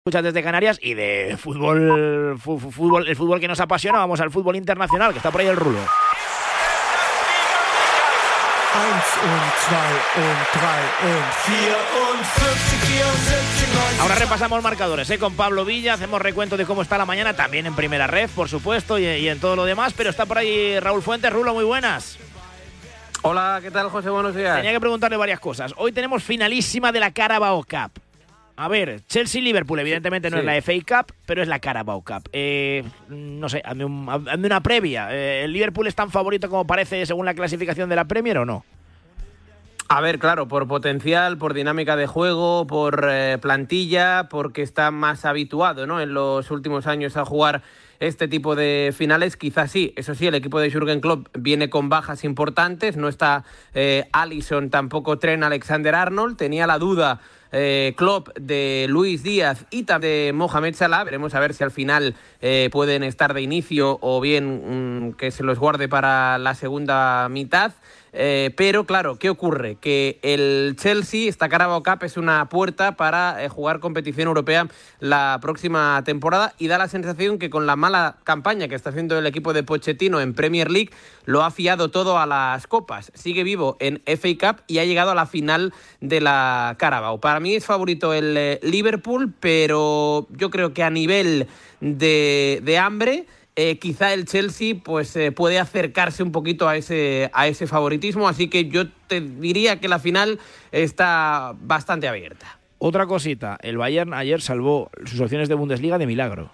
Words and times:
escuchas 0.00 0.24
desde 0.24 0.42
Canarias 0.42 0.78
y 0.80 0.94
de 0.94 1.36
fútbol, 1.38 2.38
fútbol, 2.40 3.06
el 3.06 3.14
fútbol 3.14 3.38
que 3.38 3.46
nos 3.46 3.60
apasiona, 3.60 3.98
vamos 3.98 4.18
al 4.22 4.30
fútbol 4.30 4.56
internacional, 4.56 5.12
que 5.12 5.18
está 5.18 5.30
por 5.30 5.42
ahí 5.42 5.46
el 5.46 5.56
rulo. 5.56 5.78
Ahora 14.00 14.14
repasamos 14.14 14.62
marcadores 14.62 15.10
¿eh? 15.10 15.18
con 15.18 15.34
Pablo 15.34 15.66
Villa, 15.66 15.92
hacemos 15.92 16.22
recuento 16.22 16.56
de 16.56 16.64
cómo 16.64 16.80
está 16.80 16.96
la 16.96 17.04
mañana, 17.04 17.34
también 17.34 17.66
en 17.66 17.74
primera 17.74 18.06
red, 18.06 18.30
por 18.34 18.48
supuesto, 18.48 18.98
y, 18.98 19.04
y 19.04 19.28
en 19.28 19.38
todo 19.38 19.54
lo 19.54 19.66
demás, 19.66 19.92
pero 19.94 20.08
está 20.08 20.24
por 20.24 20.38
ahí 20.38 20.80
Raúl 20.80 21.02
Fuentes. 21.02 21.30
Rulo, 21.30 21.52
muy 21.52 21.64
buenas. 21.64 22.18
Hola, 23.20 23.58
¿qué 23.60 23.70
tal, 23.70 23.90
José? 23.90 24.08
Buenos 24.08 24.34
días. 24.34 24.56
Tenía 24.56 24.72
que 24.72 24.80
preguntarle 24.80 25.18
varias 25.18 25.40
cosas. 25.40 25.74
Hoy 25.76 25.92
tenemos 25.92 26.22
finalísima 26.22 26.90
de 26.90 27.00
la 27.00 27.10
Carabao 27.10 27.62
Cup. 27.64 28.09
A 28.60 28.68
ver, 28.68 29.00
Chelsea-Liverpool, 29.06 29.78
evidentemente 29.78 30.28
no 30.28 30.36
es 30.36 30.44
la 30.44 30.60
FA 30.60 30.74
Cup, 30.86 31.14
pero 31.24 31.40
es 31.40 31.48
la 31.48 31.60
Carabao 31.60 32.02
Cup. 32.02 32.28
Eh, 32.34 32.84
no 33.08 33.48
sé, 33.48 33.62
hazme, 33.64 33.86
una 33.86 34.62
previa. 34.62 35.08
Eh, 35.16 35.44
¿El 35.44 35.54
Liverpool 35.54 35.86
es 35.86 35.94
tan 35.94 36.10
favorito 36.10 36.50
como 36.50 36.66
parece 36.66 37.06
según 37.06 37.24
la 37.24 37.32
clasificación 37.32 37.88
de 37.88 37.96
la 37.96 38.04
Premier 38.04 38.36
o 38.36 38.44
no? 38.44 38.66
A 39.88 40.02
ver, 40.02 40.18
claro, 40.18 40.46
por 40.46 40.68
potencial, 40.68 41.38
por 41.38 41.54
dinámica 41.54 41.96
de 41.96 42.06
juego, 42.06 42.66
por 42.66 43.08
eh, 43.10 43.38
plantilla, 43.40 44.28
porque 44.28 44.60
está 44.60 44.90
más 44.90 45.24
habituado 45.24 45.86
¿no? 45.86 45.98
en 45.98 46.12
los 46.12 46.50
últimos 46.50 46.86
años 46.86 47.16
a 47.16 47.24
jugar 47.24 47.62
este 47.98 48.28
tipo 48.28 48.56
de 48.56 48.92
finales, 48.94 49.38
quizás 49.38 49.70
sí. 49.70 49.94
Eso 49.96 50.14
sí, 50.14 50.26
el 50.26 50.34
equipo 50.34 50.60
de 50.60 50.70
Jürgen 50.70 51.00
Klopp 51.00 51.28
viene 51.32 51.70
con 51.70 51.88
bajas 51.88 52.24
importantes, 52.24 52.98
no 52.98 53.08
está 53.08 53.44
eh, 53.72 54.06
Allison, 54.12 54.68
tampoco 54.68 55.18
Tren 55.18 55.44
Alexander 55.44 55.94
Arnold, 55.94 56.36
tenía 56.36 56.66
la 56.66 56.78
duda 56.78 57.20
eh, 57.52 57.94
Klopp 57.96 58.28
de 58.38 58.86
Luis 58.88 59.22
Díaz 59.22 59.66
y 59.70 59.84
de 59.84 60.32
Mohamed 60.34 60.74
Salah. 60.74 61.04
Veremos 61.04 61.34
a 61.34 61.40
ver 61.40 61.54
si 61.54 61.64
al 61.64 61.70
final 61.70 62.14
eh, 62.40 62.68
pueden 62.72 63.02
estar 63.02 63.34
de 63.34 63.42
inicio 63.42 63.98
o 64.00 64.20
bien 64.20 65.08
mm, 65.08 65.12
que 65.14 65.30
se 65.30 65.42
los 65.42 65.58
guarde 65.58 65.88
para 65.88 66.38
la 66.38 66.54
segunda 66.54 67.28
mitad. 67.28 67.72
Eh, 68.12 68.50
pero 68.56 68.84
claro, 68.84 69.16
¿qué 69.16 69.30
ocurre? 69.30 69.76
Que 69.76 70.18
el 70.22 70.76
Chelsea, 70.76 71.28
esta 71.28 71.48
Carabao 71.48 71.82
Cup 71.82 72.02
es 72.02 72.16
una 72.16 72.48
puerta 72.48 72.96
para 72.96 73.44
eh, 73.44 73.48
jugar 73.48 73.80
competición 73.80 74.28
europea 74.28 74.68
la 74.98 75.38
próxima 75.40 76.02
temporada 76.04 76.54
y 76.58 76.68
da 76.68 76.78
la 76.78 76.88
sensación 76.88 77.38
que 77.38 77.50
con 77.50 77.66
la 77.66 77.76
mala 77.76 78.16
campaña 78.24 78.68
que 78.68 78.74
está 78.74 78.90
haciendo 78.90 79.18
el 79.18 79.26
equipo 79.26 79.52
de 79.52 79.62
Pochettino 79.62 80.20
en 80.20 80.34
Premier 80.34 80.70
League 80.70 80.90
lo 81.24 81.42
ha 81.44 81.50
fiado 81.50 81.90
todo 81.90 82.18
a 82.18 82.26
las 82.26 82.66
copas. 82.66 83.12
Sigue 83.14 83.44
vivo 83.44 83.76
en 83.80 84.02
FA 84.06 84.28
Cup 84.38 84.62
y 84.66 84.78
ha 84.78 84.84
llegado 84.84 85.12
a 85.12 85.14
la 85.14 85.26
final 85.26 85.72
de 86.00 86.20
la 86.20 86.74
Carabao. 86.78 87.20
Para 87.20 87.40
mí 87.40 87.54
es 87.54 87.64
favorito 87.64 88.12
el 88.12 88.36
eh, 88.36 88.60
Liverpool, 88.62 89.32
pero 89.38 90.26
yo 90.30 90.50
creo 90.50 90.74
que 90.74 90.82
a 90.82 90.90
nivel 90.90 91.46
de, 91.80 92.60
de 92.64 92.78
hambre 92.78 93.26
eh, 93.56 93.78
quizá 93.78 94.12
el 94.14 94.26
Chelsea 94.26 94.76
pues 94.82 95.14
eh, 95.16 95.32
puede 95.32 95.58
acercarse 95.58 96.22
un 96.22 96.32
poquito 96.32 96.68
a 96.68 96.76
ese, 96.76 97.30
a 97.32 97.48
ese 97.48 97.66
favoritismo, 97.66 98.28
así 98.28 98.48
que 98.48 98.68
yo 98.68 98.88
te 99.06 99.20
diría 99.20 99.80
que 99.80 99.88
la 99.88 99.98
final 99.98 100.38
está 100.72 101.54
bastante 101.60 102.08
abierta. 102.08 102.58
Otra 102.78 103.06
cosita, 103.06 103.58
el 103.62 103.76
Bayern 103.76 104.14
ayer 104.14 104.40
salvó 104.40 104.90
sus 105.04 105.20
opciones 105.20 105.48
de 105.48 105.54
Bundesliga 105.54 105.98
de 105.98 106.06
milagro. 106.06 106.50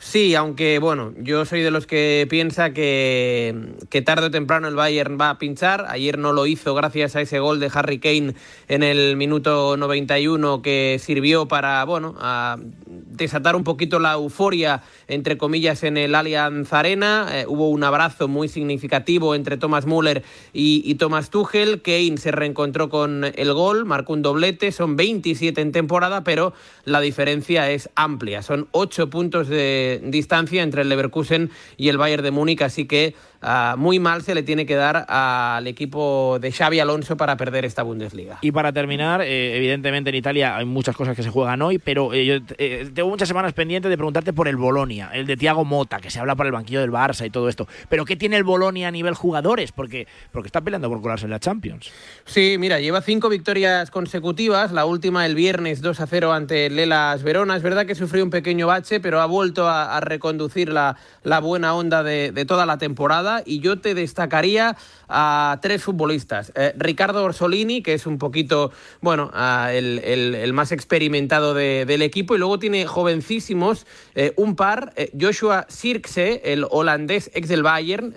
Sí, 0.00 0.36
aunque 0.36 0.78
bueno, 0.78 1.12
yo 1.18 1.44
soy 1.44 1.60
de 1.62 1.72
los 1.72 1.86
que 1.86 2.24
piensa 2.30 2.72
que, 2.72 3.74
que, 3.90 4.00
tarde 4.00 4.26
o 4.26 4.30
temprano 4.30 4.68
el 4.68 4.76
Bayern 4.76 5.18
va 5.20 5.30
a 5.30 5.38
pinchar. 5.38 5.86
Ayer 5.88 6.18
no 6.18 6.32
lo 6.32 6.46
hizo 6.46 6.72
gracias 6.72 7.16
a 7.16 7.20
ese 7.20 7.40
gol 7.40 7.58
de 7.58 7.68
Harry 7.74 7.98
Kane 7.98 8.34
en 8.68 8.84
el 8.84 9.16
minuto 9.16 9.76
91 9.76 10.62
que 10.62 11.00
sirvió 11.02 11.48
para, 11.48 11.84
bueno, 11.84 12.14
a 12.20 12.58
desatar 12.86 13.56
un 13.56 13.64
poquito 13.64 13.98
la 13.98 14.12
euforia, 14.12 14.82
entre 15.08 15.36
comillas, 15.36 15.82
en 15.82 15.96
el 15.96 16.14
Allianz 16.14 16.72
Arena. 16.72 17.26
Eh, 17.32 17.44
hubo 17.48 17.68
un 17.68 17.82
abrazo 17.82 18.28
muy 18.28 18.46
significativo 18.46 19.34
entre 19.34 19.56
Thomas 19.56 19.84
Müller 19.84 20.22
y, 20.52 20.80
y 20.84 20.94
Thomas 20.94 21.28
Tuchel. 21.30 21.82
Kane 21.82 22.18
se 22.18 22.30
reencontró 22.30 22.88
con 22.88 23.24
el 23.24 23.52
gol, 23.52 23.84
marcó 23.84 24.12
un 24.12 24.22
doblete. 24.22 24.70
Son 24.70 24.94
27 24.94 25.60
en 25.60 25.72
temporada, 25.72 26.22
pero 26.22 26.52
la 26.84 27.00
diferencia 27.00 27.68
es 27.72 27.90
amplia. 27.96 28.42
Son 28.42 28.68
8 28.70 29.10
puntos 29.10 29.48
de 29.48 29.87
distancia 29.96 30.62
entre 30.62 30.82
el 30.82 30.88
Leverkusen 30.88 31.50
y 31.76 31.88
el 31.88 31.98
Bayern 31.98 32.22
de 32.22 32.30
Múnich, 32.30 32.62
así 32.62 32.86
que 32.86 33.14
Ah, 33.40 33.76
muy 33.78 34.00
mal 34.00 34.22
se 34.22 34.34
le 34.34 34.42
tiene 34.42 34.66
que 34.66 34.74
dar 34.74 35.06
al 35.08 35.66
equipo 35.68 36.38
de 36.40 36.50
Xavi 36.50 36.80
Alonso 36.80 37.16
para 37.16 37.36
perder 37.36 37.64
esta 37.64 37.84
Bundesliga. 37.84 38.38
Y 38.40 38.50
para 38.50 38.72
terminar, 38.72 39.22
eh, 39.22 39.56
evidentemente 39.56 40.10
en 40.10 40.16
Italia 40.16 40.56
hay 40.56 40.64
muchas 40.64 40.96
cosas 40.96 41.14
que 41.14 41.22
se 41.22 41.30
juegan 41.30 41.62
hoy, 41.62 41.78
pero 41.78 42.12
eh, 42.12 42.26
yo 42.26 42.34
eh, 42.58 42.90
tengo 42.92 43.08
muchas 43.08 43.28
semanas 43.28 43.52
pendientes 43.52 43.90
de 43.90 43.96
preguntarte 43.96 44.32
por 44.32 44.48
el 44.48 44.56
Bolonia, 44.56 45.10
el 45.12 45.26
de 45.26 45.36
Tiago 45.36 45.64
Mota, 45.64 46.00
que 46.00 46.10
se 46.10 46.18
habla 46.18 46.34
por 46.34 46.46
el 46.46 46.52
banquillo 46.52 46.80
del 46.80 46.90
Barça 46.90 47.26
y 47.26 47.30
todo 47.30 47.48
esto. 47.48 47.68
Pero 47.88 48.04
¿qué 48.04 48.16
tiene 48.16 48.36
el 48.36 48.42
Bolonia 48.42 48.88
a 48.88 48.90
nivel 48.90 49.14
jugadores? 49.14 49.70
Porque, 49.70 50.08
porque 50.32 50.48
está 50.48 50.60
peleando 50.60 50.88
por 50.88 51.00
colarse 51.00 51.26
en 51.26 51.30
la 51.30 51.38
Champions. 51.38 51.92
Sí, 52.24 52.56
mira, 52.58 52.80
lleva 52.80 53.02
cinco 53.02 53.28
victorias 53.28 53.92
consecutivas, 53.92 54.72
la 54.72 54.84
última 54.84 55.24
el 55.26 55.36
viernes 55.36 55.80
2 55.80 56.00
a 56.00 56.06
0 56.08 56.32
ante 56.32 56.70
Lelas 56.70 57.22
Verona. 57.22 57.56
Es 57.56 57.62
verdad 57.62 57.86
que 57.86 57.94
sufrió 57.94 58.24
un 58.24 58.30
pequeño 58.30 58.66
bache, 58.66 58.98
pero 58.98 59.20
ha 59.20 59.26
vuelto 59.26 59.68
a, 59.68 59.98
reconducir 60.00 60.68
la, 60.68 60.96
la 61.22 61.40
buena 61.40 61.74
onda 61.74 62.02
de 62.02 62.44
toda 62.46 62.64
la 62.64 62.78
temporada 62.78 63.27
y 63.44 63.60
yo 63.60 63.78
te 63.78 63.94
destacaría 63.94 64.76
a 65.08 65.58
tres 65.62 65.82
futbolistas. 65.82 66.52
Eh, 66.54 66.74
Ricardo 66.76 67.24
Orsolini, 67.24 67.82
que 67.82 67.94
es 67.94 68.06
un 68.06 68.18
poquito, 68.18 68.70
bueno, 69.00 69.30
el, 69.70 70.52
más 70.52 70.72
experimentado 70.72 71.54
del 71.54 72.02
equipo, 72.02 72.34
y 72.34 72.38
luego 72.38 72.58
tiene 72.58 72.86
jovencísimos, 72.86 73.86
eh, 74.14 74.32
un 74.36 74.56
par, 74.56 74.92
eh, 74.96 75.10
Joshua 75.18 75.66
Sirkse, 75.68 76.42
el 76.44 76.66
holandés 76.70 77.30
ex 77.34 77.48
del 77.48 77.62
Bayern, 77.62 78.14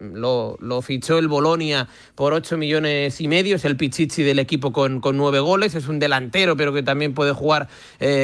lo, 0.00 0.56
fichó 0.82 1.18
el 1.18 1.28
Bolonia 1.28 1.88
por 2.14 2.32
8 2.32 2.56
millones 2.56 3.20
y 3.20 3.28
medio, 3.28 3.56
es 3.56 3.64
el 3.64 3.76
pichichi 3.76 4.22
del 4.22 4.38
equipo 4.38 4.72
con, 4.72 5.00
con 5.00 5.16
nueve 5.16 5.40
goles, 5.40 5.74
es 5.74 5.88
un 5.88 5.98
delantero, 5.98 6.56
pero 6.56 6.72
que 6.72 6.82
también 6.82 7.12
puede 7.12 7.32
jugar 7.32 7.68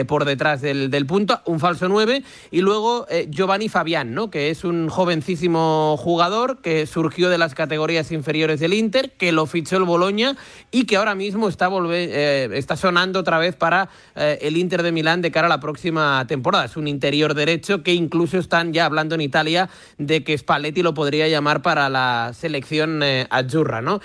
por 0.07 0.25
detrás 0.25 0.63
del, 0.63 0.91
del, 0.91 1.07
punto, 1.07 1.41
un 1.45 1.61
falso 1.61 1.89
9, 1.89 2.23
y 2.51 2.61
luego 2.61 3.07
Giovanni 3.29 3.69
Fabián, 3.69 4.15
¿no? 4.15 4.31
que 4.31 4.51
es 4.51 4.65
un 4.65 4.89
jovencísimo 4.89 5.97
jugador 5.99 6.26
que 6.61 6.87
surgió 6.87 7.31
de 7.31 7.39
las 7.39 7.55
categorías 7.55 8.11
inferiores 8.11 8.59
del 8.59 8.75
Inter, 8.75 9.13
que 9.13 9.31
lo 9.31 9.47
fichó 9.47 9.77
el 9.77 9.85
Boloña 9.85 10.37
y 10.73 10.85
que 10.85 10.97
ahora 10.97 11.15
mismo 11.15 11.49
está, 11.49 11.71
eh, 11.93 12.49
está 12.53 12.77
sonando 12.77 13.21
otra 13.21 13.39
vez 13.39 13.55
para 13.55 13.89
eh, 14.17 14.39
el 14.43 14.57
Inter 14.57 14.83
de 14.83 14.91
Milán 14.91 15.23
de 15.23 15.31
cara 15.31 15.47
a 15.47 15.49
la 15.49 15.61
próxima 15.61 16.27
temporada. 16.27 16.65
Es 16.65 16.77
un 16.77 16.89
interior 16.89 17.35
derecho 17.35 17.85
que 17.85 17.95
incluso 17.95 18.39
están 18.39 18.73
ya 18.73 18.87
hablando 18.87 19.15
en 19.15 19.21
Italia 19.21 19.69
de 19.99 20.25
que 20.25 20.37
Spalletti 20.37 20.83
lo 20.83 20.95
podría 20.95 21.29
llamar 21.29 21.63
para 21.63 21.89
la 21.89 22.33
selección 22.35 23.05
eh, 23.05 23.29
azzurra. 23.31 23.81
¿no? 23.81 24.01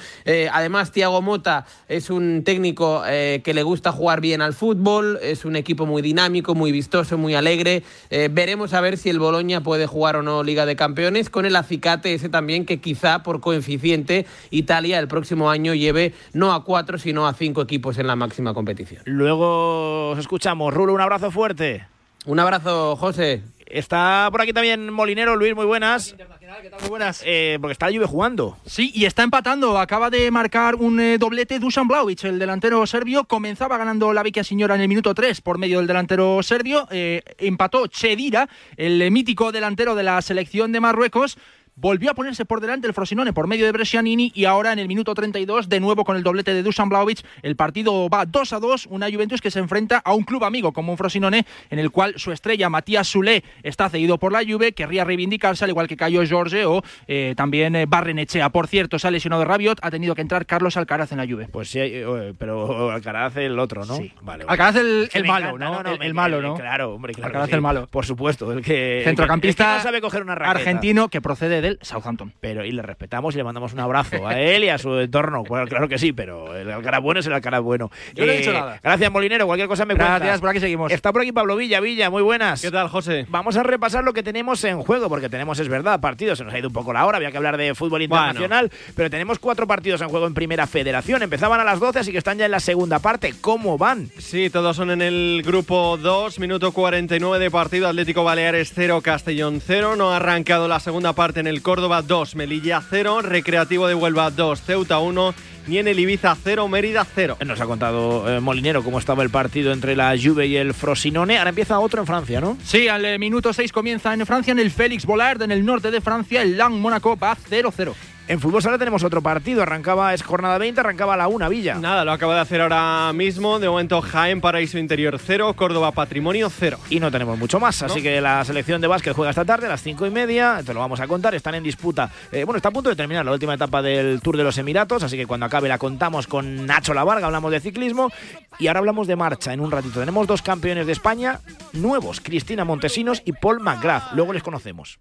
además, 0.51 0.91
Thiago 0.91 1.23
Mota 1.23 1.65
es 1.87 2.09
un 2.11 2.43
técnico 2.43 3.03
que 3.03 3.53
le 3.53 3.63
gusta 3.63 3.91
jugar 3.91 4.21
bien 4.21 4.41
al 4.41 4.53
fútbol, 4.53 5.19
es 5.21 5.45
un 5.45 5.55
equipo 5.55 5.85
muy 5.85 6.01
dinámico, 6.01 6.55
muy 6.55 6.71
vistoso, 6.71 7.17
muy 7.17 7.33
alegre. 7.35 7.83
veremos 8.09 8.73
a 8.73 8.81
ver 8.81 8.97
si 8.97 9.09
el 9.09 9.19
Boloña 9.19 9.61
puede 9.61 9.87
jugar 9.87 10.15
o 10.17 10.21
no 10.21 10.43
Liga 10.43 10.65
de 10.65 10.75
Campeones 10.75 11.29
con 11.29 11.45
el 11.45 11.55
acicate 11.55 12.10
ese 12.13 12.29
también 12.29 12.65
que 12.65 12.79
quizá 12.79 13.23
por 13.23 13.39
coeficiente 13.39 14.25
Italia 14.49 14.99
el 14.99 15.07
próximo 15.07 15.49
año 15.49 15.73
lleve 15.73 16.13
no 16.33 16.53
a 16.53 16.63
cuatro, 16.63 16.97
sino 16.97 17.27
a 17.27 17.33
cinco 17.33 17.61
equipos 17.61 17.97
en 17.97 18.07
la 18.07 18.15
máxima 18.15 18.53
competición. 18.53 19.03
Luego 19.05 20.11
os 20.11 20.19
escuchamos. 20.19 20.73
Rulo, 20.73 20.93
un 20.93 21.01
abrazo 21.01 21.31
fuerte. 21.31 21.85
Un 22.25 22.39
abrazo, 22.39 22.95
José. 22.95 23.41
Está 23.65 24.27
por 24.31 24.41
aquí 24.41 24.51
también 24.51 24.91
Molinero, 24.91 25.35
Luis, 25.35 25.55
muy 25.55 25.65
buenas. 25.65 26.13
¿Qué 26.13 26.69
tal? 26.69 26.81
Muy 26.81 26.89
buenas. 26.89 27.23
Eh, 27.25 27.57
porque 27.61 27.71
está 27.71 27.87
Juve 27.87 28.05
jugando. 28.05 28.57
Sí, 28.65 28.91
y 28.93 29.05
está 29.05 29.23
empatando. 29.23 29.79
Acaba 29.79 30.09
de 30.09 30.29
marcar 30.29 30.75
un 30.75 30.99
eh, 30.99 31.17
doblete 31.17 31.57
Dusan 31.57 31.87
Blaovic, 31.87 32.25
el 32.25 32.37
delantero 32.37 32.85
serbio. 32.85 33.23
Comenzaba 33.23 33.77
ganando 33.77 34.11
la 34.11 34.23
Vecchia 34.23 34.43
Señora 34.43 34.75
en 34.75 34.81
el 34.81 34.87
minuto 34.89 35.15
3 35.15 35.39
por 35.41 35.57
medio 35.57 35.77
del 35.77 35.87
delantero 35.87 36.43
serbio. 36.43 36.87
Eh, 36.91 37.23
empató 37.37 37.87
Chedira, 37.87 38.49
el 38.75 39.09
mítico 39.09 39.51
delantero 39.51 39.95
de 39.95 40.03
la 40.03 40.21
selección 40.21 40.73
de 40.73 40.81
Marruecos 40.81 41.37
volvió 41.81 42.11
a 42.11 42.13
ponerse 42.13 42.45
por 42.45 42.61
delante 42.61 42.85
el 42.85 42.93
Frosinone 42.93 43.33
por 43.33 43.47
medio 43.47 43.65
de 43.65 43.71
Brescianini 43.71 44.31
y 44.35 44.45
ahora 44.45 44.71
en 44.71 44.77
el 44.77 44.87
minuto 44.87 45.15
32 45.15 45.67
de 45.67 45.79
nuevo 45.79 46.05
con 46.05 46.15
el 46.15 46.21
doblete 46.21 46.53
de 46.53 46.61
Dusan 46.61 46.89
Blaovic 46.89 47.25
el 47.41 47.55
partido 47.55 48.07
va 48.07 48.27
2 48.27 48.53
a 48.53 48.59
2 48.59 48.87
una 48.91 49.09
Juventus 49.09 49.41
que 49.41 49.49
se 49.49 49.57
enfrenta 49.57 49.97
a 49.97 50.13
un 50.13 50.23
club 50.23 50.43
amigo 50.43 50.73
como 50.73 50.91
un 50.91 50.97
Frosinone 50.99 51.43
en 51.71 51.79
el 51.79 51.89
cual 51.89 52.13
su 52.17 52.31
estrella 52.31 52.69
Matías 52.69 53.07
Sule 53.07 53.43
está 53.63 53.89
cedido 53.89 54.19
por 54.19 54.31
la 54.31 54.43
Juve 54.47 54.73
querría 54.73 55.05
reivindicarse 55.05 55.63
al 55.63 55.71
igual 55.71 55.87
que 55.87 55.97
Cayo 55.97 56.21
Jorge 56.29 56.65
o 56.65 56.83
eh, 57.07 57.33
también 57.35 57.75
eh, 57.75 57.87
Barrenechea 57.87 58.49
por 58.49 58.67
cierto 58.67 58.99
se 58.99 59.07
ha 59.07 59.11
lesionado 59.11 59.43
Rabiot 59.43 59.79
ha 59.81 59.89
tenido 59.89 60.13
que 60.13 60.21
entrar 60.21 60.45
Carlos 60.45 60.77
Alcaraz 60.77 61.11
en 61.13 61.17
la 61.17 61.25
Juve 61.25 61.47
pues 61.51 61.71
sí 61.71 61.79
eh, 61.81 62.35
pero 62.37 62.91
Alcaraz 62.91 63.37
el 63.37 63.57
otro 63.57 63.85
¿no? 63.85 63.95
Sí. 63.95 64.13
Vale, 64.21 64.45
Alcaraz 64.47 64.75
el, 64.75 65.09
malo 65.25 65.57
¿no? 65.57 65.81
el, 65.81 66.13
malo 66.13 66.43
¿no? 66.43 66.53
claro 66.53 66.93
hombre 66.93 67.15
claro 67.15 67.29
Alcaraz 67.29 67.53
el 67.53 67.61
malo 67.61 67.87
por 67.87 68.05
supuesto 68.05 68.51
el 68.51 68.63
que 68.63 69.01
centrocampista 69.03 69.77
no 69.77 69.83
sabe 69.83 69.99
coger 69.99 70.21
una 70.21 70.33
argentino 70.33 71.09
que 71.09 71.21
procede 71.21 71.61
de 71.61 71.70
Southampton. 71.81 72.33
Pero 72.39 72.65
y 72.65 72.71
le 72.71 72.81
respetamos 72.81 73.33
y 73.35 73.37
le 73.37 73.43
mandamos 73.43 73.73
un 73.73 73.79
abrazo 73.79 74.27
a 74.27 74.39
él 74.39 74.63
y 74.63 74.69
a 74.69 74.77
su 74.77 74.97
entorno. 74.99 75.43
Bueno, 75.43 75.67
claro 75.67 75.87
que 75.87 75.97
sí, 75.97 76.13
pero 76.13 76.55
el 76.55 76.69
Alcaraz 76.71 77.01
bueno 77.01 77.19
es 77.19 77.25
el 77.27 77.33
Alcaraz 77.33 77.61
bueno. 77.61 77.91
Yo 78.13 78.25
no 78.25 78.31
he 78.31 78.37
dicho 78.37 78.53
nada. 78.53 78.79
Gracias, 78.83 79.11
Molinero. 79.11 79.45
Cualquier 79.45 79.67
cosa 79.67 79.85
me 79.85 79.93
Gracias, 79.93 80.19
cuentas. 80.19 80.39
por 80.41 80.49
aquí 80.49 80.59
seguimos. 80.59 80.91
Está 80.91 81.11
por 81.11 81.21
aquí 81.21 81.31
Pablo 81.31 81.55
Villa. 81.55 81.79
Villa, 81.79 82.09
muy 82.09 82.21
buenas. 82.21 82.61
¿Qué 82.61 82.71
tal, 82.71 82.87
José? 82.89 83.25
Vamos 83.29 83.55
a 83.57 83.63
repasar 83.63 84.03
lo 84.03 84.13
que 84.13 84.23
tenemos 84.23 84.63
en 84.63 84.81
juego, 84.81 85.09
porque 85.09 85.29
tenemos, 85.29 85.59
es 85.59 85.67
verdad, 85.67 85.99
partidos. 85.99 86.37
Se 86.37 86.43
nos 86.43 86.53
ha 86.53 86.59
ido 86.59 86.67
un 86.67 86.73
poco 86.73 86.93
la 86.93 87.05
hora, 87.05 87.17
había 87.17 87.31
que 87.31 87.37
hablar 87.37 87.57
de 87.57 87.75
fútbol 87.75 88.01
internacional, 88.01 88.71
pero 88.95 89.09
tenemos 89.09 89.39
cuatro 89.39 89.67
partidos 89.67 90.01
en 90.01 90.09
juego 90.09 90.27
en 90.27 90.33
Primera 90.33 90.67
Federación. 90.67 91.21
Empezaban 91.21 91.59
a 91.59 91.63
las 91.63 91.79
12, 91.79 91.99
así 91.99 92.11
que 92.11 92.17
están 92.17 92.37
ya 92.37 92.45
en 92.45 92.51
la 92.51 92.59
segunda 92.59 92.99
parte. 92.99 93.33
¿Cómo 93.41 93.77
van? 93.77 94.09
Sí, 94.17 94.49
todos 94.49 94.75
son 94.75 94.91
en 94.91 95.01
el 95.01 95.41
grupo 95.45 95.97
2, 95.97 96.39
minuto 96.39 96.71
49 96.71 97.39
de 97.39 97.51
partido. 97.51 97.87
Atlético 97.87 98.23
Baleares 98.23 98.71
0, 98.73 99.01
Castellón 99.01 99.61
0. 99.65 99.95
No 99.95 100.11
ha 100.11 100.17
arrancado 100.17 100.67
la 100.67 100.79
segunda 100.79 101.13
parte 101.13 101.39
en 101.39 101.47
el 101.47 101.60
Córdoba 101.61 102.01
2, 102.01 102.35
Melilla 102.35 102.81
0, 102.87 103.21
Recreativo 103.21 103.87
de 103.87 103.95
Huelva 103.95 104.31
2, 104.31 104.61
Ceuta 104.61 104.99
1. 104.99 105.33
Ni 105.67 105.77
en 105.77 105.87
el 105.87 105.99
Ibiza 105.99 106.35
0, 106.43 106.67
Mérida 106.67 107.05
0. 107.05 107.37
Nos 107.45 107.61
ha 107.61 107.65
contado 107.65 108.27
eh, 108.27 108.39
Molinero 108.39 108.83
cómo 108.83 108.97
estaba 108.97 109.21
el 109.21 109.29
partido 109.29 109.71
entre 109.71 109.95
la 109.95 110.15
Juve 110.21 110.47
y 110.47 110.57
el 110.57 110.73
Frosinone. 110.73 111.37
Ahora 111.37 111.49
empieza 111.49 111.79
otro 111.79 112.01
en 112.01 112.07
Francia, 112.07 112.41
¿no? 112.41 112.57
Sí, 112.63 112.87
al 112.87 113.05
eh, 113.05 113.19
minuto 113.19 113.53
6 113.53 113.71
comienza 113.71 114.11
en 114.13 114.25
Francia, 114.25 114.51
en 114.51 114.59
el 114.59 114.71
Félix 114.71 115.05
Bollard, 115.05 115.41
en 115.43 115.51
el 115.51 115.63
norte 115.63 115.91
de 115.91 116.01
Francia, 116.01 116.41
el 116.41 116.57
Lang 116.57 116.73
Mónaco 116.73 117.15
va 117.15 117.37
0-0. 117.37 117.93
En 118.27 118.39
fútbol 118.39 118.61
sala 118.61 118.77
tenemos 118.77 119.03
otro 119.03 119.21
partido. 119.21 119.61
Arrancaba, 119.61 120.13
es 120.13 120.23
jornada 120.23 120.57
20, 120.57 120.79
arrancaba 120.79 121.17
la 121.17 121.27
1, 121.27 121.49
Villa. 121.49 121.75
Nada, 121.75 122.05
lo 122.05 122.13
acaba 122.13 122.35
de 122.35 122.39
hacer 122.39 122.61
ahora 122.61 123.11
mismo. 123.13 123.59
De 123.59 123.67
momento, 123.67 124.01
Jaén 124.01 124.39
Paraíso 124.39 124.77
Interior 124.77 125.19
0, 125.19 125.53
Córdoba 125.55 125.91
Patrimonio 125.91 126.49
0. 126.49 126.79
Y 126.89 127.01
no 127.01 127.11
tenemos 127.11 127.37
mucho 127.37 127.59
más. 127.59 127.81
Así 127.83 128.01
que 128.01 128.21
la 128.21 128.45
selección 128.45 128.79
de 128.79 128.87
básquet 128.87 129.13
juega 129.13 129.31
esta 129.31 129.43
tarde 129.43 129.65
a 129.65 129.69
las 129.69 129.81
5 129.81 130.05
y 130.05 130.11
media. 130.11 130.61
Te 130.65 130.73
lo 130.73 130.79
vamos 130.79 131.01
a 131.01 131.07
contar. 131.07 131.35
Están 131.35 131.55
en 131.55 131.63
disputa. 131.63 132.09
eh, 132.31 132.45
bueno, 132.45 132.55
está 132.55 132.69
a 132.69 132.71
punto 132.71 132.89
de 132.89 132.95
terminar 132.95 133.25
la 133.25 133.33
última 133.33 133.53
etapa 133.55 133.81
del 133.81 134.21
Tour 134.21 134.37
de 134.37 134.43
los 134.45 134.57
Emiratos. 134.57 135.03
Así 135.03 135.17
que 135.17 135.25
cuando 135.25 135.45
acabe 135.47 135.67
la 135.67 135.77
contamos 135.77 136.25
con 136.27 136.65
Nacho 136.65 136.93
Lavarga. 136.93 137.25
Hablamos 137.25 137.51
de 137.51 137.59
ciclismo. 137.59 138.11
Y 138.59 138.67
ahora 138.67 138.79
hablamos 138.79 139.07
de 139.07 139.17
marcha 139.17 139.51
en 139.51 139.59
un 139.59 139.71
ratito. 139.71 139.99
Tenemos 139.99 140.25
dos 140.25 140.41
campeones 140.41 140.85
de 140.85 140.93
España 140.93 141.41
nuevos: 141.73 142.21
Cristina 142.21 142.63
Montesinos 142.63 143.21
y 143.25 143.33
Paul 143.33 143.59
McGrath. 143.59 144.13
Luego 144.13 144.31
les 144.31 144.41
conocemos. 144.43 144.99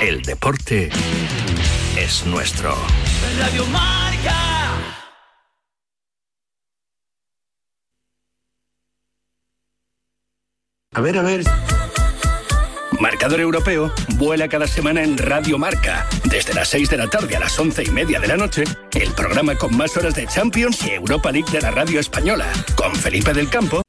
El 0.00 0.20
deporte 0.22 0.90
es 1.96 2.26
nuestro. 2.26 2.76
Radio 3.38 3.64
Marca. 3.66 4.34
A 10.92 11.00
ver, 11.00 11.16
a 11.16 11.22
ver. 11.22 11.44
Marcador 13.00 13.40
Europeo 13.40 13.90
vuela 14.16 14.48
cada 14.48 14.66
semana 14.66 15.02
en 15.02 15.16
Radio 15.16 15.56
Marca. 15.56 16.06
Desde 16.24 16.52
las 16.52 16.68
6 16.68 16.90
de 16.90 16.96
la 16.98 17.08
tarde 17.08 17.36
a 17.36 17.40
las 17.40 17.58
11 17.58 17.84
y 17.84 17.90
media 17.90 18.20
de 18.20 18.28
la 18.28 18.36
noche, 18.36 18.64
el 18.92 19.12
programa 19.12 19.56
con 19.56 19.74
más 19.76 19.96
horas 19.96 20.14
de 20.14 20.26
Champions 20.26 20.86
y 20.86 20.90
Europa 20.90 21.32
League 21.32 21.50
de 21.50 21.62
la 21.62 21.70
radio 21.70 22.00
española. 22.00 22.52
Con 22.76 22.94
Felipe 22.94 23.32
del 23.32 23.48
Campo. 23.48 23.85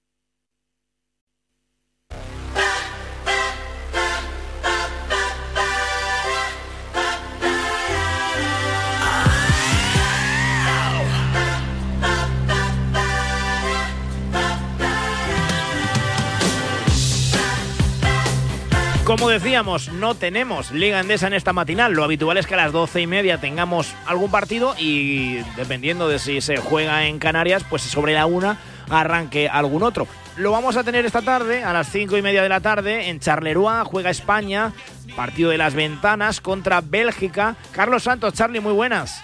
Como 19.07 19.29
decíamos, 19.29 19.87
no 19.93 20.15
tenemos 20.15 20.71
Liga 20.71 20.99
Endesa 20.99 21.27
en 21.27 21.33
esta 21.33 21.53
matinal. 21.53 21.93
Lo 21.93 22.03
habitual 22.03 22.35
es 22.35 22.45
que 22.45 22.55
a 22.55 22.57
las 22.57 22.73
doce 22.73 22.99
y 22.99 23.07
media 23.07 23.39
tengamos 23.39 23.95
algún 24.05 24.29
partido 24.29 24.75
y 24.77 25.37
dependiendo 25.55 26.09
de 26.09 26.19
si 26.19 26.41
se 26.41 26.57
juega 26.57 27.05
en 27.05 27.17
Canarias, 27.17 27.63
pues 27.69 27.83
sobre 27.83 28.13
la 28.13 28.25
una 28.25 28.57
arranque 28.89 29.47
algún 29.47 29.83
otro. 29.83 30.07
Lo 30.35 30.51
vamos 30.51 30.75
a 30.75 30.83
tener 30.83 31.05
esta 31.05 31.21
tarde, 31.21 31.63
a 31.63 31.71
las 31.71 31.89
cinco 31.89 32.17
y 32.17 32.21
media 32.21 32.43
de 32.43 32.49
la 32.49 32.59
tarde, 32.59 33.07
en 33.07 33.21
Charleroi, 33.21 33.85
juega 33.85 34.09
España, 34.09 34.73
partido 35.15 35.51
de 35.51 35.57
las 35.57 35.73
ventanas 35.73 36.41
contra 36.41 36.81
Bélgica. 36.81 37.55
Carlos 37.71 38.03
Santos, 38.03 38.33
Charlie, 38.33 38.59
muy 38.59 38.73
buenas. 38.73 39.23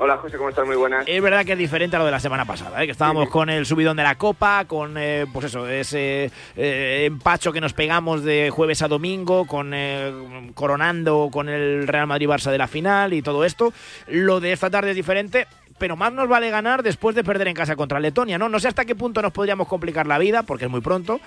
Hola 0.00 0.16
José, 0.18 0.36
¿cómo 0.36 0.48
estás? 0.48 0.64
Muy 0.64 0.76
buenas. 0.76 1.04
Es 1.08 1.20
verdad 1.20 1.44
que 1.44 1.54
es 1.54 1.58
diferente 1.58 1.96
a 1.96 1.98
lo 1.98 2.04
de 2.04 2.12
la 2.12 2.20
semana 2.20 2.44
pasada, 2.44 2.80
¿eh? 2.80 2.86
que 2.86 2.92
estábamos 2.92 3.28
con 3.28 3.50
el 3.50 3.66
subidón 3.66 3.96
de 3.96 4.04
la 4.04 4.14
Copa, 4.14 4.64
con 4.66 4.94
eh, 4.96 5.26
pues 5.32 5.46
eso, 5.46 5.66
ese 5.66 6.30
eh, 6.56 7.04
empacho 7.04 7.52
que 7.52 7.60
nos 7.60 7.72
pegamos 7.72 8.22
de 8.22 8.50
jueves 8.50 8.80
a 8.82 8.86
domingo, 8.86 9.44
con 9.44 9.72
eh, 9.74 10.52
coronando 10.54 11.30
con 11.32 11.48
el 11.48 11.88
Real 11.88 12.06
Madrid-Barça 12.06 12.52
de 12.52 12.58
la 12.58 12.68
final 12.68 13.12
y 13.12 13.22
todo 13.22 13.44
esto. 13.44 13.72
Lo 14.06 14.38
de 14.38 14.52
esta 14.52 14.70
tarde 14.70 14.90
es 14.90 14.96
diferente, 14.96 15.48
pero 15.78 15.96
más 15.96 16.12
nos 16.12 16.28
vale 16.28 16.48
ganar 16.48 16.84
después 16.84 17.16
de 17.16 17.24
perder 17.24 17.48
en 17.48 17.54
casa 17.54 17.74
contra 17.74 17.98
Letonia, 17.98 18.38
¿no? 18.38 18.48
No 18.48 18.60
sé 18.60 18.68
hasta 18.68 18.84
qué 18.84 18.94
punto 18.94 19.20
nos 19.20 19.32
podríamos 19.32 19.66
complicar 19.66 20.06
la 20.06 20.18
vida, 20.18 20.44
porque 20.44 20.66
es 20.66 20.70
muy 20.70 20.80
pronto, 20.80 21.18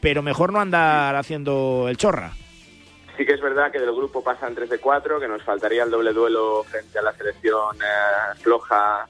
pero 0.00 0.20
mejor 0.20 0.52
no 0.52 0.60
andar 0.60 1.14
haciendo 1.14 1.86
el 1.88 1.96
chorra. 1.96 2.32
Sí 3.16 3.26
que 3.26 3.34
es 3.34 3.40
verdad 3.40 3.70
que 3.70 3.78
del 3.78 3.92
grupo 3.94 4.24
pasan 4.24 4.54
3 4.54 4.70
de 4.70 4.78
4, 4.78 5.20
que 5.20 5.28
nos 5.28 5.42
faltaría 5.42 5.82
el 5.82 5.90
doble 5.90 6.12
duelo 6.12 6.62
frente 6.64 6.98
a 6.98 7.02
la 7.02 7.12
selección 7.12 7.76
eh, 7.76 8.34
floja 8.40 9.06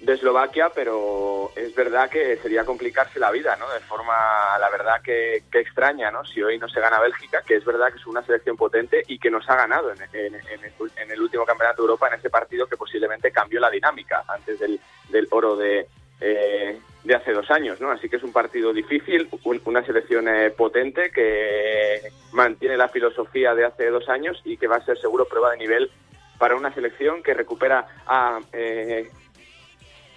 de 0.00 0.12
Eslovaquia, 0.14 0.70
pero 0.74 1.50
es 1.56 1.74
verdad 1.74 2.10
que 2.10 2.36
sería 2.38 2.64
complicarse 2.64 3.18
la 3.18 3.30
vida, 3.30 3.56
¿no? 3.56 3.68
De 3.70 3.80
forma, 3.80 4.12
la 4.58 4.68
verdad, 4.70 5.00
que, 5.02 5.42
extraña, 5.52 6.10
¿no? 6.10 6.24
Si 6.26 6.42
hoy 6.42 6.58
no 6.58 6.68
se 6.68 6.80
gana 6.80 7.00
Bélgica, 7.00 7.42
que 7.42 7.56
es 7.56 7.64
verdad 7.64 7.90
que 7.90 7.98
es 7.98 8.06
una 8.06 8.22
selección 8.22 8.56
potente 8.56 9.02
y 9.06 9.18
que 9.18 9.30
nos 9.30 9.48
ha 9.48 9.56
ganado 9.56 9.90
en, 9.92 10.02
en- 10.12 10.34
en 10.34 10.64
el, 10.64 10.72
en 10.96 11.10
el 11.10 11.20
último 11.22 11.44
Campeonato 11.46 11.82
de 11.82 11.86
Europa 11.86 12.08
en 12.08 12.14
ese 12.18 12.28
partido 12.30 12.66
que 12.66 12.76
posiblemente 12.76 13.30
cambió 13.32 13.60
la 13.60 13.70
dinámica 13.70 14.24
antes 14.28 14.58
del, 14.58 14.78
del 15.08 15.26
oro 15.30 15.56
de, 15.56 15.86
eh, 16.20 16.78
de 17.04 17.14
hace 17.14 17.32
dos 17.32 17.50
años, 17.50 17.80
¿no? 17.80 17.90
Así 17.90 18.08
que 18.08 18.16
es 18.16 18.22
un 18.22 18.32
partido 18.32 18.72
difícil, 18.72 19.28
un- 19.44 19.60
una 19.66 19.84
selección 19.84 20.26
eh, 20.26 20.50
potente 20.50 21.10
que 21.10 22.00
mantiene 22.32 22.76
la 22.78 22.88
filosofía 22.88 23.54
de 23.54 23.64
hace 23.66 23.88
dos 23.90 24.08
años 24.08 24.40
y 24.44 24.56
que 24.56 24.66
va 24.66 24.76
a 24.76 24.84
ser 24.84 24.98
seguro 24.98 25.26
prueba 25.26 25.50
de 25.52 25.58
nivel 25.58 25.90
para 26.38 26.56
una 26.56 26.72
selección 26.74 27.22
que 27.22 27.34
recupera 27.34 27.86
a 28.06 28.40
eh, 28.52 29.08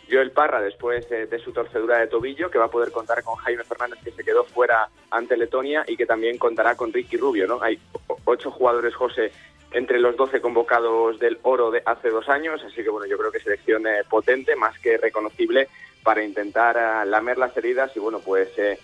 Joel 0.10 0.32
Parra 0.32 0.62
después 0.62 1.06
eh, 1.12 1.26
de 1.28 1.40
su 1.40 1.52
torcedura 1.52 1.98
de 2.00 2.08
tobillo, 2.08 2.50
que 2.50 2.58
va 2.58 2.66
a 2.66 2.72
poder 2.72 2.92
contar 2.92 3.22
con 3.24 3.36
Jaime 3.36 3.64
Fernández 3.66 4.00
que 4.04 4.12
se 4.12 4.24
quedó 4.24 4.46
fuera 4.46 4.88
ante 5.12 5.36
Letonia 5.36 5.84
y 5.88 5.98
que 5.98 6.06
también 6.06 6.38
contará 6.38 6.76
con 6.76 6.94
Ricky 6.94 7.18
Rubio, 7.18 7.46
¿no? 7.48 7.62
Hay 7.62 7.78
ocho 8.24 8.50
jugadores, 8.50 8.96
José, 8.96 9.32
entre 9.72 10.00
los 10.00 10.16
12 10.16 10.40
convocados 10.40 11.20
del 11.20 11.38
oro 11.44 11.70
de 11.72 11.84
hace 11.86 12.10
dos 12.10 12.30
años, 12.30 12.64
así 12.64 12.82
que 12.82 12.90
bueno, 12.90 13.06
yo 13.06 13.18
creo 13.18 13.32
que 13.34 13.42
selección 13.42 13.86
eh, 13.86 14.04
potente, 14.10 14.56
más 14.56 14.80
que 14.80 14.98
reconocible 14.98 15.68
para 16.08 16.24
intentar 16.24 16.78
ah, 16.78 17.04
lamer 17.04 17.38
las 17.38 17.56
heridas 17.58 17.92
y 17.94 18.00
bueno, 18.00 18.22
pues 18.22 18.48
eh, 18.58 18.80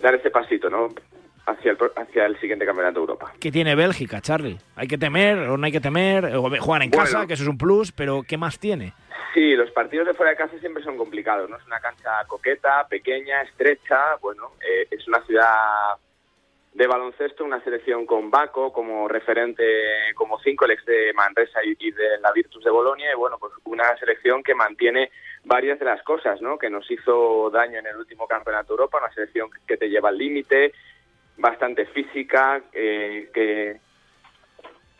dar 0.00 0.14
ese 0.14 0.30
pasito, 0.30 0.70
¿no? 0.70 0.88
Hacia 1.44 1.72
el, 1.72 1.78
hacia 1.94 2.24
el 2.24 2.40
siguiente 2.40 2.64
campeonato 2.64 2.94
de 2.94 3.00
Europa. 3.02 3.34
¿Qué 3.38 3.52
tiene 3.52 3.74
Bélgica, 3.74 4.22
Charlie? 4.22 4.56
¿Hay 4.74 4.88
que 4.88 4.96
temer 4.96 5.36
o 5.40 5.58
no 5.58 5.66
hay 5.66 5.72
que 5.72 5.80
temer? 5.82 6.24
O 6.36 6.44
Juegan 6.44 6.84
en 6.84 6.90
Bueno. 6.90 7.04
casa, 7.04 7.26
que 7.26 7.34
eso 7.34 7.42
es 7.42 7.50
un 7.50 7.58
plus, 7.58 7.92
pero 7.92 8.22
¿qué 8.26 8.38
más 8.38 8.58
tiene? 8.58 8.94
Sí, 9.34 9.54
los 9.56 9.70
partidos 9.72 10.06
de 10.06 10.14
fuera 10.14 10.30
de 10.30 10.38
casa 10.38 10.58
siempre 10.58 10.82
son 10.82 10.96
complicados, 10.96 11.50
¿no? 11.50 11.58
Es 11.58 11.66
una 11.66 11.78
cancha 11.78 12.24
coqueta, 12.26 12.86
pequeña, 12.88 13.42
estrecha, 13.42 14.16
bueno, 14.22 14.52
eh, 14.66 14.88
es 14.90 15.06
una 15.06 15.20
ciudad 15.26 15.96
de 16.74 16.86
baloncesto, 16.86 17.44
una 17.44 17.62
selección 17.62 18.06
con 18.06 18.30
Baco 18.30 18.72
como 18.72 19.06
referente, 19.06 19.62
como 20.14 20.38
cinco, 20.40 20.64
el 20.64 20.72
ex 20.72 20.84
de 20.86 21.12
Manresa 21.12 21.60
y, 21.62 21.90
de 21.90 22.18
la 22.20 22.32
Virtus 22.32 22.64
de 22.64 22.70
Bolonia, 22.70 23.12
y 23.12 23.16
bueno, 23.16 23.36
pues 23.38 23.52
una 23.64 23.94
selección 23.98 24.42
que 24.42 24.54
mantiene 24.54 25.10
varias 25.44 25.78
de 25.78 25.84
las 25.84 26.02
cosas, 26.02 26.40
¿no? 26.40 26.58
Que 26.58 26.70
nos 26.70 26.90
hizo 26.90 27.50
daño 27.50 27.78
en 27.78 27.86
el 27.86 27.96
último 27.96 28.26
Campeonato 28.26 28.72
Europa, 28.72 28.98
una 28.98 29.12
selección 29.12 29.50
que 29.66 29.76
te 29.76 29.90
lleva 29.90 30.08
al 30.08 30.16
límite, 30.16 30.72
bastante 31.36 31.84
física, 31.86 32.62
eh, 32.72 33.28
que 33.34 33.78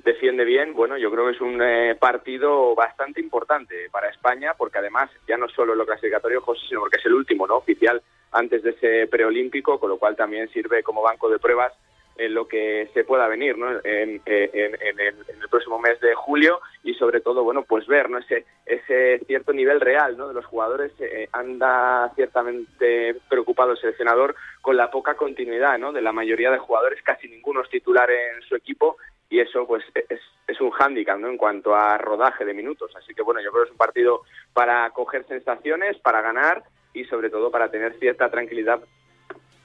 defiende 0.05 0.45
bien. 0.45 0.75
Bueno, 0.75 0.97
yo 0.97 1.11
creo 1.11 1.27
que 1.27 1.33
es 1.33 1.41
un 1.41 1.61
eh, 1.63 1.97
partido 1.99 2.75
bastante 2.75 3.21
importante 3.21 3.89
para 3.91 4.09
España, 4.09 4.55
porque 4.57 4.79
además 4.79 5.11
ya 5.27 5.37
no 5.37 5.49
solo 5.49 5.75
lo 5.75 5.87
clasificatorio, 5.87 6.41
José, 6.41 6.63
sino 6.69 6.81
porque 6.81 6.99
es 6.99 7.07
el 7.07 7.15
último, 7.15 7.47
¿no? 7.47 7.57
Oficial 7.57 8.03
antes 8.33 8.63
de 8.63 8.71
ese 8.71 9.07
preolímpico, 9.07 9.79
con 9.79 9.91
lo 9.91 9.99
cual 9.99 10.17
también 10.17 10.49
sirve 10.49 10.83
como 10.83 11.03
banco 11.03 11.29
de 11.29 11.39
pruebas 11.39 11.73
en 12.17 12.35
lo 12.35 12.47
que 12.47 12.91
se 12.93 13.05
pueda 13.05 13.27
venir, 13.27 13.57
¿no? 13.57 13.71
En, 13.85 14.21
en 14.27 15.01
el, 15.01 15.17
en 15.29 15.43
el 15.43 15.49
próximo 15.51 15.79
mes 15.79 15.99
de 16.01 16.15
julio 16.15 16.61
y 16.83 16.95
sobre 16.95 17.21
todo, 17.21 17.43
bueno, 17.43 17.63
pues 17.63 17.87
ver, 17.87 18.11
¿no? 18.11 18.19
Ese, 18.19 18.45
ese 18.67 19.21
cierto 19.27 19.53
nivel 19.53 19.81
real, 19.81 20.17
¿no? 20.17 20.29
De 20.29 20.35
los 20.35 20.45
jugadores 20.45 20.93
eh, 21.01 21.29
anda 21.33 22.13
ciertamente 22.15 23.17
preocupado 23.29 23.73
el 23.73 23.79
seleccionador 23.79 24.35
con 24.61 24.77
la 24.77 24.91
poca 24.91 25.15
continuidad, 25.15 25.79
¿no? 25.79 25.93
De 25.93 26.03
la 26.03 26.13
mayoría 26.13 26.51
de 26.51 26.59
jugadores, 26.59 27.03
casi 27.03 27.29
ninguno 27.29 27.63
es 27.63 27.71
titular 27.71 28.11
en 28.11 28.43
su 28.43 28.57
equipo 28.57 28.97
y 29.33 29.41
eso 29.41 29.67
pues 29.67 29.83
es, 29.95 30.21
es 30.47 30.61
un 30.61 30.71
hándicap 30.73 31.19
¿no? 31.19 31.31
en 31.31 31.39
cuanto 31.39 31.75
a 31.75 31.97
rodaje 31.97 32.45
de 32.45 32.53
minutos. 32.53 32.93
Así 32.95 33.15
que 33.15 33.23
bueno, 33.23 33.41
yo 33.41 33.51
creo 33.51 33.65
que 33.65 33.69
es 33.69 33.73
un 33.73 33.79
partido 33.79 34.21
para 34.53 34.91
coger 34.91 35.27
sensaciones, 35.27 35.97
para 36.01 36.21
ganar 36.21 36.63
y 36.93 37.05
sobre 37.05 37.31
todo 37.31 37.51
para 37.51 37.71
tener 37.71 37.99
cierta 37.99 38.31
tranquilidad 38.31 38.81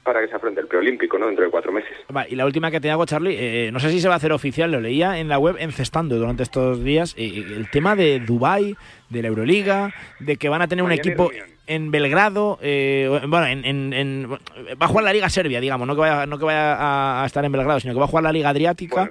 para 0.04 0.22
que 0.22 0.30
se 0.30 0.36
afronte 0.38 0.62
el 0.62 0.68
preolímpico, 0.68 1.20
¿no? 1.20 1.26
Dentro 1.26 1.44
de 1.44 1.52
cuatro 1.52 1.74
meses. 1.74 1.92
y 2.30 2.36
la 2.38 2.46
última 2.46 2.72
que 2.72 2.80
te 2.80 2.90
hago, 2.90 3.06
Charlie, 3.06 3.36
eh, 3.38 3.72
no 3.74 3.82
sé 3.82 3.90
si 3.90 4.00
se 4.00 4.08
va 4.08 4.14
a 4.14 4.18
hacer 4.18 4.32
oficial, 4.32 4.72
lo 4.72 4.80
leía 4.80 5.20
en 5.20 5.28
la 5.28 5.38
web 5.38 5.58
encestando 5.60 6.16
durante 6.16 6.44
estos 6.44 6.82
días, 6.82 7.14
eh, 7.18 7.28
el 7.36 7.70
tema 7.70 7.98
de 7.98 8.22
Dubai, 8.22 8.78
de 9.10 9.22
la 9.22 9.28
Euroliga, 9.28 9.94
de 10.22 10.38
que 10.38 10.48
van 10.48 10.62
a 10.62 10.70
tener 10.70 10.86
un 10.86 10.94
equipo 10.94 11.30
en 11.68 11.92
Belgrado, 11.92 12.58
eh, 12.62 13.22
bueno, 13.28 13.46
en, 13.46 14.32
va 14.32 14.86
a 14.86 14.88
jugar 14.88 15.04
la 15.04 15.14
Liga 15.14 15.30
Serbia, 15.30 15.60
digamos, 15.60 15.88
no 15.88 15.96
que 15.96 16.02
vaya, 16.02 16.26
no 16.26 16.40
que 16.40 16.46
vaya 16.46 17.22
a, 17.22 17.26
estar 17.26 17.44
en 17.46 17.52
Belgrado, 17.52 17.80
sino 17.80 17.94
que 17.94 18.00
va 18.00 18.06
a 18.06 18.10
jugar 18.10 18.24
la 18.24 18.32
Liga 18.32 18.50
Adriática. 18.50 19.10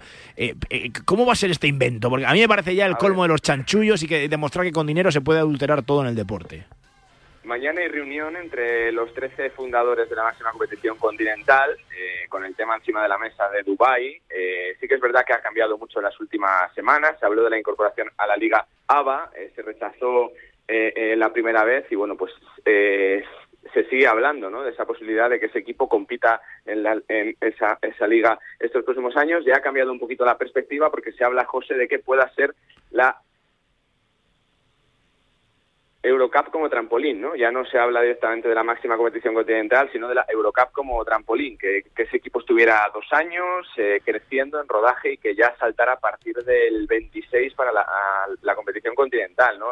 ¿Cómo 1.04 1.26
va 1.26 1.34
a 1.34 1.36
ser 1.36 1.50
este 1.50 1.66
invento? 1.66 2.10
Porque 2.10 2.26
a 2.26 2.32
mí 2.32 2.40
me 2.40 2.48
parece 2.48 2.74
ya 2.74 2.86
el 2.86 2.96
colmo 2.96 3.22
de 3.22 3.28
los 3.28 3.42
chanchullos 3.42 4.02
y 4.02 4.08
que 4.08 4.28
demostrar 4.28 4.64
que 4.64 4.72
con 4.72 4.86
dinero 4.86 5.12
se 5.12 5.20
puede 5.20 5.38
adulterar 5.40 5.82
todo 5.82 6.02
en 6.02 6.08
el 6.08 6.14
deporte. 6.14 6.64
Mañana 7.46 7.80
hay 7.80 7.86
reunión 7.86 8.34
entre 8.34 8.90
los 8.90 9.14
13 9.14 9.50
fundadores 9.50 10.10
de 10.10 10.16
la 10.16 10.24
máxima 10.24 10.50
competición 10.50 10.98
continental, 10.98 11.76
eh, 11.96 12.26
con 12.28 12.44
el 12.44 12.56
tema 12.56 12.74
encima 12.74 13.04
de 13.04 13.08
la 13.08 13.18
mesa 13.18 13.48
de 13.50 13.62
Dubái. 13.62 14.20
Eh, 14.28 14.76
sí 14.80 14.88
que 14.88 14.96
es 14.96 15.00
verdad 15.00 15.24
que 15.24 15.32
ha 15.32 15.40
cambiado 15.40 15.78
mucho 15.78 16.00
en 16.00 16.06
las 16.06 16.18
últimas 16.18 16.74
semanas. 16.74 17.16
Se 17.20 17.24
habló 17.24 17.44
de 17.44 17.50
la 17.50 17.58
incorporación 17.58 18.10
a 18.18 18.26
la 18.26 18.36
Liga 18.36 18.66
ABA, 18.88 19.30
eh, 19.36 19.52
se 19.54 19.62
rechazó 19.62 20.32
la 20.68 21.32
primera 21.32 21.64
vez 21.64 21.86
y 21.90 21.94
bueno, 21.94 22.16
pues 22.16 22.32
se 23.72 23.84
sigue 23.88 24.06
hablando 24.06 24.50
¿no? 24.50 24.62
de 24.62 24.70
esa 24.70 24.86
posibilidad 24.86 25.28
de 25.28 25.38
que 25.38 25.46
ese 25.46 25.58
equipo 25.58 25.88
compita 25.88 26.40
en, 26.64 26.86
en 27.08 27.36
esa, 27.40 27.78
esa 27.82 28.06
liga 28.06 28.38
estos 28.58 28.84
próximos 28.84 29.16
años. 29.16 29.44
Ya 29.44 29.56
ha 29.56 29.60
cambiado 29.60 29.92
un 29.92 29.98
poquito 29.98 30.24
la 30.24 30.38
perspectiva 30.38 30.90
porque 30.90 31.12
se 31.12 31.24
habla, 31.24 31.44
José, 31.44 31.74
de 31.74 31.88
que 31.88 31.98
pueda 31.98 32.32
ser 32.34 32.54
la 32.90 33.20
Eurocup 36.06 36.50
como 36.50 36.68
trampolín, 36.68 37.20
¿no? 37.20 37.34
Ya 37.34 37.50
no 37.50 37.64
se 37.64 37.78
habla 37.78 38.00
directamente 38.00 38.48
de 38.48 38.54
la 38.54 38.62
máxima 38.62 38.96
competición 38.96 39.34
continental, 39.34 39.90
sino 39.92 40.08
de 40.08 40.14
la 40.14 40.26
Eurocup 40.28 40.70
como 40.72 41.04
trampolín, 41.04 41.58
que, 41.58 41.84
ese 41.96 42.16
equipo 42.18 42.40
estuviera 42.40 42.88
dos 42.94 43.06
años 43.10 43.66
eh, 43.76 44.00
creciendo 44.04 44.60
en 44.60 44.68
rodaje 44.68 45.14
y 45.14 45.18
que 45.18 45.34
ya 45.34 45.56
saltara 45.58 45.94
a 45.94 45.98
partir 45.98 46.36
del 46.36 46.86
26 46.86 47.54
para 47.54 47.72
la, 47.72 48.54
competición 48.54 48.94
continental, 48.94 49.58
¿no? 49.58 49.68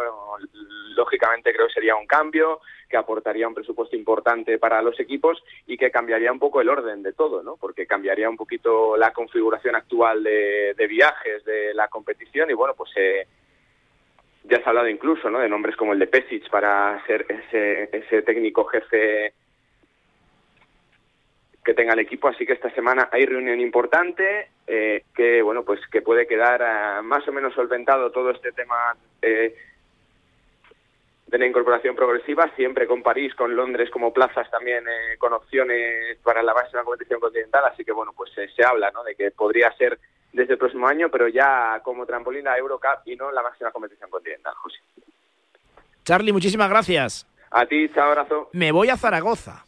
Lógicamente 0.96 1.52
creo 1.52 1.68
que 1.68 1.72
sería 1.72 1.96
un 1.96 2.06
cambio, 2.06 2.60
que 2.88 2.96
aportaría 2.96 3.48
un 3.48 3.54
presupuesto 3.54 3.96
importante 3.96 4.58
para 4.58 4.82
los 4.82 4.98
equipos 5.00 5.42
y 5.66 5.76
que 5.76 5.90
cambiaría 5.90 6.32
un 6.32 6.38
poco 6.38 6.60
el 6.60 6.68
orden 6.68 7.02
de 7.02 7.12
todo, 7.12 7.42
¿no? 7.42 7.56
Porque 7.56 7.86
cambiaría 7.86 8.28
un 8.28 8.36
poquito 8.36 8.96
la 8.96 9.12
configuración 9.12 9.74
actual 9.74 10.22
de, 10.22 10.86
viajes 10.88 11.44
de 11.44 11.74
la 11.74 11.88
competición 11.88 12.50
y 12.50 12.54
bueno, 12.54 12.74
pues 12.74 12.90
eh, 12.96 13.26
ya 14.44 14.58
se 14.58 14.64
ha 14.64 14.68
hablado 14.68 14.88
incluso 14.88 15.30
¿no? 15.30 15.38
de 15.40 15.48
nombres 15.48 15.76
como 15.76 15.92
el 15.92 15.98
de 15.98 16.06
Pesic 16.06 16.48
para 16.50 17.02
ser 17.06 17.26
ese, 17.28 17.88
ese 17.96 18.22
técnico 18.22 18.64
jefe 18.66 19.32
que 21.64 21.74
tenga 21.74 21.94
el 21.94 22.00
equipo, 22.00 22.28
así 22.28 22.44
que 22.44 22.52
esta 22.52 22.70
semana 22.74 23.08
hay 23.10 23.24
reunión 23.24 23.58
importante 23.58 24.50
eh, 24.66 25.04
que 25.14 25.40
bueno 25.40 25.64
pues 25.64 25.80
que 25.90 26.02
puede 26.02 26.26
quedar 26.26 26.60
eh, 26.60 27.02
más 27.02 27.26
o 27.26 27.32
menos 27.32 27.54
solventado 27.54 28.12
todo 28.12 28.30
este 28.30 28.52
tema 28.52 28.94
eh, 29.22 29.56
de 31.26 31.38
la 31.38 31.46
incorporación 31.46 31.96
progresiva, 31.96 32.54
siempre 32.54 32.86
con 32.86 33.02
París, 33.02 33.34
con 33.34 33.56
Londres 33.56 33.88
como 33.88 34.12
plazas 34.12 34.50
también 34.50 34.84
con 35.16 35.32
opciones 35.32 36.18
para 36.22 36.42
la 36.42 36.52
máxima 36.52 36.84
competición 36.84 37.18
continental, 37.18 37.64
así 37.64 37.82
que 37.82 37.92
bueno 37.92 38.12
pues 38.14 38.30
se 38.34 38.64
habla 38.64 38.90
¿no? 38.90 39.02
de 39.02 39.14
que 39.14 39.30
podría 39.30 39.72
ser 39.72 39.98
desde 40.34 40.54
el 40.54 40.58
próximo 40.58 40.86
año, 40.86 41.08
pero 41.10 41.28
ya 41.28 41.80
como 41.82 42.04
trampolín 42.04 42.46
a 42.48 42.58
Eurocup 42.58 43.06
y 43.06 43.16
no 43.16 43.30
la 43.30 43.42
máxima 43.42 43.70
competición 43.70 44.10
continental, 44.10 44.52
José. 44.56 44.78
Charlie, 46.04 46.32
muchísimas 46.32 46.68
gracias. 46.68 47.26
A 47.50 47.64
ti, 47.66 47.88
chao, 47.94 48.08
abrazo. 48.08 48.50
Me 48.52 48.72
voy 48.72 48.90
a 48.90 48.96
Zaragoza. 48.96 49.64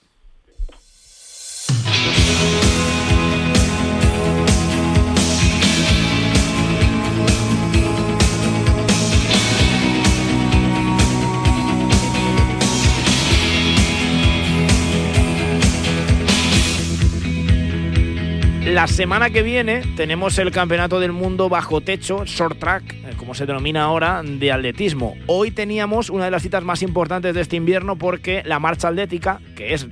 La 18.77 18.87
semana 18.87 19.31
que 19.31 19.43
viene 19.43 19.81
tenemos 19.97 20.39
el 20.39 20.51
Campeonato 20.51 21.01
del 21.01 21.11
Mundo 21.11 21.49
bajo 21.49 21.81
techo, 21.81 22.27
short 22.27 22.59
track, 22.59 22.93
eh, 22.93 23.15
como 23.17 23.33
se 23.33 23.47
denomina 23.47 23.85
ahora, 23.85 24.23
de 24.23 24.53
atletismo. 24.53 25.17
Hoy 25.27 25.51
teníamos 25.51 26.11
una 26.11 26.27
de 26.27 26.31
las 26.31 26.43
citas 26.43 26.63
más 26.63 26.83
importantes 26.83 27.35
de 27.35 27.41
este 27.41 27.57
invierno 27.57 27.97
porque 27.97 28.43
la 28.45 28.59
marcha 28.59 28.89
atlética, 28.89 29.41
que 29.57 29.73
es 29.73 29.89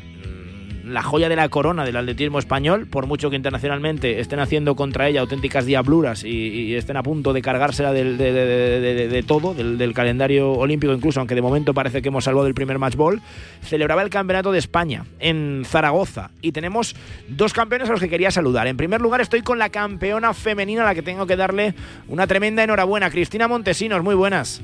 la 0.85 1.03
joya 1.03 1.29
de 1.29 1.37
la 1.37 1.49
corona 1.49 1.85
del 1.85 1.97
atletismo 1.97 2.39
español, 2.39 2.87
por 2.87 3.07
mucho 3.07 3.31
que 3.31 3.37
internacionalmente 3.37 4.21
estén 4.21 4.41
haciendo 4.41 4.77
contra 4.77 5.09
ella 5.09 5.21
auténticas 5.21 5.67
diabluras 5.67 6.25
y, 6.25 6.75
estén 6.75 6.97
a 6.97 7.03
punto 7.03 7.33
de 7.33 7.43
cargársela 7.43 7.93
de, 7.93 9.25
todo, 9.27 9.55
del, 9.55 9.95
calendario 9.95 10.53
olímpico 10.53 10.93
incluso, 10.93 11.21
aunque 11.21 11.35
de 11.35 11.43
momento 11.43 11.75
parece 11.75 12.03
que 12.03 12.09
hemos 12.09 12.25
salvado 12.25 12.47
el 12.47 12.55
primer 12.55 12.79
match 12.79 12.97
ball, 12.97 13.21
celebraba 13.63 14.03
el 14.03 14.11
Campeonato 14.11 14.53
de 14.53 14.59
España 14.59 15.05
en 15.19 15.63
Zaragoza 15.65 16.31
y 16.43 16.53
tenemos 16.53 16.95
dos 17.29 17.53
campeones 17.53 17.89
a 17.89 17.93
los 17.93 18.01
que 18.01 18.09
quería 18.09 18.31
saludar. 18.31 18.67
En 18.67 18.77
primer 18.77 19.01
lugar 19.01 19.21
estoy 19.21 19.43
con 19.43 19.59
la 19.59 19.71
campeona 19.71 20.35
femenina 20.35 20.83
a 20.83 20.87
la 20.87 20.95
que 20.95 21.03
tengo 21.03 21.27
que 21.27 21.37
darle 21.37 21.75
una 22.09 22.27
tremenda 22.27 22.63
enhorabuena, 22.63 23.11
Cristina 23.11 23.49
Montesinos, 23.49 24.03
muy 24.03 24.15
buenas. 24.15 24.63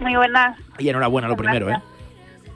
Muy 0.00 0.16
buenas. 0.16 0.58
Y 0.78 0.88
enhorabuena 0.88 1.28
lo 1.28 1.36
primero, 1.36 1.70
¿eh? 1.70 1.78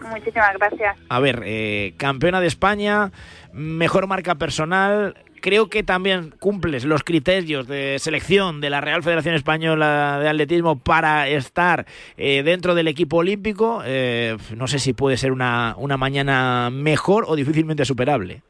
Muchísimas 0.00 0.52
gracias. 0.54 0.96
A 1.08 1.20
ver, 1.20 1.42
eh, 1.44 1.94
campeona 1.96 2.40
de 2.40 2.46
España, 2.46 3.10
mejor 3.52 4.06
marca 4.06 4.34
personal. 4.34 5.16
Creo 5.40 5.68
que 5.68 5.82
también 5.82 6.30
cumples 6.30 6.84
los 6.84 7.04
criterios 7.04 7.68
de 7.68 7.98
selección 7.98 8.60
de 8.60 8.70
la 8.70 8.80
Real 8.80 9.02
Federación 9.02 9.34
Española 9.34 10.18
de 10.20 10.28
Atletismo 10.28 10.78
para 10.78 11.28
estar 11.28 11.86
eh, 12.16 12.42
dentro 12.42 12.74
del 12.74 12.88
equipo 12.88 13.18
olímpico. 13.18 13.82
Eh, 13.84 14.36
no 14.56 14.66
sé 14.66 14.78
si 14.78 14.92
puede 14.92 15.16
ser 15.16 15.32
una, 15.32 15.74
una 15.76 15.96
mañana 15.96 16.70
mejor 16.70 17.24
o 17.28 17.36
difícilmente 17.36 17.84
superable 17.84 18.42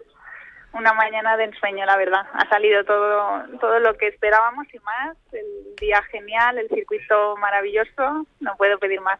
una 0.77 0.93
mañana 0.93 1.37
de 1.37 1.45
ensueño, 1.45 1.85
la 1.87 1.97
verdad. 1.97 2.27
Ha 2.35 2.49
salido 2.49 2.85
todo, 2.85 3.45
todo 3.61 3.79
lo 3.81 3.97
que 3.97 4.09
esperábamos 4.09 4.67
y 4.73 4.79
más. 4.81 5.17
El 5.33 5.75
día 5.81 6.03
genial, 6.11 6.59
el 6.59 6.69
circuito 6.69 7.37
maravilloso. 7.39 8.27
No 8.41 8.57
puedo 8.57 8.79
pedir 8.79 9.01
más. 9.01 9.19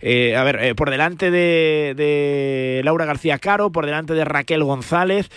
Eh, 0.00 0.36
a 0.36 0.44
ver, 0.44 0.62
eh, 0.62 0.74
por 0.74 0.90
delante 0.90 1.30
de, 1.30 2.80
Laura 2.84 3.04
García 3.04 3.38
Caro, 3.38 3.70
por 3.70 3.86
delante 3.86 4.14
de 4.14 4.24
Raquel 4.24 4.62
González. 4.64 5.30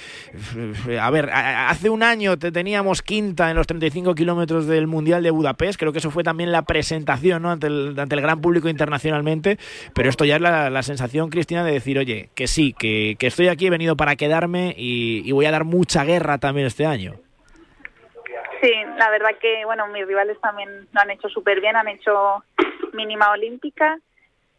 Eh, 0.88 1.00
a 1.00 1.10
ver, 1.10 1.30
hace 1.32 1.90
un 1.90 2.04
año 2.04 2.38
te 2.38 2.52
teníamos 2.52 3.02
quinta 3.02 3.50
en 3.50 3.58
los 3.58 3.68
35 3.68 4.16
kilómetros 4.16 4.68
del 4.68 4.88
Mundial 4.88 5.24
de 5.24 5.32
Budapest. 5.32 5.80
Creo 5.80 5.92
que 5.92 6.00
eso 6.00 6.12
fue 6.12 6.24
también 6.24 6.52
la 6.52 6.64
presentación 6.64 7.46
ante, 7.46 7.68
el, 7.68 7.96
ante 7.98 8.16
el 8.16 8.22
gran 8.22 8.42
público 8.42 8.70
internacionalmente. 8.70 9.58
Pero 9.94 10.10
esto 10.10 10.26
ya 10.26 10.36
es 10.36 10.42
la, 10.42 10.82
sensación, 10.84 11.30
Cristina, 11.30 11.64
de 11.64 11.74
decir, 11.74 12.00
oye, 12.00 12.30
que 12.36 12.48
sí, 12.48 12.74
que, 12.74 13.16
estoy 13.20 13.48
aquí, 13.48 13.68
he 13.68 13.70
venido 13.70 13.96
para 13.96 14.16
quedarme 14.16 14.74
y, 14.78 15.22
y 15.26 15.32
voy 15.32 15.46
a 15.46 15.52
dar 15.52 15.64
mucha 15.64 16.04
guerra 16.04 16.38
también 16.40 16.68
este 16.68 16.86
año. 16.86 17.16
Sí, 18.62 18.72
la 18.98 19.10
verdad 19.10 19.32
que, 19.40 19.66
bueno, 19.66 19.88
mis 19.88 20.06
rivales 20.06 20.40
también 20.40 20.70
lo 20.92 21.02
han 21.02 21.10
hecho 21.12 21.30
súper 21.30 21.62
bien, 21.62 21.76
han 21.76 21.88
hecho 21.88 22.44
mínima 22.94 23.32
olímpica 23.32 23.98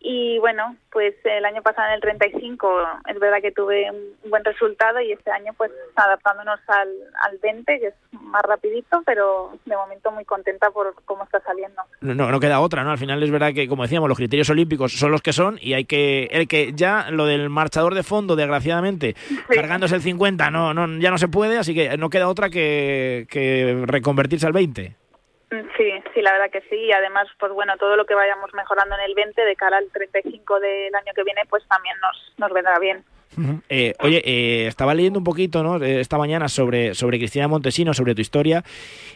y 0.04 0.38
bueno, 0.40 0.76
pues 0.90 1.14
el 1.24 1.44
año 1.44 1.62
pasado 1.62 1.88
en 1.88 1.94
el 1.94 2.00
35 2.00 2.68
es 3.08 3.20
verdad 3.20 3.40
que 3.40 3.52
tuve 3.52 3.88
un 3.90 4.30
buen 4.30 4.44
resultado 4.44 5.00
y 5.00 5.12
este 5.12 5.30
año 5.30 5.52
pues 5.56 5.70
adaptándonos 5.94 6.58
al, 6.66 6.88
al 7.22 7.38
20, 7.38 7.78
que 7.78 7.86
es 7.86 7.94
más 8.20 8.42
rapidito, 8.42 9.02
pero 9.06 9.52
de 9.64 9.76
momento 9.76 10.10
muy 10.10 10.24
contenta 10.24 10.70
por 10.70 10.94
cómo 11.04 11.22
está 11.22 11.40
saliendo. 11.40 11.82
No, 12.00 12.14
no 12.14 12.40
queda 12.40 12.60
otra, 12.60 12.82
¿no? 12.82 12.90
Al 12.90 12.98
final 12.98 13.22
es 13.22 13.30
verdad 13.30 13.52
que, 13.54 13.68
como 13.68 13.84
decíamos, 13.84 14.08
los 14.08 14.18
criterios 14.18 14.50
olímpicos 14.50 14.92
son 14.92 15.12
los 15.12 15.22
que 15.22 15.32
son 15.32 15.58
y 15.60 15.74
hay 15.74 15.84
que... 15.84 16.24
El 16.32 16.48
que 16.48 16.72
ya 16.74 17.10
lo 17.10 17.26
del 17.26 17.48
marchador 17.48 17.94
de 17.94 18.02
fondo, 18.02 18.34
desgraciadamente, 18.34 19.14
cargándose 19.48 19.94
el 19.94 20.02
50, 20.02 20.50
no, 20.50 20.74
no, 20.74 20.98
ya 20.98 21.10
no 21.10 21.18
se 21.18 21.28
puede, 21.28 21.58
así 21.58 21.74
que 21.74 21.96
no 21.96 22.10
queda 22.10 22.28
otra 22.28 22.50
que, 22.50 23.26
que 23.30 23.84
reconvertirse 23.86 24.46
al 24.46 24.52
20. 24.52 25.01
Sí, 25.76 25.92
sí, 26.14 26.22
la 26.22 26.32
verdad 26.32 26.50
que 26.50 26.62
sí. 26.62 26.76
Y 26.76 26.92
además, 26.92 27.28
pues 27.38 27.52
bueno, 27.52 27.76
todo 27.76 27.96
lo 27.96 28.06
que 28.06 28.14
vayamos 28.14 28.54
mejorando 28.54 28.94
en 28.94 29.02
el 29.02 29.14
20 29.14 29.44
de 29.44 29.54
cara 29.54 29.76
al 29.76 29.90
35 29.92 30.60
del 30.60 30.94
año 30.94 31.12
que 31.14 31.24
viene, 31.24 31.42
pues 31.50 31.62
también 31.68 31.94
nos, 32.00 32.32
nos 32.38 32.52
vendrá 32.52 32.78
bien. 32.78 33.04
Eh, 33.68 33.94
oye, 34.00 34.22
eh, 34.24 34.66
estaba 34.66 34.94
leyendo 34.94 35.18
un 35.18 35.24
poquito 35.24 35.62
¿no? 35.62 35.82
esta 35.82 36.18
mañana 36.18 36.48
sobre, 36.48 36.94
sobre 36.94 37.18
Cristina 37.18 37.48
Montesino, 37.48 37.94
sobre 37.94 38.14
tu 38.14 38.20
historia. 38.20 38.64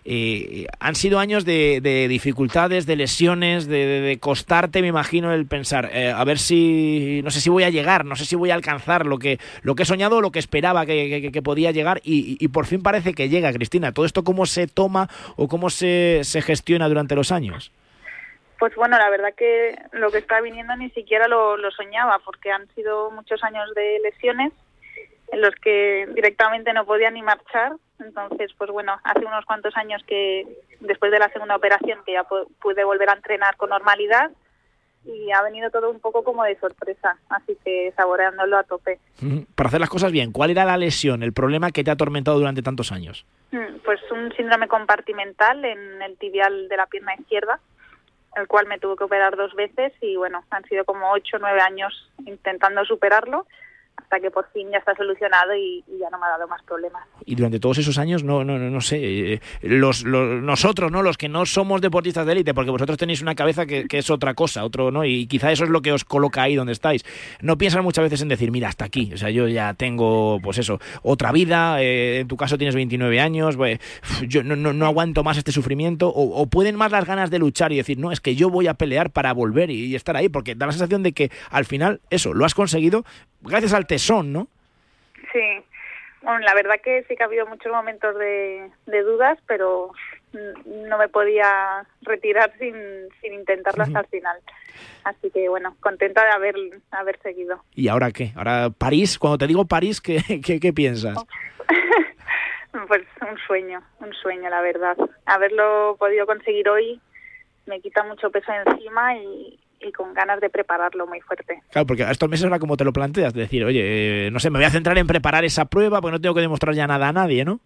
Eh, 0.05 0.67
han 0.79 0.95
sido 0.95 1.19
años 1.19 1.45
de, 1.45 2.07
dificultades, 2.09 2.87
de 2.87 2.97
lesiones, 2.97 3.67
de, 3.67 4.19
costarte, 4.21 4.81
me 4.83 4.89
imagino, 4.89 5.33
el 5.33 5.47
pensar, 5.47 5.91
a 5.95 6.25
ver 6.25 6.39
si, 6.39 7.21
no 7.25 7.31
sé 7.31 7.41
si 7.41 7.51
voy 7.51 7.65
a 7.65 7.71
llegar, 7.71 8.05
no 8.05 8.17
sé 8.17 8.25
si 8.25 8.37
voy 8.37 8.51
a 8.51 8.55
alcanzar 8.55 9.07
lo 9.07 9.19
que, 9.19 9.39
lo 9.63 9.75
que 9.75 9.83
he 9.83 9.87
soñado 9.87 10.21
lo 10.21 10.31
que 10.31 10.39
esperaba 10.39 10.87
que, 10.87 11.43
podía 11.45 11.71
llegar 11.71 12.01
y, 12.05 12.37
y, 12.41 12.49
por 12.49 12.67
fin 12.67 12.83
parece 12.83 13.15
que 13.15 13.29
llega, 13.29 13.53
Cristina. 13.53 13.93
¿Todo 13.93 14.07
esto 14.07 14.25
cómo 14.25 14.47
se 14.47 14.67
toma 14.67 15.09
o 15.37 15.49
cómo 15.49 15.71
se, 15.71 16.21
se 16.23 16.43
gestiona 16.43 16.89
durante 16.89 17.15
los 17.15 17.33
años? 17.33 17.73
Pues 18.59 18.75
bueno, 18.75 18.97
la 18.99 19.11
verdad 19.11 19.35
que 19.35 19.77
lo 19.93 20.11
que 20.11 20.19
está 20.19 20.41
viniendo 20.41 20.75
ni 20.77 20.91
siquiera 20.91 21.29
lo, 21.29 21.57
soñaba, 21.73 22.19
porque 22.25 22.51
han 22.51 22.67
sido 22.75 23.11
muchos 23.11 23.43
años 23.45 23.73
de 23.75 24.01
lesiones 24.03 24.53
en 25.33 25.41
los 25.41 25.55
que 25.57 26.09
directamente 26.15 26.73
no 26.73 26.87
podía 26.87 27.11
ni 27.11 27.23
marchar. 27.23 27.73
Entonces, 27.99 28.53
pues 28.57 28.71
bueno, 28.71 28.99
hace 29.05 29.25
unos 29.25 29.45
cuantos 29.45 29.77
años 29.77 30.03
que 30.07 30.47
después 30.81 31.13
de 31.13 31.19
la 31.19 31.31
segunda 31.31 31.57
operación 31.57 32.01
que 32.05 32.13
ya 32.13 32.25
pude 32.25 32.85
volver 32.85 33.11
a 33.11 33.15
entrenar 33.15 33.57
con 33.57 33.71
normalidad 33.71 34.31
y 35.07 35.31
ha 35.33 35.43
venido 35.43 35.71
todo 35.71 35.91
un 35.91 36.01
poco 36.01 36.25
como 36.25 36.43
de 36.45 36.59
sorpresa, 36.59 37.17
así 37.29 37.57
que 37.65 37.93
saboreándolo 37.97 38.59
a 38.59 38.65
tope. 38.65 38.99
Para 39.55 39.69
hacer 39.69 39.81
las 39.81 39.89
cosas 39.89 40.13
bien, 40.13 40.33
¿cuál 40.33 40.51
era 40.51 40.65
la 40.65 40.77
lesión, 40.77 41.23
el 41.23 41.33
problema 41.33 41.71
que 41.71 41.85
te 41.85 41.91
ha 41.91 41.95
atormentado 41.95 42.39
durante 42.39 42.63
tantos 42.63 42.91
años? 42.93 43.25
Mm, 43.53 43.77
pues 43.85 44.01
un 44.11 44.33
síndrome 44.35 44.69
compartimental 44.69 45.65
en 45.65 46.03
el 46.03 46.17
tibial 46.19 46.69
de 46.69 46.77
la 46.77 46.87
pierna 46.87 47.15
izquierda, 47.15 47.61
el 48.37 48.47
cual 48.47 48.67
me 48.67 48.79
tuve 48.79 48.97
que 48.97 49.05
operar 49.05 49.37
dos 49.37 49.55
veces 49.55 49.93
y 50.01 50.17
bueno, 50.17 50.45
han 50.51 50.65
sido 50.65 50.85
como 50.85 51.11
ocho 51.11 51.37
o 51.37 51.41
nueve 51.41 51.61
años 51.61 52.11
intentando 52.25 52.85
superarlo 52.85 53.47
hasta 53.97 54.21
que 54.21 54.31
por 54.31 54.49
fin 54.53 54.69
ya 54.71 54.79
está 54.79 54.95
solucionado 54.95 55.55
y, 55.57 55.83
ya 55.99 56.11
no 56.11 56.19
me 56.19 56.27
ha 56.27 56.31
dado 56.31 56.47
más 56.47 56.63
problemas. 56.63 57.03
Y 57.25 57.35
durante 57.35 57.59
todos 57.59 57.79
esos 57.79 57.99
años, 57.99 58.23
no, 58.23 58.45
no, 58.45 58.59
no, 58.59 58.81
sé, 58.81 59.35
eh, 59.35 59.41
los, 59.63 60.05
nosotros, 60.05 60.93
¿no? 60.93 61.03
Los 61.03 61.17
que 61.17 61.29
no 61.29 61.47
somos 61.47 61.81
deportistas 61.81 62.27
de 62.27 62.33
élite, 62.33 62.55
porque 62.55 62.71
vosotros 62.71 62.99
tenéis 62.99 63.23
una 63.23 63.35
cabeza 63.35 63.67
que, 63.67 63.87
es 63.91 64.11
otra 64.11 64.35
cosa, 64.35 64.65
otro, 64.65 64.91
¿no? 64.91 65.05
Y 65.05 65.27
quizá 65.27 65.51
eso 65.51 65.65
es 65.65 65.71
lo 65.71 65.81
que 65.81 65.93
os 65.93 66.05
coloca 66.05 66.43
ahí 66.43 66.55
donde 66.55 66.73
estáis. 66.73 67.05
No 67.41 67.57
piensan 67.57 67.83
muchas 67.83 68.05
veces 68.05 68.21
en 68.21 68.29
decir, 68.29 68.51
mira, 68.51 68.69
hasta 68.69 68.85
aquí, 68.85 69.11
o 69.15 69.17
sea, 69.17 69.31
yo 69.31 69.49
ya 69.49 69.75
tengo, 69.75 70.39
pues 70.43 70.59
eso, 70.59 70.79
otra 71.03 71.33
vida, 71.33 71.83
eh, 71.83 72.21
en 72.21 72.29
tu 72.29 72.37
caso 72.37 72.59
tienes 72.59 72.75
29 72.75 73.21
años, 73.21 73.57
yo 74.29 74.43
no, 74.43 74.55
no, 74.57 74.87
aguanto 74.87 75.25
más 75.25 75.39
este 75.39 75.53
sufrimiento, 75.53 76.13
o, 76.15 76.47
pueden 76.47 76.77
más 76.77 76.93
las 76.93 77.07
ganas 77.07 77.31
de 77.31 77.39
luchar 77.39 77.73
y 77.73 77.77
decir, 77.77 77.99
no, 77.99 78.13
es 78.13 78.21
que 78.21 78.37
yo 78.37 78.51
voy 78.51 78.67
a 78.67 78.75
pelear 78.75 79.11
para 79.11 79.33
volver 79.33 79.71
y, 79.71 79.87
y 79.87 79.95
estar 79.97 80.17
ahí, 80.17 80.29
porque 80.29 80.55
da 80.55 80.67
la 80.67 80.73
sensación 80.73 81.03
de 81.03 81.13
que 81.13 81.31
al 81.51 81.65
final, 81.65 82.01
eso, 82.11 82.35
lo 82.35 82.45
has 82.45 82.55
conseguido 82.55 83.05
gracias 83.47 83.73
al 83.73 83.86
tesón, 83.87 84.33
¿no? 84.33 84.49
Sí, 85.33 85.65
bueno, 86.23 86.41
la 86.41 86.55
verdad 86.55 86.81
que 86.83 87.05
sí 87.05 87.17
que 87.17 87.23
ha 87.23 87.27
habido 87.27 87.47
muchos 87.47 87.73
momentos 87.73 88.17
de, 88.19 88.71
dudas, 88.87 89.39
pero 89.47 89.93
no 90.33 90.99
me 90.99 91.09
podía 91.09 91.87
retirar 92.03 92.53
sin, 92.59 92.75
sin 93.21 93.35
intentarlo 93.35 93.85
hasta 93.85 94.01
el 94.01 94.07
final. 94.07 94.39
Así 95.05 95.31
que 95.31 95.49
bueno, 95.49 95.77
contenta 95.81 96.25
de 96.25 96.33
haber, 96.33 96.57
haber 96.91 97.19
seguido. 97.21 97.63
¿Y 97.75 97.89
ahora 97.89 98.11
qué? 98.11 98.33
Ahora 98.37 98.71
París, 98.71 99.19
cuando 99.19 99.39
te 99.39 99.47
digo 99.47 99.65
París, 99.65 100.01
¿qué, 100.01 100.19
qué, 100.45 100.59
qué 100.61 100.73
piensas? 100.73 101.17
pues 102.89 103.03
un 103.23 103.39
sueño, 103.47 103.83
un 104.01 104.13
sueño, 104.15 104.51
la 104.51 104.61
verdad. 104.61 104.97
Haberlo 105.27 105.97
podido 105.99 106.27
conseguir 106.27 106.69
hoy 106.69 107.01
me 107.67 107.81
quita 107.81 108.03
mucho 108.05 108.31
peso 108.31 108.53
encima 108.53 109.17
y, 109.17 109.59
y 109.81 109.93
con 109.93 110.15
ganas 110.15 110.41
de 110.41 110.51
prepararlo 110.51 111.07
muy 111.07 111.21
fuerte. 111.21 111.63
Claro, 111.71 111.87
porque 111.87 112.05
a 112.05 112.11
estos 112.11 112.29
meses 112.29 112.45
ahora 112.45 112.59
como 112.59 112.77
te 112.77 112.85
lo 112.85 112.93
planteas, 112.93 113.35
de 113.35 113.43
decir, 113.43 113.65
oye, 113.65 114.27
eh, 114.27 114.31
no 114.31 114.41
sé, 114.41 114.51
me 114.51 114.59
voy 114.59 114.67
a 114.67 114.71
centrar 114.71 114.97
en 114.99 115.07
preparar 115.07 115.45
esa 115.45 115.67
prueba, 115.67 116.01
porque 116.01 116.13
no 116.13 116.21
tengo 116.21 116.35
que 116.35 116.41
demostrar 116.41 116.75
ya 116.75 116.87
nada 116.87 117.09
a 117.09 117.13
nadie, 117.13 117.45
¿no? 117.45 117.61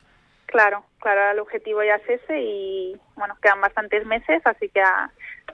Claro, 0.47 0.85
claro, 0.99 1.31
el 1.33 1.39
objetivo 1.39 1.83
ya 1.85 1.95
es 1.95 2.21
ese 2.23 2.41
y 2.41 2.97
bueno, 3.17 3.37
quedan 3.41 3.61
bastantes 3.61 4.05
meses, 4.05 4.43
así 4.45 4.69
que 4.69 4.81
a, 4.81 5.11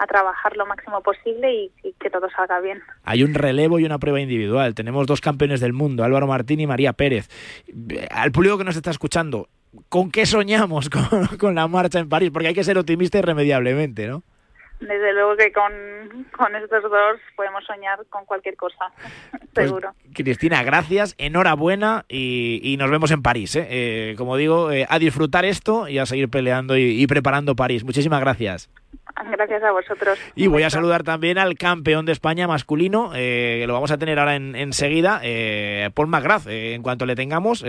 trabajar 0.08 0.56
lo 0.56 0.66
máximo 0.66 1.02
posible 1.02 1.70
y, 1.82 1.92
que 1.98 2.10
todo 2.10 2.28
salga 2.30 2.60
bien. 2.60 2.82
Hay 3.04 3.22
un 3.22 3.34
relevo 3.34 3.78
y 3.78 3.84
una 3.84 3.98
prueba 3.98 4.20
individual. 4.20 4.74
Tenemos 4.74 5.06
dos 5.06 5.22
campeones 5.22 5.60
del 5.60 5.72
mundo, 5.72 6.04
Álvaro 6.04 6.26
Martín 6.26 6.60
y 6.60 6.66
María 6.66 6.92
Pérez. 6.92 7.28
Al 8.10 8.30
público 8.30 8.58
que 8.58 8.64
nos 8.64 8.76
está 8.76 8.90
escuchando, 8.90 9.48
¿con 9.88 10.10
qué 10.10 10.26
soñamos 10.26 10.90
con, 11.10 11.26
con 11.38 11.54
la 11.54 11.66
marcha 11.66 11.98
en 11.98 12.08
París? 12.08 12.30
Porque 12.30 12.48
hay 12.48 12.54
que 12.54 12.64
ser 12.64 12.78
optimista 12.78 13.18
irremediablemente, 13.18 14.06
¿no? 14.06 14.22
Desde 14.80 15.12
luego 15.12 15.36
que 15.36 15.52
con, 15.52 16.54
estos 16.54 16.82
dos 16.82 17.20
podemos 17.34 17.64
soñar 17.64 18.04
con 18.10 18.24
cualquier 18.24 18.56
cosa, 18.56 18.92
pues, 19.54 19.68
seguro. 19.68 19.94
Cristina, 20.14 20.62
gracias, 20.62 21.14
enhorabuena 21.18 22.04
y, 22.08 22.76
nos 22.78 22.90
vemos 22.90 23.10
en 23.10 23.22
París. 23.22 23.56
¿eh? 23.56 23.66
Eh, 23.70 24.14
como 24.18 24.36
digo, 24.36 24.70
eh, 24.70 24.86
a 24.88 24.98
disfrutar 24.98 25.44
esto 25.44 25.88
y 25.88 25.98
a 25.98 26.06
seguir 26.06 26.28
peleando 26.28 26.76
y 26.76 27.06
preparando 27.06 27.56
París. 27.56 27.84
Muchísimas 27.84 28.20
gracias. 28.20 28.70
Gracias 29.24 29.62
a 29.62 29.72
vosotros. 29.72 30.18
Y 30.34 30.46
voy 30.46 30.62
a 30.62 30.70
saludar 30.70 31.02
también 31.02 31.38
al 31.38 31.56
campeón 31.56 32.04
de 32.04 32.12
España 32.12 32.46
masculino, 32.46 33.12
eh, 33.14 33.58
que 33.60 33.66
lo 33.66 33.72
vamos 33.72 33.90
a 33.90 33.96
tener 33.96 34.18
ahora 34.18 34.36
en, 34.36 34.54
enseguida, 34.54 35.20
eh, 35.22 35.90
Paul 35.94 36.08
McGrath. 36.08 36.46
Eh, 36.46 36.74
en 36.74 36.82
cuanto 36.82 37.06
le 37.06 37.14
tengamos, 37.14 37.64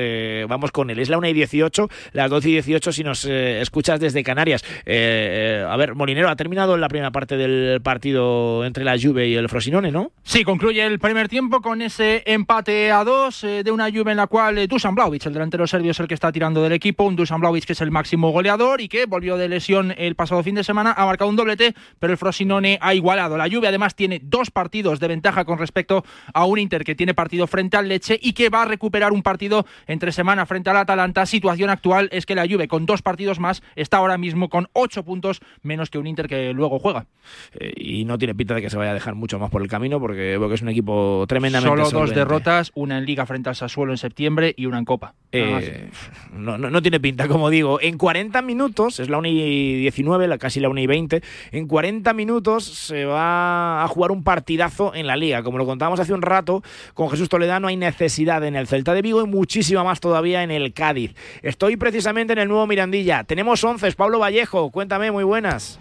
vamos 0.48 0.72
con 0.72 0.90
él. 0.90 1.00
Es 1.00 1.10
la 1.10 1.18
1 1.18 1.28
y 1.30 1.34
18, 1.34 1.90
las 2.12 2.30
12 2.30 2.50
y 2.50 2.52
18 2.54 2.92
si 2.92 3.04
nos 3.04 3.26
escuchas 3.26 4.00
desde 4.00 4.24
Canarias. 4.24 4.64
a 4.86 5.78
ver, 5.78 5.96
Molinero, 5.96 6.30
ha 6.30 6.36
terminado 6.36 6.78
la 6.78 6.90
primera 6.90 7.12
parte 7.12 7.38
del 7.38 7.82
partido 7.82 8.66
entre 8.66 8.84
la 8.84 8.98
Juve 9.00 9.28
y 9.28 9.36
el 9.36 9.48
Frosinone, 9.48 9.92
¿no? 9.92 10.12
Sí, 10.24 10.44
concluye 10.44 10.86
el 10.86 11.00
primer 11.00 11.30
tiempo 11.30 11.62
con 11.62 11.82
ese 11.82 12.24
empate 12.26 12.92
a 12.92 13.04
dos 13.04 13.42
de 13.42 13.72
una 13.72 13.90
Juve 13.90 14.12
en 14.12 14.18
la 14.18 14.28
cual 14.28 14.68
Dusan 14.68 14.96
Blaovic, 14.96 15.26
el 15.26 15.34
delantero 15.34 15.66
serbio, 15.66 15.92
es 15.92 16.00
el 16.00 16.08
que 16.08 16.14
está 16.14 16.32
tirando 16.32 16.62
del 16.62 16.74
equipo. 16.74 17.06
Un 17.06 17.16
Dusan 17.16 17.40
Blaovic 17.40 17.66
que 17.66 17.74
es 17.74 17.82
el 17.82 17.92
máximo 17.92 18.32
goleador 18.32 18.82
y 18.82 18.90
que 18.90 19.06
volvió 19.06 19.38
de 19.38 19.48
lesión 19.48 19.94
el 19.98 20.16
pasado 20.16 20.44
fin 20.44 20.56
de 20.56 20.64
semana, 20.64 20.92
ha 20.92 21.06
marcado 21.06 21.30
un 21.30 21.37
doblete, 21.38 21.74
pero 22.00 22.12
el 22.12 22.18
Frosinone 22.18 22.78
ha 22.82 22.94
igualado. 22.94 23.38
La 23.38 23.50
Juve 23.50 23.68
además 23.68 23.96
tiene 23.96 24.20
dos 24.22 24.52
partidos 24.52 25.00
de 25.00 25.08
ventaja 25.08 25.46
con 25.46 25.58
respecto 25.58 26.04
a 26.34 26.46
un 26.46 26.60
Inter 26.60 26.84
que 26.84 26.96
tiene 26.96 27.14
partido 27.14 27.48
frente 27.48 27.78
al 27.78 27.88
Leche 27.88 28.20
y 28.22 28.34
que 28.34 28.50
va 28.50 28.64
a 28.64 28.66
recuperar 28.66 29.14
un 29.14 29.24
partido 29.24 29.66
entre 29.88 30.12
semana 30.12 30.46
frente 30.46 30.70
al 30.70 30.78
Atalanta. 30.78 31.26
Situación 31.26 31.70
actual 31.70 32.10
es 32.12 32.26
que 32.26 32.36
la 32.36 32.46
Juve 32.46 32.68
con 32.68 32.86
dos 32.86 33.02
partidos 33.02 33.40
más 33.40 33.64
está 33.76 33.98
ahora 33.98 34.18
mismo 34.18 34.50
con 34.50 34.68
ocho 34.74 35.04
puntos 35.04 35.40
menos 35.62 35.90
que 35.90 35.98
un 35.98 36.08
Inter 36.08 36.28
que 36.28 36.54
luego 36.54 36.80
juega. 36.80 37.06
Eh, 37.54 37.74
y 37.78 38.06
no 38.06 38.18
tiene 38.18 38.36
pinta 38.36 38.56
de 38.56 38.62
que 38.62 38.70
se 38.70 38.78
vaya 38.78 38.92
a 38.92 38.94
dejar 38.94 39.16
mucho 39.16 39.40
más 39.40 39.50
por 39.50 39.62
el 39.62 39.68
camino 39.68 40.00
porque 40.00 40.38
veo 40.38 40.50
que 40.50 40.56
es 40.56 40.62
un 40.62 40.70
equipo 40.70 41.26
tremendamente 41.28 41.86
Solo 41.86 41.90
dos 41.90 42.14
derrotas, 42.14 42.72
una 42.76 42.98
en 42.98 43.06
Liga 43.06 43.26
frente 43.26 43.50
al 43.50 43.56
Sassuolo 43.56 43.94
en 43.94 43.98
septiembre 43.98 44.54
y 44.58 44.66
una 44.66 44.80
en 44.80 44.86
Copa. 44.86 45.14
Eh, 45.32 45.90
no, 46.32 46.58
no, 46.58 46.82
tiene 46.82 47.00
pinta, 47.00 47.28
como 47.28 47.50
digo. 47.50 47.80
En 47.82 47.98
40 47.98 48.42
minutos, 48.42 49.00
es 49.00 49.10
la 49.10 49.18
1 49.18 49.28
y 49.28 49.76
19, 49.82 50.38
casi 50.38 50.60
la 50.60 50.70
1 50.70 50.80
y 50.80 50.88
20, 50.88 51.22
en 51.52 51.68
40 51.68 52.14
minutos 52.14 52.64
se 52.64 53.06
va 53.06 53.84
a 53.84 53.88
jugar 53.88 54.12
un 54.12 54.24
partidazo 54.24 54.94
en 54.96 55.08
la 55.08 55.16
liga. 55.16 55.44
Como 55.44 55.58
lo 55.58 55.66
contábamos 55.66 56.00
hace 56.00 56.14
un 56.14 56.22
rato, 56.22 56.64
con 56.94 57.10
Jesús 57.10 57.30
Toledano 57.30 57.68
hay 57.68 57.78
necesidad 57.78 58.44
en 58.44 58.56
el 58.56 58.68
Celta 58.68 58.94
de 58.94 59.02
Vigo 59.02 59.22
y 59.22 59.28
muchísima 59.28 59.84
más 59.84 60.00
todavía 60.00 60.44
en 60.44 60.52
el 60.52 60.74
Cádiz. 60.74 61.16
Estoy 61.42 61.78
precisamente 61.78 62.34
en 62.34 62.40
el 62.40 62.48
nuevo 62.48 62.68
Mirandilla. 62.68 63.24
Tenemos 63.24 63.64
11, 63.64 63.92
Pablo 63.94 64.20
Vallejo, 64.20 64.72
cuéntame, 64.72 65.12
muy 65.12 65.24
buenas. 65.24 65.80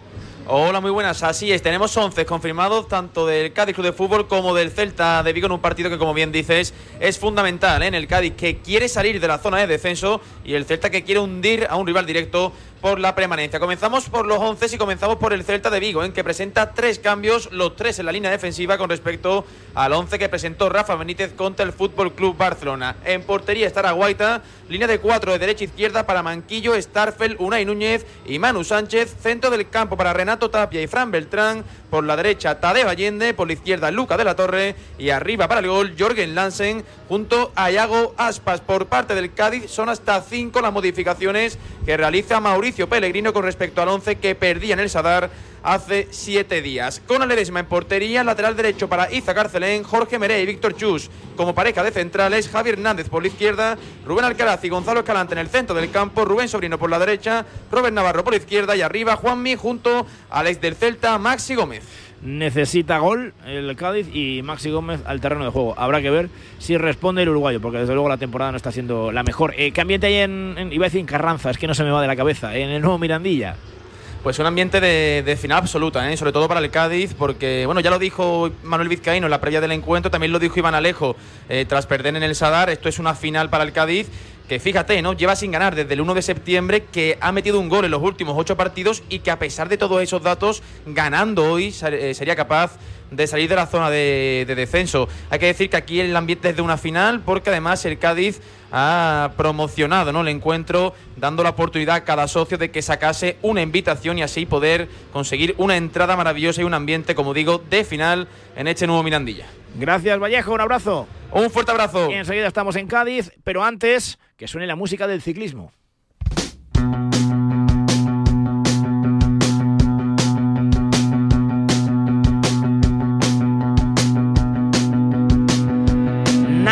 Hola, 0.49 0.79
muy 0.79 0.91
buenas. 0.91 1.23
Así 1.23 1.51
es, 1.51 1.61
tenemos 1.61 1.97
11 1.97 2.25
confirmados 2.25 2.87
tanto 2.87 3.27
del 3.27 3.51
Cádiz 3.51 3.75
Club 3.75 3.87
de 3.87 3.91
Fútbol 3.91 4.29
como 4.29 4.55
del 4.55 4.71
Celta 4.71 5.21
de 5.21 5.33
Vigo 5.33 5.47
en 5.47 5.51
un 5.51 5.59
partido 5.59 5.89
que, 5.89 5.97
como 5.97 6.13
bien 6.13 6.31
dices, 6.31 6.73
es 7.01 7.19
fundamental 7.19 7.83
¿eh? 7.83 7.87
en 7.87 7.95
el 7.95 8.07
Cádiz 8.07 8.33
que 8.37 8.59
quiere 8.59 8.87
salir 8.87 9.19
de 9.19 9.27
la 9.27 9.39
zona 9.39 9.57
de 9.57 9.67
descenso 9.67 10.21
y 10.45 10.53
el 10.53 10.63
Celta 10.63 10.89
que 10.89 11.03
quiere 11.03 11.19
hundir 11.19 11.67
a 11.69 11.75
un 11.75 11.85
rival 11.85 12.05
directo 12.05 12.53
por 12.81 12.99
la 12.99 13.15
permanencia. 13.15 13.59
Comenzamos 13.59 14.09
por 14.09 14.25
los 14.25 14.37
11 14.39 14.75
y 14.75 14.77
comenzamos 14.77 15.17
por 15.17 15.33
el 15.33 15.43
Celta 15.43 15.69
de 15.69 15.79
Vigo, 15.79 16.03
en 16.03 16.13
que 16.13 16.23
presenta 16.23 16.73
tres 16.73 16.99
cambios, 16.99 17.51
los 17.51 17.75
tres 17.75 17.99
en 17.99 18.05
la 18.05 18.11
línea 18.11 18.31
defensiva 18.31 18.77
con 18.77 18.89
respecto 18.89 19.45
al 19.75 19.93
11 19.93 20.19
que 20.19 20.29
presentó 20.29 20.69
Rafa 20.69 20.95
Benítez 20.95 21.33
contra 21.33 21.65
el 21.65 21.73
Fútbol 21.73 22.13
Club 22.13 22.37
Barcelona. 22.37 22.95
En 23.05 23.23
portería 23.23 23.67
estará 23.67 23.91
Guaita, 23.91 24.41
línea 24.69 24.87
de 24.87 24.99
cuatro 24.99 25.31
de 25.31 25.39
derecha 25.39 25.63
a 25.63 25.67
izquierda 25.67 26.05
para 26.05 26.23
Manquillo, 26.23 26.79
Starfel, 26.81 27.35
Unai 27.39 27.65
Núñez 27.65 28.05
y 28.25 28.39
Manu 28.39 28.63
Sánchez, 28.63 29.15
centro 29.21 29.49
del 29.49 29.69
campo 29.69 29.97
para 29.97 30.13
Renato 30.13 30.49
Tapia 30.49 30.81
y 30.81 30.87
Fran 30.87 31.11
Beltrán, 31.11 31.63
por 31.89 32.03
la 32.03 32.15
derecha 32.15 32.59
Tadeo 32.59 32.89
Allende, 32.89 33.33
por 33.33 33.47
la 33.47 33.53
izquierda 33.53 33.91
Luca 33.91 34.17
de 34.17 34.23
la 34.23 34.35
Torre 34.35 34.75
y 34.97 35.09
arriba 35.09 35.47
para 35.47 35.61
el 35.61 35.67
gol 35.67 35.95
Jorgen 35.97 36.35
Lansen 36.35 36.83
junto 37.07 37.51
a 37.55 37.71
Iago 37.71 38.13
Aspas. 38.17 38.61
Por 38.61 38.87
parte 38.87 39.15
del 39.15 39.33
Cádiz 39.33 39.69
son 39.69 39.89
hasta 39.89 40.21
cinco 40.21 40.61
las 40.61 40.73
modificaciones 40.73 41.57
que 41.85 41.97
realiza 41.97 42.39
Mauricio 42.39 42.89
Pellegrino 42.89 43.33
con 43.33 43.43
respecto 43.43 43.81
al 43.81 43.89
11 43.89 44.17
que 44.17 44.35
perdía 44.35 44.73
en 44.73 44.79
el 44.79 44.89
Sadar 44.89 45.29
hace 45.63 46.07
siete 46.11 46.61
días. 46.61 47.01
Con 47.05 47.21
Aledesma 47.21 47.59
en 47.59 47.65
portería, 47.65 48.23
lateral 48.23 48.55
derecho 48.55 48.87
para 48.87 49.11
Iza 49.11 49.33
Carcelén, 49.33 49.83
Jorge 49.83 50.19
Merey 50.19 50.43
y 50.43 50.45
Víctor 50.45 50.75
Chus 50.75 51.09
como 51.35 51.53
pareja 51.53 51.83
de 51.83 51.91
centrales, 51.91 52.49
Javier 52.49 52.75
Hernández 52.75 53.09
por 53.09 53.21
la 53.21 53.27
izquierda, 53.27 53.77
Rubén 54.05 54.25
Alcaraz 54.25 54.63
y 54.63 54.69
Gonzalo 54.69 55.01
Escalante 55.01 55.33
en 55.33 55.39
el 55.39 55.49
centro 55.49 55.75
del 55.75 55.91
campo, 55.91 56.25
Rubén 56.25 56.49
Sobrino 56.49 56.77
por 56.77 56.89
la 56.89 56.99
derecha, 56.99 57.45
Robert 57.71 57.93
Navarro 57.93 58.23
por 58.23 58.33
la 58.33 58.39
izquierda 58.39 58.75
y 58.75 58.81
arriba 58.81 59.15
Juanmi 59.15 59.55
junto 59.55 60.05
al 60.29 60.47
ex 60.47 60.59
del 60.61 60.75
Celta, 60.75 61.17
Maxi 61.17 61.55
Gómez 61.55 61.83
necesita 62.21 62.97
gol 62.97 63.33
el 63.45 63.75
Cádiz 63.75 64.07
y 64.13 64.41
Maxi 64.41 64.71
Gómez 64.71 65.01
al 65.05 65.21
terreno 65.21 65.45
de 65.45 65.51
juego. 65.51 65.75
Habrá 65.77 66.01
que 66.01 66.09
ver 66.09 66.29
si 66.59 66.77
responde 66.77 67.23
el 67.23 67.29
uruguayo, 67.29 67.61
porque 67.61 67.79
desde 67.79 67.93
luego 67.93 68.09
la 68.09 68.17
temporada 68.17 68.51
no 68.51 68.57
está 68.57 68.71
siendo 68.71 69.11
la 69.11 69.23
mejor. 69.23 69.53
Eh, 69.57 69.71
¿Qué 69.71 69.81
ambiente 69.81 70.23
en, 70.23 70.69
iba 70.71 70.85
a 70.85 70.89
decir 70.89 71.05
Carranza? 71.05 71.49
Es 71.49 71.57
que 71.57 71.67
no 71.67 71.73
se 71.73 71.83
me 71.83 71.91
va 71.91 72.01
de 72.01 72.07
la 72.07 72.15
cabeza, 72.15 72.55
en 72.55 72.69
el 72.69 72.81
nuevo 72.81 72.97
Mirandilla. 72.97 73.55
Pues 74.23 74.39
un 74.39 74.45
ambiente 74.45 74.81
de, 74.81 75.37
final 75.39 75.59
absoluta, 75.59 76.11
¿eh? 76.11 76.17
sobre 76.17 76.31
todo 76.31 76.47
para 76.47 76.59
el 76.59 76.69
Cádiz, 76.69 77.13
porque 77.13 77.65
bueno, 77.65 77.79
ya 77.79 77.89
lo 77.89 77.99
dijo 77.99 78.49
Manuel 78.63 78.89
Vizcaíno 78.89 79.27
en 79.27 79.31
la 79.31 79.39
previa 79.39 79.61
del 79.61 79.71
encuentro, 79.71 80.11
también 80.11 80.33
lo 80.33 80.39
dijo 80.39 80.59
Iván 80.59 80.75
Alejo 80.75 81.15
eh, 81.47 81.65
tras 81.67 81.85
perder 81.85 82.15
en 82.15 82.23
el 82.23 82.35
Sadar, 82.35 82.69
esto 82.69 82.89
es 82.89 82.99
una 82.99 83.15
final 83.15 83.49
para 83.49 83.63
el 83.63 83.71
Cádiz 83.71 84.09
que 84.47 84.59
fíjate, 84.59 85.01
¿no? 85.01 85.13
Lleva 85.13 85.35
sin 85.35 85.51
ganar 85.51 85.75
desde 85.75 85.93
el 85.93 86.01
1 86.01 86.13
de 86.13 86.21
septiembre, 86.21 86.85
que 86.85 87.17
ha 87.19 87.31
metido 87.31 87.59
un 87.59 87.69
gol 87.69 87.85
en 87.85 87.91
los 87.91 88.01
últimos 88.01 88.35
ocho 88.37 88.55
partidos 88.55 89.03
y 89.09 89.19
que 89.19 89.31
a 89.31 89.39
pesar 89.39 89.67
de 89.69 89.77
todos 89.77 90.01
esos 90.01 90.23
datos, 90.23 90.63
ganando 90.85 91.51
hoy 91.51 91.75
eh, 91.83 92.13
sería 92.13 92.35
capaz 92.35 92.77
de 93.11 93.27
salir 93.27 93.49
de 93.49 93.55
la 93.55 93.67
zona 93.67 93.89
de, 93.89 94.45
de 94.47 94.55
descenso. 94.55 95.07
Hay 95.29 95.39
que 95.39 95.47
decir 95.47 95.69
que 95.69 95.77
aquí 95.77 95.99
el 95.99 96.15
ambiente 96.15 96.49
es 96.49 96.55
de 96.55 96.61
una 96.61 96.77
final 96.77 97.21
porque 97.21 97.49
además 97.49 97.83
el 97.85 97.97
Cádiz 97.97 98.41
ha 98.71 99.31
promocionado 99.37 100.11
¿no? 100.11 100.21
el 100.21 100.27
encuentro, 100.27 100.93
dando 101.15 101.43
la 101.43 101.49
oportunidad 101.49 101.95
a 101.95 102.03
cada 102.03 102.27
socio 102.27 102.57
de 102.57 102.71
que 102.71 102.81
sacase 102.81 103.37
una 103.41 103.61
invitación 103.61 104.17
y 104.17 104.23
así 104.23 104.45
poder 104.45 104.89
conseguir 105.13 105.55
una 105.57 105.77
entrada 105.77 106.15
maravillosa 106.15 106.61
y 106.61 106.65
un 106.65 106.73
ambiente, 106.73 107.15
como 107.15 107.33
digo, 107.33 107.61
de 107.69 107.83
final 107.83 108.27
en 108.55 108.67
este 108.67 108.87
nuevo 108.87 109.03
Mirandilla. 109.03 109.45
Gracias, 109.75 110.19
Vallejo, 110.19 110.53
un 110.53 110.61
abrazo. 110.61 111.07
Un 111.31 111.49
fuerte 111.49 111.71
abrazo. 111.71 112.09
Y 112.09 112.15
enseguida 112.15 112.47
estamos 112.47 112.75
en 112.75 112.87
Cádiz, 112.87 113.31
pero 113.43 113.63
antes 113.63 114.17
que 114.37 114.47
suene 114.47 114.67
la 114.67 114.75
música 114.75 115.07
del 115.07 115.21
ciclismo. 115.21 115.71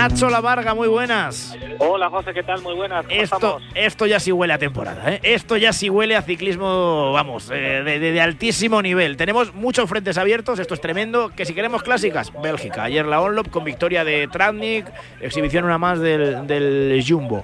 Nacho 0.08 0.30
La 0.30 0.40
Varga, 0.40 0.76
muy 0.76 0.88
buenas. 0.88 1.58
Hola 1.80 2.12
José, 2.12 2.32
¿qué 2.32 2.44
tal? 2.44 2.62
Muy 2.62 2.76
buenas. 2.76 3.08
esto, 3.10 3.60
esto 3.74 4.06
ya 4.06 4.20
sí 4.20 4.32
huele 4.32 4.54
a 4.54 4.60
temporada, 4.60 5.12
¿eh? 5.12 5.20
Esto 5.24 5.58
ya 5.58 5.74
sí 5.74 5.90
huele 5.90 6.16
a 6.16 6.22
ciclismo, 6.22 7.12
vamos, 7.12 7.50
eh, 7.52 7.82
de, 7.84 8.22
altísimo 8.22 8.84
nivel. 8.84 9.18
Tenemos 9.18 9.56
muchos 9.56 9.90
frentes 9.90 10.20
abiertos, 10.20 10.60
esto 10.60 10.76
es 10.76 10.80
tremendo. 10.80 11.30
Que 11.30 11.44
si 11.44 11.56
queremos 11.56 11.82
clásicas, 11.82 12.32
Bélgica. 12.40 12.84
Ayer 12.84 13.04
la 13.04 13.20
Onlop 13.20 13.50
con 13.50 13.64
victoria 13.64 14.04
de 14.04 14.28
Travnik, 14.28 14.86
exhibición 15.22 15.66
una 15.66 15.80
más 15.80 16.00
del, 16.00 16.46
del 16.46 17.04
Jumbo. 17.04 17.44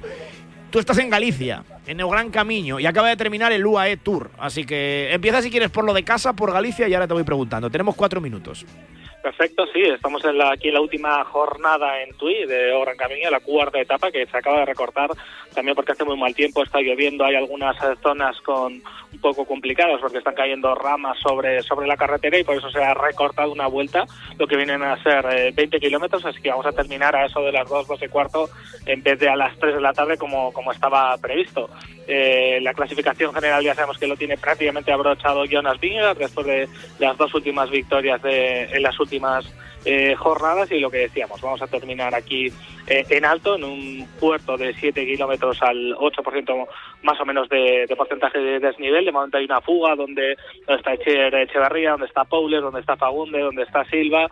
Tú 0.70 0.78
estás 0.78 1.00
en 1.00 1.10
Galicia, 1.10 1.64
en 1.88 2.00
el 2.00 2.08
Gran 2.08 2.30
Camino, 2.30 2.80
y 2.80 2.86
acaba 2.86 3.10
de 3.10 3.18
terminar 3.18 3.52
el 3.52 3.66
UAE 3.66 3.98
Tour. 3.98 4.30
Así 4.38 4.66
que 4.66 5.12
empieza 5.12 5.42
si 5.42 5.50
quieres 5.50 5.72
por 5.72 5.84
lo 5.84 5.96
de 5.96 6.04
casa, 6.04 6.34
por 6.34 6.54
Galicia, 6.54 6.88
y 6.88 6.94
ahora 6.94 7.08
te 7.08 7.16
voy 7.16 7.24
preguntando. 7.24 7.72
Tenemos 7.72 7.96
cuatro 7.96 8.22
minutos. 8.22 8.68
Perfecto, 9.22 9.68
sí, 9.72 9.82
estamos 9.82 10.26
en 10.26 10.38
la, 10.38 10.52
aquí 10.52 10.70
en 10.70 10.74
la 10.74 10.82
última 10.82 11.24
jornada 11.26 12.02
en 12.02 12.16
Tui 12.18 12.46
de 12.46 12.72
Gran 12.82 12.98
Camino, 12.98 13.30
la 13.30 13.40
cuarta 13.40 13.80
etapa 13.80 14.12
que 14.12 14.26
se 14.26 14.36
acaba 14.36 14.60
de 14.60 14.66
recortar, 14.66 15.12
también 15.54 15.76
porque 15.76 15.92
hace 15.92 16.04
muy 16.04 16.18
mal 16.18 16.34
tiempo, 16.34 16.64
está 16.64 16.80
lloviendo, 16.82 17.24
hay 17.24 17.36
algunas 17.36 17.76
zonas 18.02 18.40
con 18.42 18.74
un 18.74 19.22
poco 19.22 19.46
complicadas 19.46 20.02
porque 20.02 20.18
están 20.18 20.34
cayendo 20.34 20.74
ramas 20.74 21.20
sobre, 21.20 21.62
sobre 21.62 21.86
la 21.86 21.98
carretera 21.98 22.40
y 22.40 22.44
por 22.44 22.58
eso 22.58 22.72
se 22.72 22.84
ha 22.84 22.96
recortado 22.96 23.52
una 23.52 23.68
vuelta, 23.68 24.06
lo 24.40 24.48
que 24.48 24.58
vienen 24.58 24.82
a 24.82 25.02
ser 25.04 25.54
20 25.54 25.78
eh, 25.78 25.80
kilómetros, 25.80 26.26
así 26.26 26.42
que 26.42 26.50
vamos 26.50 26.66
a 26.66 26.72
terminar 26.72 27.16
a 27.16 27.28
eso 27.28 27.42
de 27.42 27.52
las 27.52 27.70
2, 27.70 27.88
2 27.88 28.02
y 28.02 28.08
cuarto 28.08 28.50
en 28.88 29.04
vez 29.04 29.20
de 29.20 29.30
a 29.30 29.36
las 29.36 29.56
3 29.60 29.76
de 29.76 29.82
la 29.82 29.94
tarde 29.94 30.18
como, 30.18 30.52
como 30.52 30.72
estaba 30.72 31.16
previsto. 31.18 31.70
Eh, 32.08 32.60
la 32.62 32.74
clasificación 32.74 33.34
general 33.34 33.64
ya 33.64 33.76
sabemos 33.76 34.00
que 34.00 34.08
lo 34.08 34.18
tiene 34.18 34.36
prácticamente 34.36 34.92
abrochado 34.92 35.46
Jonas 35.46 35.80
Vingegaard 35.80 36.18
después 36.18 36.48
de 36.48 36.68
las 36.98 37.16
dos 37.18 37.34
últimas 37.36 37.70
victorias 37.70 38.22
de, 38.24 38.64
en 38.64 38.82
las 38.82 39.00
últimas 39.00 39.11
eh, 39.84 40.14
jornadas 40.16 40.72
y 40.72 40.80
lo 40.80 40.92
que 40.92 41.00
decíamos, 41.00 41.42
vamos 41.42 41.60
a 41.62 41.66
terminar 41.66 42.14
aquí 42.14 42.54
eh, 42.86 43.04
en 43.10 43.26
alto, 43.26 43.56
en 43.56 43.64
un 43.64 44.08
puerto 44.20 44.56
de 44.56 44.76
7 44.76 45.06
kilómetros 45.08 45.60
al 45.64 45.96
8% 45.96 46.68
más 47.02 47.20
o 47.20 47.26
menos 47.26 47.50
de, 47.50 47.92
porcentaje 47.98 48.38
de 48.38 48.60
desnivel. 48.60 49.06
De 49.06 49.12
momento 49.12 49.38
hay 49.38 49.46
una 49.46 49.60
fuga 49.60 49.96
donde, 49.96 50.38
está 50.68 50.94
Echeverría, 50.94 51.92
donde 51.92 52.06
está 52.06 52.26
Paules, 52.26 52.62
donde 52.62 52.82
está 52.82 52.96
Fagunde, 52.96 53.40
donde 53.40 53.64
está 53.64 53.84
Silva. 53.86 54.30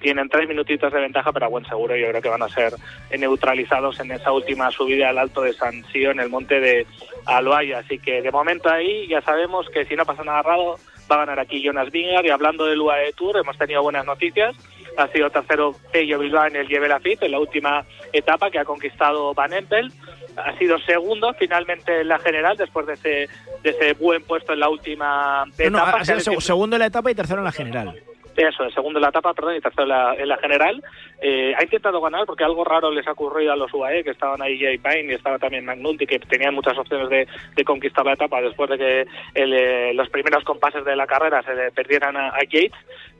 tienen 0.00 0.28
tres 0.28 0.48
minutitos 0.48 0.92
de 0.92 1.00
ventaja, 1.00 1.32
pero 1.32 1.46
a 1.46 1.48
buen 1.48 1.64
seguro 1.64 1.96
yo 1.96 2.08
creo 2.10 2.22
que 2.22 2.28
van 2.28 2.42
a 2.42 2.48
ser 2.48 2.74
neutralizados 3.18 3.98
en 3.98 4.12
esa 4.12 4.30
última 4.30 4.70
subida 4.70 5.08
al 5.08 5.18
alto 5.18 5.42
de 5.42 5.54
San 5.54 5.84
Sio, 5.86 6.12
en 6.12 6.20
el 6.20 6.28
monte 6.28 6.60
de 6.60 6.86
Aloaya. 7.26 7.80
Así 7.80 7.98
que 7.98 8.22
de 8.22 8.30
momento 8.30 8.70
ahí 8.70 9.08
ya 9.08 9.20
sabemos 9.22 9.68
que 9.70 9.84
si 9.86 9.96
no 9.96 10.06
pasa 10.06 10.22
nada 10.22 10.42
raro, 10.42 10.76
va 11.10 11.16
a 11.16 11.18
ganar 11.20 11.40
aquí 11.40 11.62
Jonas 11.62 11.90
Vingegaard 11.90 12.26
y 12.26 12.30
hablando 12.30 12.64
del 12.66 12.80
UAE 12.80 13.12
Tour 13.12 13.38
hemos 13.38 13.56
tenido 13.58 13.82
buenas 13.82 14.06
noticias 14.06 14.56
ha 14.96 15.08
sido 15.08 15.30
tercero 15.30 15.74
Pello 15.92 16.18
Bilbao 16.18 16.46
en 16.46 16.56
el 16.56 16.68
Lleve 16.68 16.88
en 17.20 17.30
la 17.30 17.38
última 17.38 17.84
etapa 18.12 18.50
que 18.50 18.58
ha 18.58 18.64
conquistado 18.64 19.34
Van 19.34 19.52
Empel 19.52 19.92
ha 20.36 20.56
sido 20.58 20.78
segundo 20.80 21.32
finalmente 21.34 22.00
en 22.00 22.08
la 22.08 22.18
general 22.18 22.56
después 22.56 22.86
de 22.86 22.94
ese, 22.94 23.28
de 23.62 23.70
ese 23.70 23.92
buen 23.94 24.22
puesto 24.24 24.52
en 24.52 24.60
la 24.60 24.68
última 24.68 25.44
etapa. 25.56 25.98
ha 25.98 26.04
sido 26.04 26.40
segundo 26.40 26.76
en 26.76 26.80
la 26.80 26.86
etapa 26.86 27.10
y 27.10 27.14
tercero 27.14 27.40
en 27.40 27.44
la 27.44 27.52
general. 27.52 28.00
Eso, 28.36 28.64
el 28.64 28.74
segundo 28.74 28.98
en 28.98 29.02
la 29.02 29.10
etapa, 29.10 29.32
perdón, 29.32 29.56
y 29.56 29.60
tercero 29.60 29.84
en 29.84 29.88
la, 29.90 30.14
en 30.14 30.28
la 30.28 30.36
general. 30.38 30.82
Eh, 31.20 31.54
ha 31.56 31.62
intentado 31.62 32.00
ganar 32.00 32.26
porque 32.26 32.44
algo 32.44 32.64
raro 32.64 32.90
les 32.90 33.06
ha 33.06 33.12
ocurrido 33.12 33.52
a 33.52 33.56
los 33.56 33.72
UAE, 33.72 34.02
que 34.02 34.10
estaban 34.10 34.42
ahí 34.42 34.58
Jay 34.58 34.78
Payne 34.78 35.12
y 35.12 35.14
estaba 35.14 35.38
también 35.38 35.64
McNulty, 35.64 36.06
que 36.06 36.18
tenían 36.18 36.54
muchas 36.54 36.76
opciones 36.76 37.08
de, 37.08 37.28
de 37.54 37.64
conquistar 37.64 38.04
la 38.04 38.14
etapa 38.14 38.40
después 38.40 38.70
de 38.70 38.78
que 38.78 39.06
eh, 39.34 39.92
los 39.94 40.08
primeros 40.10 40.42
compases 40.44 40.84
de 40.84 40.96
la 40.96 41.06
carrera 41.06 41.42
se 41.42 41.54
le 41.54 41.70
perdieran 41.70 42.16
a, 42.16 42.32
Gates. 42.44 42.72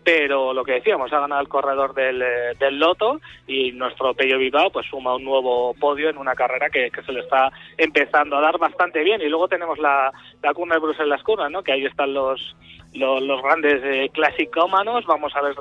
Pero 0.03 0.53
lo 0.53 0.64
que 0.64 0.72
decíamos, 0.72 1.11
ha 1.12 1.20
ganado 1.20 1.40
el 1.40 1.48
corredor 1.48 1.94
del, 1.94 2.20
eh, 2.20 2.55
del 2.59 2.79
Loto 2.79 3.20
y 3.46 3.72
nuestro 3.72 4.12
Pello 4.12 4.38
Bilbao 4.38 4.70
pues 4.70 4.87
suma 4.87 5.14
un 5.14 5.24
nuevo 5.24 5.74
podio 5.74 6.11
en 6.11 6.18
una 6.18 6.35
carrera 6.35 6.68
que, 6.68 6.90
que, 6.90 7.03
se 7.03 7.12
le 7.12 7.20
está 7.20 7.50
empezando 7.79 8.37
a 8.37 8.42
dar 8.42 8.59
bastante 8.59 9.03
bien. 9.03 9.22
Y 9.22 9.29
luego 9.29 9.48
tenemos 9.48 9.79
la, 9.79 10.12
la 10.42 10.53
cuna 10.53 10.74
de 10.74 10.81
Bruselas 10.81 11.22
Cuna, 11.22 11.48
¿no? 11.48 11.62
que 11.62 11.72
ahí 11.72 11.87
están 11.87 12.12
los 12.12 12.55
los, 12.94 13.42
grandes 13.42 13.83
eh. 13.85 14.11
Vamos 15.07 15.37
a 15.37 15.42
ver 15.42 15.54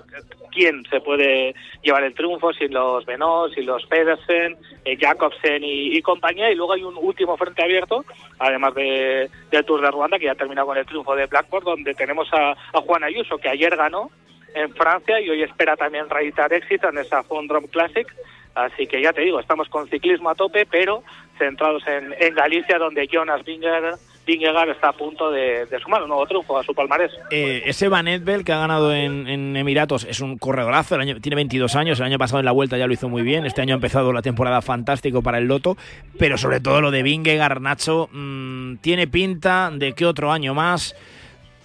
quién 0.52 0.84
se 0.90 1.02
puede 1.02 1.56
llevar 1.82 2.04
el 2.04 2.14
triunfo, 2.14 2.54
si 2.54 2.68
los 2.68 3.06
Venós, 3.06 3.54
si 3.54 3.62
los 3.62 3.86
Pedersen, 3.86 4.58
eh, 4.86 4.98
Jacobsen 5.00 5.64
y, 5.64 6.02
compañía. 6.02 6.52
Y 6.52 6.56
luego 6.56 6.74
hay 6.74 6.84
un 6.84 6.98
último 6.98 7.36
frente 7.38 7.64
abierto, 7.64 8.06
además 8.40 8.74
de, 8.76 9.30
del 9.52 9.66
Tour 9.66 9.82
de 9.82 9.92
Ruanda, 9.92 10.20
que 10.20 10.26
ya 10.26 10.34
ha 10.34 10.36
terminado 10.36 10.68
con 10.68 10.78
el 10.78 10.86
triunfo 10.86 11.16
de 11.16 11.26
Blackboard, 11.26 11.64
donde 11.64 11.94
tenemos 11.94 12.32
a, 12.34 12.52
a 12.52 12.82
Juan 12.82 13.04
Ayuso, 13.04 13.38
que 13.38 13.50
ayer 13.50 13.76
ganó 13.76 14.10
en 14.54 14.74
Francia 14.76 15.20
y 15.20 15.30
hoy 15.30 15.42
espera 15.42 15.76
también 15.76 16.10
reeditar 16.10 16.54
éxito 16.54 16.90
en 16.90 17.00
esa 17.00 17.24
Fondrom 17.24 17.66
Classic. 17.68 18.08
Así 18.56 18.86
que 18.86 19.02
ya 19.02 19.14
te 19.14 19.22
digo, 19.22 19.40
estamos 19.40 19.68
con 19.70 19.88
ciclismo 19.88 20.30
a 20.30 20.36
tope, 20.36 20.68
pero 20.68 21.04
centrados 21.40 21.86
en, 21.88 22.14
en 22.20 22.36
Galicia, 22.36 22.78
donde 22.78 23.08
Jonas 23.08 23.44
Binger 23.44 23.96
Vingegaard 24.26 24.70
está 24.70 24.90
a 24.90 24.94
punto 24.94 25.30
de, 25.32 25.68
sumar 25.82 26.04
un 26.04 26.10
nuevo 26.10 26.26
triunfo 26.26 26.58
a 26.58 26.64
su 26.64 26.74
palmarés. 26.74 27.12
Eh, 27.30 27.64
ese 27.66 27.90
Van 27.90 28.08
Edbel 28.08 28.46
que 28.46 28.54
ha 28.54 28.58
ganado 28.58 28.94
en, 28.94 29.56
Emiratos 29.56 30.06
es 30.06 30.22
un 30.22 30.38
corredorazo, 30.38 30.96
el 30.96 31.02
año, 31.02 31.20
tiene 31.20 31.36
22 31.36 31.76
años, 31.76 32.00
el 32.00 32.06
año 32.06 32.18
pasado 32.18 32.40
en 32.40 32.46
la 32.46 32.52
Vuelta 32.52 32.78
ya 32.78 32.88
lo 32.88 32.94
hizo 32.94 33.10
muy 33.10 33.22
bien, 33.22 33.46
este 33.46 33.62
año 33.62 33.74
ha 33.74 33.76
empezado 33.76 34.14
la 34.14 34.22
temporada 34.22 34.62
fantástico 34.62 35.22
para 35.22 35.40
el 35.40 35.46
Loto, 35.46 35.78
pero 36.18 36.38
sobre 36.38 36.62
todo 36.62 36.80
lo 36.80 36.92
de 36.92 37.04
Vingegaard, 37.04 37.60
Nacho, 37.60 38.10
mm, 38.12 38.78
tiene 38.78 39.08
pinta 39.08 39.72
de 39.74 39.94
que 39.94 40.06
otro 40.06 40.32
año 40.32 40.54
más... 40.54 40.96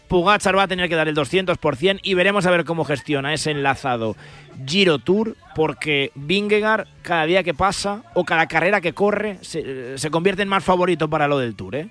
Pugachar 0.09 0.57
va 0.57 0.63
a 0.63 0.69
tener 0.69 0.89
que 0.89 0.95
dar 0.95 1.07
el 1.07 1.15
200% 1.15 2.01
y 2.03 2.15
veremos 2.15 2.47
a 2.47 2.51
ver 2.51 2.65
cómo 2.65 2.87
gestiona 2.87 3.35
ese 3.35 3.51
enlazado 3.51 4.17
Giro 4.67 4.99
Tour, 5.01 5.37
porque 5.55 6.13
Vingegaard 6.15 6.87
cada 7.03 7.27
día 7.27 7.43
que 7.43 7.53
pasa 7.53 8.05
o 8.15 8.25
cada 8.25 8.47
carrera 8.47 8.81
que 8.81 8.95
corre 8.95 9.37
se, 9.43 9.99
se 9.99 10.11
convierte 10.11 10.41
en 10.41 10.49
más 10.49 10.65
favorito 10.65 11.11
para 11.11 11.29
lo 11.29 11.39
del 11.39 11.55
Tour, 11.55 11.75
¿eh? 11.75 11.89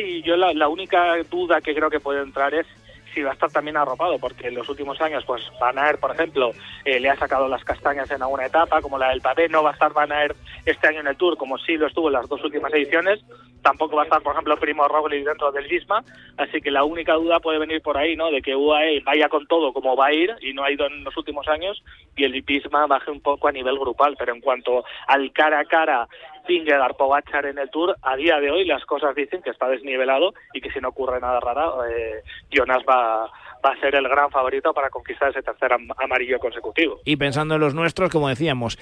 Sí, 0.00 0.22
yo 0.22 0.34
la, 0.34 0.68
única 0.68 1.22
duda 1.30 1.60
que 1.60 1.74
creo 1.74 1.90
que 1.90 2.00
puede 2.00 2.22
entrar 2.22 2.54
es 2.54 2.66
si 3.12 3.20
va 3.20 3.30
a 3.30 3.32
estar 3.34 3.50
también 3.50 3.76
arropado, 3.76 4.18
porque 4.18 4.48
en 4.48 4.54
los 4.54 4.66
últimos 4.68 4.98
años, 5.00 5.24
pues 5.26 5.42
Van 5.60 5.78
Aert, 5.78 6.00
por 6.00 6.12
ejemplo, 6.12 6.52
eh, 6.86 6.98
le 7.00 7.10
ha 7.10 7.16
sacado 7.16 7.48
las 7.48 7.64
castañas 7.64 8.10
en 8.10 8.22
alguna 8.22 8.46
etapa, 8.46 8.80
como 8.80 8.96
la 8.96 9.10
del 9.10 9.20
Papé, 9.20 9.48
no 9.48 9.62
va 9.62 9.70
a 9.70 9.72
estar 9.74 9.92
Van 9.92 10.10
Aert 10.10 10.36
este 10.64 10.88
año 10.88 11.00
en 11.00 11.08
el 11.08 11.16
Tour, 11.16 11.36
como 11.36 11.58
sí 11.58 11.76
lo 11.76 11.88
estuvo 11.88 12.06
en 12.06 12.14
las 12.14 12.28
dos 12.28 12.42
últimas 12.42 12.72
ediciones, 12.72 13.20
tampoco 13.62 13.96
va 13.96 14.02
a 14.02 14.04
estar, 14.04 14.22
por 14.22 14.32
ejemplo, 14.32 14.56
Primo 14.56 14.88
Roglic 14.88 15.26
dentro 15.26 15.52
del 15.52 15.66
Gisma, 15.66 16.02
así 16.38 16.62
que 16.62 16.70
la 16.70 16.84
única 16.84 17.14
duda 17.14 17.40
puede 17.40 17.58
venir 17.58 17.82
por 17.82 17.98
ahí, 17.98 18.16
¿no?, 18.16 18.30
de 18.30 18.40
que 18.40 18.56
UAE 18.56 19.00
vaya 19.00 19.28
con 19.28 19.46
todo 19.48 19.72
como 19.72 19.96
va 19.96 20.06
a 20.06 20.14
ir, 20.14 20.34
y 20.40 20.54
no 20.54 20.64
ha 20.64 20.70
ido 20.70 20.86
en 20.86 21.04
los 21.04 21.14
últimos 21.16 21.46
años, 21.48 21.82
y 22.16 22.24
el 22.24 22.44
Gisma 22.44 22.86
baje 22.86 23.10
un 23.10 23.20
poco 23.20 23.48
a 23.48 23.52
nivel 23.52 23.78
grupal, 23.78 24.14
pero 24.18 24.32
en 24.32 24.40
cuanto 24.40 24.84
al 25.08 25.32
cara 25.32 25.60
a 25.60 25.64
cara 25.64 26.08
Vingegaard 26.50 26.96
Pogachar 26.96 27.46
en 27.46 27.58
el 27.58 27.70
Tour, 27.70 27.94
a 28.02 28.16
día 28.16 28.40
de 28.40 28.50
hoy 28.50 28.64
las 28.64 28.84
cosas 28.84 29.14
dicen 29.14 29.40
que 29.40 29.50
está 29.50 29.68
desnivelado 29.68 30.34
y 30.52 30.60
que 30.60 30.72
si 30.72 30.80
no 30.80 30.88
ocurre 30.88 31.20
nada 31.20 31.38
raro, 31.38 31.86
eh, 31.86 32.24
Jonas 32.50 32.82
va, 32.88 33.30
va 33.64 33.70
a 33.70 33.80
ser 33.80 33.94
el 33.94 34.08
gran 34.08 34.32
favorito 34.32 34.74
para 34.74 34.90
conquistar 34.90 35.30
ese 35.30 35.42
tercer 35.42 35.70
amarillo 35.72 36.40
consecutivo. 36.40 36.98
Y 37.04 37.16
pensando 37.16 37.54
en 37.54 37.60
los 37.60 37.72
nuestros, 37.72 38.10
como 38.10 38.28
decíamos, 38.28 38.78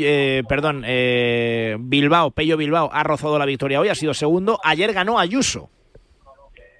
eh, 0.00 0.44
perdón, 0.48 0.84
eh, 0.86 1.74
Bilbao, 1.80 2.30
Pello 2.30 2.56
Bilbao 2.56 2.88
ha 2.92 3.02
rozado 3.02 3.36
la 3.36 3.46
victoria 3.46 3.80
hoy, 3.80 3.88
ha 3.88 3.96
sido 3.96 4.14
segundo, 4.14 4.60
ayer 4.62 4.92
ganó 4.92 5.18
Ayuso. 5.18 5.70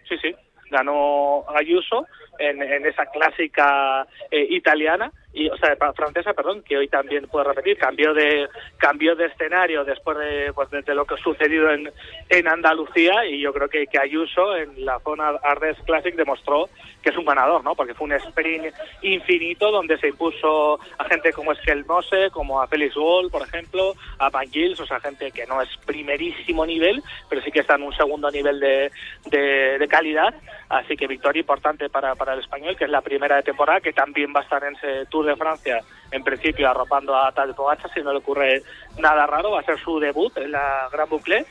Sí, 0.08 0.14
sí, 0.22 0.32
ganó 0.70 1.44
Ayuso 1.52 2.06
en, 2.38 2.62
esa 2.86 3.06
clásica 3.06 4.06
italiana 4.30 5.10
y, 5.32 5.48
o 5.48 5.56
sea, 5.58 5.76
francesa, 5.94 6.32
perdón, 6.32 6.62
que 6.62 6.76
hoy 6.76 6.88
también 6.88 7.26
puede 7.28 7.44
repetir, 7.44 7.76
cambió 7.76 8.14
de 8.14 8.48
cambió 8.78 9.14
de 9.14 9.26
escenario 9.26 9.84
después 9.84 10.16
de, 10.18 10.52
pues, 10.54 10.70
de, 10.70 10.94
lo 10.94 11.04
que 11.04 11.14
ha 11.14 11.18
sucedido 11.18 11.70
en, 11.70 11.92
en 12.30 12.48
Andalucía 12.48 13.26
y 13.26 13.40
yo 13.40 13.52
creo 13.52 13.68
que, 13.68 13.86
que 13.86 13.98
Ayuso 13.98 14.56
en 14.56 14.84
la 14.84 14.98
zona 15.00 15.28
Ardes 15.42 15.76
Classic 15.84 16.14
demostró 16.14 16.68
que 17.02 17.10
es 17.10 17.16
un 17.16 17.26
ganador, 17.26 17.62
¿no? 17.62 17.74
Porque 17.74 17.94
fue 17.94 18.06
un 18.06 18.12
sprint 18.14 18.74
infinito 19.02 19.70
donde 19.70 19.98
se 19.98 20.08
impuso 20.08 20.80
a 20.98 21.04
gente 21.04 21.32
como 21.32 21.52
Eskel 21.52 21.84
Mose, 21.84 22.30
como 22.32 22.60
a 22.60 22.66
Felix 22.66 22.96
Wall, 22.96 23.30
por 23.30 23.42
ejemplo, 23.42 23.94
a 24.18 24.30
Van 24.30 24.50
Gils, 24.50 24.80
o 24.80 24.86
sea, 24.86 24.98
gente 24.98 25.30
que 25.30 25.46
no 25.46 25.62
es 25.62 25.68
primerísimo 25.86 26.66
nivel, 26.66 27.02
pero 27.28 27.42
sí 27.42 27.52
que 27.52 27.60
está 27.60 27.76
en 27.76 27.82
un 27.82 27.94
segundo 27.94 28.30
nivel 28.30 28.58
de, 28.58 28.90
de, 29.26 29.78
de 29.78 29.88
calidad. 29.88 30.34
Así 30.68 30.96
que 30.96 31.06
victoria 31.06 31.40
importante 31.40 31.88
para, 31.88 32.14
para 32.14 32.34
el 32.34 32.40
español, 32.40 32.76
que 32.76 32.84
es 32.84 32.90
la 32.90 33.00
primera 33.00 33.36
de 33.36 33.42
temporada, 33.42 33.80
que 33.80 33.92
también 33.92 34.32
va 34.34 34.40
a 34.40 34.42
estar 34.42 34.62
en 34.64 34.74
ese 34.74 35.06
Tour 35.06 35.27
de 35.28 35.36
Francia, 35.36 35.80
en 36.10 36.22
principio 36.22 36.68
arropando 36.68 37.16
a 37.16 37.32
Tadej 37.32 37.54
Pogacar, 37.54 37.92
si 37.92 38.00
no 38.00 38.12
le 38.12 38.18
ocurre 38.18 38.62
nada 38.98 39.26
raro, 39.26 39.52
va 39.52 39.60
a 39.60 39.64
ser 39.64 39.78
su 39.78 39.98
debut 39.98 40.36
en 40.38 40.52
la 40.52 40.88
Gran 40.92 41.08
Boucle. 41.08 41.46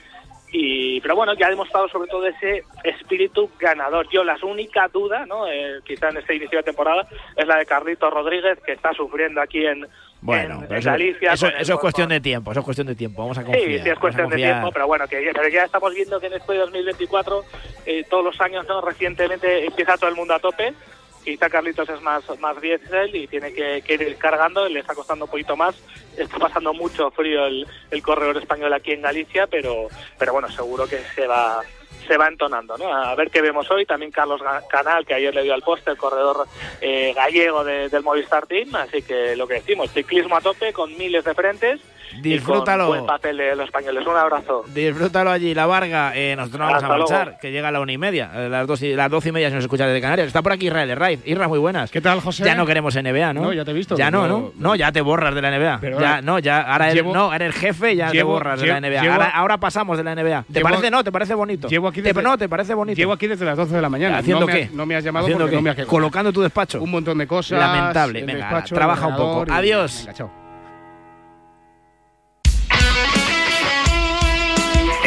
Y 0.50 1.02
pero 1.02 1.14
bueno 1.14 1.34
ya 1.34 1.48
ha 1.48 1.50
demostrado 1.50 1.90
sobre 1.90 2.10
todo 2.10 2.26
ese 2.26 2.64
espíritu 2.84 3.50
ganador. 3.60 4.08
Yo 4.10 4.24
la 4.24 4.38
única 4.44 4.88
duda 4.88 5.26
no 5.26 5.46
eh, 5.46 5.82
quizá 5.84 6.08
en 6.08 6.18
este 6.18 6.36
inicio 6.36 6.60
de 6.60 6.64
temporada 6.64 7.06
es 7.36 7.46
la 7.46 7.58
de 7.58 7.66
Carlito 7.66 8.10
Rodríguez 8.10 8.58
que 8.66 8.72
está 8.72 8.94
sufriendo 8.94 9.42
aquí 9.42 9.66
en 9.66 9.86
bueno, 10.22 10.64
en, 10.70 10.82
Galicia 10.82 11.34
eso, 11.34 11.48
eso, 11.48 11.74
es 11.74 11.80
cuestión 11.80 12.10
de 12.10 12.20
tiempo, 12.20 12.52
eso 12.52 12.62
es 12.62 12.66
cuestión 12.66 12.88
de 12.88 12.96
tiempo, 12.96 13.22
vamos 13.22 13.38
a 13.38 13.44
confiar. 13.44 13.66
Sí, 13.66 13.80
sí 13.80 13.90
es 13.90 14.00
cuestión 14.00 14.30
de 14.30 14.38
tiempo, 14.38 14.72
pero 14.72 14.88
bueno, 14.88 15.08
que 15.08 15.24
ya, 15.24 15.32
ya, 15.50 15.64
estamos 15.64 15.94
viendo 15.94 16.20
que 16.20 16.28
en 16.28 16.34
este 16.34 16.56
2024, 16.56 17.44
eh, 17.86 18.04
todos 18.10 18.24
los 18.26 18.42
años, 18.42 18.66
no 18.68 18.82
recientemente 18.82 19.66
empieza 19.66 19.96
todo 19.96 20.10
el 20.10 20.16
mundo 20.16 20.34
a 20.34 20.40
tope, 20.40 20.74
quizá 21.28 21.50
Carlitos 21.50 21.90
es 21.90 22.02
más, 22.02 22.24
más 22.40 22.60
diésel 22.62 23.14
y 23.14 23.28
tiene 23.28 23.52
que, 23.52 23.84
ir 23.86 24.16
cargando, 24.16 24.70
le 24.70 24.80
está 24.80 24.96
costando 24.96 25.26
un 25.26 25.32
poquito 25.32 25.58
más. 25.58 25.76
Está 26.16 26.38
pasando 26.38 26.74
mucho 26.74 27.12
frío 27.12 27.46
el, 27.46 27.68
el 27.92 28.02
corredor 28.02 28.38
español 28.38 28.74
aquí 28.74 28.94
en 28.94 29.02
Galicia, 29.02 29.46
pero, 29.46 29.90
pero 30.18 30.32
bueno, 30.32 30.50
seguro 30.50 30.88
que 30.88 31.00
se 31.16 31.28
va 31.28 31.62
se 32.08 32.16
va 32.16 32.30
entonando, 32.30 32.78
¿no? 32.78 32.94
A 32.94 33.14
ver 33.16 33.30
qué 33.30 33.42
vemos 33.42 33.70
hoy. 33.70 33.86
También 33.86 34.12
Carlos 34.12 34.42
Canal, 34.70 35.06
que 35.06 35.16
ayer 35.16 35.36
le 35.36 35.44
dio 35.44 35.54
al 35.54 35.62
poste, 35.62 35.92
el 35.92 35.98
corredor 35.98 36.48
eh, 36.80 37.12
gallego 37.14 37.66
de, 37.66 37.90
del 37.90 38.04
Movistar 38.04 38.48
Team. 38.48 38.74
Así 38.76 39.02
que 39.02 39.36
lo 39.36 39.46
que 39.46 39.56
decimos, 39.56 39.92
ciclismo 39.92 40.38
a 40.38 40.42
tope 40.42 40.72
con 40.72 40.98
miles 40.98 41.26
de 41.26 41.36
frentes 41.36 41.82
Disfrútalo. 42.22 42.84
Y 42.86 42.88
con 42.88 42.98
buen 42.98 43.06
papel 43.06 43.38
de 43.38 43.56
los 43.56 43.66
españoles. 43.66 44.06
Un 44.08 44.16
abrazo. 44.16 44.64
Disfrútalo 44.74 45.32
allí, 45.32 45.54
La 45.54 45.66
Varga. 45.66 46.12
Eh, 46.16 46.36
nosotros 46.36 46.60
no 46.60 46.66
vamos 46.68 46.84
a 46.84 46.88
marchar, 46.88 47.38
que 47.40 47.52
llega 47.52 47.68
a 47.68 47.72
la 47.72 47.80
una 47.80 47.92
y 47.92 47.98
media. 47.98 48.32
Eh, 48.34 48.50
las, 48.50 48.66
dos 48.68 48.82
y, 48.82 48.94
las 48.94 49.10
doce 49.10 49.30
y 49.30 49.32
media 49.32 49.50
se 49.50 49.56
nos 49.56 49.64
escucha 49.64 49.86
desde 49.88 50.02
Canarias. 50.02 50.28
Está 50.28 50.42
por 50.42 50.52
aquí 50.52 50.68
Israel 50.68 50.96
Raiz. 50.96 51.20
Irra, 51.26 51.48
muy 51.48 51.60
buenas. 51.60 51.92
¿Qué 51.92 52.02
tal, 52.02 52.20
José? 52.22 52.44
Ya 52.44 52.56
no 52.56 52.66
queremos 52.66 52.96
NBA, 52.96 53.34
¿no? 53.34 53.42
No, 53.42 53.54
ya 53.54 53.64
te 53.66 53.72
he 53.72 53.74
visto. 53.74 53.96
Ya 53.98 54.10
no, 54.12 54.28
¿no? 54.28 54.52
No, 54.58 54.76
ya 54.76 54.92
te 54.92 55.02
borras 55.02 55.34
de 55.36 55.42
la 55.42 55.50
NBA. 55.52 55.78
Pero 55.82 56.00
ya, 56.00 56.10
ahora- 56.10 56.22
no, 56.22 56.40
ya, 56.40 56.62
ahora 56.62 56.86
eres, 56.86 56.96
llevo- 56.96 57.14
no, 57.14 57.34
eres 57.34 57.56
jefe 57.56 57.94
y 57.94 57.96
ya 57.98 58.08
te 58.12 58.18
llevo- 58.18 58.34
borras 58.34 58.60
de 58.60 58.68
la 58.68 58.78
NBA. 58.80 59.02
llevo- 59.02 59.14
ahora, 59.14 59.30
ahora 59.30 59.58
pasamos 59.58 59.98
de 59.98 60.04
la 60.04 60.12
NBA. 60.16 60.44
¿Te 60.48 60.54
Llevo- 60.60 60.64
parece 60.70 60.92
no? 60.92 61.04
¿Te 61.04 61.12
parece 61.12 61.34
bonito? 61.34 61.68
Llevo 61.68 61.88
aquí 61.88 62.02
Te- 62.02 62.10
desde- 62.10 62.22
no, 62.24 62.38
¿te 62.38 62.50
parece 62.50 62.74
bonito? 62.74 62.98
Llevo 62.98 63.14
aquí 63.14 63.28
desde 63.28 63.46
las 63.46 63.58
12 63.58 63.76
de 63.76 63.82
la 63.82 63.90
mañana. 63.90 64.18
¿Haciendo 64.18 64.46
no 64.46 64.52
qué? 64.52 64.70
no 64.74 64.86
me 64.86 64.96
has 64.96 65.04
llamado 65.04 65.26
¿Haciendo 65.26 65.44
porque 65.44 65.52
qué? 65.52 65.56
no 65.58 65.62
me 65.62 65.70
has 65.70 65.76
quedado. 65.76 65.90
Colocando 65.90 66.34
tu 66.34 66.42
despacho. 66.42 66.82
Un 66.82 66.92
montón 66.92 67.18
de 67.18 67.28
cosas. 67.28 67.60
Lamentable. 67.60 68.22
Venga, 68.24 68.34
despacho, 68.46 68.76
trabaja 68.76 69.08
un 69.08 69.16
poco. 69.16 69.46
Adiós. 69.52 70.00
Venga, 70.06 70.14
chao. 70.14 70.47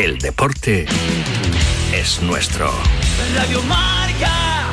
El 0.00 0.16
deporte 0.16 0.86
es 1.92 2.22
nuestro. 2.22 2.72
Radio 3.34 3.62
Marca. 3.64 4.66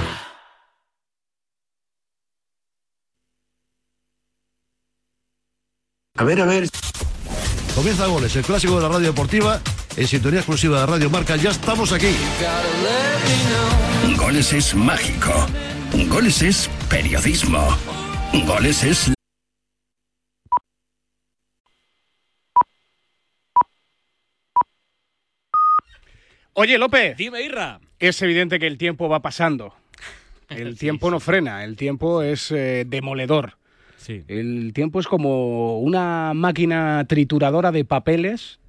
A 6.15 6.23
ver, 6.23 6.39
a 6.39 6.45
ver. 6.45 6.69
Comienza 7.75 8.05
Goles, 8.05 8.37
el 8.37 8.45
clásico 8.45 8.77
de 8.77 8.83
la 8.83 8.87
radio 8.87 9.07
deportiva, 9.07 9.59
en 9.97 10.07
sintonía 10.07 10.39
exclusiva 10.39 10.79
de 10.79 10.85
Radio 10.85 11.09
Marca. 11.09 11.35
Ya 11.35 11.49
estamos 11.49 11.91
aquí. 11.91 12.15
Goles 14.15 14.53
es 14.53 14.73
mágico. 14.75 15.45
Goles 16.07 16.41
es 16.41 16.69
periodismo. 16.87 17.67
Goles 18.45 18.81
es 18.85 19.16
Oye, 26.59 26.79
López. 26.79 27.15
Dime, 27.15 27.43
Irra. 27.43 27.79
Es 27.99 28.19
evidente 28.23 28.57
que 28.57 28.65
el 28.65 28.79
tiempo 28.79 29.07
va 29.07 29.21
pasando. 29.21 29.75
El 30.49 30.75
tiempo 30.79 31.11
no 31.11 31.19
frena, 31.19 31.63
el 31.63 31.75
tiempo 31.75 32.23
es 32.23 32.51
eh, 32.51 32.83
demoledor. 32.87 33.57
Sí. 33.97 34.23
El 34.27 34.71
tiempo 34.73 34.99
es 34.99 35.05
como 35.05 35.79
una 35.79 36.33
máquina 36.33 37.05
trituradora 37.07 37.71
de 37.71 37.85
papeles 37.85 38.59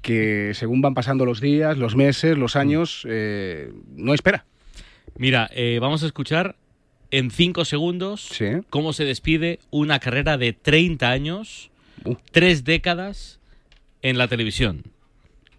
que 0.00 0.52
según 0.54 0.80
van 0.80 0.94
pasando 0.94 1.24
los 1.24 1.40
días, 1.40 1.76
los 1.76 1.96
meses, 1.96 2.38
los 2.38 2.54
años, 2.54 3.04
eh, 3.08 3.72
no 3.96 4.14
espera. 4.14 4.44
Mira, 5.16 5.50
eh, 5.52 5.78
vamos 5.80 6.04
a 6.04 6.06
escuchar 6.06 6.54
en 7.10 7.32
cinco 7.32 7.64
segundos 7.64 8.30
cómo 8.70 8.92
se 8.92 9.04
despide 9.04 9.58
una 9.70 9.98
carrera 9.98 10.38
de 10.38 10.52
30 10.52 11.10
años, 11.10 11.68
Uh. 12.04 12.14
tres 12.30 12.62
décadas 12.62 13.40
en 14.02 14.18
la 14.18 14.28
televisión. 14.28 14.84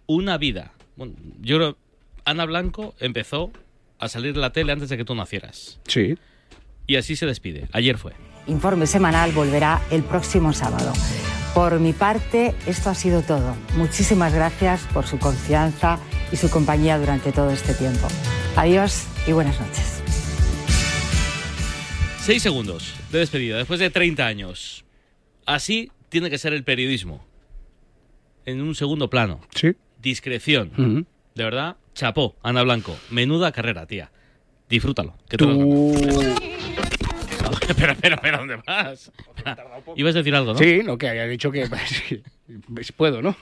Una 0.06 0.38
vida. 0.38 0.72
Bueno, 0.96 1.14
yo 1.40 1.56
creo, 1.56 1.76
Ana 2.24 2.44
Blanco 2.44 2.94
empezó 3.00 3.50
a 3.98 4.08
salir 4.08 4.34
de 4.34 4.40
la 4.40 4.52
tele 4.52 4.72
antes 4.72 4.88
de 4.88 4.96
que 4.96 5.04
tú 5.04 5.14
nacieras. 5.14 5.80
Sí. 5.86 6.16
Y 6.86 6.96
así 6.96 7.16
se 7.16 7.26
despide. 7.26 7.68
Ayer 7.72 7.98
fue. 7.98 8.12
Informe 8.46 8.86
semanal 8.86 9.32
volverá 9.32 9.82
el 9.90 10.02
próximo 10.02 10.52
sábado. 10.52 10.92
Por 11.54 11.78
mi 11.80 11.92
parte, 11.92 12.54
esto 12.66 12.90
ha 12.90 12.94
sido 12.94 13.22
todo. 13.22 13.56
Muchísimas 13.76 14.34
gracias 14.34 14.82
por 14.92 15.06
su 15.06 15.18
confianza 15.18 15.98
y 16.32 16.36
su 16.36 16.50
compañía 16.50 16.98
durante 16.98 17.32
todo 17.32 17.50
este 17.50 17.74
tiempo. 17.74 18.08
Adiós 18.56 19.06
y 19.26 19.32
buenas 19.32 19.60
noches. 19.60 20.02
Seis 22.18 22.42
segundos 22.42 22.94
de 23.12 23.20
despedida, 23.20 23.58
después 23.58 23.80
de 23.80 23.90
30 23.90 24.26
años. 24.26 24.84
Así 25.46 25.90
tiene 26.08 26.30
que 26.30 26.38
ser 26.38 26.52
el 26.54 26.64
periodismo. 26.64 27.24
En 28.46 28.60
un 28.60 28.74
segundo 28.74 29.08
plano. 29.08 29.40
Sí. 29.54 29.74
Discreción. 30.04 31.06
De 31.34 31.44
verdad, 31.44 31.76
chapó, 31.94 32.36
Ana 32.42 32.62
Blanco. 32.62 32.94
Menuda 33.10 33.50
carrera, 33.52 33.86
tía. 33.86 34.12
Disfrútalo. 34.68 35.14
Que 35.28 35.38
te 35.38 35.44
Tú... 35.44 35.94
Espera, 37.68 37.92
espera, 37.92 38.16
espera, 38.16 38.38
¿dónde 38.38 38.56
vas? 38.66 39.10
Ibas 39.96 40.14
a 40.14 40.18
decir 40.18 40.34
algo, 40.34 40.52
¿no? 40.52 40.58
Sí, 40.58 40.80
no, 40.84 40.98
que 40.98 41.08
haya 41.08 41.26
dicho 41.26 41.50
que 41.50 41.66
pues 42.74 42.92
puedo, 42.92 43.22
¿no? 43.22 43.36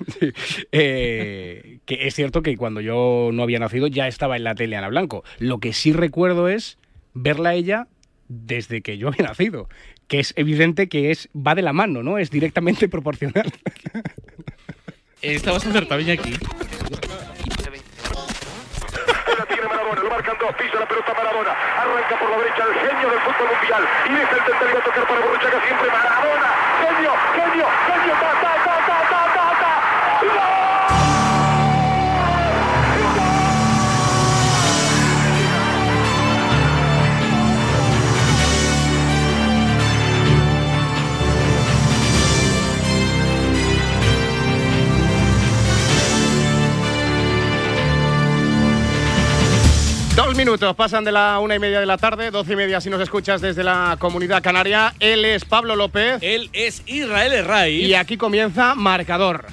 Eh, 0.71 1.79
que 1.85 2.07
es 2.07 2.15
cierto 2.15 2.43
que 2.43 2.57
cuando 2.57 2.81
yo 2.81 3.31
no 3.33 3.43
había 3.43 3.59
nacido 3.59 3.89
ya 3.89 4.07
estaba 4.07 4.37
en 4.37 4.45
la 4.45 4.55
tele 4.55 4.77
Ana 4.77 4.89
Blanco. 4.89 5.25
Lo 5.39 5.59
que 5.59 5.73
sí 5.73 5.93
recuerdo 5.93 6.49
es 6.49 6.79
verla 7.15 7.51
a 7.51 7.55
ella 7.55 7.89
desde 8.29 8.83
que 8.83 8.99
yo 8.99 9.09
había 9.09 9.27
nacido, 9.27 9.69
que 10.07 10.21
es 10.21 10.35
evidente 10.37 10.89
que 10.89 11.11
es 11.11 11.29
va 11.35 11.55
de 11.55 11.63
la 11.63 11.73
mano, 11.73 12.03
¿no? 12.03 12.19
Es 12.19 12.31
directamente 12.31 12.89
proporcional. 12.89 13.53
Estabas 15.23 15.65
acertado 15.65 16.01
aquí. 16.01 16.37
Maradona, 19.69 20.03
lo 20.03 20.11
marcan 20.11 20.37
dos, 20.41 20.53
pisa 20.57 20.81
la 20.81 20.89
pelota 20.89 21.15
Maradona, 21.15 21.53
arranca 21.79 22.19
por 22.19 22.29
la 22.29 22.39
derecha 22.39 22.65
el 22.65 22.75
genio 22.75 23.09
del 23.09 23.21
fútbol 23.21 23.49
mundial 23.55 23.89
y 24.07 24.15
deja 24.15 24.35
el 24.35 24.43
y 24.43 24.73
va 24.73 24.81
a 24.81 24.83
tocar 24.83 25.07
para 25.07 25.21
Borruchaga 25.21 25.65
siempre 25.65 25.91
Maradona, 25.91 26.51
genio, 26.83 27.13
genio, 27.37 27.67
genio, 27.87 28.15
ta, 28.19 28.33
ta, 28.43 28.53
ta, 28.65 28.75
ta, 28.83 28.99
ta, 29.09 29.23
ta, 29.33 29.47
ta. 29.63 30.52
Minutos 50.45 50.75
pasan 50.75 51.05
de 51.05 51.13
la 51.13 51.39
una 51.39 51.55
y 51.55 51.61
media 51.61 51.79
de 51.79 51.87
la 51.87 51.97
tarde, 51.97 52.33
doce 52.33 52.55
y 52.55 52.57
media 52.57 52.81
si 52.81 52.91
nos 52.91 53.01
escuchas 53.01 53.41
desde 53.41 53.63
la 53.63 53.97
comunidad 54.01 54.43
canaria. 54.43 54.93
Él 54.99 55.25
es 55.25 55.45
Pablo 55.45 55.77
López. 55.77 56.19
Él 56.21 56.51
es 56.53 56.83
Israel 56.87 57.33
Herraiz. 57.33 57.87
Y 57.87 57.95
aquí 57.95 58.17
comienza 58.17 58.75
Marcador. 58.75 59.47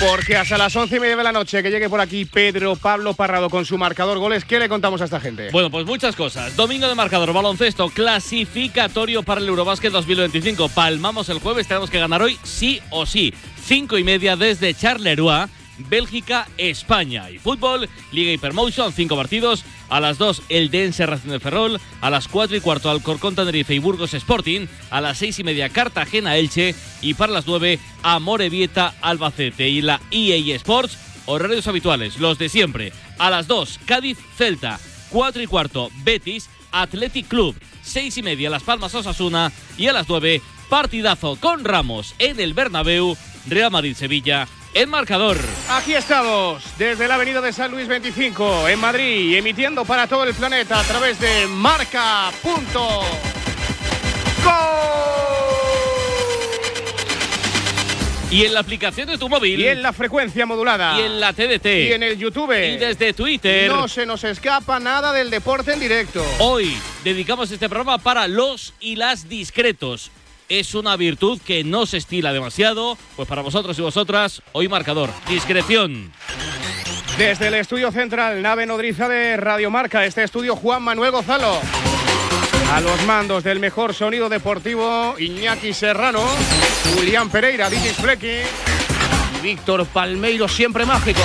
Porque 0.00 0.36
hasta 0.36 0.58
las 0.58 0.74
once 0.74 0.96
y 0.96 1.00
media 1.00 1.16
de 1.16 1.22
la 1.22 1.30
noche 1.30 1.62
que 1.62 1.70
llegue 1.70 1.88
por 1.88 2.00
aquí 2.00 2.24
Pedro 2.24 2.74
Pablo 2.74 3.14
Parrado 3.14 3.48
con 3.48 3.64
su 3.64 3.78
marcador 3.78 4.18
goles, 4.18 4.44
¿qué 4.44 4.58
le 4.58 4.68
contamos 4.68 5.00
a 5.00 5.04
esta 5.04 5.20
gente? 5.20 5.50
Bueno, 5.52 5.70
pues 5.70 5.86
muchas 5.86 6.16
cosas. 6.16 6.56
Domingo 6.56 6.88
de 6.88 6.96
marcador, 6.96 7.32
baloncesto, 7.32 7.88
clasificatorio 7.90 9.22
para 9.22 9.40
el 9.40 9.46
Eurobásquet 9.46 9.92
2025. 9.92 10.68
Palmamos 10.70 11.28
el 11.28 11.38
jueves, 11.38 11.68
tenemos 11.68 11.90
que 11.90 12.00
ganar 12.00 12.22
hoy 12.22 12.36
sí 12.42 12.80
o 12.90 13.06
sí. 13.06 13.32
Cinco 13.64 13.98
y 13.98 14.02
media 14.02 14.34
desde 14.34 14.74
Charleroi. 14.74 15.46
Bélgica, 15.78 16.48
España. 16.58 17.30
Y 17.30 17.38
fútbol, 17.38 17.88
Liga 18.12 18.32
Hypermotion, 18.32 18.92
cinco 18.92 19.16
partidos. 19.16 19.64
A 19.88 20.00
las 20.00 20.18
2, 20.18 20.42
el 20.48 20.70
Dense 20.70 21.06
Racing 21.06 21.30
de 21.30 21.40
Ferrol. 21.40 21.80
A 22.00 22.10
las 22.10 22.28
4 22.28 22.56
y 22.56 22.60
cuarto, 22.60 22.90
Alcorcón 22.90 23.34
Tenerife 23.34 23.74
y 23.74 23.78
Burgos 23.78 24.14
Sporting. 24.14 24.66
A 24.90 25.00
las 25.00 25.18
6 25.18 25.40
y 25.40 25.44
media, 25.44 25.68
Cartagena 25.68 26.36
Elche. 26.36 26.74
Y 27.02 27.14
para 27.14 27.32
las 27.32 27.46
9, 27.46 27.78
Amorebieta 28.02 28.94
Albacete. 29.00 29.68
Y 29.68 29.82
la 29.82 30.00
EA 30.10 30.56
Sports, 30.56 30.98
horarios 31.26 31.66
habituales, 31.66 32.18
los 32.18 32.38
de 32.38 32.48
siempre. 32.48 32.92
A 33.18 33.30
las 33.30 33.46
2, 33.46 33.80
Cádiz 33.86 34.18
Celta. 34.36 34.80
4 35.10 35.42
y 35.42 35.46
cuarto, 35.46 35.90
Betis 36.02 36.48
Athletic 36.72 37.28
Club. 37.28 37.56
6 37.82 38.18
y 38.18 38.22
media, 38.22 38.50
Las 38.50 38.64
Palmas 38.64 38.94
Osasuna. 38.94 39.52
Y 39.78 39.86
a 39.86 39.92
las 39.92 40.08
9, 40.08 40.42
partidazo 40.68 41.36
con 41.36 41.64
Ramos 41.64 42.14
en 42.18 42.40
el 42.40 42.54
Bernabéu. 42.54 43.16
Real 43.48 43.70
Madrid-Sevilla 43.70 44.48
el 44.76 44.88
marcador. 44.88 45.38
Aquí 45.70 45.94
estamos, 45.94 46.62
desde 46.76 47.08
la 47.08 47.14
avenida 47.14 47.40
de 47.40 47.50
San 47.50 47.70
Luis 47.70 47.88
25, 47.88 48.68
en 48.68 48.78
Madrid, 48.78 49.34
emitiendo 49.34 49.86
para 49.86 50.06
todo 50.06 50.24
el 50.24 50.34
planeta 50.34 50.78
a 50.78 50.82
través 50.82 51.18
de 51.18 51.46
marca.com. 51.46 53.06
Y 58.30 58.44
en 58.44 58.52
la 58.52 58.60
aplicación 58.60 59.08
de 59.08 59.16
tu 59.16 59.30
móvil. 59.30 59.58
Y 59.58 59.66
en 59.66 59.80
la 59.80 59.94
frecuencia 59.94 60.44
modulada. 60.44 61.00
Y 61.00 61.04
en 61.04 61.20
la 61.20 61.32
TDT. 61.32 61.66
Y 61.66 61.92
en 61.92 62.02
el 62.02 62.18
YouTube. 62.18 62.52
Y 62.52 62.76
desde 62.76 63.14
Twitter. 63.14 63.70
No 63.70 63.88
se 63.88 64.04
nos 64.04 64.24
escapa 64.24 64.78
nada 64.78 65.14
del 65.14 65.30
deporte 65.30 65.72
en 65.72 65.80
directo. 65.80 66.22
Hoy 66.40 66.76
dedicamos 67.02 67.50
este 67.50 67.70
programa 67.70 67.96
para 67.96 68.28
los 68.28 68.74
y 68.80 68.96
las 68.96 69.28
discretos 69.28 70.10
es 70.48 70.74
una 70.74 70.96
virtud 70.96 71.40
que 71.44 71.64
no 71.64 71.86
se 71.86 71.98
estila 71.98 72.32
demasiado. 72.32 72.96
Pues 73.16 73.28
para 73.28 73.42
vosotros 73.42 73.78
y 73.78 73.82
vosotras, 73.82 74.42
hoy 74.52 74.68
marcador. 74.68 75.10
Discreción. 75.28 76.12
Desde 77.18 77.48
el 77.48 77.54
estudio 77.54 77.90
central, 77.90 78.42
nave 78.42 78.66
nodriza 78.66 79.08
de 79.08 79.36
Radiomarca, 79.36 80.04
este 80.04 80.22
estudio 80.22 80.54
Juan 80.54 80.82
Manuel 80.82 81.12
Gozalo. 81.12 81.60
A 82.72 82.80
los 82.80 83.02
mandos 83.04 83.44
del 83.44 83.58
mejor 83.58 83.94
sonido 83.94 84.28
deportivo, 84.28 85.14
Iñaki 85.18 85.72
Serrano, 85.72 86.22
Julián 86.94 87.30
Pereira, 87.30 87.70
DJ 87.70 87.94
Flecky 87.94 88.40
y 89.38 89.40
Víctor 89.42 89.86
Palmeiro, 89.86 90.48
siempre 90.48 90.84
mágico. 90.84 91.22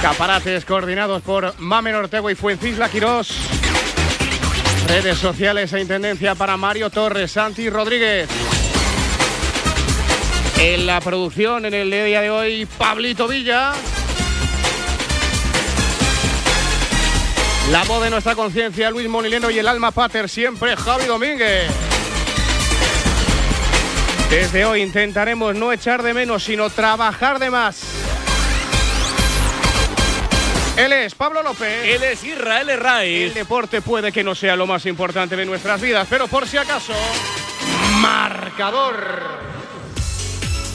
Caparates 0.00 0.64
coordinados 0.64 1.22
por 1.22 1.58
Mamen 1.58 1.94
Ortego 1.94 2.30
y 2.30 2.34
Fuencisla 2.34 2.88
Quirós. 2.88 3.57
Redes 4.88 5.18
sociales 5.18 5.70
e 5.74 5.80
intendencia 5.80 6.34
para 6.34 6.56
Mario 6.56 6.88
Torres, 6.88 7.30
Santi 7.30 7.68
Rodríguez. 7.68 8.28
En 10.58 10.86
la 10.86 11.00
producción, 11.00 11.66
en 11.66 11.74
el 11.74 11.90
día 11.90 12.22
de 12.22 12.30
hoy, 12.30 12.66
Pablito 12.78 13.28
Villa. 13.28 13.74
La 17.70 17.84
voz 17.84 18.02
de 18.02 18.08
nuestra 18.08 18.34
conciencia, 18.34 18.90
Luis 18.90 19.08
Monileno 19.08 19.50
y 19.50 19.58
el 19.58 19.68
alma 19.68 19.90
pater, 19.90 20.26
siempre 20.26 20.74
Javi 20.74 21.04
Domínguez. 21.04 21.70
Desde 24.30 24.64
hoy 24.64 24.82
intentaremos 24.82 25.54
no 25.54 25.70
echar 25.70 26.02
de 26.02 26.14
menos, 26.14 26.44
sino 26.44 26.70
trabajar 26.70 27.38
de 27.38 27.50
más. 27.50 27.82
Él 30.78 30.92
es 30.92 31.16
Pablo 31.16 31.42
López. 31.42 31.86
Él 31.86 32.04
es 32.04 32.22
Israel 32.22 32.70
Herraiz. 32.70 33.30
El 33.30 33.34
deporte 33.34 33.82
puede 33.82 34.12
que 34.12 34.22
no 34.22 34.36
sea 34.36 34.54
lo 34.54 34.64
más 34.64 34.86
importante 34.86 35.34
de 35.34 35.44
nuestras 35.44 35.80
vidas, 35.80 36.06
pero 36.08 36.28
por 36.28 36.46
si 36.46 36.56
acaso, 36.56 36.92
marcador. 38.00 38.94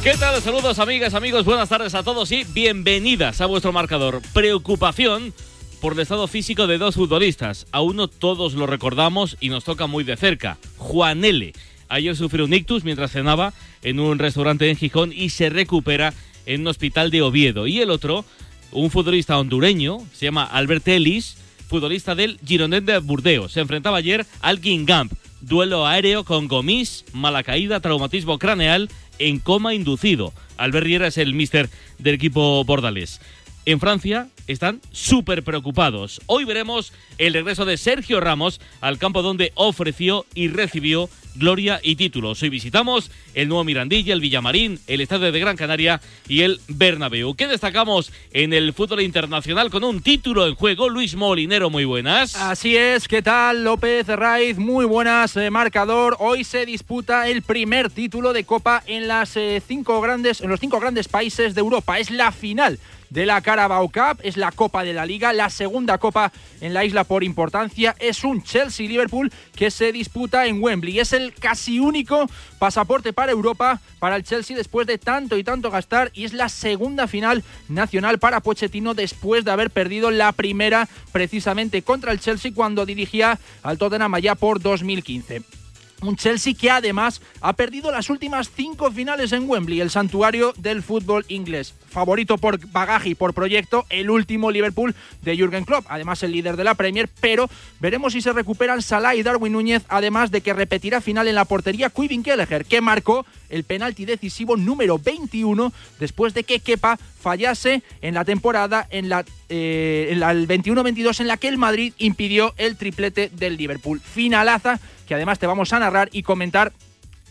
¿Qué 0.03 0.15
tal? 0.19 0.41
Saludos 0.41 0.79
amigas, 0.79 1.13
amigos, 1.13 1.45
buenas 1.45 1.69
tardes 1.69 1.95
a 1.95 2.03
todos 2.03 2.33
y 2.33 2.43
bienvenidas 2.43 3.39
a 3.39 3.45
vuestro 3.45 3.71
marcador. 3.71 4.21
Preocupación 4.33 5.33
por 5.79 5.93
el 5.93 6.01
estado 6.01 6.27
físico 6.27 6.67
de 6.67 6.77
dos 6.77 6.95
futbolistas. 6.95 7.65
A 7.71 7.79
uno 7.79 8.09
todos 8.09 8.55
lo 8.55 8.67
recordamos 8.67 9.37
y 9.39 9.47
nos 9.47 9.63
toca 9.63 9.87
muy 9.87 10.03
de 10.03 10.17
cerca. 10.17 10.57
Juan 10.75 11.23
L. 11.23 11.53
Ayer 11.87 12.17
sufrió 12.17 12.43
un 12.43 12.53
ictus 12.53 12.83
mientras 12.83 13.11
cenaba 13.11 13.53
en 13.81 14.01
un 14.01 14.19
restaurante 14.19 14.69
en 14.69 14.75
Gijón 14.75 15.13
y 15.13 15.29
se 15.29 15.49
recupera 15.49 16.13
en 16.45 16.61
un 16.61 16.67
hospital 16.67 17.09
de 17.09 17.21
Oviedo. 17.21 17.67
Y 17.67 17.79
el 17.79 17.89
otro, 17.89 18.25
un 18.73 18.91
futbolista 18.91 19.38
hondureño, 19.38 19.99
se 20.13 20.25
llama 20.25 20.43
Albert 20.43 20.88
Ellis, 20.88 21.38
futbolista 21.67 22.15
del 22.15 22.39
Girondin 22.45 22.86
de 22.86 22.99
Burdeos. 22.99 23.51
Se 23.53 23.59
enfrentaba 23.59 23.97
ayer 23.97 24.25
al 24.41 24.59
Guingamp. 24.59 25.13
Duelo 25.41 25.86
aéreo 25.86 26.23
con 26.23 26.47
Gomis, 26.47 27.03
mala 27.12 27.43
caída, 27.43 27.79
traumatismo 27.79 28.39
craneal 28.39 28.89
en 29.19 29.39
coma 29.39 29.73
inducido. 29.73 30.33
Albert 30.57 30.86
Riera 30.86 31.07
es 31.07 31.17
el 31.17 31.33
mister 31.33 31.69
del 31.99 32.15
equipo 32.15 32.63
bordalés. 32.63 33.19
En 33.65 33.80
Francia 33.80 34.28
están 34.47 34.82
súper 34.91 35.41
preocupados. 35.43 36.19
Hoy 36.26 36.43
veremos 36.43 36.91
el 37.17 37.34
regreso 37.34 37.63
de 37.63 37.78
Sergio 37.78 38.19
Ramos 38.19 38.60
al 38.82 38.97
campo 38.97 39.21
donde 39.21 39.54
ofreció 39.56 40.26
y 40.36 40.49
recibió 40.49 41.10
gloria 41.36 41.80
y 41.82 41.95
títulos. 41.95 42.41
Hoy 42.43 42.49
visitamos 42.49 43.10
el 43.34 43.47
nuevo 43.47 43.63
Mirandilla, 43.63 44.13
el 44.13 44.19
Villamarín, 44.19 44.80
el 44.88 44.99
Estadio 45.02 45.32
de 45.32 45.39
Gran 45.39 45.56
Canaria 45.56 46.02
y 46.28 46.41
el 46.41 46.60
Bernabéu. 46.67 47.36
¿Qué 47.36 47.47
destacamos 47.47 48.12
en 48.32 48.54
el 48.54 48.73
fútbol 48.73 49.02
internacional 49.02 49.69
con 49.69 49.84
un 49.84 50.02
título 50.02 50.45
en 50.45 50.56
juego? 50.56 50.89
Luis 50.89 51.15
Molinero, 51.15 51.69
muy 51.69 51.86
buenas. 51.86 52.36
Así 52.36 52.76
es, 52.76 53.08
¿qué 53.08 53.21
tal? 53.21 53.63
López 53.63 54.08
Raiz, 54.08 54.58
muy 54.58 54.86
buenas, 54.86 55.36
eh, 55.38 55.49
marcador. 55.49 56.17
Hoy 56.19 56.43
se 56.43 56.65
disputa 56.65 57.30
el 57.30 57.41
primer 57.41 57.89
título 57.89 58.34
de 58.34 58.43
Copa 58.43 58.84
en, 58.86 59.08
las, 59.08 59.38
eh, 59.38 59.62
cinco 59.65 60.02
grandes, 60.02 60.41
en 60.41 60.49
los 60.49 60.60
cinco 60.60 60.80
grandes 60.80 61.08
países 61.08 61.56
de 61.56 61.62
Europa. 61.62 61.97
Es 61.97 62.12
la 62.12 62.32
final 62.32 62.78
de 63.13 63.28
la 63.28 63.41
Carabao 63.41 63.89
Cup, 63.89 64.19
es 64.23 64.38
la 64.38 64.52
Copa 64.52 64.84
de 64.84 64.91
la 64.91 65.06
Liga, 65.06 65.34
la 65.34 65.52
segunda 65.52 65.99
Copa 65.99 66.32
en 66.62 66.73
la 66.73 66.84
isla 66.84 67.04
por 67.04 67.23
importancia, 67.23 67.95
es 67.99 68.23
un 68.23 68.41
Chelsea-Liverpool 68.41 69.32
que 69.56 69.69
se 69.69 69.91
disputa 69.91 70.47
en 70.47 70.62
Wembley. 70.62 70.99
Es 70.99 71.13
el 71.13 71.32
casi 71.36 71.80
único 71.80 72.28
pasaporte 72.58 73.13
para 73.13 73.32
Europa 73.32 73.80
para 73.99 74.15
el 74.15 74.23
Chelsea 74.23 74.58
después 74.58 74.88
de 74.88 74.97
tanto 74.97 75.38
y 75.38 75.43
tanto 75.43 75.69
gastar 75.69 76.10
y 76.15 76.26
es 76.26 76.34
la 76.34 76.49
segunda 76.49 77.08
final 77.08 77.43
nacional 77.69 78.17
para 78.17 78.39
Pochettino 78.39 78.95
después 78.95 79.45
de 79.45 79.52
haber 79.52 79.69
perdido 79.69 80.10
la 80.10 80.32
primera 80.32 80.89
precisamente 81.12 81.84
contra 81.84 82.12
el 82.12 82.19
Chelsea 82.19 82.52
cuando 82.54 82.86
dirigía 82.86 83.38
al 83.62 83.78
Tottenham 83.78 84.15
allá 84.15 84.34
por 84.34 84.60
2015. 84.60 85.62
Un 86.03 86.17
Chelsea 86.17 86.53
que 86.53 86.69
además 86.69 87.21
ha 87.39 87.53
perdido 87.53 87.91
las 87.91 88.09
últimas 88.09 88.49
cinco 88.49 88.91
finales 88.91 89.31
en 89.31 89.49
Wembley, 89.49 89.79
el 89.79 89.89
santuario 89.89 90.53
del 90.57 90.83
fútbol 90.83 91.25
inglés. 91.29 91.73
Favorito 91.89 92.37
por 92.37 92.59
bagaje 92.71 93.09
y 93.09 93.15
por 93.15 93.33
proyecto, 93.33 93.85
el 93.89 94.09
último 94.09 94.51
Liverpool 94.51 94.95
de 95.21 95.37
Jürgen 95.37 95.63
Klopp, 95.63 95.85
además 95.87 96.21
el 96.23 96.31
líder 96.31 96.57
de 96.57 96.63
la 96.65 96.75
Premier, 96.75 97.09
pero 97.21 97.49
veremos 97.79 98.13
si 98.13 98.21
se 98.21 98.33
recuperan 98.33 98.81
Salah 98.81 99.15
y 99.15 99.23
Darwin 99.23 99.53
Núñez, 99.53 99.83
además 99.87 100.31
de 100.31 100.41
que 100.41 100.53
repetirá 100.53 101.01
final 101.01 101.27
en 101.27 101.35
la 101.35 101.45
portería 101.45 101.89
Quivin 101.89 102.23
Kelleher, 102.23 102.65
que 102.65 102.81
marcó 102.81 103.25
el 103.49 103.63
penalti 103.63 104.05
decisivo 104.05 104.57
número 104.57 104.97
21 104.97 105.71
después 105.99 106.33
de 106.33 106.43
que 106.43 106.59
Kepa 106.59 106.97
fallase 106.97 107.83
en 108.01 108.15
la 108.15 108.25
temporada 108.25 108.87
en 108.89 109.07
la, 109.07 109.23
eh, 109.49 110.09
el 110.11 110.21
21-22 110.21 111.21
en 111.21 111.27
la 111.27 111.37
que 111.37 111.47
el 111.47 111.57
Madrid 111.57 111.93
impidió 111.97 112.53
el 112.57 112.75
triplete 112.75 113.29
del 113.29 113.55
Liverpool. 113.55 114.01
Finalaza 114.01 114.79
que 115.13 115.17
además 115.17 115.38
te 115.38 115.45
vamos 115.45 115.71
a 115.73 115.80
narrar 115.80 116.10
y 116.12 116.23
comentar 116.23 116.73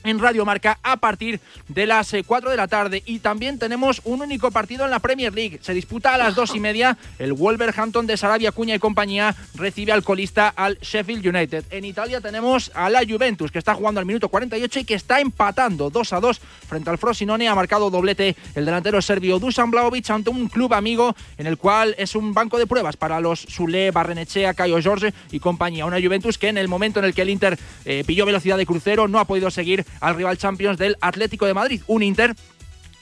en 0.04 0.18
Radio 0.18 0.44
Marca 0.44 0.78
a 0.82 0.96
partir 0.96 1.40
de 1.68 1.86
las 1.86 2.14
4 2.26 2.50
de 2.50 2.56
la 2.56 2.68
tarde. 2.68 3.02
Y 3.06 3.20
también 3.20 3.58
tenemos 3.58 4.00
un 4.04 4.22
único 4.22 4.50
partido 4.50 4.84
en 4.84 4.90
la 4.90 4.98
Premier 4.98 5.34
League. 5.34 5.58
Se 5.62 5.74
disputa 5.74 6.14
a 6.14 6.18
las 6.18 6.34
2 6.34 6.54
y 6.54 6.60
media. 6.60 6.96
El 7.18 7.32
Wolverhampton 7.32 8.06
de 8.06 8.16
Sarabia 8.16 8.52
Cuña 8.52 8.74
y 8.74 8.78
compañía 8.78 9.34
recibe 9.54 9.92
al 9.92 10.02
colista 10.02 10.48
al 10.48 10.78
Sheffield 10.80 11.26
United. 11.26 11.64
En 11.70 11.84
Italia 11.84 12.20
tenemos 12.20 12.70
a 12.74 12.90
la 12.90 13.00
Juventus, 13.06 13.50
que 13.50 13.58
está 13.58 13.74
jugando 13.74 14.00
al 14.00 14.06
minuto 14.06 14.28
48 14.28 14.80
y 14.80 14.84
que 14.84 14.94
está 14.94 15.20
empatando 15.20 15.90
2 15.90 16.12
a 16.12 16.20
2 16.20 16.40
frente 16.68 16.90
al 16.90 16.98
Frosinone. 16.98 17.48
Ha 17.48 17.54
marcado 17.54 17.90
doblete 17.90 18.36
el 18.54 18.64
delantero 18.64 19.00
serbio 19.02 19.38
Dusan 19.38 19.70
Blaovic 19.70 20.10
ante 20.10 20.30
un 20.30 20.48
club 20.48 20.74
amigo 20.74 21.14
en 21.38 21.46
el 21.46 21.58
cual 21.58 21.94
es 21.98 22.14
un 22.14 22.34
banco 22.34 22.58
de 22.58 22.66
pruebas 22.66 22.96
para 22.96 23.20
los 23.20 23.40
Sule, 23.40 23.90
Barrenechea, 23.90 24.54
Cayo 24.54 24.78
Jorge 24.82 25.12
y 25.30 25.40
compañía. 25.40 25.86
Una 25.86 26.00
Juventus 26.00 26.38
que 26.38 26.48
en 26.48 26.58
el 26.58 26.68
momento 26.68 26.98
en 26.98 27.06
el 27.06 27.14
que 27.14 27.22
el 27.22 27.30
Inter 27.30 27.58
eh, 27.84 28.04
pilló 28.06 28.26
velocidad 28.26 28.56
de 28.56 28.66
crucero 28.66 29.08
no 29.08 29.18
ha 29.18 29.26
podido 29.26 29.50
seguir 29.50 29.84
al 30.00 30.14
rival 30.14 30.38
Champions 30.38 30.78
del 30.78 30.96
Atlético 31.00 31.46
de 31.46 31.54
Madrid. 31.54 31.82
Un 31.86 32.02
Inter 32.02 32.34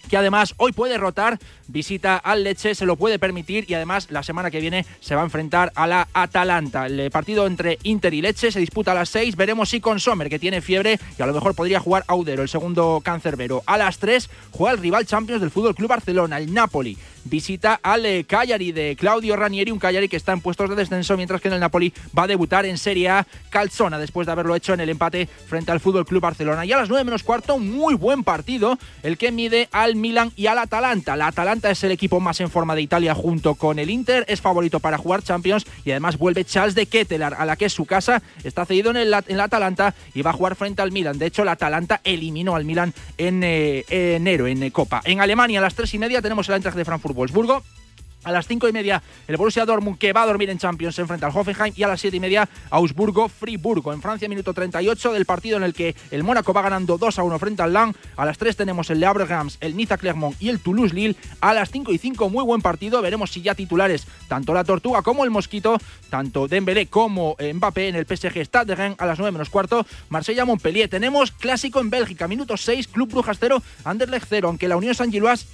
que 0.08 0.16
además 0.16 0.54
hoy 0.56 0.72
puede 0.72 0.98
rotar 0.98 1.38
visita 1.70 2.16
al 2.16 2.44
Leche, 2.44 2.74
se 2.74 2.86
lo 2.86 2.96
puede 2.96 3.18
permitir 3.18 3.64
y 3.68 3.74
además 3.74 4.08
la 4.10 4.22
semana 4.22 4.50
que 4.50 4.60
viene 4.60 4.84
se 5.00 5.14
va 5.14 5.22
a 5.22 5.24
enfrentar 5.24 5.72
a 5.74 5.86
la 5.86 6.08
Atalanta. 6.12 6.86
El 6.86 7.10
partido 7.10 7.46
entre 7.46 7.78
Inter 7.82 8.14
y 8.14 8.22
Leche 8.22 8.52
se 8.52 8.60
disputa 8.60 8.92
a 8.92 8.94
las 8.94 9.08
6. 9.10 9.36
Veremos 9.36 9.70
si 9.70 9.80
con 9.80 10.00
Sommer, 10.00 10.28
que 10.28 10.38
tiene 10.38 10.60
fiebre 10.60 10.98
y 11.18 11.22
a 11.22 11.26
lo 11.26 11.34
mejor 11.34 11.54
podría 11.54 11.80
jugar 11.80 12.04
Audero, 12.06 12.42
el 12.42 12.48
segundo 12.48 13.00
cancerbero. 13.02 13.62
A 13.66 13.76
las 13.76 13.98
3 13.98 14.28
juega 14.50 14.72
el 14.72 14.80
rival 14.80 15.06
Champions 15.06 15.40
del 15.40 15.50
Fútbol 15.50 15.74
Club 15.74 15.88
Barcelona, 15.88 16.38
el 16.38 16.52
Napoli 16.52 16.96
visita 17.24 17.78
al 17.82 18.06
eh, 18.06 18.24
Cagliari 18.24 18.72
de 18.72 18.96
Claudio 18.96 19.36
Ranieri, 19.36 19.70
un 19.70 19.78
Cagliari 19.78 20.08
que 20.08 20.16
está 20.16 20.32
en 20.32 20.40
puestos 20.40 20.70
de 20.70 20.76
descenso, 20.76 21.16
mientras 21.16 21.40
que 21.40 21.48
en 21.48 21.54
el 21.54 21.60
Napoli 21.60 21.92
va 22.16 22.24
a 22.24 22.26
debutar 22.26 22.66
en 22.66 22.78
Serie 22.78 23.08
A 23.08 23.26
Calzona, 23.50 23.98
después 23.98 24.26
de 24.26 24.32
haberlo 24.32 24.54
hecho 24.54 24.74
en 24.74 24.80
el 24.80 24.88
empate 24.88 25.26
frente 25.26 25.72
al 25.72 25.80
Fútbol 25.80 26.06
Club 26.06 26.22
Barcelona. 26.22 26.64
Y 26.64 26.72
a 26.72 26.78
las 26.78 26.88
9 26.88 27.04
menos 27.04 27.22
cuarto, 27.22 27.58
muy 27.58 27.94
buen 27.94 28.24
partido, 28.24 28.78
el 29.02 29.18
que 29.18 29.32
mide 29.32 29.68
al 29.72 29.96
Milan 29.96 30.32
y 30.36 30.46
al 30.46 30.58
Atalanta. 30.58 31.16
La 31.16 31.28
Atalanta 31.28 31.59
es 31.68 31.84
el 31.84 31.90
equipo 31.90 32.20
más 32.20 32.40
en 32.40 32.48
forma 32.48 32.74
de 32.74 32.82
Italia 32.82 33.14
junto 33.14 33.56
con 33.56 33.78
el 33.78 33.90
Inter, 33.90 34.24
es 34.28 34.40
favorito 34.40 34.80
para 34.80 34.96
jugar 34.96 35.22
Champions 35.22 35.66
y 35.84 35.90
además 35.90 36.16
vuelve 36.16 36.44
Charles 36.44 36.74
de 36.74 36.86
Kettelar, 36.86 37.34
a 37.34 37.44
la 37.44 37.56
que 37.56 37.66
es 37.66 37.72
su 37.72 37.84
casa, 37.84 38.22
está 38.44 38.64
cedido 38.64 38.90
en 38.90 38.96
el, 38.96 39.14
en 39.26 39.36
la 39.36 39.44
Atalanta 39.44 39.94
y 40.14 40.22
va 40.22 40.30
a 40.30 40.34
jugar 40.34 40.56
frente 40.56 40.80
al 40.80 40.92
Milan. 40.92 41.18
De 41.18 41.26
hecho, 41.26 41.44
la 41.44 41.52
Atalanta 41.52 42.00
eliminó 42.04 42.56
al 42.56 42.64
Milan 42.64 42.94
en 43.18 43.42
eh, 43.44 43.84
enero, 43.88 44.46
en 44.46 44.70
Copa. 44.70 45.02
En 45.04 45.20
Alemania, 45.20 45.58
a 45.58 45.62
las 45.62 45.74
3 45.74 45.92
y 45.94 45.98
media, 45.98 46.22
tenemos 46.22 46.48
el 46.48 46.54
Eintracht 46.54 46.76
de 46.76 46.84
Frankfurt 46.84 47.14
Wolfsburgo. 47.14 47.62
A 48.22 48.32
las 48.32 48.46
5 48.46 48.68
y 48.68 48.72
media, 48.72 49.02
el 49.28 49.36
Borussia 49.36 49.64
Dortmund, 49.64 49.98
que 49.98 50.12
va 50.12 50.22
a 50.22 50.26
dormir 50.26 50.50
en 50.50 50.58
Champions, 50.58 50.94
se 50.94 51.02
enfrenta 51.02 51.26
al 51.26 51.32
Hoffenheim. 51.34 51.72
Y 51.76 51.82
a 51.82 51.88
las 51.88 52.00
7 52.00 52.16
y 52.16 52.20
media, 52.20 52.48
Augsburgo-Friburgo. 52.70 53.92
En 53.92 54.02
Francia, 54.02 54.28
minuto 54.28 54.52
38 54.52 55.12
del 55.12 55.24
partido 55.24 55.56
en 55.56 55.62
el 55.62 55.72
que 55.72 55.96
el 56.10 56.22
Mónaco 56.22 56.52
va 56.52 56.62
ganando 56.62 56.98
2 56.98 57.18
a 57.18 57.22
1 57.22 57.38
frente 57.38 57.62
al 57.62 57.72
Lang. 57.72 57.94
A 58.16 58.26
las 58.26 58.36
3 58.36 58.56
tenemos 58.56 58.90
el 58.90 59.00
Le 59.00 59.06
Havre 59.06 59.24
Rams, 59.24 59.56
el 59.60 59.76
Niza 59.76 59.96
Clermont 59.96 60.36
y 60.40 60.50
el 60.50 60.60
Toulouse-Lille. 60.60 61.16
A 61.40 61.54
las 61.54 61.70
5 61.70 61.92
y 61.92 61.98
5, 61.98 62.28
muy 62.28 62.44
buen 62.44 62.60
partido. 62.60 63.00
Veremos 63.00 63.30
si 63.30 63.40
ya 63.40 63.54
titulares, 63.54 64.06
tanto 64.28 64.52
la 64.52 64.64
Tortuga 64.64 65.02
como 65.02 65.24
el 65.24 65.30
Mosquito, 65.30 65.78
tanto 66.10 66.46
Dembélé 66.46 66.88
como 66.88 67.36
Mbappé 67.40 67.88
en 67.88 67.96
el 67.96 68.04
PSG 68.04 68.44
Stade 68.44 68.66
de 68.66 68.74
Rennes. 68.74 69.00
A 69.00 69.06
las 69.06 69.18
9 69.18 69.32
menos 69.32 69.48
cuarto, 69.48 69.86
Marsella-Montpellier. 70.10 70.90
Tenemos 70.90 71.32
clásico 71.32 71.80
en 71.80 71.88
Bélgica, 71.88 72.28
minuto 72.28 72.56
6, 72.56 72.88
Club 72.88 73.10
Brujas 73.10 73.38
0, 73.40 73.62
Anderlecht 73.84 74.26
0. 74.28 74.48
Aunque 74.48 74.68
la 74.68 74.76
Unión 74.76 74.94
San 74.94 75.10
Gilois 75.10 75.46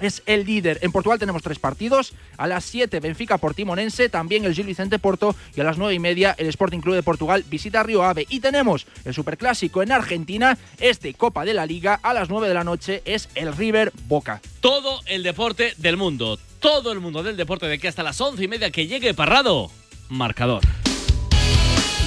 es 0.00 0.22
el 0.26 0.44
líder. 0.44 0.78
En 0.82 0.92
Portugal 0.92 1.18
tenemos 1.18 1.42
tres 1.42 1.58
partidos. 1.58 2.12
A 2.36 2.46
las 2.46 2.64
7, 2.64 3.00
Benfica 3.00 3.38
Portimonense, 3.38 4.08
también 4.08 4.44
el 4.44 4.54
Gil 4.54 4.66
Vicente 4.66 4.98
Porto. 4.98 5.34
Y 5.56 5.60
a 5.60 5.64
las 5.64 5.78
9 5.78 5.94
y 5.94 5.98
media, 5.98 6.34
el 6.38 6.46
Sporting 6.48 6.80
Club 6.80 6.94
de 6.94 7.02
Portugal 7.02 7.44
visita 7.48 7.82
Río 7.82 8.02
Ave. 8.02 8.26
Y 8.28 8.40
tenemos 8.40 8.86
el 9.04 9.14
Superclásico 9.14 9.82
en 9.82 9.92
Argentina. 9.92 10.58
Este 10.78 11.14
Copa 11.14 11.44
de 11.44 11.54
la 11.54 11.66
Liga 11.66 11.98
a 12.02 12.14
las 12.14 12.28
9 12.28 12.48
de 12.48 12.54
la 12.54 12.64
noche 12.64 13.02
es 13.04 13.28
el 13.34 13.54
River 13.56 13.92
Boca. 14.06 14.40
Todo 14.60 15.00
el 15.06 15.22
deporte 15.22 15.74
del 15.78 15.96
mundo. 15.96 16.38
Todo 16.60 16.92
el 16.92 17.00
mundo 17.00 17.22
del 17.22 17.36
deporte 17.36 17.66
de 17.66 17.78
que 17.78 17.88
hasta 17.88 18.02
las 18.02 18.20
11 18.20 18.42
y 18.42 18.48
media 18.48 18.70
que 18.70 18.86
llegue 18.86 19.14
Parrado. 19.14 19.70
Marcador. 20.08 20.62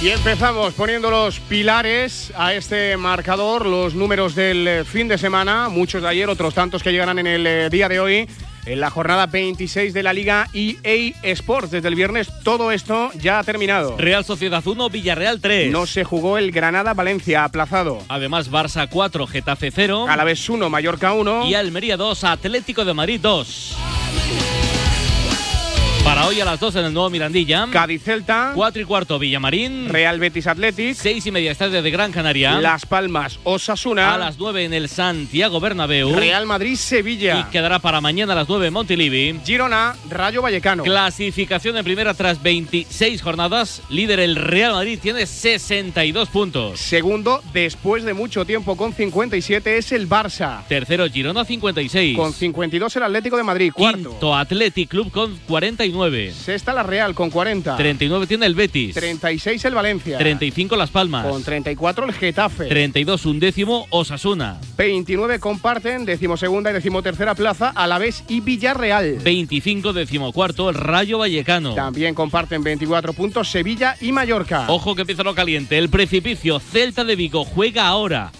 Y 0.02 0.10
empezamos 0.10 0.74
poniendo 0.74 1.12
los 1.12 1.38
pilares 1.38 2.32
a 2.36 2.54
este 2.54 2.96
marcador, 2.96 3.66
los 3.66 3.94
números 3.94 4.34
del 4.34 4.66
eh, 4.66 4.84
fin 4.84 5.06
de 5.06 5.16
semana, 5.16 5.68
muchos 5.68 6.02
de 6.02 6.08
ayer, 6.08 6.28
otros 6.28 6.54
tantos 6.54 6.82
que 6.82 6.90
llegarán 6.90 7.20
en 7.20 7.28
el 7.28 7.46
eh, 7.46 7.70
día 7.70 7.88
de 7.88 8.00
hoy. 8.00 8.28
En 8.66 8.80
la 8.80 8.90
jornada 8.90 9.26
26 9.26 9.94
de 9.94 10.02
la 10.02 10.12
Liga 10.12 10.48
EA 10.52 11.14
Sports. 11.22 11.70
Desde 11.70 11.86
el 11.86 11.94
viernes 11.94 12.32
todo 12.42 12.72
esto 12.72 13.12
ya 13.14 13.38
ha 13.38 13.44
terminado. 13.44 13.96
Real 13.96 14.24
Sociedad 14.24 14.66
1, 14.66 14.90
Villarreal 14.90 15.40
3. 15.40 15.70
No 15.70 15.86
se 15.86 16.02
jugó 16.02 16.36
el 16.36 16.50
Granada-Valencia 16.50 17.44
aplazado. 17.44 18.02
Además, 18.08 18.50
Barça 18.50 18.88
4, 18.90 19.28
Getafe 19.28 19.70
0. 19.70 20.06
Alavés 20.08 20.48
1, 20.48 20.68
Mallorca 20.68 21.12
1. 21.12 21.46
Y 21.46 21.54
Almería 21.54 21.96
2, 21.96 22.24
Atlético 22.24 22.84
de 22.84 22.94
Madrid 22.94 23.20
2. 23.22 23.76
Para 26.04 26.26
hoy 26.26 26.40
a 26.40 26.44
las 26.44 26.58
2 26.58 26.76
en 26.76 26.86
el 26.86 26.92
nuevo 26.92 27.10
Mirandilla. 27.10 27.68
Cádiz 27.70 28.02
Celta. 28.02 28.52
4 28.56 28.82
y 28.82 28.84
cuarto 28.84 29.20
Villamarín. 29.20 29.88
Real 29.88 30.18
Betis 30.18 30.48
Athletic. 30.48 30.96
6 30.96 31.26
y 31.26 31.30
media 31.30 31.52
Estadio 31.52 31.80
de 31.80 31.90
Gran 31.92 32.10
Canaria. 32.10 32.60
Las 32.60 32.86
Palmas 32.86 33.38
Osasuna. 33.44 34.12
A 34.12 34.18
las 34.18 34.36
9 34.36 34.64
en 34.64 34.74
el 34.74 34.88
Santiago 34.88 35.60
Bernabéu. 35.60 36.12
Real 36.16 36.44
Madrid 36.44 36.74
Sevilla. 36.74 37.38
Y 37.38 37.52
quedará 37.52 37.78
para 37.78 38.00
mañana 38.00 38.32
a 38.32 38.36
las 38.36 38.48
9 38.48 38.66
en 38.66 38.72
Montilivi. 38.72 39.40
Girona 39.44 39.94
Rayo 40.10 40.42
Vallecano. 40.42 40.82
Clasificación 40.82 41.76
en 41.76 41.84
primera 41.84 42.14
tras 42.14 42.42
26 42.42 43.22
jornadas. 43.22 43.80
Líder 43.88 44.18
el 44.18 44.34
Real 44.34 44.72
Madrid 44.72 44.98
tiene 45.00 45.24
62 45.24 46.28
puntos. 46.30 46.80
Segundo, 46.80 47.42
después 47.52 48.02
de 48.02 48.12
mucho 48.12 48.44
tiempo 48.44 48.76
con 48.76 48.92
57 48.92 49.78
es 49.78 49.92
el 49.92 50.08
Barça. 50.08 50.64
Tercero 50.66 51.08
Girona 51.08 51.44
56. 51.44 52.16
Con 52.16 52.32
52 52.32 52.96
el 52.96 53.02
Atlético 53.04 53.36
de 53.36 53.44
Madrid. 53.44 53.72
Cuarto. 53.72 54.10
Quinto 54.10 54.34
Athletic 54.34 54.88
Club 54.88 55.12
con 55.12 55.38
49. 55.92 56.32
Sexta 56.32 56.72
la 56.72 56.82
Real 56.82 57.14
con 57.14 57.30
40. 57.30 57.76
39 57.76 58.26
tiene 58.26 58.46
el 58.46 58.54
Betis. 58.54 58.94
36 58.94 59.64
el 59.64 59.74
Valencia. 59.74 60.18
35 60.18 60.76
Las 60.76 60.90
Palmas. 60.90 61.26
Con 61.26 61.42
34 61.42 62.06
el 62.06 62.12
Getafe. 62.12 62.66
32 62.66 63.26
undécimo 63.26 63.86
Osasuna. 63.90 64.60
29 64.76 65.38
comparten 65.38 66.04
decimosegunda 66.04 66.70
y 66.70 66.74
decimotercera 66.74 67.34
plaza 67.34 67.70
Alavés 67.70 68.24
y 68.28 68.40
Villarreal. 68.40 69.18
25 69.22 69.92
decimocuarto 69.92 70.70
el 70.70 70.76
Rayo 70.76 71.18
Vallecano. 71.18 71.74
También 71.74 72.14
comparten 72.14 72.62
24 72.62 73.12
puntos 73.12 73.50
Sevilla 73.50 73.96
y 74.00 74.12
Mallorca. 74.12 74.66
Ojo 74.68 74.94
que 74.94 75.02
empieza 75.02 75.22
lo 75.22 75.34
caliente. 75.34 75.78
El 75.78 75.88
precipicio 75.88 76.58
Celta 76.60 77.04
de 77.04 77.16
Vigo 77.16 77.44
juega 77.44 77.86
ahora. 77.86 78.32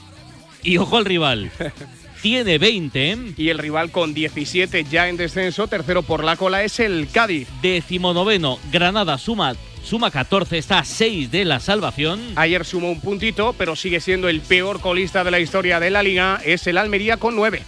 Y 0.63 0.79
ojo 0.79 0.97
al 0.97 1.05
rival. 1.05 1.51
tiene 2.23 2.57
20. 2.57 3.35
Y 3.37 3.51
el 3.51 3.59
rival 3.59 3.91
con 3.91 4.15
17 4.15 4.85
ya 4.85 5.09
en 5.09 5.19
descenso, 5.19 5.67
tercero 5.67 6.03
por 6.03 6.25
la 6.25 6.37
cola, 6.37 6.63
es 6.63 6.81
el 6.81 7.09
Cádiz. 7.13 7.49
Decimonoveno, 7.61 8.59
Granada 8.71 9.19
suma 9.19 9.55
suma 9.83 10.13
14, 10.13 10.59
está 10.59 10.79
a 10.79 10.85
6 10.85 11.31
de 11.31 11.45
la 11.45 11.59
salvación. 11.59 12.21
Ayer 12.37 12.65
sumó 12.65 12.91
un 12.91 13.01
puntito, 13.01 13.53
pero 13.59 13.75
sigue 13.75 14.01
siendo 14.01 14.29
el 14.29 14.41
peor 14.41 14.81
colista 14.81 15.25
de 15.25 15.33
la 15.33 15.41
historia 15.41 15.81
de 15.81 15.91
la 15.91 16.05
liga, 16.05 16.41
es 16.45 16.67
el 16.69 16.79
Almería 16.79 17.17
con 17.17 17.35
9. 17.35 17.63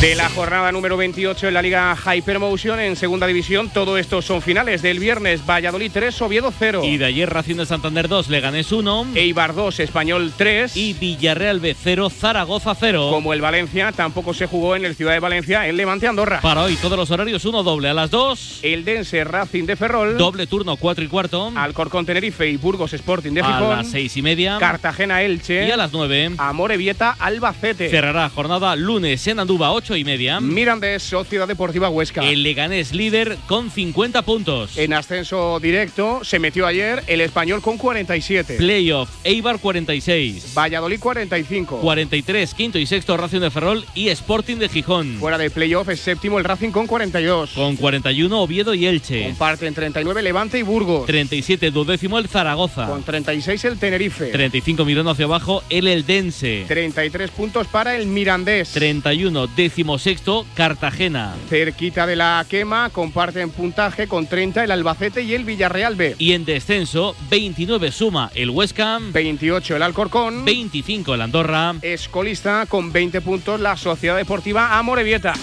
De 0.00 0.14
la 0.14 0.28
jornada 0.28 0.70
número 0.72 0.98
28 0.98 1.48
en 1.48 1.54
la 1.54 1.62
Liga 1.62 1.96
Hypermotion 1.96 2.78
en 2.80 2.96
segunda 2.96 3.26
división, 3.26 3.70
todo 3.70 3.96
esto 3.96 4.20
son 4.20 4.42
finales 4.42 4.82
del 4.82 4.98
viernes 4.98 5.40
Valladolid 5.46 5.90
3, 5.90 6.20
Oviedo 6.20 6.52
0. 6.56 6.82
Y 6.84 6.98
de 6.98 7.06
ayer 7.06 7.30
Racing 7.30 7.56
de 7.56 7.64
Santander 7.64 8.06
2, 8.06 8.28
Leganés 8.28 8.72
1. 8.72 9.06
Eibar 9.14 9.54
2, 9.54 9.80
Español 9.80 10.34
3. 10.36 10.76
Y 10.76 10.92
Villarreal 10.92 11.60
B 11.60 11.74
0, 11.82 12.10
Zaragoza 12.10 12.74
0. 12.78 13.08
Como 13.10 13.32
el 13.32 13.40
Valencia, 13.40 13.90
tampoco 13.90 14.34
se 14.34 14.44
jugó 14.44 14.76
en 14.76 14.84
el 14.84 14.94
Ciudad 14.96 15.14
de 15.14 15.18
Valencia, 15.18 15.66
en 15.66 15.78
Levante 15.78 16.06
Andorra. 16.06 16.42
Para 16.42 16.64
hoy 16.64 16.76
todos 16.76 16.98
los 16.98 17.10
horarios, 17.10 17.46
uno 17.46 17.62
doble 17.62 17.88
a 17.88 17.94
las 17.94 18.10
2. 18.10 18.60
El 18.64 18.84
Dense 18.84 19.24
Racing 19.24 19.64
de 19.64 19.76
Ferrol. 19.76 20.18
Doble 20.18 20.46
turno 20.46 20.76
4 20.76 21.04
y 21.04 21.08
cuarto. 21.08 21.52
Alcorcón 21.56 22.04
Tenerife 22.04 22.46
y 22.46 22.58
Burgos 22.58 22.92
Sporting 22.92 23.32
de 23.32 23.42
Gijón. 23.42 23.72
A 23.72 23.76
las 23.76 23.90
6 23.92 24.14
y 24.14 24.20
media. 24.20 24.58
Cartagena 24.60 25.22
Elche. 25.22 25.66
Y 25.66 25.70
a 25.70 25.76
las 25.78 25.90
9. 25.94 26.32
Amorebieta 26.36 27.16
Albacete. 27.18 27.88
Cerrará 27.88 28.28
jornada 28.28 28.76
lunes 28.76 29.26
en 29.26 29.40
Andúba 29.40 29.72
8 29.72 29.85
y 29.94 30.04
media. 30.04 30.40
Mirandés, 30.40 31.02
Sociedad 31.02 31.46
Deportiva 31.46 31.88
Huesca. 31.88 32.28
El 32.28 32.42
Leganés 32.42 32.92
líder 32.92 33.36
con 33.46 33.70
50 33.70 34.22
puntos. 34.22 34.76
En 34.78 34.92
ascenso 34.92 35.60
directo 35.60 36.24
se 36.24 36.40
metió 36.40 36.66
ayer 36.66 37.04
el 37.06 37.20
Español 37.20 37.62
con 37.62 37.78
47. 37.78 38.56
Playoff, 38.56 39.08
Eibar 39.22 39.60
46. 39.60 40.54
Valladolid 40.56 40.98
45. 40.98 41.80
43, 41.80 42.54
quinto 42.54 42.78
y 42.78 42.86
sexto 42.86 43.16
Racing 43.16 43.40
de 43.40 43.50
Ferrol 43.50 43.84
y 43.94 44.08
Sporting 44.08 44.56
de 44.56 44.68
Gijón. 44.68 45.18
Fuera 45.20 45.38
de 45.38 45.50
playoff 45.50 45.88
es 45.90 46.00
séptimo 46.00 46.38
el 46.38 46.44
Racing 46.44 46.70
con 46.70 46.86
42. 46.86 47.50
Con 47.50 47.76
41 47.76 48.40
Oviedo 48.40 48.74
y 48.74 48.86
Elche. 48.86 49.22
Comparten 49.24 49.74
39 49.74 50.22
Levante 50.22 50.58
y 50.58 50.62
Burgos. 50.62 51.06
37 51.06 51.70
duodécimo 51.70 52.18
el 52.18 52.28
Zaragoza. 52.28 52.86
Con 52.86 53.02
36 53.04 53.64
el 53.66 53.78
Tenerife. 53.78 54.26
35 54.26 54.84
mirando 54.84 55.10
hacia 55.12 55.26
abajo 55.26 55.62
el 55.70 55.86
Eldense. 55.86 56.64
33 56.66 57.30
puntos 57.30 57.66
para 57.66 57.96
el 57.96 58.06
Mirandés. 58.06 58.70
31 58.70 59.46
décimo 59.48 59.75
sexto 59.98 60.46
Cartagena. 60.54 61.34
Cerquita 61.48 62.06
de 62.06 62.16
la 62.16 62.44
quema, 62.48 62.90
comparten 62.90 63.50
puntaje 63.50 64.08
con 64.08 64.26
30 64.26 64.64
el 64.64 64.70
Albacete 64.70 65.22
y 65.22 65.34
el 65.34 65.44
Villarreal 65.44 65.96
B. 65.96 66.16
Y 66.18 66.32
en 66.32 66.44
descenso, 66.44 67.14
29 67.30 67.92
suma 67.92 68.30
el 68.34 68.50
Huesca. 68.50 68.98
28 69.12 69.76
el 69.76 69.82
Alcorcón. 69.82 70.44
25 70.44 71.14
el 71.14 71.20
Andorra. 71.20 71.74
Escolista 71.82 72.66
con 72.66 72.90
20 72.90 73.20
puntos 73.20 73.60
la 73.60 73.76
Sociedad 73.76 74.16
Deportiva 74.16 74.78
Amorebieta. 74.78 75.34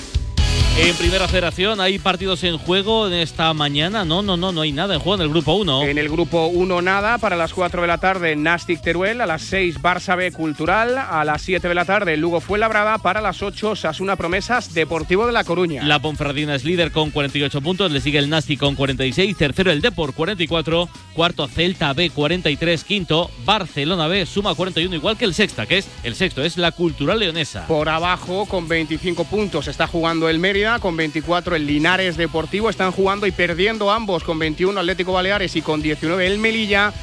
En 0.75 0.95
primera 0.95 1.27
federación 1.27 1.79
hay 1.79 1.99
partidos 1.99 2.43
en 2.43 2.57
juego 2.57 3.05
en 3.05 3.13
esta 3.13 3.53
mañana. 3.53 4.03
No, 4.05 4.23
no, 4.23 4.37
no, 4.37 4.51
no 4.51 4.61
hay 4.61 4.71
nada 4.71 4.95
en 4.95 4.99
juego 4.99 5.21
en 5.21 5.21
el 5.21 5.29
grupo 5.29 5.53
1. 5.53 5.83
En 5.83 5.99
el 5.99 6.09
grupo 6.09 6.47
1 6.47 6.81
nada, 6.81 7.19
para 7.19 7.35
las 7.35 7.53
4 7.53 7.81
de 7.83 7.87
la 7.87 7.99
tarde 7.99 8.35
Nastic 8.35 8.81
Teruel, 8.81 9.21
a 9.21 9.27
las 9.27 9.43
6 9.43 9.79
Barça 9.79 10.17
B 10.17 10.31
Cultural, 10.31 10.97
a 10.97 11.23
las 11.25 11.43
7 11.43 11.67
de 11.67 11.75
la 11.75 11.85
tarde 11.85 12.17
Lugo 12.17 12.41
Fuenlabrada, 12.41 12.97
para 12.97 13.21
las 13.21 13.43
8 13.43 13.75
Sasuna 13.75 14.15
Promesas 14.15 14.73
Deportivo 14.73 15.27
de 15.27 15.33
La 15.33 15.43
Coruña. 15.43 15.83
La 15.83 15.99
Ponferradina 15.99 16.55
es 16.55 16.65
líder 16.65 16.91
con 16.91 17.11
48 17.11 17.61
puntos, 17.61 17.91
le 17.91 18.01
sigue 18.01 18.17
el 18.17 18.31
Nastic 18.31 18.59
con 18.59 18.73
46, 18.73 19.37
tercero 19.37 19.71
el 19.71 19.79
Depor 19.79 20.15
44, 20.15 20.89
cuarto 21.13 21.47
Celta 21.47 21.93
B 21.93 22.09
43, 22.09 22.83
quinto 22.83 23.29
Barcelona 23.45 24.07
B 24.07 24.25
suma 24.25 24.55
41 24.55 24.95
igual 24.95 25.17
que 25.17 25.25
el 25.25 25.35
sexta, 25.35 25.67
que 25.67 25.77
es 25.77 25.87
el 26.01 26.15
sexto, 26.15 26.43
es 26.43 26.57
la 26.57 26.71
Cultural 26.71 27.19
Leonesa. 27.19 27.67
Por 27.67 27.89
abajo 27.89 28.47
con 28.47 28.67
25 28.67 29.25
puntos 29.25 29.67
está 29.67 29.85
jugando 29.85 30.27
el 30.29 30.39
Mérida 30.39 30.62
con 30.79 30.95
24 30.95 31.57
el 31.57 31.67
Linares 31.67 32.15
Deportivo. 32.15 32.69
Están 32.69 32.91
jugando 32.91 33.27
y 33.27 33.31
perdiendo 33.31 33.91
ambos 33.91 34.23
con 34.23 34.39
21 34.39 34.79
Atlético 34.79 35.11
Baleares 35.11 35.55
y 35.57 35.61
con 35.61 35.81
19 35.81 36.25
el 36.25 36.39
Melilla. 36.39 36.93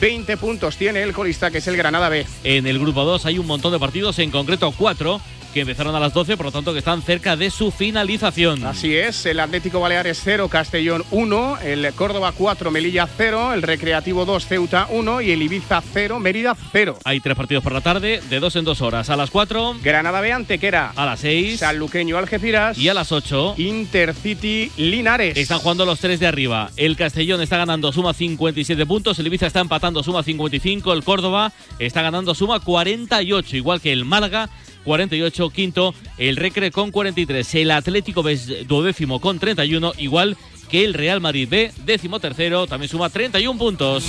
20 0.00 0.36
puntos 0.36 0.76
tiene 0.76 1.02
el 1.02 1.14
colista 1.14 1.50
que 1.50 1.58
es 1.58 1.66
el 1.66 1.78
Granada 1.78 2.10
B. 2.10 2.26
En 2.44 2.66
el 2.66 2.78
grupo 2.78 3.04
2 3.04 3.24
hay 3.24 3.38
un 3.38 3.46
montón 3.46 3.72
de 3.72 3.78
partidos, 3.78 4.18
en 4.18 4.30
concreto 4.30 4.70
4 4.76 5.20
que 5.56 5.62
empezaron 5.62 5.94
a 5.94 6.00
las 6.00 6.12
12, 6.12 6.36
por 6.36 6.44
lo 6.44 6.52
tanto 6.52 6.74
que 6.74 6.80
están 6.80 7.00
cerca 7.00 7.34
de 7.34 7.48
su 7.48 7.70
finalización. 7.70 8.62
Así 8.66 8.94
es, 8.94 9.24
el 9.24 9.40
Atlético 9.40 9.80
Baleares 9.80 10.20
0, 10.22 10.50
Castellón 10.50 11.02
1, 11.10 11.60
el 11.64 11.90
Córdoba 11.94 12.32
4, 12.36 12.70
Melilla 12.70 13.08
0, 13.16 13.54
el 13.54 13.62
Recreativo 13.62 14.26
2, 14.26 14.46
Ceuta 14.46 14.86
1 14.90 15.22
y 15.22 15.30
el 15.30 15.40
Ibiza 15.40 15.82
0, 15.94 16.20
Mérida 16.20 16.54
0. 16.72 16.98
Hay 17.04 17.20
tres 17.20 17.34
partidos 17.34 17.64
por 17.64 17.72
la 17.72 17.80
tarde, 17.80 18.20
de 18.28 18.38
dos 18.38 18.54
en 18.56 18.66
dos 18.66 18.82
horas. 18.82 19.08
A 19.08 19.16
las 19.16 19.30
4, 19.30 19.76
Granada 19.82 20.20
B, 20.20 20.30
Antequera. 20.30 20.92
A 20.94 21.06
las 21.06 21.20
6, 21.20 21.60
Sanluqueño, 21.60 22.18
Algeciras. 22.18 22.76
Y 22.76 22.90
a 22.90 22.92
las 22.92 23.10
8, 23.10 23.54
Intercity, 23.56 24.70
Linares. 24.76 25.38
Están 25.38 25.60
jugando 25.60 25.86
los 25.86 26.00
tres 26.00 26.20
de 26.20 26.26
arriba. 26.26 26.70
El 26.76 26.96
Castellón 26.96 27.40
está 27.40 27.56
ganando, 27.56 27.90
suma 27.94 28.12
57 28.12 28.84
puntos. 28.84 29.18
El 29.18 29.28
Ibiza 29.28 29.46
está 29.46 29.60
empatando, 29.60 30.02
suma 30.02 30.22
55. 30.22 30.92
El 30.92 31.02
Córdoba 31.02 31.50
está 31.78 32.02
ganando, 32.02 32.34
suma 32.34 32.60
48, 32.60 33.56
igual 33.56 33.80
que 33.80 33.94
el 33.94 34.04
Málaga 34.04 34.50
48, 34.86 35.50
quinto. 35.50 35.94
El 36.16 36.36
Recre 36.36 36.70
con 36.70 36.90
43, 36.90 37.54
el 37.56 37.70
Atlético 37.72 38.22
B 38.22 38.38
duodécimo 38.66 39.20
con 39.20 39.38
31, 39.38 39.92
igual 39.98 40.38
que 40.70 40.84
el 40.84 40.94
Real 40.94 41.20
Madrid 41.20 41.48
B, 41.50 41.72
décimo 41.84 42.20
tercero, 42.20 42.66
también 42.66 42.88
suma 42.88 43.10
31 43.10 43.58
puntos. 43.58 44.04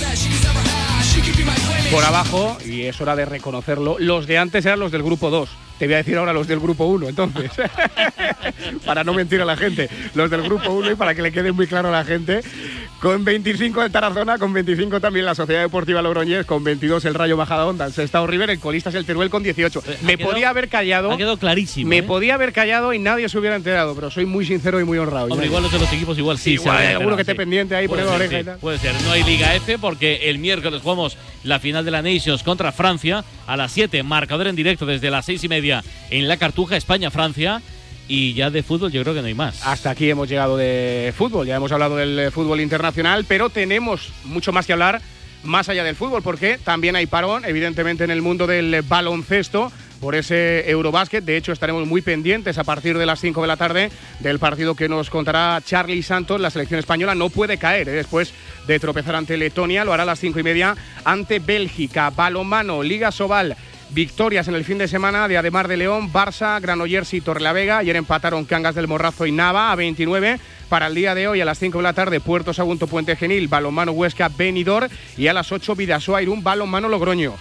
Por 1.90 2.04
abajo, 2.04 2.58
y 2.64 2.82
es 2.82 3.00
hora 3.00 3.16
de 3.16 3.24
reconocerlo, 3.24 3.96
los 3.98 4.26
de 4.26 4.38
antes 4.38 4.64
eran 4.66 4.78
los 4.78 4.92
del 4.92 5.02
grupo 5.02 5.30
2. 5.30 5.48
Te 5.78 5.86
voy 5.86 5.94
a 5.94 5.98
decir 5.98 6.16
ahora 6.16 6.32
los 6.32 6.48
del 6.48 6.58
grupo 6.58 6.86
1, 6.86 7.08
entonces. 7.08 7.50
para 8.84 9.04
no 9.04 9.14
mentir 9.14 9.40
a 9.40 9.44
la 9.44 9.56
gente. 9.56 9.88
Los 10.14 10.28
del 10.28 10.42
grupo 10.42 10.70
1 10.72 10.92
y 10.92 10.94
para 10.96 11.14
que 11.14 11.22
le 11.22 11.30
quede 11.30 11.52
muy 11.52 11.66
claro 11.66 11.88
a 11.88 11.92
la 11.92 12.04
gente. 12.04 12.40
Con 13.00 13.24
25 13.24 13.84
el 13.84 13.92
Tarazona, 13.92 14.38
con 14.38 14.52
25 14.52 15.00
también 15.00 15.24
la 15.24 15.36
Sociedad 15.36 15.62
Deportiva 15.62 16.02
Logroñés, 16.02 16.46
con 16.46 16.64
22 16.64 17.04
el 17.04 17.14
Rayo 17.14 17.36
Bajada 17.36 17.64
Onda, 17.64 17.86
el 17.86 17.92
Sestao 17.92 18.26
River, 18.26 18.50
el 18.50 18.58
colista 18.58 18.90
es 18.90 18.96
el 18.96 19.04
Teruel 19.04 19.30
con 19.30 19.44
18. 19.44 19.84
Eh, 19.86 19.98
me 20.02 20.16
quedado, 20.16 20.32
podía 20.32 20.48
haber 20.50 20.68
callado. 20.68 21.12
Ha 21.12 21.16
quedado 21.16 21.36
clarísimo. 21.36 21.88
Me 21.88 21.98
¿eh? 21.98 22.02
podía 22.02 22.34
haber 22.34 22.52
callado 22.52 22.92
y 22.92 22.98
nadie 22.98 23.28
se 23.28 23.38
hubiera 23.38 23.54
enterado, 23.54 23.94
pero 23.94 24.10
soy 24.10 24.26
muy 24.26 24.44
sincero 24.44 24.80
y 24.80 24.84
muy 24.84 24.98
honrado. 24.98 25.28
Hombre, 25.28 25.46
igual 25.46 25.62
los 25.62 25.70
de 25.70 25.78
los 25.78 25.92
equipos 25.92 26.18
igual 26.18 26.38
sí. 26.38 26.54
Igual 26.54 26.76
se 26.76 26.86
hay 26.86 26.94
alguno 26.94 27.14
que 27.14 27.22
esté 27.22 27.32
sí. 27.32 27.38
pendiente 27.38 27.76
ahí 27.76 27.86
poniendo 27.86 28.10
la 28.10 28.16
oreja 28.16 28.34
sí, 28.34 28.40
y 28.40 28.44
tal. 28.44 28.58
Puede 28.58 28.78
ser. 28.78 29.00
No 29.02 29.12
hay 29.12 29.22
Liga 29.22 29.54
F 29.54 29.78
porque 29.78 30.28
el 30.28 30.40
miércoles 30.40 30.82
jugamos 30.82 31.07
la 31.44 31.58
final 31.60 31.84
de 31.84 31.90
la 31.90 32.02
Nations 32.02 32.42
contra 32.42 32.72
Francia 32.72 33.24
a 33.46 33.56
las 33.56 33.72
7. 33.72 34.02
Marcador 34.02 34.46
en 34.48 34.56
directo 34.56 34.86
desde 34.86 35.10
las 35.10 35.26
6 35.26 35.44
y 35.44 35.48
media 35.48 35.84
en 36.10 36.28
la 36.28 36.36
Cartuja, 36.36 36.76
España-Francia. 36.76 37.62
Y 38.08 38.32
ya 38.32 38.50
de 38.50 38.62
fútbol 38.62 38.90
yo 38.90 39.02
creo 39.02 39.14
que 39.14 39.20
no 39.20 39.26
hay 39.26 39.34
más. 39.34 39.66
Hasta 39.66 39.90
aquí 39.90 40.08
hemos 40.08 40.28
llegado 40.28 40.56
de 40.56 41.12
fútbol, 41.16 41.46
ya 41.46 41.56
hemos 41.56 41.72
hablado 41.72 41.96
del 41.96 42.18
eh, 42.18 42.30
fútbol 42.30 42.60
internacional, 42.60 43.26
pero 43.28 43.50
tenemos 43.50 44.12
mucho 44.24 44.50
más 44.50 44.66
que 44.66 44.72
hablar 44.72 45.02
más 45.44 45.68
allá 45.68 45.84
del 45.84 45.94
fútbol, 45.94 46.22
porque 46.22 46.58
también 46.58 46.96
hay 46.96 47.06
parón, 47.06 47.44
evidentemente, 47.44 48.04
en 48.04 48.10
el 48.10 48.22
mundo 48.22 48.46
del 48.46 48.82
baloncesto 48.82 49.70
por 50.00 50.14
ese 50.14 50.68
Eurobásquet. 50.70 51.24
De 51.24 51.36
hecho, 51.36 51.52
estaremos 51.52 51.86
muy 51.86 52.02
pendientes 52.02 52.58
a 52.58 52.64
partir 52.64 52.98
de 52.98 53.06
las 53.06 53.20
5 53.20 53.40
de 53.42 53.46
la 53.46 53.56
tarde 53.56 53.90
del 54.20 54.38
partido 54.38 54.74
que 54.74 54.88
nos 54.88 55.10
contará 55.10 55.60
Charlie 55.64 56.02
Santos. 56.02 56.40
La 56.40 56.50
selección 56.50 56.78
española 56.78 57.14
no 57.14 57.30
puede 57.30 57.58
caer 57.58 57.88
¿eh? 57.88 57.92
después 57.92 58.32
de 58.66 58.78
tropezar 58.78 59.16
ante 59.16 59.36
Letonia. 59.36 59.84
Lo 59.84 59.92
hará 59.92 60.04
a 60.04 60.06
las 60.06 60.20
5 60.20 60.38
y 60.38 60.42
media 60.42 60.76
ante 61.04 61.38
Bélgica. 61.38 62.10
Balomano, 62.10 62.82
Liga 62.82 63.12
Sobal. 63.12 63.56
Victorias 63.90 64.46
en 64.48 64.54
el 64.54 64.64
fin 64.64 64.76
de 64.76 64.86
semana 64.86 65.28
de 65.28 65.38
Ademar 65.38 65.66
de 65.66 65.78
León, 65.78 66.12
Barça, 66.12 66.60
Granollers 66.60 67.14
y 67.14 67.22
Torrelavega. 67.22 67.78
Ayer 67.78 67.96
empataron 67.96 68.44
Cangas 68.44 68.74
del 68.74 68.86
Morrazo 68.86 69.24
y 69.24 69.32
Nava 69.32 69.72
a 69.72 69.76
29. 69.76 70.38
Para 70.68 70.88
el 70.88 70.94
día 70.94 71.14
de 71.14 71.26
hoy, 71.26 71.40
a 71.40 71.46
las 71.46 71.58
5 71.58 71.78
de 71.78 71.84
la 71.84 71.94
tarde, 71.94 72.20
Puerto 72.20 72.52
Sagunto, 72.52 72.86
Puente 72.86 73.16
Genil, 73.16 73.48
Balonmano 73.48 73.92
Huesca, 73.92 74.28
Benidorm. 74.28 74.90
Y 75.16 75.28
a 75.28 75.32
las 75.32 75.50
8, 75.50 75.74
Vidasoa, 75.74 76.20
Irún, 76.20 76.44
Balonmano 76.44 76.90
Logroño. 76.90 77.34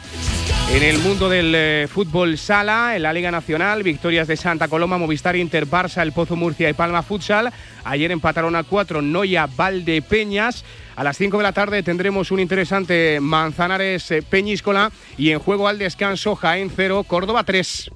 En 0.69 0.83
el 0.83 0.99
mundo 0.99 1.29
del 1.29 1.55
eh, 1.55 1.87
fútbol 1.89 2.37
sala, 2.37 2.95
en 2.95 3.03
la 3.03 3.13
Liga 3.13 3.31
Nacional, 3.31 3.83
victorias 3.83 4.27
de 4.27 4.35
Santa 4.35 4.67
Coloma, 4.67 4.97
Movistar 4.97 5.35
Inter, 5.35 5.65
Barça, 5.65 6.01
El 6.01 6.11
Pozo 6.11 6.35
Murcia 6.35 6.69
y 6.69 6.73
Palma 6.73 7.03
Futsal. 7.03 7.51
Ayer 7.85 8.11
empataron 8.11 8.55
a 8.55 8.63
4 8.63 9.01
Noya 9.01 9.47
Valdepeñas. 9.47 10.65
A 10.95 11.03
las 11.03 11.17
5 11.17 11.37
de 11.37 11.43
la 11.43 11.53
tarde 11.53 11.83
tendremos 11.83 12.31
un 12.31 12.41
interesante 12.41 13.19
Manzanares 13.21 14.11
eh, 14.11 14.21
Peñíscola 14.21 14.91
y 15.17 15.31
en 15.31 15.39
juego 15.39 15.67
al 15.67 15.79
descanso 15.79 16.35
Jaén 16.35 16.69
0, 16.75 17.05
Córdoba 17.07 17.43
3. 17.43 17.91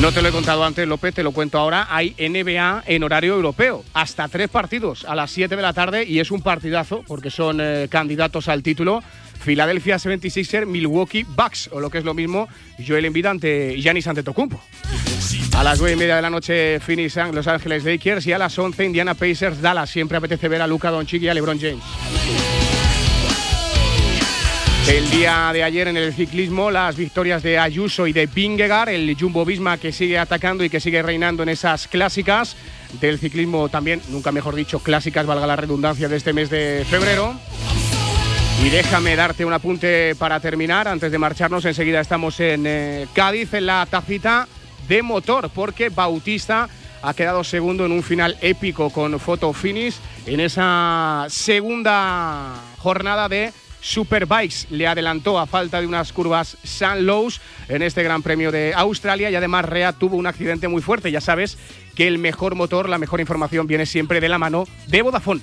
No 0.00 0.10
te 0.10 0.22
lo 0.22 0.28
he 0.28 0.32
contado 0.32 0.64
antes, 0.64 0.88
López, 0.88 1.14
te 1.14 1.22
lo 1.22 1.30
cuento 1.30 1.56
ahora. 1.58 1.86
Hay 1.88 2.16
NBA 2.18 2.82
en 2.86 3.04
horario 3.04 3.34
europeo. 3.34 3.84
Hasta 3.94 4.26
tres 4.26 4.50
partidos 4.50 5.04
a 5.04 5.14
las 5.14 5.30
7 5.30 5.54
de 5.54 5.62
la 5.62 5.72
tarde 5.72 6.04
y 6.04 6.18
es 6.18 6.32
un 6.32 6.42
partidazo 6.42 7.04
porque 7.06 7.30
son 7.30 7.58
eh, 7.60 7.86
candidatos 7.88 8.48
al 8.48 8.64
título. 8.64 9.02
Philadelphia 9.44 9.96
76er, 9.96 10.66
Milwaukee 10.66 11.24
Bucks, 11.24 11.68
o 11.72 11.80
lo 11.80 11.90
que 11.90 11.98
es 11.98 12.04
lo 12.04 12.14
mismo, 12.14 12.48
Joel 12.84 13.04
Embiid 13.04 13.26
ante 13.26 13.76
Giannis 13.76 14.06
Antetokounmpo. 14.06 14.60
A 15.56 15.62
las 15.62 15.78
9 15.78 15.94
y 15.94 15.96
media 15.96 16.16
de 16.16 16.22
la 16.22 16.30
noche, 16.30 16.80
Phoenix 16.80 17.16
Los 17.32 17.46
Ángeles 17.46 17.84
Lakers 17.84 18.26
y 18.26 18.32
a 18.32 18.38
las 18.38 18.58
11, 18.58 18.84
Indiana 18.84 19.14
Pacers, 19.14 19.60
Dallas. 19.60 19.90
Siempre 19.90 20.18
apetece 20.18 20.48
ver 20.48 20.62
a 20.62 20.66
Luka 20.66 20.90
Doncic 20.90 21.22
y 21.22 21.28
a 21.28 21.34
LeBron 21.34 21.60
James. 21.60 21.84
El 24.88 25.10
día 25.10 25.50
de 25.52 25.62
ayer 25.62 25.88
en 25.88 25.96
el 25.96 26.12
ciclismo, 26.12 26.70
las 26.70 26.96
victorias 26.96 27.42
de 27.42 27.58
Ayuso 27.58 28.06
y 28.06 28.12
de 28.12 28.26
Vingegaard, 28.26 28.90
el 28.90 29.16
Jumbo 29.18 29.44
Visma 29.44 29.78
que 29.78 29.92
sigue 29.92 30.18
atacando 30.18 30.62
y 30.62 30.68
que 30.68 30.80
sigue 30.80 31.02
reinando 31.02 31.42
en 31.42 31.48
esas 31.48 31.88
clásicas 31.88 32.56
del 33.00 33.18
ciclismo 33.18 33.68
también, 33.68 34.02
nunca 34.10 34.30
mejor 34.30 34.54
dicho, 34.54 34.80
clásicas, 34.80 35.24
valga 35.24 35.46
la 35.46 35.56
redundancia, 35.56 36.08
de 36.08 36.16
este 36.16 36.32
mes 36.32 36.50
de 36.50 36.84
febrero. 36.88 37.34
Y 38.62 38.70
déjame 38.70 39.16
darte 39.16 39.44
un 39.44 39.52
apunte 39.52 40.14
para 40.14 40.40
terminar, 40.40 40.88
antes 40.88 41.10
de 41.12 41.18
marcharnos, 41.18 41.64
enseguida 41.64 42.00
estamos 42.00 42.38
en 42.40 42.64
eh, 42.66 43.06
Cádiz, 43.12 43.52
en 43.52 43.66
la 43.66 43.86
tacita 43.90 44.48
de 44.88 45.02
motor, 45.02 45.50
porque 45.50 45.88
Bautista 45.90 46.68
ha 47.02 47.14
quedado 47.14 47.44
segundo 47.44 47.84
en 47.84 47.92
un 47.92 48.02
final 48.02 48.38
épico 48.40 48.88
con 48.90 49.20
Photo 49.20 49.52
Finish 49.52 49.96
en 50.26 50.40
esa 50.40 51.26
segunda 51.28 52.54
jornada 52.78 53.28
de 53.28 53.52
Superbikes. 53.80 54.68
Le 54.70 54.86
adelantó 54.86 55.38
a 55.38 55.46
falta 55.46 55.80
de 55.80 55.86
unas 55.86 56.12
curvas 56.12 56.56
San 56.64 57.04
Lowe's 57.04 57.42
en 57.68 57.82
este 57.82 58.02
Gran 58.02 58.22
Premio 58.22 58.50
de 58.50 58.72
Australia 58.74 59.30
y 59.30 59.34
además 59.34 59.66
Rea 59.66 59.92
tuvo 59.92 60.16
un 60.16 60.26
accidente 60.26 60.68
muy 60.68 60.80
fuerte. 60.80 61.10
Ya 61.10 61.20
sabes 61.20 61.58
que 61.94 62.08
el 62.08 62.16
mejor 62.16 62.54
motor, 62.54 62.88
la 62.88 62.98
mejor 62.98 63.20
información 63.20 63.66
viene 63.66 63.84
siempre 63.84 64.20
de 64.20 64.30
la 64.30 64.38
mano 64.38 64.64
de 64.86 65.02
Vodafone. 65.02 65.42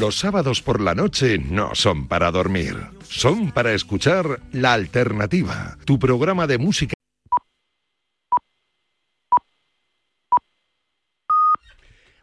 Los 0.00 0.16
sábados 0.16 0.62
por 0.62 0.80
la 0.80 0.94
noche 0.94 1.36
no 1.36 1.74
son 1.74 2.08
para 2.08 2.30
dormir, 2.30 2.74
son 3.02 3.52
para 3.52 3.74
escuchar 3.74 4.40
La 4.50 4.72
Alternativa, 4.72 5.76
tu 5.84 5.98
programa 5.98 6.46
de 6.46 6.56
música. 6.56 6.94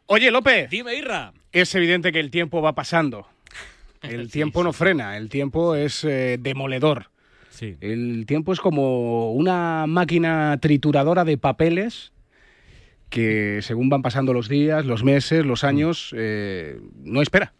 Oye, 0.08 0.32
López. 0.32 0.72
Dime, 0.72 0.96
Irra. 0.96 1.34
Es 1.52 1.76
evidente 1.76 2.12
que 2.12 2.20
el 2.20 2.32
tiempo 2.32 2.64
va 2.64 2.74
pasando. 2.74 3.28
El 4.02 4.32
tiempo 4.32 4.64
no 4.64 4.74
frena, 4.74 5.16
el 5.16 5.30
tiempo 5.30 5.76
es 5.76 6.04
eh, 6.04 6.40
demoledor. 6.40 7.12
El 7.62 8.26
tiempo 8.26 8.54
es 8.54 8.60
como 8.60 9.34
una 9.34 9.86
máquina 9.86 10.58
trituradora 10.60 11.26
de 11.26 11.38
papeles 11.38 12.12
que 13.12 13.60
según 13.62 13.90
van 13.90 14.02
pasando 14.02 14.34
los 14.34 14.50
días, 14.50 14.84
los 14.84 15.04
meses, 15.04 15.46
los 15.46 15.64
años, 15.64 16.12
eh, 16.18 16.80
no 17.04 17.22
espera. 17.22 17.54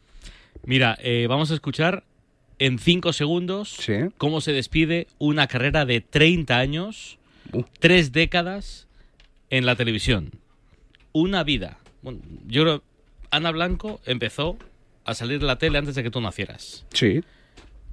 Mira, 0.66 0.98
eh, 1.02 1.28
vamos 1.28 1.52
a 1.52 1.54
escuchar 1.54 2.04
en 2.60 2.80
cinco 2.80 3.14
segundos 3.14 3.78
cómo 4.18 4.42
se 4.42 4.52
despide 4.52 5.08
una 5.20 5.48
carrera 5.48 5.86
de 5.86 6.02
30 6.02 6.58
años, 6.58 7.20
tres 7.80 8.12
décadas 8.12 8.88
en 9.50 9.66
la 9.66 9.76
televisión. 9.76 10.32
Una 11.14 11.44
vida. 11.44 11.78
Bueno, 12.02 12.20
yo 12.48 12.64
creo 12.64 12.84
Ana 13.32 13.52
Blanco 13.52 14.00
empezó 14.06 14.58
a 15.06 15.14
salir 15.14 15.40
de 15.40 15.46
la 15.46 15.58
tele 15.58 15.78
antes 15.78 15.96
de 15.96 16.04
que 16.04 16.12
tú 16.12 16.22
nacieras. 16.22 16.86
Sí. 16.94 17.24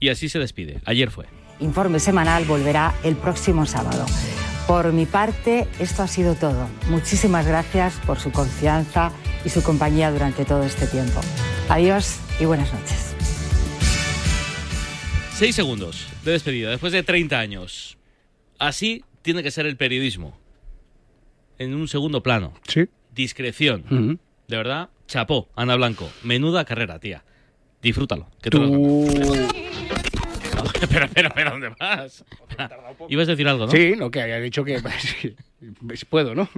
Y 0.01 0.09
así 0.09 0.29
se 0.29 0.39
despide. 0.39 0.81
Ayer 0.85 1.11
fue. 1.11 1.27
Informe 1.61 2.01
semanal 2.01 2.45
volverá 2.45 2.95
el 3.05 3.17
próximo 3.17 3.65
sábado. 3.67 4.05
Por 4.67 4.93
mi 4.93 5.07
parte, 5.07 5.69
esto 5.79 6.03
ha 6.03 6.09
sido 6.09 6.35
todo. 6.35 6.69
Muchísimas 6.89 7.47
gracias 7.47 8.01
por 8.07 8.19
su 8.19 8.33
confianza 8.33 9.13
y 9.45 9.49
su 9.51 9.63
compañía 9.63 10.11
durante 10.11 10.45
todo 10.45 10.63
este 10.65 10.87
tiempo. 10.87 11.21
Adiós 11.69 12.19
y 12.41 12.45
buenas 12.45 12.73
noches. 12.73 13.15
Seis 15.35 15.55
segundos 15.55 16.07
de 16.25 16.33
despedida, 16.33 16.71
después 16.71 16.93
de 16.93 17.03
30 17.03 17.39
años. 17.39 17.99
Así 18.59 19.05
tiene 19.23 19.43
que 19.43 19.51
ser 19.51 19.67
el 19.67 19.77
periodismo. 19.77 20.39
En 21.59 21.75
un 21.75 21.89
segundo 21.89 22.23
plano. 22.23 22.55
Sí. 22.69 22.87
Discreción. 23.15 24.19
De 24.49 24.57
verdad, 24.57 24.91
chapó, 25.07 25.49
Ana 25.57 25.77
Blanco. 25.77 26.11
Menuda 26.23 26.65
carrera, 26.65 26.99
tía. 26.99 27.25
Disfrútalo. 27.83 28.29
Que 28.41 28.51
te 28.51 28.57
Tú- 28.59 28.63
lo- 28.65 30.04
espera, 30.91 31.07
espera, 31.07 31.29
espera, 31.29 31.51
¿dónde 31.51 31.69
vas? 31.79 32.25
Ibas 33.09 33.29
a 33.29 33.31
decir 33.33 33.49
algo, 33.49 33.67
¿no? 33.67 33.73
Sí, 33.73 33.95
no, 33.97 34.11
que 34.11 34.23
había 34.23 34.41
dicho 34.41 34.65
que 34.65 34.81
puedo, 36.09 36.35
¿no? 36.35 36.49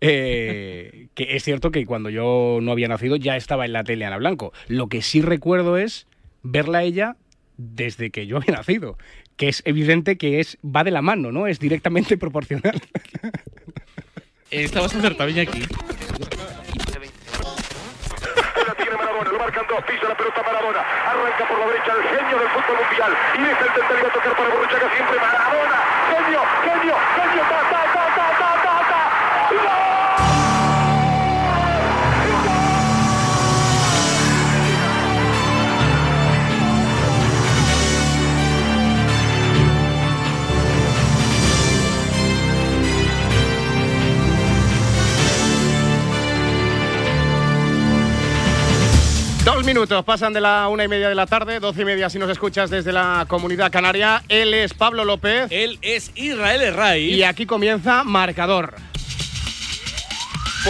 Eh, 0.00 1.08
que 1.14 1.36
es 1.36 1.44
cierto 1.44 1.70
que 1.70 1.86
cuando 1.86 2.10
yo 2.10 2.58
no 2.62 2.72
había 2.72 2.88
nacido 2.88 3.16
ya 3.16 3.36
estaba 3.36 3.64
en 3.64 3.72
la 3.72 3.84
tele 3.84 4.04
Ana 4.04 4.18
Blanco. 4.18 4.52
Lo 4.68 4.88
que 4.88 5.02
sí 5.02 5.22
recuerdo 5.22 5.76
es 5.76 6.06
verla 6.42 6.78
a 6.78 6.82
ella 6.84 7.16
desde 7.56 8.10
que 8.10 8.26
yo 8.26 8.36
había 8.36 8.54
nacido, 8.54 8.96
que 9.36 9.48
es 9.48 9.62
evidente 9.66 10.16
que 10.16 10.40
es 10.40 10.58
va 10.64 10.84
de 10.84 10.90
la 10.90 11.02
mano, 11.02 11.32
¿no? 11.32 11.46
Es 11.46 11.58
directamente 11.58 12.16
proporcional. 12.18 12.80
Estabas 14.50 14.94
acertado 14.94 15.30
aquí. 15.30 15.62
La 18.66 18.74
tiene 18.74 18.96
Maradona, 18.96 19.30
lo 19.30 19.37
marcan 19.48 19.66
dos, 19.66 19.82
pisa 19.84 20.08
la 20.08 20.14
pelota 20.14 20.42
Maradona, 20.42 20.84
arranca 21.06 21.44
por 21.48 21.58
la 21.58 21.66
derecha 21.68 21.92
el 21.92 22.02
genio 22.02 22.38
del 22.38 22.48
fútbol 22.50 22.76
mundial. 22.84 23.16
Y 23.34 23.42
deja 23.42 23.64
el 23.64 24.04
va 24.04 24.08
a 24.08 24.12
tocar 24.12 24.36
para 24.36 24.48
Borruchaga 24.50 24.94
siempre. 24.94 25.16
Maradona, 25.16 25.78
genio, 26.10 26.42
genio, 26.64 26.96
genio, 27.16 27.42
ta, 27.48 27.60
ta, 27.70 27.82
ta, 27.94 28.04
ta, 28.14 28.26
ta, 28.38 28.50
ta, 28.62 28.84
ta. 28.90 29.97
Dos 49.48 49.64
minutos 49.64 50.04
pasan 50.04 50.34
de 50.34 50.42
la 50.42 50.68
una 50.68 50.84
y 50.84 50.88
media 50.88 51.08
de 51.08 51.14
la 51.14 51.24
tarde, 51.24 51.58
doce 51.58 51.80
y 51.80 51.84
media 51.86 52.10
si 52.10 52.18
nos 52.18 52.28
escuchas 52.28 52.68
desde 52.68 52.92
la 52.92 53.24
comunidad 53.26 53.72
canaria. 53.72 54.22
Él 54.28 54.52
es 54.52 54.74
Pablo 54.74 55.06
López. 55.06 55.46
Él 55.48 55.78
es 55.80 56.12
Israel 56.16 56.60
Herray. 56.60 57.14
Y 57.14 57.22
aquí 57.22 57.46
comienza 57.46 58.04
Marcador. 58.04 58.74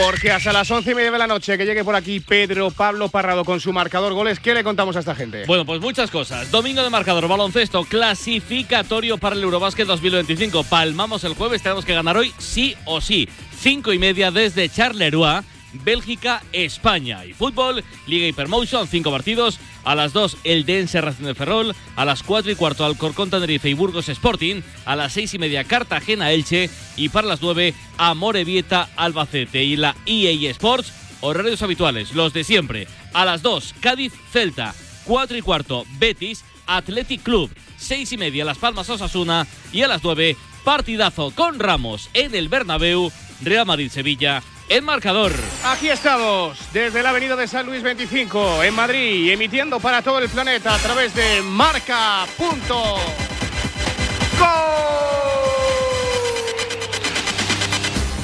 Porque 0.01 0.31
hasta 0.31 0.53
las 0.53 0.71
once 0.71 0.93
y 0.93 0.95
media 0.95 1.11
de 1.11 1.19
la 1.19 1.27
noche 1.27 1.59
que 1.59 1.67
llegue 1.67 1.83
por 1.83 1.97
aquí 1.97 2.21
Pedro 2.21 2.71
Pablo 2.71 3.09
Parrado 3.09 3.45
con 3.45 3.59
su 3.59 3.73
marcador 3.73 4.13
goles, 4.13 4.39
¿qué 4.39 4.55
le 4.55 4.63
contamos 4.63 4.95
a 4.95 5.01
esta 5.01 5.17
gente? 5.17 5.45
Bueno, 5.47 5.67
pues 5.67 5.81
muchas 5.81 6.09
cosas. 6.09 6.49
Domingo 6.53 6.81
de 6.81 6.89
marcador, 6.89 7.27
baloncesto, 7.27 7.83
clasificatorio 7.83 9.19
para 9.19 9.35
el 9.35 9.43
Eurobásquet 9.43 9.89
2025. 9.89 10.63
Palmamos 10.63 11.25
el 11.25 11.35
jueves, 11.35 11.65
tenemos 11.65 11.85
que 11.85 11.95
ganar 11.95 12.17
hoy 12.17 12.33
sí 12.39 12.77
o 12.85 13.01
sí. 13.01 13.29
Cinco 13.59 13.93
y 13.93 13.99
media 13.99 14.31
desde 14.31 14.69
Charleroi. 14.69 15.58
Bélgica, 15.73 16.43
España. 16.53 17.25
Y 17.25 17.33
fútbol, 17.33 17.85
Liga 18.07 18.27
Hypermotion, 18.27 18.87
cinco 18.89 19.11
partidos. 19.11 19.59
A 19.85 19.95
las 19.95 20.13
2, 20.13 20.39
el 20.45 20.65
Dense 20.65 21.01
Racing 21.01 21.25
de 21.25 21.35
Ferrol. 21.35 21.75
A 21.97 22.05
las 22.05 22.23
4 22.23 22.53
y 22.53 22.55
cuarto, 22.55 22.85
Alcorcón 22.85 23.31
Tenerife 23.31 23.69
y 23.69 23.75
Burgos 23.75 24.09
Sporting. 24.09 24.63
A 24.85 24.97
las 24.97 25.13
6 25.13 25.35
y 25.35 25.39
media, 25.39 25.65
Cartagena 25.65 26.33
Elche. 26.33 26.71
Y 26.97 27.09
para 27.09 27.29
las 27.29 27.43
9, 27.43 27.75
Amorebieta 27.97 28.89
Albacete. 28.97 29.65
Y 29.65 29.77
la 29.77 29.97
EA 30.07 30.51
Sports, 30.51 30.93
horarios 31.21 31.63
habituales, 31.63 32.15
los 32.15 32.33
de 32.33 32.45
siempre. 32.45 32.87
A 33.13 33.25
las 33.25 33.43
2, 33.43 33.75
Cádiz 33.81 34.13
Celta. 34.33 34.75
4 35.05 35.39
y 35.39 35.43
cuarto, 35.43 35.87
Betis 35.99 36.45
Athletic 36.67 37.23
Club. 37.23 37.51
6 37.79 38.13
y 38.13 38.17
media, 38.19 38.45
Las 38.45 38.59
Palmas 38.59 38.91
Osasuna. 38.91 39.47
Y 39.73 39.83
a 39.83 39.89
las 39.89 40.05
9, 40.05 40.37
partidazo 40.65 41.31
con 41.31 41.59
Ramos 41.59 42.11
en 42.15 42.35
el 42.35 42.49
Bernabéu. 42.49 43.11
Real 43.43 43.67
Madrid 43.67 43.91
Sevilla. 43.91 44.43
El 44.69 44.83
marcador. 44.83 45.33
Aquí 45.65 45.89
estamos, 45.89 46.59
desde 46.75 47.03
la 47.03 47.11
avenida 47.11 47.37
de 47.37 47.49
San 47.49 47.65
Luis 47.65 47.83
25, 47.83 48.63
en 48.63 48.75
Madrid, 48.75 49.31
emitiendo 49.33 49.81
para 49.81 50.03
todo 50.03 50.19
el 50.19 50.29
planeta 50.29 50.75
a 50.75 50.79
través 50.79 51.15
de 51.15 51.41
marca.com. 51.43 53.01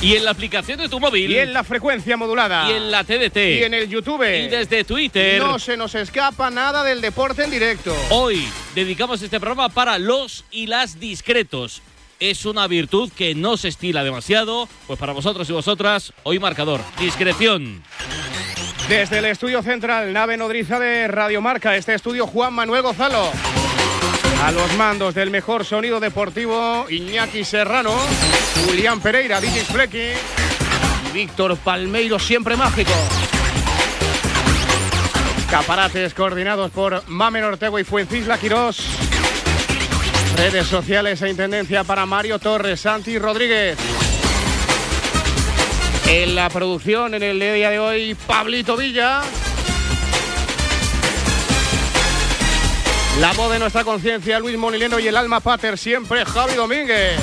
Y 0.02 0.16
en 0.16 0.24
la 0.26 0.32
aplicación 0.32 0.78
de 0.78 0.90
tu 0.90 1.00
móvil. 1.00 1.30
Y 1.30 1.38
en 1.38 1.54
la 1.54 1.64
frecuencia 1.64 2.18
modulada. 2.18 2.70
Y 2.70 2.74
en 2.74 2.90
la 2.90 3.04
TDT. 3.04 3.36
Y 3.36 3.62
en 3.62 3.72
el 3.72 3.88
YouTube. 3.88 4.22
Y 4.22 4.48
desde 4.48 4.84
Twitter. 4.84 5.40
No 5.40 5.58
se 5.58 5.78
nos 5.78 5.94
escapa 5.94 6.50
nada 6.50 6.84
del 6.84 7.00
deporte 7.00 7.44
en 7.44 7.50
directo. 7.50 7.96
Hoy 8.10 8.46
dedicamos 8.74 9.22
este 9.22 9.40
programa 9.40 9.70
para 9.70 9.98
los 9.98 10.44
y 10.50 10.66
las 10.66 11.00
discretos. 11.00 11.80
Es 12.30 12.46
una 12.46 12.66
virtud 12.66 13.12
que 13.14 13.34
no 13.34 13.58
se 13.58 13.68
estila 13.68 14.02
demasiado. 14.02 14.66
Pues 14.86 14.98
para 14.98 15.12
vosotros 15.12 15.46
y 15.50 15.52
vosotras, 15.52 16.14
hoy 16.22 16.38
marcador. 16.38 16.80
Discreción. 16.98 17.82
Desde 18.88 19.18
el 19.18 19.26
estudio 19.26 19.62
central, 19.62 20.10
nave 20.14 20.38
nodriza 20.38 20.78
de 20.78 21.06
Radiomarca, 21.06 21.76
este 21.76 21.92
estudio 21.92 22.26
Juan 22.26 22.54
Manuel 22.54 22.80
Gonzalo. 22.80 23.30
A 24.42 24.52
los 24.52 24.74
mandos 24.78 25.14
del 25.14 25.30
mejor 25.30 25.66
sonido 25.66 26.00
deportivo, 26.00 26.86
Iñaki 26.88 27.44
Serrano, 27.44 27.94
Julián 28.64 29.02
Pereira, 29.02 29.38
DJ 29.38 29.64
Flecky 29.64 30.12
y 31.06 31.12
Víctor 31.12 31.58
Palmeiro, 31.58 32.18
siempre 32.18 32.56
mágico. 32.56 32.92
Escaparates 35.40 36.14
coordinados 36.14 36.70
por 36.70 37.06
Mamen 37.06 37.44
Ortego 37.44 37.78
y 37.78 37.84
Fuencisla 37.84 38.38
Quirós. 38.38 39.13
Redes 40.36 40.66
sociales 40.66 41.22
e 41.22 41.30
intendencia 41.30 41.84
para 41.84 42.06
Mario 42.06 42.38
Torres, 42.38 42.80
Santi 42.80 43.18
Rodríguez. 43.18 43.78
En 46.08 46.34
la 46.34 46.50
producción, 46.50 47.14
en 47.14 47.22
el 47.22 47.38
día 47.38 47.70
de 47.70 47.78
hoy, 47.78 48.16
Pablito 48.26 48.76
Villa. 48.76 49.22
La 53.20 53.32
voz 53.32 53.52
de 53.52 53.60
nuestra 53.60 53.84
conciencia, 53.84 54.40
Luis 54.40 54.58
Monileno 54.58 54.98
y 54.98 55.06
el 55.06 55.16
alma 55.16 55.38
pater, 55.40 55.78
siempre 55.78 56.24
Javi 56.24 56.54
Domínguez. 56.54 57.18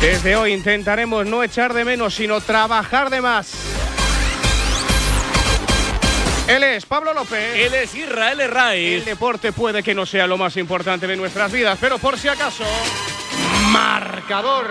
Desde 0.00 0.36
hoy 0.36 0.52
intentaremos 0.52 1.26
no 1.26 1.42
echar 1.42 1.74
de 1.74 1.84
menos, 1.84 2.14
sino 2.14 2.40
trabajar 2.40 3.10
de 3.10 3.20
más. 3.20 3.52
Él 6.48 6.62
es 6.62 6.86
Pablo 6.86 7.12
López. 7.12 7.56
Él 7.56 7.74
es 7.74 7.92
Israel 7.94 8.40
Herray. 8.40 8.94
El 8.94 9.04
deporte 9.04 9.52
puede 9.52 9.82
que 9.82 9.96
no 9.96 10.06
sea 10.06 10.28
lo 10.28 10.38
más 10.38 10.56
importante 10.56 11.08
de 11.08 11.16
nuestras 11.16 11.50
vidas, 11.50 11.76
pero 11.80 11.98
por 11.98 12.16
si 12.18 12.28
acaso, 12.28 12.62
marcador. 13.72 14.66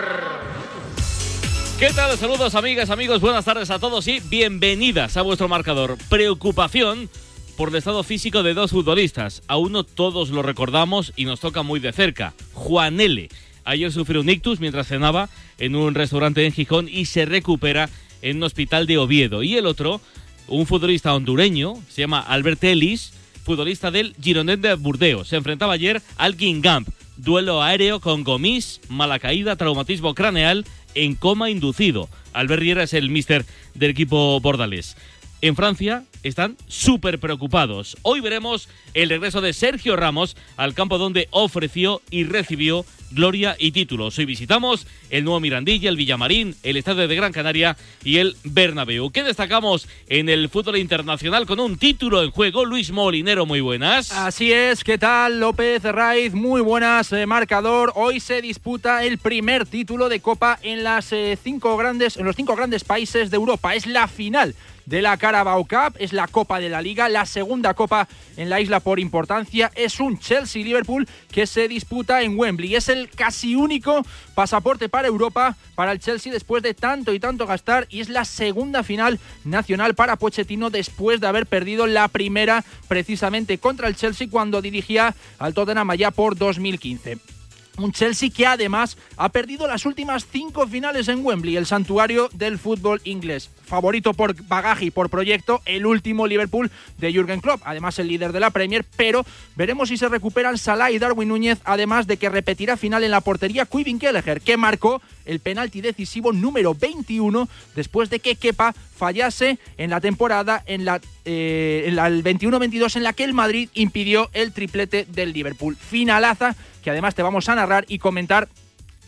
¿Qué 1.78 1.90
tal? 1.90 2.16
Saludos 2.16 2.54
amigas, 2.54 2.88
amigos, 2.88 3.20
buenas 3.20 3.44
tardes 3.44 3.68
a 3.68 3.78
todos 3.78 4.08
y 4.08 4.20
bienvenidas 4.20 5.18
a 5.18 5.22
vuestro 5.22 5.48
marcador. 5.48 5.98
Preocupación 6.08 7.10
por 7.58 7.68
el 7.68 7.76
estado 7.76 8.02
físico 8.02 8.42
de 8.42 8.54
dos 8.54 8.70
futbolistas. 8.70 9.42
A 9.46 9.58
uno 9.58 9.84
todos 9.84 10.30
lo 10.30 10.40
recordamos 10.40 11.12
y 11.14 11.26
nos 11.26 11.40
toca 11.40 11.62
muy 11.62 11.78
de 11.78 11.92
cerca. 11.92 12.32
Juan 12.54 12.98
L. 13.00 13.28
Ayer 13.64 13.92
sufrió 13.92 14.22
un 14.22 14.30
ictus 14.30 14.60
mientras 14.60 14.86
cenaba 14.86 15.28
en 15.58 15.76
un 15.76 15.94
restaurante 15.94 16.46
en 16.46 16.52
Gijón 16.52 16.88
y 16.88 17.04
se 17.04 17.26
recupera 17.26 17.90
en 18.22 18.38
un 18.38 18.44
hospital 18.44 18.86
de 18.86 18.96
Oviedo. 18.96 19.42
Y 19.42 19.56
el 19.56 19.66
otro, 19.66 20.00
un 20.48 20.66
futbolista 20.66 21.14
hondureño, 21.14 21.74
se 21.88 22.02
llama 22.02 22.20
Albert 22.20 22.62
Ellis, 22.64 23.12
futbolista 23.44 23.90
del 23.90 24.14
Gironet 24.20 24.60
de 24.60 24.74
Burdeos. 24.74 25.28
Se 25.28 25.36
enfrentaba 25.36 25.74
ayer 25.74 26.02
al 26.16 26.36
Guingamp. 26.36 26.88
Duelo 27.16 27.62
aéreo 27.62 28.00
con 28.00 28.24
Gomis, 28.24 28.80
mala 28.88 29.18
caída, 29.18 29.56
traumatismo 29.56 30.14
craneal 30.14 30.66
en 30.94 31.14
coma 31.14 31.50
inducido. 31.50 32.08
Albert 32.32 32.60
Riera 32.60 32.82
es 32.82 32.92
el 32.92 33.08
mister 33.08 33.46
del 33.74 33.90
equipo 33.90 34.38
bordalés. 34.40 34.96
En 35.40 35.56
Francia 35.56 36.04
están 36.22 36.56
súper 36.66 37.20
preocupados. 37.20 37.96
Hoy 38.02 38.20
veremos 38.20 38.68
el 38.94 39.08
regreso 39.08 39.40
de 39.40 39.52
Sergio 39.52 39.96
Ramos 39.96 40.36
al 40.56 40.74
campo 40.74 40.98
donde 40.98 41.28
ofreció 41.30 42.02
y 42.10 42.24
recibió 42.24 42.84
gloria 43.12 43.54
y 43.58 43.70
títulos. 43.70 44.18
Hoy 44.18 44.24
visitamos 44.24 44.86
el 45.10 45.24
nuevo 45.24 45.38
Mirandilla, 45.38 45.88
el 45.88 45.96
Villamarín, 45.96 46.56
el 46.64 46.76
Estadio 46.76 47.06
de 47.06 47.14
Gran 47.14 47.32
Canaria 47.32 47.76
y 48.02 48.18
el 48.18 48.36
Bernabéu. 48.42 49.10
¿Qué 49.10 49.22
destacamos 49.22 49.88
en 50.08 50.28
el 50.28 50.48
fútbol 50.48 50.78
internacional 50.78 51.46
con 51.46 51.60
un 51.60 51.76
título 51.76 52.22
en 52.24 52.32
juego? 52.32 52.64
Luis 52.64 52.90
Molinero, 52.90 53.46
muy 53.46 53.60
buenas. 53.60 54.10
Así 54.10 54.52
es, 54.52 54.82
¿qué 54.82 54.98
tal 54.98 55.38
López 55.38 55.84
Raiz? 55.84 56.34
Muy 56.34 56.60
buenas, 56.60 57.12
eh, 57.12 57.26
marcador. 57.26 57.92
Hoy 57.94 58.18
se 58.18 58.42
disputa 58.42 59.04
el 59.04 59.18
primer 59.18 59.66
título 59.66 60.08
de 60.08 60.20
Copa 60.20 60.58
en 60.62 60.80
eh, 60.80 60.82
los 60.82 62.36
cinco 62.36 62.56
grandes 62.56 62.84
países 62.84 63.30
de 63.30 63.36
Europa. 63.36 63.74
Es 63.74 63.86
la 63.86 64.08
final 64.08 64.54
de 64.86 65.02
la 65.02 65.16
Carabao 65.16 65.64
Cup, 65.64 65.96
es 65.98 66.12
la 66.12 66.28
Copa 66.28 66.60
de 66.60 66.68
la 66.68 66.80
Liga, 66.80 67.08
la 67.08 67.26
segunda 67.26 67.74
Copa 67.74 68.08
en 68.36 68.48
la 68.48 68.60
isla 68.60 68.80
por 68.80 68.98
importancia, 68.98 69.70
es 69.74 70.00
un 70.00 70.18
Chelsea-Liverpool 70.18 71.06
que 71.30 71.46
se 71.46 71.68
disputa 71.68 72.22
en 72.22 72.38
Wembley. 72.38 72.74
Es 72.74 72.88
el 72.88 73.10
casi 73.10 73.54
único 73.54 74.04
pasaporte 74.34 74.88
para 74.88 75.08
Europa 75.08 75.56
para 75.74 75.92
el 75.92 75.98
Chelsea 75.98 76.32
después 76.32 76.62
de 76.62 76.74
tanto 76.74 77.12
y 77.12 77.20
tanto 77.20 77.46
gastar 77.46 77.86
y 77.90 78.00
es 78.00 78.08
la 78.08 78.24
segunda 78.24 78.82
final 78.82 79.18
nacional 79.44 79.94
para 79.94 80.16
Pochettino 80.16 80.70
después 80.70 81.20
de 81.20 81.26
haber 81.26 81.46
perdido 81.46 81.86
la 81.86 82.08
primera 82.08 82.64
precisamente 82.88 83.58
contra 83.58 83.88
el 83.88 83.96
Chelsea 83.96 84.28
cuando 84.30 84.62
dirigía 84.62 85.14
al 85.38 85.54
Tottenham 85.54 85.90
allá 85.90 86.10
por 86.10 86.36
2015. 86.36 87.35
Un 87.78 87.92
Chelsea 87.92 88.30
que 88.30 88.46
además 88.46 88.96
ha 89.16 89.28
perdido 89.28 89.66
las 89.66 89.84
últimas 89.84 90.26
cinco 90.26 90.66
finales 90.66 91.08
en 91.08 91.24
Wembley, 91.24 91.56
el 91.56 91.66
santuario 91.66 92.30
del 92.32 92.58
fútbol 92.58 93.00
inglés. 93.04 93.50
Favorito 93.66 94.14
por 94.14 94.34
bagaje 94.46 94.86
y 94.86 94.90
por 94.90 95.10
proyecto, 95.10 95.60
el 95.66 95.84
último 95.84 96.26
Liverpool 96.26 96.70
de 96.98 97.12
Jürgen 97.12 97.40
Klopp, 97.40 97.60
además 97.64 97.98
el 97.98 98.08
líder 98.08 98.32
de 98.32 98.40
la 98.40 98.50
Premier, 98.50 98.84
pero 98.96 99.26
veremos 99.56 99.88
si 99.88 99.96
se 99.96 100.08
recuperan 100.08 100.56
Salah 100.56 100.90
y 100.90 100.98
Darwin 100.98 101.28
Núñez, 101.28 101.58
además 101.64 102.06
de 102.06 102.16
que 102.16 102.30
repetirá 102.30 102.76
final 102.76 103.04
en 103.04 103.10
la 103.10 103.20
portería 103.20 103.66
Quivin 103.66 103.98
Kelleher, 103.98 104.40
que 104.40 104.56
marcó 104.56 105.02
el 105.26 105.40
penalti 105.40 105.80
decisivo 105.80 106.32
número 106.32 106.74
21 106.74 107.48
después 107.74 108.08
de 108.08 108.20
que 108.20 108.36
Kepa 108.36 108.74
fallase 108.96 109.58
en 109.76 109.90
la 109.90 110.00
temporada 110.00 110.62
en 110.66 110.84
la, 110.84 111.00
eh, 111.24 111.84
el 111.86 111.98
21-22 111.98 112.96
en 112.96 113.02
la 113.02 113.12
que 113.12 113.24
el 113.24 113.34
Madrid 113.34 113.68
impidió 113.74 114.30
el 114.32 114.52
triplete 114.52 115.06
del 115.10 115.32
Liverpool. 115.32 115.76
Finalaza 115.76 116.56
que 116.86 116.90
además 116.90 117.16
te 117.16 117.22
vamos 117.24 117.48
a 117.48 117.56
narrar 117.56 117.84
y 117.88 117.98
comentar 117.98 118.46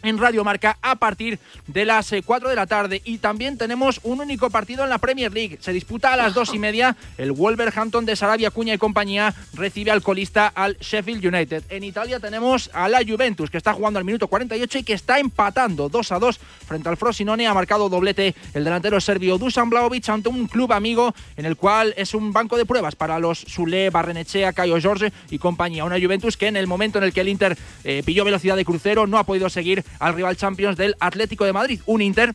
en 0.02 0.18
Radio 0.18 0.44
Marca 0.44 0.78
a 0.82 0.96
partir 0.96 1.38
de 1.66 1.84
las 1.84 2.12
4 2.24 2.48
de 2.48 2.56
la 2.56 2.66
tarde. 2.66 3.02
Y 3.04 3.18
también 3.18 3.58
tenemos 3.58 4.00
un 4.02 4.20
único 4.20 4.50
partido 4.50 4.84
en 4.84 4.90
la 4.90 4.98
Premier 4.98 5.32
League. 5.32 5.58
Se 5.60 5.72
disputa 5.72 6.12
a 6.12 6.16
las 6.16 6.34
2 6.34 6.54
y 6.54 6.58
media. 6.58 6.96
El 7.16 7.32
Wolverhampton 7.32 8.06
de 8.06 8.16
Sarabia 8.16 8.50
Cuña 8.50 8.74
y 8.74 8.78
compañía 8.78 9.34
recibe 9.54 9.90
al 9.90 10.02
colista 10.02 10.48
al 10.48 10.76
Sheffield 10.78 11.24
United. 11.24 11.64
En 11.70 11.84
Italia 11.84 12.20
tenemos 12.20 12.70
a 12.72 12.88
la 12.88 13.00
Juventus 13.06 13.50
que 13.50 13.58
está 13.58 13.72
jugando 13.72 13.98
al 13.98 14.04
minuto 14.04 14.28
48 14.28 14.78
y 14.78 14.82
que 14.82 14.92
está 14.92 15.18
empatando 15.18 15.88
2 15.88 16.12
a 16.12 16.18
2 16.18 16.38
frente 16.66 16.88
al 16.88 16.96
Frosinone. 16.96 17.46
Ha 17.46 17.54
marcado 17.54 17.88
doblete 17.88 18.34
el 18.54 18.64
delantero 18.64 19.00
serbio 19.00 19.38
Dusan 19.38 19.70
Blaovic 19.70 20.08
ante 20.08 20.28
un 20.28 20.46
club 20.46 20.72
amigo 20.72 21.14
en 21.36 21.46
el 21.46 21.56
cual 21.56 21.94
es 21.96 22.14
un 22.14 22.32
banco 22.32 22.56
de 22.56 22.66
pruebas 22.66 22.96
para 22.96 23.18
los 23.18 23.38
Sule, 23.38 23.90
Barrenechea, 23.90 24.52
Cayo 24.52 24.78
Jorge 24.80 25.12
y 25.30 25.38
compañía. 25.38 25.84
Una 25.84 26.00
Juventus 26.00 26.36
que 26.36 26.46
en 26.46 26.56
el 26.56 26.66
momento 26.66 26.98
en 26.98 27.04
el 27.04 27.12
que 27.12 27.20
el 27.20 27.28
Inter 27.28 27.56
eh, 27.84 28.02
pilló 28.04 28.24
velocidad 28.24 28.56
de 28.56 28.64
crucero 28.64 29.06
no 29.06 29.18
ha 29.18 29.24
podido 29.24 29.48
seguir 29.48 29.84
al 29.98 30.14
rival 30.14 30.36
Champions 30.36 30.76
del 30.76 30.94
Atlético 31.00 31.44
de 31.44 31.52
Madrid. 31.52 31.80
Un 31.86 32.02
Inter 32.02 32.34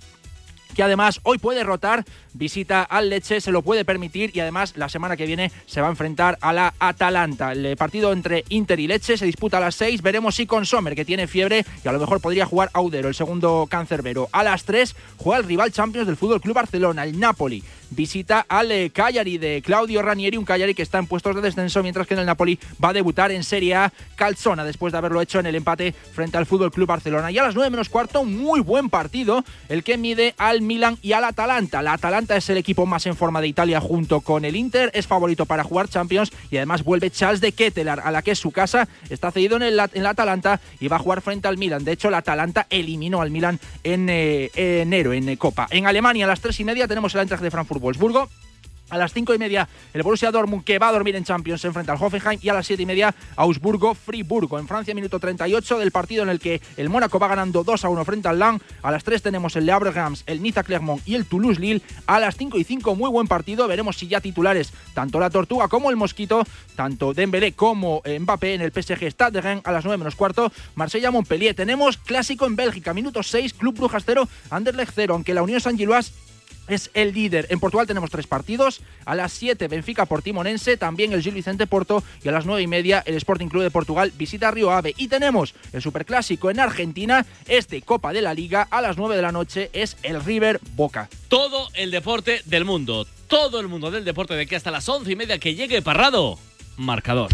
que 0.74 0.84
además 0.84 1.20
hoy 1.24 1.38
puede 1.38 1.64
rotar, 1.64 2.04
visita 2.34 2.84
al 2.84 3.10
Leche, 3.10 3.40
se 3.42 3.52
lo 3.52 3.62
puede 3.62 3.86
permitir 3.86 4.32
y 4.34 4.40
además 4.40 4.74
la 4.76 4.90
semana 4.90 5.16
que 5.16 5.26
viene 5.26 5.52
se 5.66 5.82
va 5.82 5.88
a 5.88 5.92
enfrentar 5.92 6.38
a 6.42 6.52
la 6.52 6.74
Atalanta. 6.80 7.52
El 7.52 7.78
partido 7.78 8.12
entre 8.12 8.44
Inter 8.50 8.80
y 8.80 8.88
Leche 8.88 9.18
se 9.18 9.26
disputa 9.26 9.58
a 9.58 9.62
las 9.62 9.76
6, 9.76 10.02
veremos 10.02 10.36
si 10.36 10.46
con 10.46 10.66
Sommer, 10.66 10.96
que 10.96 11.06
tiene 11.06 11.28
fiebre 11.28 11.66
y 11.84 11.88
a 11.88 11.92
lo 11.92 12.00
mejor 12.00 12.20
podría 12.22 12.46
jugar 12.46 12.70
Audero, 12.74 13.08
el 13.08 13.16
segundo 13.16 13.68
cancerbero. 13.70 14.30
A 14.32 14.44
las 14.44 14.64
3 14.66 14.96
juega 15.18 15.40
el 15.40 15.48
rival 15.48 15.72
Champions 15.72 16.08
del 16.08 16.18
Fútbol 16.18 16.42
Club 16.42 16.56
Barcelona, 16.56 17.04
el 17.04 17.20
Napoli. 17.20 17.64
Visita 17.96 18.46
al 18.48 18.72
eh, 18.72 18.90
Cagliari 18.92 19.38
de 19.38 19.62
Claudio 19.62 20.02
Ranieri, 20.02 20.38
un 20.38 20.46
Cagliari 20.46 20.74
que 20.74 20.82
está 20.82 21.00
en 21.00 21.08
puestos 21.08 21.36
de 21.36 21.42
descenso, 21.42 21.82
mientras 21.82 22.08
que 22.08 22.14
en 22.14 22.22
el 22.22 22.26
Napoli 22.26 22.60
va 22.84 22.90
a 22.90 22.94
debutar 22.94 23.32
en 23.32 23.44
Serie 23.44 23.76
A 23.76 23.94
Calzona, 24.16 24.64
después 24.64 24.92
de 24.92 24.98
haberlo 24.98 25.22
hecho 25.22 25.40
en 25.40 25.46
el 25.46 25.56
empate 25.56 25.92
frente 25.92 26.38
al 26.38 26.46
Fútbol 26.46 26.72
Club 26.72 26.88
Barcelona. 26.88 27.32
Y 27.32 27.38
a 27.38 27.44
las 27.44 27.56
9 27.56 27.70
menos 27.70 27.90
cuarto, 27.90 28.24
muy 28.24 28.60
buen 28.60 28.90
partido, 28.90 29.44
el 29.70 29.84
que 29.84 29.98
mide 29.98 30.36
al 30.38 30.62
Milan 30.62 30.98
y 31.02 31.14
al 31.14 31.24
Atalanta. 31.24 31.82
La 31.82 31.94
Atalanta 31.94 32.36
es 32.36 32.50
el 32.50 32.58
equipo 32.58 32.86
más 32.86 33.06
en 33.06 33.16
forma 33.16 33.42
de 33.42 33.48
Italia 33.48 33.80
junto 33.80 34.22
con 34.22 34.46
el 34.46 34.56
Inter, 34.56 34.92
es 34.94 35.08
favorito 35.08 35.46
para 35.46 35.64
jugar 35.64 35.88
Champions 35.88 36.32
y 36.52 36.58
además 36.58 36.84
vuelve 36.84 37.12
Charles 37.12 37.42
de 37.42 37.52
Kettelar, 37.52 38.02
a 38.04 38.12
la 38.12 38.22
que 38.22 38.32
es 38.32 38.40
su 38.40 38.52
casa, 38.52 38.88
está 39.10 39.32
cedido 39.32 39.58
en, 39.58 39.64
el, 39.64 39.80
en 39.94 40.04
la 40.04 40.12
Atalanta 40.12 40.60
y 40.80 40.88
va 40.88 40.98
a 40.98 41.00
jugar 41.00 41.22
frente 41.22 41.48
al 41.48 41.58
Milan. 41.58 41.84
De 41.84 41.92
hecho, 41.92 42.10
la 42.10 42.20
Atalanta 42.20 42.68
eliminó 42.70 43.22
al 43.22 43.32
Milan 43.32 43.60
en 43.84 44.10
eh, 44.10 44.52
enero 44.56 45.14
en 45.14 45.30
eh, 45.30 45.38
Copa. 45.38 45.68
En 45.70 45.88
Alemania, 45.88 46.26
a 46.26 46.28
las 46.28 46.42
3 46.42 46.60
y 46.60 46.64
media, 46.64 46.88
tenemos 46.88 47.14
el 47.14 47.22
Eintracht 47.22 47.44
de 47.44 47.52
Frankfurt-Wolfsburgo. 47.84 48.30
A 48.90 48.98
las 48.98 49.12
cinco 49.12 49.34
y 49.34 49.40
media, 49.40 49.68
el 49.94 50.04
Borussia 50.04 50.30
Dortmund, 50.30 50.64
que 50.64 50.78
va 50.78 50.90
a 50.90 50.92
dormir 50.92 51.16
en 51.16 51.24
Champions, 51.24 51.62
se 51.62 51.68
enfrenta 51.68 51.94
al 51.94 51.98
Hoffenheim. 52.00 52.40
Y 52.44 52.50
a 52.50 52.54
las 52.54 52.68
siete 52.68 52.84
y 52.84 52.86
media, 52.86 53.16
Augsburgo-Friburgo. 53.38 54.60
En 54.60 54.68
Francia, 54.68 54.94
minuto 54.94 55.20
38 55.20 55.80
del 55.80 55.90
partido 55.90 56.22
en 56.22 56.30
el 56.30 56.40
que 56.40 56.62
el 56.78 56.90
Mónaco 56.90 57.18
va 57.18 57.28
ganando 57.28 57.64
2 57.64 57.86
a 57.86 57.90
1 57.90 58.06
frente 58.06 58.28
al 58.28 58.38
Lang. 58.38 58.62
A 58.84 58.92
las 58.92 59.04
3 59.04 59.24
tenemos 59.24 59.56
el 59.56 59.66
Le 59.66 59.72
Havre 59.72 59.90
Reims, 59.90 60.24
el 60.28 60.44
Niza 60.44 60.62
Clermont 60.62 61.02
y 61.08 61.16
el 61.16 61.26
Toulouse-Lille. 61.26 61.82
A 62.06 62.20
las 62.20 62.36
5 62.36 62.60
y 62.60 62.64
5, 62.66 62.94
muy 62.94 63.10
buen 63.10 63.26
partido. 63.26 63.68
Veremos 63.68 63.98
si 63.98 64.08
ya 64.08 64.22
titulares, 64.22 64.74
tanto 64.94 65.20
la 65.20 65.32
Tortuga 65.32 65.70
como 65.70 65.90
el 65.90 65.96
Mosquito, 65.96 66.44
tanto 66.76 67.16
Dembélé 67.16 67.54
como 67.54 68.04
Mbappé 68.06 68.54
en 68.54 68.62
el 68.62 68.72
PSG 68.72 69.08
Stade 69.08 69.42
de. 69.42 69.62
A 69.64 69.72
las 69.72 69.86
9 69.86 69.98
menos 69.98 70.16
cuarto, 70.16 70.52
Marsella-Montpellier. 70.76 71.56
Tenemos 71.56 71.98
clásico 71.98 72.46
en 72.46 72.56
Bélgica, 72.56 72.94
minuto 72.94 73.24
6, 73.24 73.54
Club 73.54 73.76
Brujas 73.76 74.04
0, 74.06 74.28
Anderlecht 74.52 74.92
0. 74.94 75.16
Aunque 75.16 75.34
la 75.34 75.42
Unión 75.42 75.62
San 75.62 75.78
Gilois 75.78 76.14
es 76.68 76.92
el 76.94 77.14
líder. 77.14 77.48
En 77.50 77.60
Portugal 77.60 77.88
tenemos 77.88 78.10
tres 78.10 78.28
partidos. 78.28 78.82
A 79.06 79.16
las 79.16 79.34
7, 79.34 79.68
Benfica 79.68 80.06
Portimonense, 80.06 80.78
también 80.78 81.14
el 81.14 81.22
Gil 81.22 81.34
Vicente 81.34 81.68
Porto. 81.68 82.04
Y 82.24 82.30
a 82.30 82.32
las 82.32 82.46
9 82.46 82.62
y 82.62 82.68
media, 82.68 83.04
el 83.06 83.16
Sporting 83.16 83.48
Club 83.48 83.64
de 83.64 83.72
Portugal 83.72 84.12
visita 84.18 84.52
Río 84.52 84.72
Ave. 84.72 84.94
Y 84.98 85.08
tenemos 85.08 85.54
el 85.72 85.82
Superclásico 85.82 86.50
en 86.50 86.60
Argentina, 86.60 87.26
este 87.48 87.82
Copa 87.82 88.14
de 88.14 88.22
la 88.22 88.34
Liga. 88.34 88.68
A 88.70 88.82
las 88.82 88.98
9 88.98 89.16
de 89.16 89.22
la 89.22 89.32
noche 89.32 89.70
es 89.74 89.98
el 90.04 90.24
River 90.24 90.60
Boca. 90.76 91.10
Todo 91.28 91.70
el 91.74 91.92
deporte 91.92 92.42
del 92.46 92.66
mundo. 92.66 93.08
Todo 93.28 93.60
el 93.60 93.68
mundo 93.68 93.90
del 93.92 94.06
deporte 94.06 94.36
de 94.36 94.46
que 94.46 94.56
hasta 94.56 94.72
las 94.72 94.88
11 94.88 95.12
y 95.12 95.16
media 95.16 95.40
que 95.40 95.56
llegue 95.56 95.82
Parrado. 95.82 96.38
Marcador. 96.78 97.30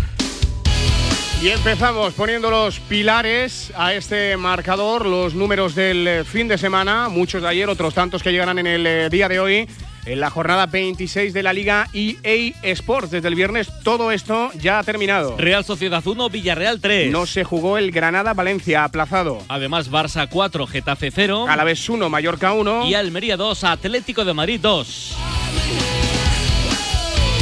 Y 1.41 1.47
empezamos 1.51 2.13
poniendo 2.15 2.51
los 2.51 2.81
pilares 2.81 3.71
a 3.77 3.93
este 3.93 4.35
marcador, 4.35 5.05
los 5.05 5.35
números 5.35 5.73
del 5.73 6.05
eh, 6.05 6.23
fin 6.25 6.49
de 6.49 6.57
semana, 6.57 7.07
muchos 7.07 7.41
de 7.41 7.47
ayer, 7.47 7.69
otros 7.69 7.93
tantos 7.93 8.21
que 8.21 8.33
llegarán 8.33 8.59
en 8.59 8.67
el 8.67 8.85
eh, 8.85 9.09
día 9.09 9.29
de 9.29 9.39
hoy, 9.39 9.69
en 10.05 10.19
la 10.19 10.29
jornada 10.29 10.65
26 10.65 11.31
de 11.31 11.41
la 11.41 11.53
Liga 11.53 11.87
EA 11.93 12.53
Sports. 12.63 13.11
Desde 13.11 13.29
el 13.29 13.35
viernes 13.35 13.71
todo 13.85 14.11
esto 14.11 14.51
ya 14.59 14.79
ha 14.79 14.83
terminado. 14.83 15.37
Real 15.37 15.63
Sociedad 15.63 16.05
1, 16.05 16.29
Villarreal 16.29 16.81
3. 16.81 17.09
No 17.09 17.25
se 17.25 17.45
jugó 17.45 17.77
el 17.77 17.91
Granada-Valencia, 17.91 18.83
aplazado. 18.83 19.41
Además, 19.47 19.89
Barça 19.89 20.27
4, 20.29 20.67
Getafe 20.67 21.09
0. 21.09 21.45
Alavés 21.47 21.87
1, 21.87 22.09
Mallorca 22.09 22.51
1. 22.51 22.85
Y 22.85 22.95
Almería 22.95 23.37
2, 23.37 23.63
Atlético 23.63 24.25
de 24.25 24.33
Madrid 24.33 24.59
2. 24.61 25.15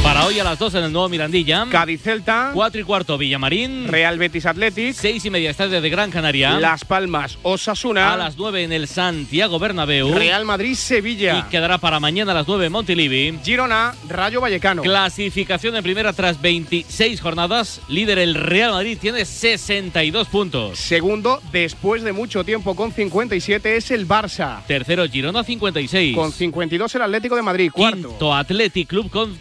Para 0.02 0.24
hoy 0.24 0.38
a 0.38 0.44
las 0.44 0.58
2 0.58 0.74
en 0.74 0.84
el 0.84 0.92
nuevo 0.92 1.08
Mirandilla. 1.08 1.66
Cádiz 1.70 2.02
Celta. 2.02 2.50
4 2.54 2.80
y 2.80 2.84
cuarto 2.84 3.18
Villamarín. 3.18 3.88
Real 3.88 4.16
Betis 4.16 4.46
Athletic. 4.46 4.94
6 4.94 5.24
y 5.24 5.30
media 5.30 5.50
Estadio 5.50 5.80
de 5.80 5.90
Gran 5.90 6.10
Canaria. 6.10 6.58
Las 6.58 6.84
Palmas 6.84 7.38
Osasuna. 7.42 8.12
A 8.12 8.16
las 8.16 8.36
9 8.38 8.64
en 8.64 8.72
el 8.72 8.88
Santiago 8.88 9.58
Bernabéu. 9.58 10.14
Real 10.14 10.44
Madrid 10.44 10.74
Sevilla. 10.74 11.38
Y 11.38 11.50
quedará 11.50 11.78
para 11.78 12.00
mañana 12.00 12.32
a 12.32 12.36
las 12.36 12.48
9 12.48 12.66
en 12.66 12.72
Montilivi. 12.72 13.38
Girona 13.44 13.94
Rayo 14.08 14.40
Vallecano. 14.40 14.82
Clasificación 14.82 15.76
en 15.76 15.82
primera 15.82 16.12
tras 16.12 16.40
26 16.40 17.20
jornadas. 17.20 17.80
Líder 17.88 18.18
el 18.18 18.34
Real 18.34 18.70
Madrid 18.70 18.98
tiene 19.00 19.24
62 19.24 20.28
puntos. 20.28 20.78
Segundo, 20.78 21.42
después 21.52 22.02
de 22.02 22.12
mucho 22.12 22.44
tiempo 22.44 22.74
con 22.74 22.92
57 22.92 23.76
es 23.76 23.90
el 23.90 24.08
Barça. 24.08 24.64
Tercero 24.66 25.06
Girona 25.08 25.44
56. 25.44 26.14
Con 26.16 26.32
52 26.32 26.94
el 26.94 27.02
Atlético 27.02 27.36
de 27.36 27.42
Madrid. 27.42 27.70
Cuarto. 27.72 28.08
Quinto 28.08 28.34
Athletic 28.34 28.88
Club 28.88 29.10
con 29.10 29.36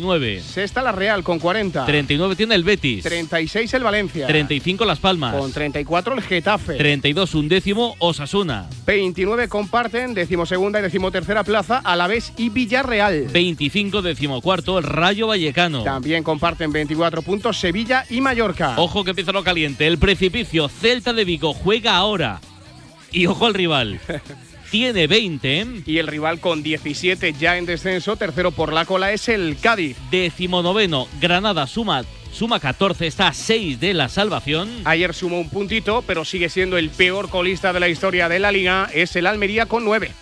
49. 0.00 0.40
Sexta 0.42 0.82
la 0.82 0.92
Real 0.92 1.22
con 1.22 1.38
40. 1.38 1.84
39 1.84 2.36
tiene 2.36 2.54
el 2.54 2.64
Betis. 2.64 3.02
36 3.04 3.72
el 3.74 3.82
Valencia. 3.82 4.26
35 4.26 4.84
Las 4.84 4.98
Palmas. 4.98 5.34
Con 5.34 5.52
34 5.52 6.14
el 6.14 6.22
Getafe. 6.22 6.74
32 6.76 7.34
undécimo 7.34 7.96
Osasuna. 7.98 8.68
29 8.86 9.48
comparten 9.48 10.14
decimosegunda 10.14 10.78
y 10.78 10.82
decimotercera 10.82 11.44
plaza 11.44 11.78
Alavés 11.78 12.32
y 12.36 12.48
Villarreal. 12.50 13.28
25 13.32 14.02
decimocuarto 14.02 14.78
el 14.78 14.84
Rayo 14.84 15.28
Vallecano. 15.28 15.82
También 15.82 16.22
comparten 16.22 16.72
24 16.72 17.22
puntos 17.22 17.58
Sevilla 17.58 18.04
y 18.08 18.20
Mallorca. 18.20 18.74
Ojo 18.76 19.04
que 19.04 19.10
empieza 19.10 19.32
lo 19.32 19.44
caliente. 19.44 19.86
El 19.86 19.98
precipicio 19.98 20.68
Celta 20.68 21.12
de 21.12 21.24
Vigo 21.24 21.54
juega 21.54 21.96
ahora. 21.96 22.40
Y 23.10 23.26
ojo 23.26 23.46
al 23.46 23.54
rival. 23.54 24.00
tiene 24.70 25.06
20. 25.06 25.82
Y 25.86 25.98
el 25.98 26.06
rival 26.06 26.40
con 26.40 26.62
17 26.62 27.34
ya 27.34 27.56
en 27.56 27.66
descenso, 27.66 28.16
tercero 28.16 28.50
por 28.50 28.72
la 28.72 28.84
cola, 28.84 29.12
es 29.12 29.28
el 29.28 29.56
Cádiz. 29.60 29.96
Decimonoveno, 30.10 31.08
Granada 31.20 31.66
suma 31.66 32.04
suma 32.32 32.60
14, 32.60 33.06
está 33.06 33.28
a 33.28 33.32
6 33.32 33.80
de 33.80 33.94
la 33.94 34.08
salvación. 34.08 34.68
Ayer 34.84 35.14
sumó 35.14 35.40
un 35.40 35.48
puntito, 35.48 36.04
pero 36.06 36.24
sigue 36.24 36.48
siendo 36.48 36.76
el 36.76 36.90
peor 36.90 37.30
colista 37.30 37.72
de 37.72 37.80
la 37.80 37.88
historia 37.88 38.28
de 38.28 38.38
la 38.38 38.52
liga, 38.52 38.88
es 38.92 39.16
el 39.16 39.26
Almería 39.26 39.66
con 39.66 39.84
9. 39.84 40.12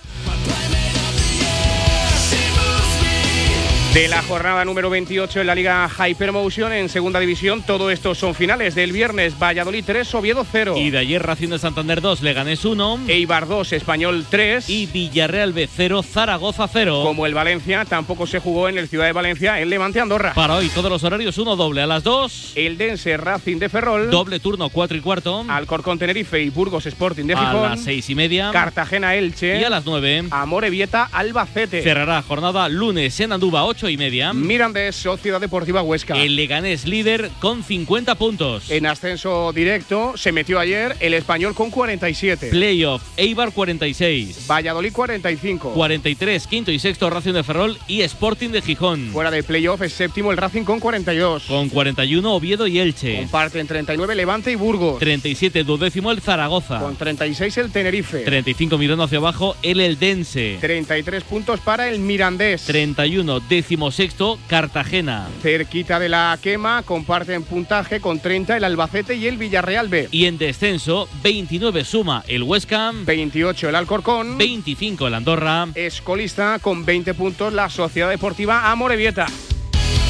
De 3.97 4.09
la 4.09 4.21
jornada 4.21 4.63
número 4.67 4.91
28 4.91 5.41
en 5.41 5.47
la 5.47 5.55
Liga 5.55 5.89
Hypermotion 5.89 6.71
en 6.71 6.91
segunda 6.91 7.19
división, 7.19 7.63
todo 7.63 7.91
esto 7.91 8.15
son 8.15 8.35
finales 8.35 8.75
del 8.75 8.93
viernes 8.93 9.39
Valladolid 9.39 9.83
3, 9.87 10.15
Oviedo 10.17 10.45
0. 10.53 10.75
Y 10.77 10.91
de 10.91 10.99
ayer 10.99 11.23
Racing 11.23 11.49
de 11.49 11.59
Santander 11.59 12.03
2, 12.03 12.21
Leganés 12.21 12.67
1. 12.67 13.01
Eibar 13.09 13.49
2, 13.49 13.73
Español 13.73 14.27
3. 14.29 14.69
Y 14.69 14.85
Villarreal 14.85 15.55
B 15.55 15.67
0, 15.75 16.03
Zaragoza 16.03 16.69
0. 16.71 17.05
Como 17.05 17.25
el 17.25 17.33
Valencia, 17.33 17.87
tampoco 17.87 18.27
se 18.27 18.39
jugó 18.39 18.69
en 18.69 18.77
el 18.77 18.87
Ciudad 18.87 19.07
de 19.07 19.13
Valencia, 19.13 19.59
el 19.63 19.71
Levante 19.71 19.99
Andorra. 19.99 20.35
Para 20.35 20.57
hoy 20.57 20.69
todos 20.69 20.91
los 20.91 21.03
horarios, 21.03 21.39
uno 21.39 21.57
doble 21.57 21.81
a 21.81 21.87
las 21.87 22.03
2. 22.03 22.53
El 22.55 22.77
Dense 22.77 23.17
Racing 23.17 23.57
de 23.57 23.71
Ferrol. 23.71 24.11
Doble 24.11 24.41
turno 24.41 24.69
4 24.69 24.99
y 24.99 25.01
cuarto. 25.01 25.47
Alcorcón 25.49 25.99
Tenerife 25.99 26.43
y 26.43 26.51
Burgos 26.51 26.85
Sporting 26.85 27.25
de 27.25 27.35
Gijón. 27.35 27.65
A 27.65 27.71
las 27.71 27.81
6 27.85 28.11
y 28.11 28.15
media. 28.15 28.51
Cartagena 28.53 29.15
Elche. 29.15 29.59
Y 29.59 29.65
a 29.65 29.71
las 29.71 29.87
9. 29.87 30.25
Amorebieta 30.33 31.09
Albacete. 31.11 31.83
Cerrará 31.83 32.21
jornada 32.21 32.69
lunes 32.69 33.19
en 33.21 33.33
Anduba 33.33 33.65
8 33.65 33.86
y 33.89 33.97
media. 33.97 34.33
Mira 34.33 34.67
de 34.69 34.93
Sociedad 34.93 35.41
Deportiva 35.41 35.83
Huesca. 35.83 36.21
El 36.21 36.35
Leganés 36.35 36.87
líder 36.87 37.31
con 37.41 37.63
50 37.63 38.15
puntos. 38.17 38.71
En 38.71 38.87
ascenso 38.87 39.53
directo 39.53 40.17
se 40.17 40.33
metió 40.33 40.59
ayer 40.59 40.97
el 41.01 41.15
Español 41.15 41.55
con 41.55 41.71
47. 41.71 42.49
Playoff, 42.49 43.03
Eibar 43.17 43.53
46. 43.53 44.47
Valladolid 44.49 44.93
45. 44.93 45.73
43, 45.73 46.47
quinto 46.47 46.73
y 46.73 46.79
sexto 46.79 47.11
Racing 47.11 47.33
de 47.35 47.45
Ferrol 47.45 47.79
y 47.87 48.01
Sporting 48.01 48.51
de 48.51 48.63
Gijón. 48.63 49.11
Fuera 49.13 49.31
de 49.31 49.43
playoff 49.43 49.83
es 49.83 49.93
séptimo 49.93 50.31
el 50.33 50.37
Racing 50.37 50.65
con 50.65 50.81
42. 50.81 51.45
Con 51.45 51.69
41 51.69 52.35
Oviedo 52.35 52.67
y 52.67 52.79
Elche. 52.81 53.17
Comparten 53.19 53.67
39 53.67 54.15
Levante 54.15 54.51
y 54.51 54.55
Burgos. 54.55 54.99
37 54.99 55.65
duodécimo 55.65 56.11
el 56.11 56.21
Zaragoza. 56.21 56.81
Con 56.81 56.97
36 56.97 57.57
el 57.59 57.71
Tenerife. 57.71 58.21
35 58.21 58.79
mirando 58.79 59.05
hacia 59.05 59.19
abajo 59.19 59.57
el 59.63 59.81
Eldense. 59.81 60.59
33 60.61 61.23
puntos 61.25 61.61
para 61.61 61.89
el 61.89 62.01
Mirandés. 62.01 62.63
31 62.65 63.41
décimo 63.41 63.76
sexto 63.91 64.39
Cartagena. 64.47 65.29
Cerquita 65.43 65.99
de 65.99 66.09
la 66.09 66.39
quema, 66.43 66.83
comparten 66.83 67.43
puntaje 67.43 68.01
con 68.01 68.19
30 68.19 68.57
el 68.57 68.65
Albacete 68.65 69.15
y 69.15 69.27
el 69.27 69.37
Villarreal 69.39 69.89
B. 69.89 70.09
Y 70.11 70.27
en 70.27 70.39
descenso, 70.39 71.09
29 71.23 71.85
suma 71.85 72.25
el 72.27 72.43
Huesca. 72.43 72.93
28 72.93 73.69
el 73.69 73.75
Alcorcón. 73.75 74.39
25 74.39 75.07
el 75.07 75.15
Andorra. 75.15 75.69
Escolista 75.75 76.59
con 76.61 76.85
20 76.85 77.15
puntos 77.15 77.53
la 77.53 77.69
Sociedad 77.69 78.09
Deportiva 78.09 78.71
Amorebieta. 78.71 79.27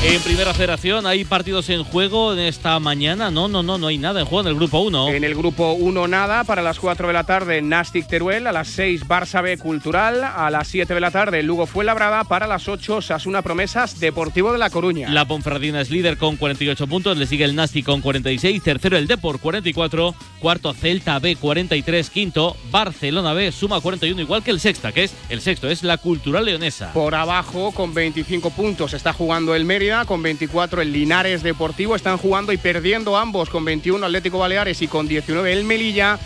En 0.02 0.20
primera 0.20 0.52
federación 0.52 1.06
hay 1.06 1.24
partidos 1.24 1.68
en 1.70 1.82
juego 1.82 2.34
en 2.34 2.38
esta 2.40 2.78
mañana. 2.78 3.30
No, 3.30 3.48
no, 3.48 3.62
no, 3.62 3.78
no 3.78 3.86
hay 3.86 3.96
nada 3.96 4.20
en 4.20 4.26
juego 4.26 4.42
en 4.42 4.48
el 4.48 4.54
grupo 4.54 4.80
1. 4.80 5.08
En 5.08 5.24
el 5.24 5.34
grupo 5.34 5.72
1 5.72 6.06
nada, 6.06 6.44
para 6.44 6.62
las 6.62 6.78
4 6.78 7.08
de 7.08 7.12
la 7.14 7.24
tarde 7.24 7.62
Nastic 7.62 8.06
Teruel, 8.06 8.46
a 8.46 8.52
las 8.52 8.68
6 8.68 9.06
Barça 9.06 9.42
B 9.42 9.56
Cultural, 9.56 10.22
a 10.22 10.50
las 10.50 10.68
7 10.68 10.92
de 10.94 11.00
la 11.00 11.10
tarde 11.10 11.42
Lugo 11.42 11.66
Fuenlabrada, 11.66 12.24
para 12.24 12.46
las 12.46 12.68
8 12.68 13.00
Sasuna 13.00 13.42
Promesas 13.42 13.98
Deportivo 13.98 14.52
de 14.52 14.58
La 14.58 14.70
Coruña. 14.70 15.08
La 15.08 15.24
Ponferradina 15.24 15.80
es 15.80 15.90
líder 15.90 16.18
con 16.18 16.36
48 16.36 16.86
puntos, 16.86 17.16
le 17.16 17.26
sigue 17.26 17.44
el 17.44 17.56
Nastic 17.56 17.86
con 17.86 18.00
46, 18.02 18.62
tercero 18.62 18.98
el 18.98 19.08
Depor 19.08 19.40
44, 19.40 20.14
cuarto 20.40 20.74
Celta 20.74 21.18
B 21.18 21.36
43, 21.36 22.10
quinto 22.10 22.56
Barcelona 22.70 23.32
B 23.32 23.50
suma 23.50 23.80
41 23.80 24.20
igual 24.20 24.44
que 24.44 24.50
el 24.50 24.60
sexta, 24.60 24.92
que 24.92 25.04
es 25.04 25.14
el 25.30 25.40
sexto 25.40 25.68
es 25.68 25.82
la 25.82 25.96
Cultural 25.96 26.44
Leonesa. 26.44 26.92
Por 26.92 27.14
abajo 27.14 27.72
con 27.72 27.94
25 27.94 28.50
puntos 28.50 28.92
está 28.92 29.12
jugando 29.12 29.54
el 29.54 29.64
Mérida 29.64 29.85
con 30.04 30.20
24 30.20 30.82
el 30.82 30.92
Linares 30.92 31.44
Deportivo. 31.44 31.94
Están 31.94 32.18
jugando 32.18 32.52
y 32.52 32.56
perdiendo 32.56 33.16
ambos 33.16 33.48
con 33.48 33.64
21 33.64 34.04
Atlético 34.04 34.38
Baleares 34.38 34.82
y 34.82 34.88
con 34.88 35.06
19 35.06 35.52
el 35.52 35.62
Melilla. 35.62 36.18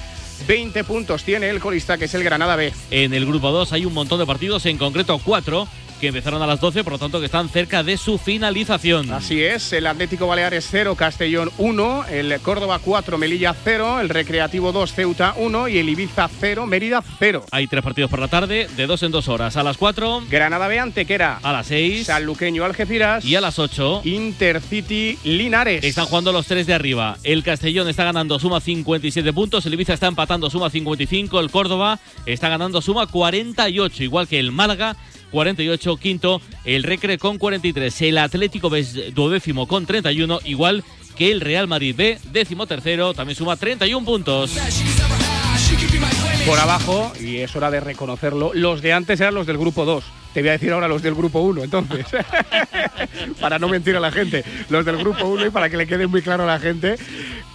20 0.49 0.83
puntos 0.85 1.25
tiene 1.25 1.51
el 1.51 1.61
colista 1.61 1.99
que 1.99 2.07
es 2.07 2.15
el 2.15 2.25
Granada 2.25 2.57
B. 2.57 2.73
En 2.91 3.13
el 3.13 3.27
grupo 3.27 3.51
2 3.51 3.75
hay 3.75 3.85
un 3.85 3.93
montón 3.93 4.19
de 4.19 4.25
partidos, 4.25 4.65
en 4.65 4.79
concreto 4.79 5.21
4 5.23 5.69
que 6.01 6.09
empezaron 6.09 6.41
a 6.43 6.47
las 6.47 6.61
12, 6.61 6.83
por 6.83 6.95
lo 6.95 6.99
tanto 6.99 7.21
que 7.21 7.27
están 7.27 7.49
cerca 7.49 7.83
de 7.83 7.97
su 7.97 8.19
finalización. 8.19 9.13
Así 9.13 9.43
es, 9.43 9.73
el 9.73 9.87
Atlético 9.87 10.27
Baleares 10.27 10.67
0, 10.71 10.97
Castellón 10.97 11.51
1, 11.59 12.07
el 12.07 12.41
Córdoba 12.41 12.81
4, 12.83 13.19
Melilla 13.19 13.55
0, 13.63 14.01
el 14.01 14.09
Recreativo 14.09 14.73
2, 14.73 14.93
Ceuta 14.93 15.35
1 15.37 15.69
y 15.69 15.79
el 15.79 15.89
Ibiza 15.89 16.29
0, 16.41 16.67
Mérida 16.67 17.03
0. 17.19 17.45
Hay 17.51 17.67
tres 17.67 17.85
partidos 17.85 18.11
por 18.11 18.19
la 18.19 18.29
tarde, 18.29 18.67
de 18.77 18.87
dos 18.87 19.03
en 19.03 19.13
dos 19.13 19.29
horas. 19.29 19.57
A 19.57 19.63
las 19.63 19.77
4, 19.77 20.25
Granada 20.31 20.69
B, 20.69 20.79
Antequera. 20.79 21.39
A 21.43 21.53
las 21.53 21.67
6, 21.67 22.07
Sanluqueño, 22.07 22.65
Algeciras. 22.65 23.25
Y 23.25 23.37
a 23.37 23.41
las 23.41 23.59
8, 23.59 24.03
Intercity, 24.05 25.19
Linares. 25.25 25.85
Están 25.85 26.07
jugando 26.07 26.33
los 26.33 26.47
tres 26.47 26.67
de 26.67 26.75
arriba. 26.75 27.19
El 27.23 27.43
Castellón 27.43 27.89
está 27.89 28.05
ganando, 28.05 28.39
suma 28.39 28.61
57 28.61 29.33
puntos, 29.35 29.67
el 29.67 29.75
Ibiza 29.75 29.95
está 29.95 30.07
empatando, 30.07 30.49
suma 30.49 30.71
55, 30.71 31.41
el 31.41 31.51
Córdoba 31.51 31.99
está 32.25 32.49
ganando, 32.49 32.81
suma 32.81 33.07
48, 33.07 34.03
igual 34.03 34.27
que 34.27 34.39
el 34.39 34.51
Málaga 34.51 34.97
48, 35.31 35.97
quinto 35.97 36.41
el 36.65 36.83
Recre 36.83 37.19
con 37.19 37.39
43, 37.39 38.03
el 38.03 38.19
Atlético 38.19 38.71
B 38.71 38.83
duodécimo 39.15 39.67
con 39.67 39.87
31, 39.87 40.41
igual 40.45 40.85
que 41.17 41.31
el 41.31 41.41
Real 41.41 41.69
Madrid 41.69 41.95
B, 41.97 42.19
décimo 42.33 42.67
tercero, 42.67 43.15
también 43.15 43.37
suma 43.37 43.57
31 43.57 44.05
puntos. 44.07 44.53
Por 46.47 46.59
abajo, 46.59 47.13
y 47.21 47.37
es 47.37 47.55
hora 47.55 47.71
de 47.71 47.81
reconocerlo, 47.81 48.53
los 48.55 48.83
de 48.83 48.93
antes 48.93 49.21
eran 49.21 49.35
los 49.35 49.47
del 49.47 49.59
grupo 49.59 49.85
2. 49.85 50.05
Te 50.33 50.41
voy 50.41 50.51
a 50.51 50.53
decir 50.53 50.73
ahora 50.73 50.87
los 50.87 51.03
del 51.03 51.15
grupo 51.15 51.41
1, 51.41 51.65
entonces. 51.65 52.07
para 53.41 53.59
no 53.59 53.69
mentir 53.69 53.97
a 53.97 54.01
la 54.01 54.13
gente. 54.13 54.45
Los 54.69 54.85
del 54.85 54.97
grupo 54.97 55.27
1 55.27 55.47
y 55.47 55.51
para 55.51 55.69
que 55.69 55.77
le 55.77 55.87
quede 55.87 56.07
muy 56.07 56.23
claro 56.23 56.45
a 56.45 56.47
la 56.47 56.59
gente. 56.59 56.97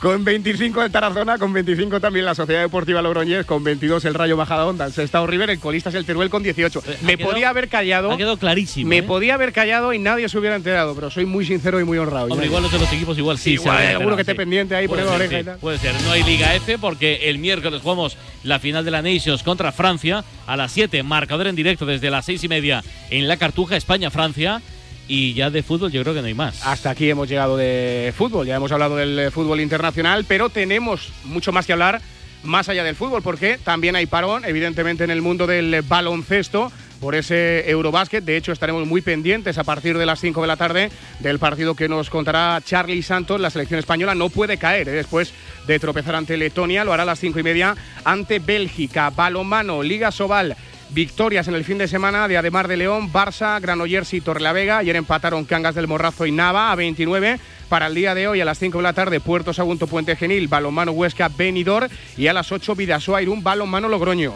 Con 0.01 0.23
25 0.23 0.84
el 0.84 0.91
Tarazona, 0.91 1.38
con 1.38 1.53
25 1.53 1.99
también 1.99 2.26
la 2.26 2.36
Sociedad 2.36 2.61
Deportiva 2.61 3.01
Logroñés, 3.01 3.45
con 3.45 3.63
22 3.63 4.03
el 4.05 4.13
Rayo 4.13 4.36
Bajada 4.36 4.65
Onda, 4.65 4.86
el 4.86 4.91
Sestao 4.91 5.26
River, 5.26 5.49
el 5.49 5.59
colista 5.59 5.89
es 5.89 5.95
el 5.95 6.05
Teruel 6.05 6.30
con 6.30 6.43
18. 6.43 6.84
me 7.01 7.15
quedado- 7.15 7.32
podía 7.32 7.49
haber 7.49 7.69
callado. 7.69 8.11
Ha 8.11 8.17
quedado 8.17 8.38
clarísimo. 8.38 8.89
Me 8.89 8.97
¿eh? 8.97 9.03
podía 9.03 9.36
haber 9.36 9.53
callado 9.53 9.93
y 9.93 9.99
nadie 9.99 10.28
se 10.28 10.38
hubiera 10.38 10.57
enterado, 10.57 10.93
pero 10.95 11.09
soy 11.09 11.26
muy 11.26 11.45
sincero 11.45 11.80
y 11.80 11.86
muy 11.86 11.97
honrado. 11.97 12.28
Hombre, 12.28 12.45
igual 12.45 12.63
los 12.63 12.71
de 12.71 12.80
los 12.80 12.91
equipos 12.91 13.17
igual 13.17 13.38
sí. 13.38 13.53
Igual 13.53 13.78
se 13.78 13.88
alguno 13.88 14.15
que 14.15 14.23
esté 14.23 14.34
sí. 14.34 14.38
pendiente 14.38 14.76
ahí, 14.76 14.88
poniendo 14.88 15.13
oreja 15.13 15.36
y 15.36 15.39
sí, 15.39 15.45
tal. 15.45 15.57
Puede 15.59 15.78
ser. 15.78 15.93
No 16.03 16.11
hay 16.11 16.23
Liga 16.23 16.53
F 16.55 16.78
porque 16.78 17.30
el 17.30 17.39
miércoles 17.39 17.82
jugamos 17.82 18.17
la 18.43 18.59
final 18.59 18.84
de 18.84 18.91
la 18.91 19.01
Nations 19.01 19.43
contra 19.43 19.71
Francia 19.71 20.23
a 20.45 20.57
las 20.57 20.71
7. 20.73 21.01
Marcador 21.03 21.47
en 21.47 21.55
directo 21.55 21.86
desde 21.86 22.11
las 22.11 22.26
6 22.26 22.43
y 22.43 22.47
media 22.47 22.64
en 23.09 23.28
la 23.28 23.38
Cartuja, 23.38 23.76
España-Francia. 23.76 24.61
Y 25.07 25.34
ya 25.34 25.51
de 25.51 25.61
fútbol 25.61 25.91
yo 25.91 26.01
creo 26.01 26.16
que 26.16 26.22
no 26.22 26.28
hay 26.28 26.34
más. 26.34 26.66
Hasta 26.66 26.89
aquí 26.89 27.09
hemos 27.09 27.30
llegado 27.30 27.57
de 27.57 28.11
fútbol, 28.18 28.47
ya 28.47 28.55
hemos 28.55 28.72
hablado 28.72 28.95
del 28.95 29.20
eh, 29.20 29.32
fútbol 29.32 29.59
internacional, 29.59 30.26
pero 30.28 30.49
tenemos 30.49 31.11
mucho 31.26 31.51
más 31.51 31.68
que 31.68 31.74
hablar 31.74 32.01
más 32.41 32.70
allá 32.70 32.84
del 32.84 32.95
fútbol, 32.95 33.22
porque 33.22 33.59
también 33.63 33.95
hay 33.95 34.05
parón, 34.05 34.45
evidentemente, 34.45 35.03
en 35.03 35.11
el 35.11 35.22
mundo 35.22 35.45
del 35.45 35.74
eh, 35.74 35.82
baloncesto 35.82 36.72
por 36.99 37.16
ese 37.16 37.70
Eurobásquet. 37.70 38.24
De 38.24 38.38
hecho, 38.38 38.51
estaremos 38.51 38.88
muy 38.88 39.01
pendientes 39.01 39.57
a 39.57 39.63
partir 39.63 39.97
de 39.97 40.05
las 40.05 40.20
5 40.20 40.41
de 40.41 40.47
la 40.47 40.57
tarde 40.57 40.89
del 41.20 41.39
partido 41.39 41.76
que 41.76 41.89
nos 41.89 42.09
contará 42.09 42.59
Charlie 42.63 43.03
Santos. 43.03 43.39
La 43.39 43.49
selección 43.49 43.80
española 43.80 44.16
no 44.16 44.30
puede 44.30 44.57
caer 44.57 44.89
¿eh? 44.89 44.93
después 44.93 45.34
de 45.68 45.80
tropezar 45.80 46.16
ante 46.16 46.38
Letonia. 46.38 46.84
Lo 46.84 46.93
hará 46.93 47.03
a 47.03 47.07
las 47.07 47.20
5 47.20 47.39
y 47.39 47.43
media 47.43 47.76
ante 48.03 48.39
Bélgica. 48.39 49.09
Balomano, 49.09 49.84
Liga 49.84 50.11
Sobal. 50.11 50.55
Victorias 50.89 51.47
en 51.47 51.55
el 51.55 51.65
fin 51.65 51.77
de 51.77 51.88
semana 51.88 52.27
de 52.27 52.38
Ademar 52.38 52.67
de 52.67 52.77
León, 52.77 53.11
Barça, 53.11 53.59
Granollers 53.59 54.13
y 54.13 54.21
Torrelavega. 54.21 54.77
Ayer 54.77 54.95
empataron 54.95 55.45
Cangas 55.45 55.75
del 55.75 55.88
Morrazo 55.88 56.25
y 56.25 56.31
Nava 56.31 56.71
a 56.71 56.75
29. 56.75 57.39
Para 57.70 57.88
el 57.88 57.95
día 57.95 58.13
de 58.13 58.28
hoy, 58.28 58.41
a 58.41 58.45
las 58.45 58.59
5 58.59 58.78
de 58.78 58.84
la 58.84 58.93
tarde, 58.93 59.20
Puerto 59.20 59.53
Sagunto, 59.53 59.88
Puente 59.88 60.16
Genil, 60.16 60.47
Balonmano 60.47 60.91
Huesca, 60.91 61.30
Benidorm. 61.30 61.89
Y 62.18 62.28
a 62.28 62.34
las 62.34 62.51
8, 62.51 62.76
Vidasoa, 62.76 63.22
Irún, 63.22 63.43
Balonmano 63.43 63.89
Logroño. 63.89 64.36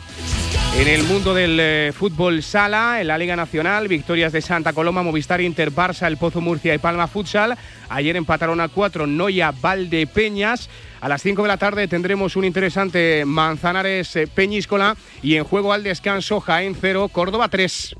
En 0.77 0.87
el 0.87 1.03
mundo 1.03 1.33
del 1.33 1.59
eh, 1.59 1.91
fútbol 1.93 2.41
sala, 2.41 3.01
en 3.01 3.07
la 3.07 3.17
Liga 3.17 3.35
Nacional, 3.35 3.87
victorias 3.87 4.31
de 4.31 4.41
Santa 4.41 4.71
Coloma, 4.71 5.03
Movistar 5.03 5.41
Inter, 5.41 5.71
Barça, 5.71 6.07
El 6.07 6.17
Pozo 6.17 6.41
Murcia 6.41 6.73
y 6.73 6.77
Palma 6.77 7.07
Futsal. 7.07 7.57
Ayer 7.89 8.15
empataron 8.15 8.61
a 8.61 8.69
cuatro 8.69 9.05
Noya 9.05 9.51
Valdepeñas. 9.51 10.69
A 11.01 11.09
las 11.09 11.21
5 11.21 11.41
de 11.41 11.47
la 11.47 11.57
tarde 11.57 11.87
tendremos 11.87 12.35
un 12.35 12.45
interesante 12.45 13.25
Manzanares 13.25 14.15
eh, 14.15 14.27
Peñíscola 14.27 14.95
y 15.21 15.35
en 15.35 15.43
juego 15.43 15.73
al 15.73 15.83
descanso 15.83 16.39
Jaén 16.39 16.77
0, 16.79 17.09
Córdoba 17.11 17.49
3. 17.49 17.95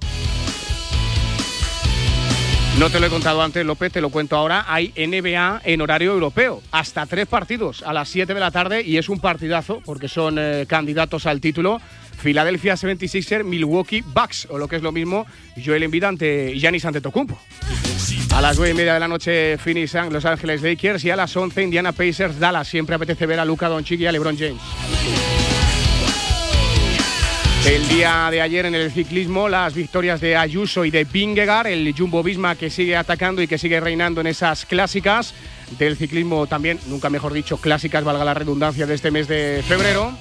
No 2.78 2.90
te 2.90 3.00
lo 3.00 3.08
he 3.08 3.10
contado 3.10 3.42
antes, 3.42 3.66
López, 3.66 3.92
te 3.92 4.00
lo 4.00 4.10
cuento 4.10 4.38
ahora. 4.38 4.66
Hay 4.68 4.94
NBA 4.96 5.62
en 5.66 5.82
horario 5.82 6.14
europeo. 6.14 6.62
Hasta 6.72 7.06
tres 7.06 7.28
partidos 7.28 7.84
a 7.84 7.92
las 7.92 8.08
7 8.10 8.34
de 8.34 8.40
la 8.40 8.52
tarde 8.52 8.82
y 8.84 8.98
es 8.98 9.10
un 9.10 9.20
partidazo 9.20 9.82
porque 9.84 10.08
son 10.08 10.38
eh, 10.40 10.66
candidatos 10.68 11.26
al 11.26 11.42
título. 11.42 11.82
Philadelphia 12.22 12.76
76er, 12.76 13.44
Milwaukee 13.44 14.02
Bucks, 14.02 14.48
o 14.50 14.58
lo 14.58 14.68
que 14.68 14.76
es 14.76 14.82
lo 14.82 14.92
mismo, 14.92 15.26
Joel 15.64 15.84
Embiid 15.84 16.04
ante 16.04 16.54
Giannis 16.58 16.86
Antetokounmpo. 16.86 17.40
A 18.34 18.42
las 18.42 18.58
9 18.58 18.72
y 18.72 18.76
media 18.76 18.94
de 18.94 19.00
la 19.00 19.08
noche, 19.08 19.58
Phoenix 19.58 19.94
Los 20.10 20.26
Ángeles 20.26 20.62
Lakers 20.62 21.04
y 21.06 21.10
a 21.10 21.16
las 21.16 21.36
11, 21.36 21.64
Indiana 21.64 21.92
Pacers, 21.92 22.40
Dallas. 22.40 22.68
Siempre 22.68 22.96
apetece 22.96 23.26
ver 23.26 23.40
a 23.40 23.46
Luka 23.46 23.68
Doncic 23.68 24.00
y 24.00 24.06
a 24.06 24.12
LeBron 24.12 24.38
James. 24.38 24.62
El 27.66 27.88
día 27.88 28.30
de 28.32 28.42
ayer 28.42 28.66
en 28.66 28.74
el 28.74 28.92
ciclismo, 28.92 29.48
las 29.48 29.74
victorias 29.74 30.22
de 30.22 30.36
Ayuso 30.36 30.86
y 30.86 30.92
de 30.92 31.04
Vingegaard, 31.04 31.68
el 31.68 31.94
Jumbo 31.96 32.24
Visma 32.24 32.56
que 32.56 32.70
sigue 32.70 32.96
atacando 32.96 33.42
y 33.42 33.48
que 33.48 33.58
sigue 33.58 33.80
reinando 33.80 34.22
en 34.22 34.28
esas 34.28 34.66
clásicas 34.66 35.34
del 35.78 35.98
ciclismo 35.98 36.48
también, 36.48 36.80
nunca 36.88 37.10
mejor 37.10 37.34
dicho, 37.34 37.58
clásicas, 37.58 38.04
valga 38.04 38.26
la 38.26 38.34
redundancia, 38.34 38.88
de 38.88 38.96
este 38.96 39.12
mes 39.12 39.28
de 39.28 39.64
febrero. 39.68 40.14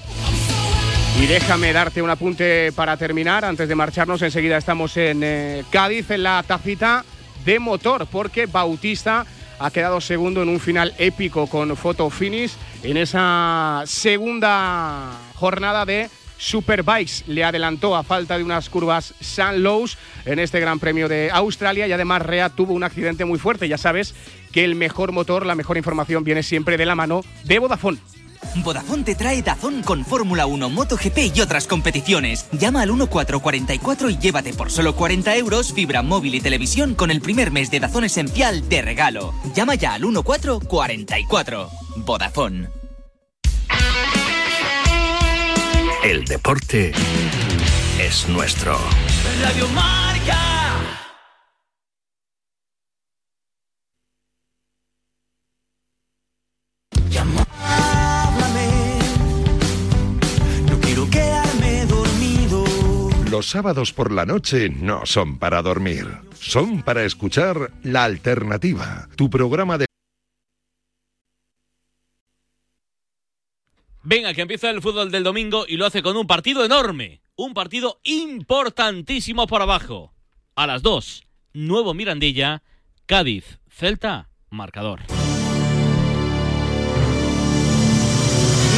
Y 1.21 1.27
déjame 1.27 1.73
darte 1.73 2.03
un 2.03 2.11
apunte 2.11 2.71
para 2.73 2.97
terminar, 2.97 3.45
antes 3.45 3.69
de 3.69 3.75
marcharnos, 3.75 4.21
enseguida 4.23 4.59
estamos 4.59 4.97
en 4.97 5.23
eh, 5.23 5.65
Cádiz, 5.71 6.11
en 6.11 6.25
la 6.25 6.45
tacita 6.47 7.05
de 7.45 7.59
motor, 7.59 8.07
porque 8.11 8.47
Bautista 8.47 9.25
ha 9.59 9.71
quedado 9.71 10.01
segundo 10.01 10.43
en 10.43 10.49
un 10.49 10.61
final 10.61 10.95
épico 10.99 11.47
con 11.47 11.77
photo 11.77 12.11
finish 12.11 12.53
en 12.83 12.97
esa 12.97 13.83
segunda 13.87 15.13
jornada 15.35 15.85
de 15.85 16.09
Superbikes. 16.39 17.25
Le 17.27 17.45
adelantó 17.45 17.97
a 17.97 18.03
falta 18.03 18.39
de 18.39 18.45
unas 18.45 18.71
curvas 18.71 19.15
San 19.21 19.63
Lowe's 19.63 19.99
en 20.25 20.39
este 20.39 20.61
Gran 20.61 20.79
Premio 20.79 21.09
de 21.09 21.31
Australia 21.31 21.87
y 21.87 21.93
además 21.93 22.23
Rea 22.23 22.49
tuvo 22.49 22.73
un 22.73 22.85
accidente 22.85 23.25
muy 23.25 23.39
fuerte. 23.39 23.69
Ya 23.69 23.79
sabes 23.79 24.15
que 24.53 24.65
el 24.65 24.75
mejor 24.75 25.13
motor, 25.13 25.45
la 25.45 25.55
mejor 25.55 25.77
información 25.77 26.25
viene 26.25 26.43
siempre 26.43 26.77
de 26.77 26.87
la 26.87 26.95
mano 26.95 27.23
de 27.45 27.59
Vodafone. 27.59 27.99
Vodafone 28.57 29.05
te 29.05 29.15
trae 29.15 29.43
Dazón 29.43 29.83
con 29.83 30.05
Fórmula 30.05 30.47
1, 30.47 30.71
MotoGP 30.71 31.35
y 31.35 31.41
otras 31.41 31.67
competiciones. 31.67 32.47
Llama 32.53 32.83
al 32.83 32.89
1444 32.93 34.11
y 34.11 34.19
llévate 34.19 34.53
por 34.53 34.71
solo 34.71 34.95
40 34.95 35.37
euros 35.37 35.73
fibra 35.73 36.03
móvil 36.03 36.35
y 36.35 36.41
televisión 36.41 36.95
con 36.95 37.11
el 37.11 37.21
primer 37.21 37.51
mes 37.51 37.71
de 37.71 37.81
Dazón 37.81 38.05
Esencial 38.05 38.69
de 38.69 38.83
regalo. 38.83 39.35
Llama 39.55 39.75
ya 39.75 39.95
al 39.95 40.03
1444. 40.03 41.69
Vodafone. 41.97 42.78
El 46.09 46.25
deporte 46.25 46.93
es 48.01 48.27
nuestro. 48.31 48.79
Radio 49.43 49.69
Marca. 49.69 50.39
Háblame. 57.63 58.99
No 60.71 60.81
quiero 60.81 61.11
quedarme 61.11 61.85
dormido. 61.85 62.65
Los 63.31 63.51
sábados 63.51 63.93
por 63.93 64.11
la 64.11 64.25
noche 64.25 64.71
no 64.71 65.05
son 65.05 65.39
para 65.39 65.61
dormir, 65.61 66.07
son 66.41 66.83
para 66.85 67.05
escuchar 67.05 67.71
La 67.83 68.05
Alternativa, 68.05 69.11
tu 69.15 69.29
programa 69.29 69.77
de... 69.77 69.88
Venga, 74.11 74.33
que 74.33 74.41
empieza 74.41 74.71
el 74.71 74.81
fútbol 74.81 75.11
del 75.11 75.23
domingo 75.23 75.67
y 75.69 75.77
lo 75.77 75.85
hace 75.85 76.03
con 76.03 76.17
un 76.17 76.27
partido 76.27 76.65
enorme. 76.65 77.21
Un 77.37 77.53
partido 77.53 78.01
importantísimo 78.05 79.47
por 79.47 79.61
abajo. 79.61 80.15
A 80.57 80.67
las 80.67 80.81
2, 80.81 81.25
Nuevo 81.53 81.93
Mirandilla, 81.93 82.63
Cádiz, 83.05 83.59
Celta, 83.69 84.31
marcador. 84.49 85.01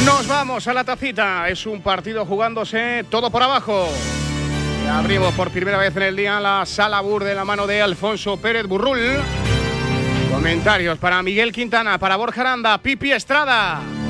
Nos 0.03 0.27
vamos 0.27 0.67
a 0.67 0.73
la 0.73 0.83
tacita. 0.83 1.47
Es 1.47 1.65
un 1.65 1.81
partido 1.81 2.25
jugándose 2.25 3.05
todo 3.09 3.31
por 3.31 3.41
abajo. 3.41 3.87
Abrimos 4.89 5.33
por 5.35 5.49
primera 5.49 5.77
vez 5.77 5.95
en 5.95 6.03
el 6.03 6.17
día 6.17 6.41
la 6.41 6.65
sala 6.65 6.99
Bur 6.99 7.23
de 7.23 7.35
la 7.35 7.45
mano 7.45 7.67
de 7.67 7.81
Alfonso 7.81 8.35
Pérez 8.35 8.67
Burrul. 8.67 8.99
Comentarios 10.29 10.97
para 10.97 11.23
Miguel 11.23 11.53
Quintana, 11.53 11.97
para 11.97 12.17
Borja 12.17 12.41
Aranda, 12.41 12.77
Pipi 12.79 13.13
Estrada. 13.13 14.00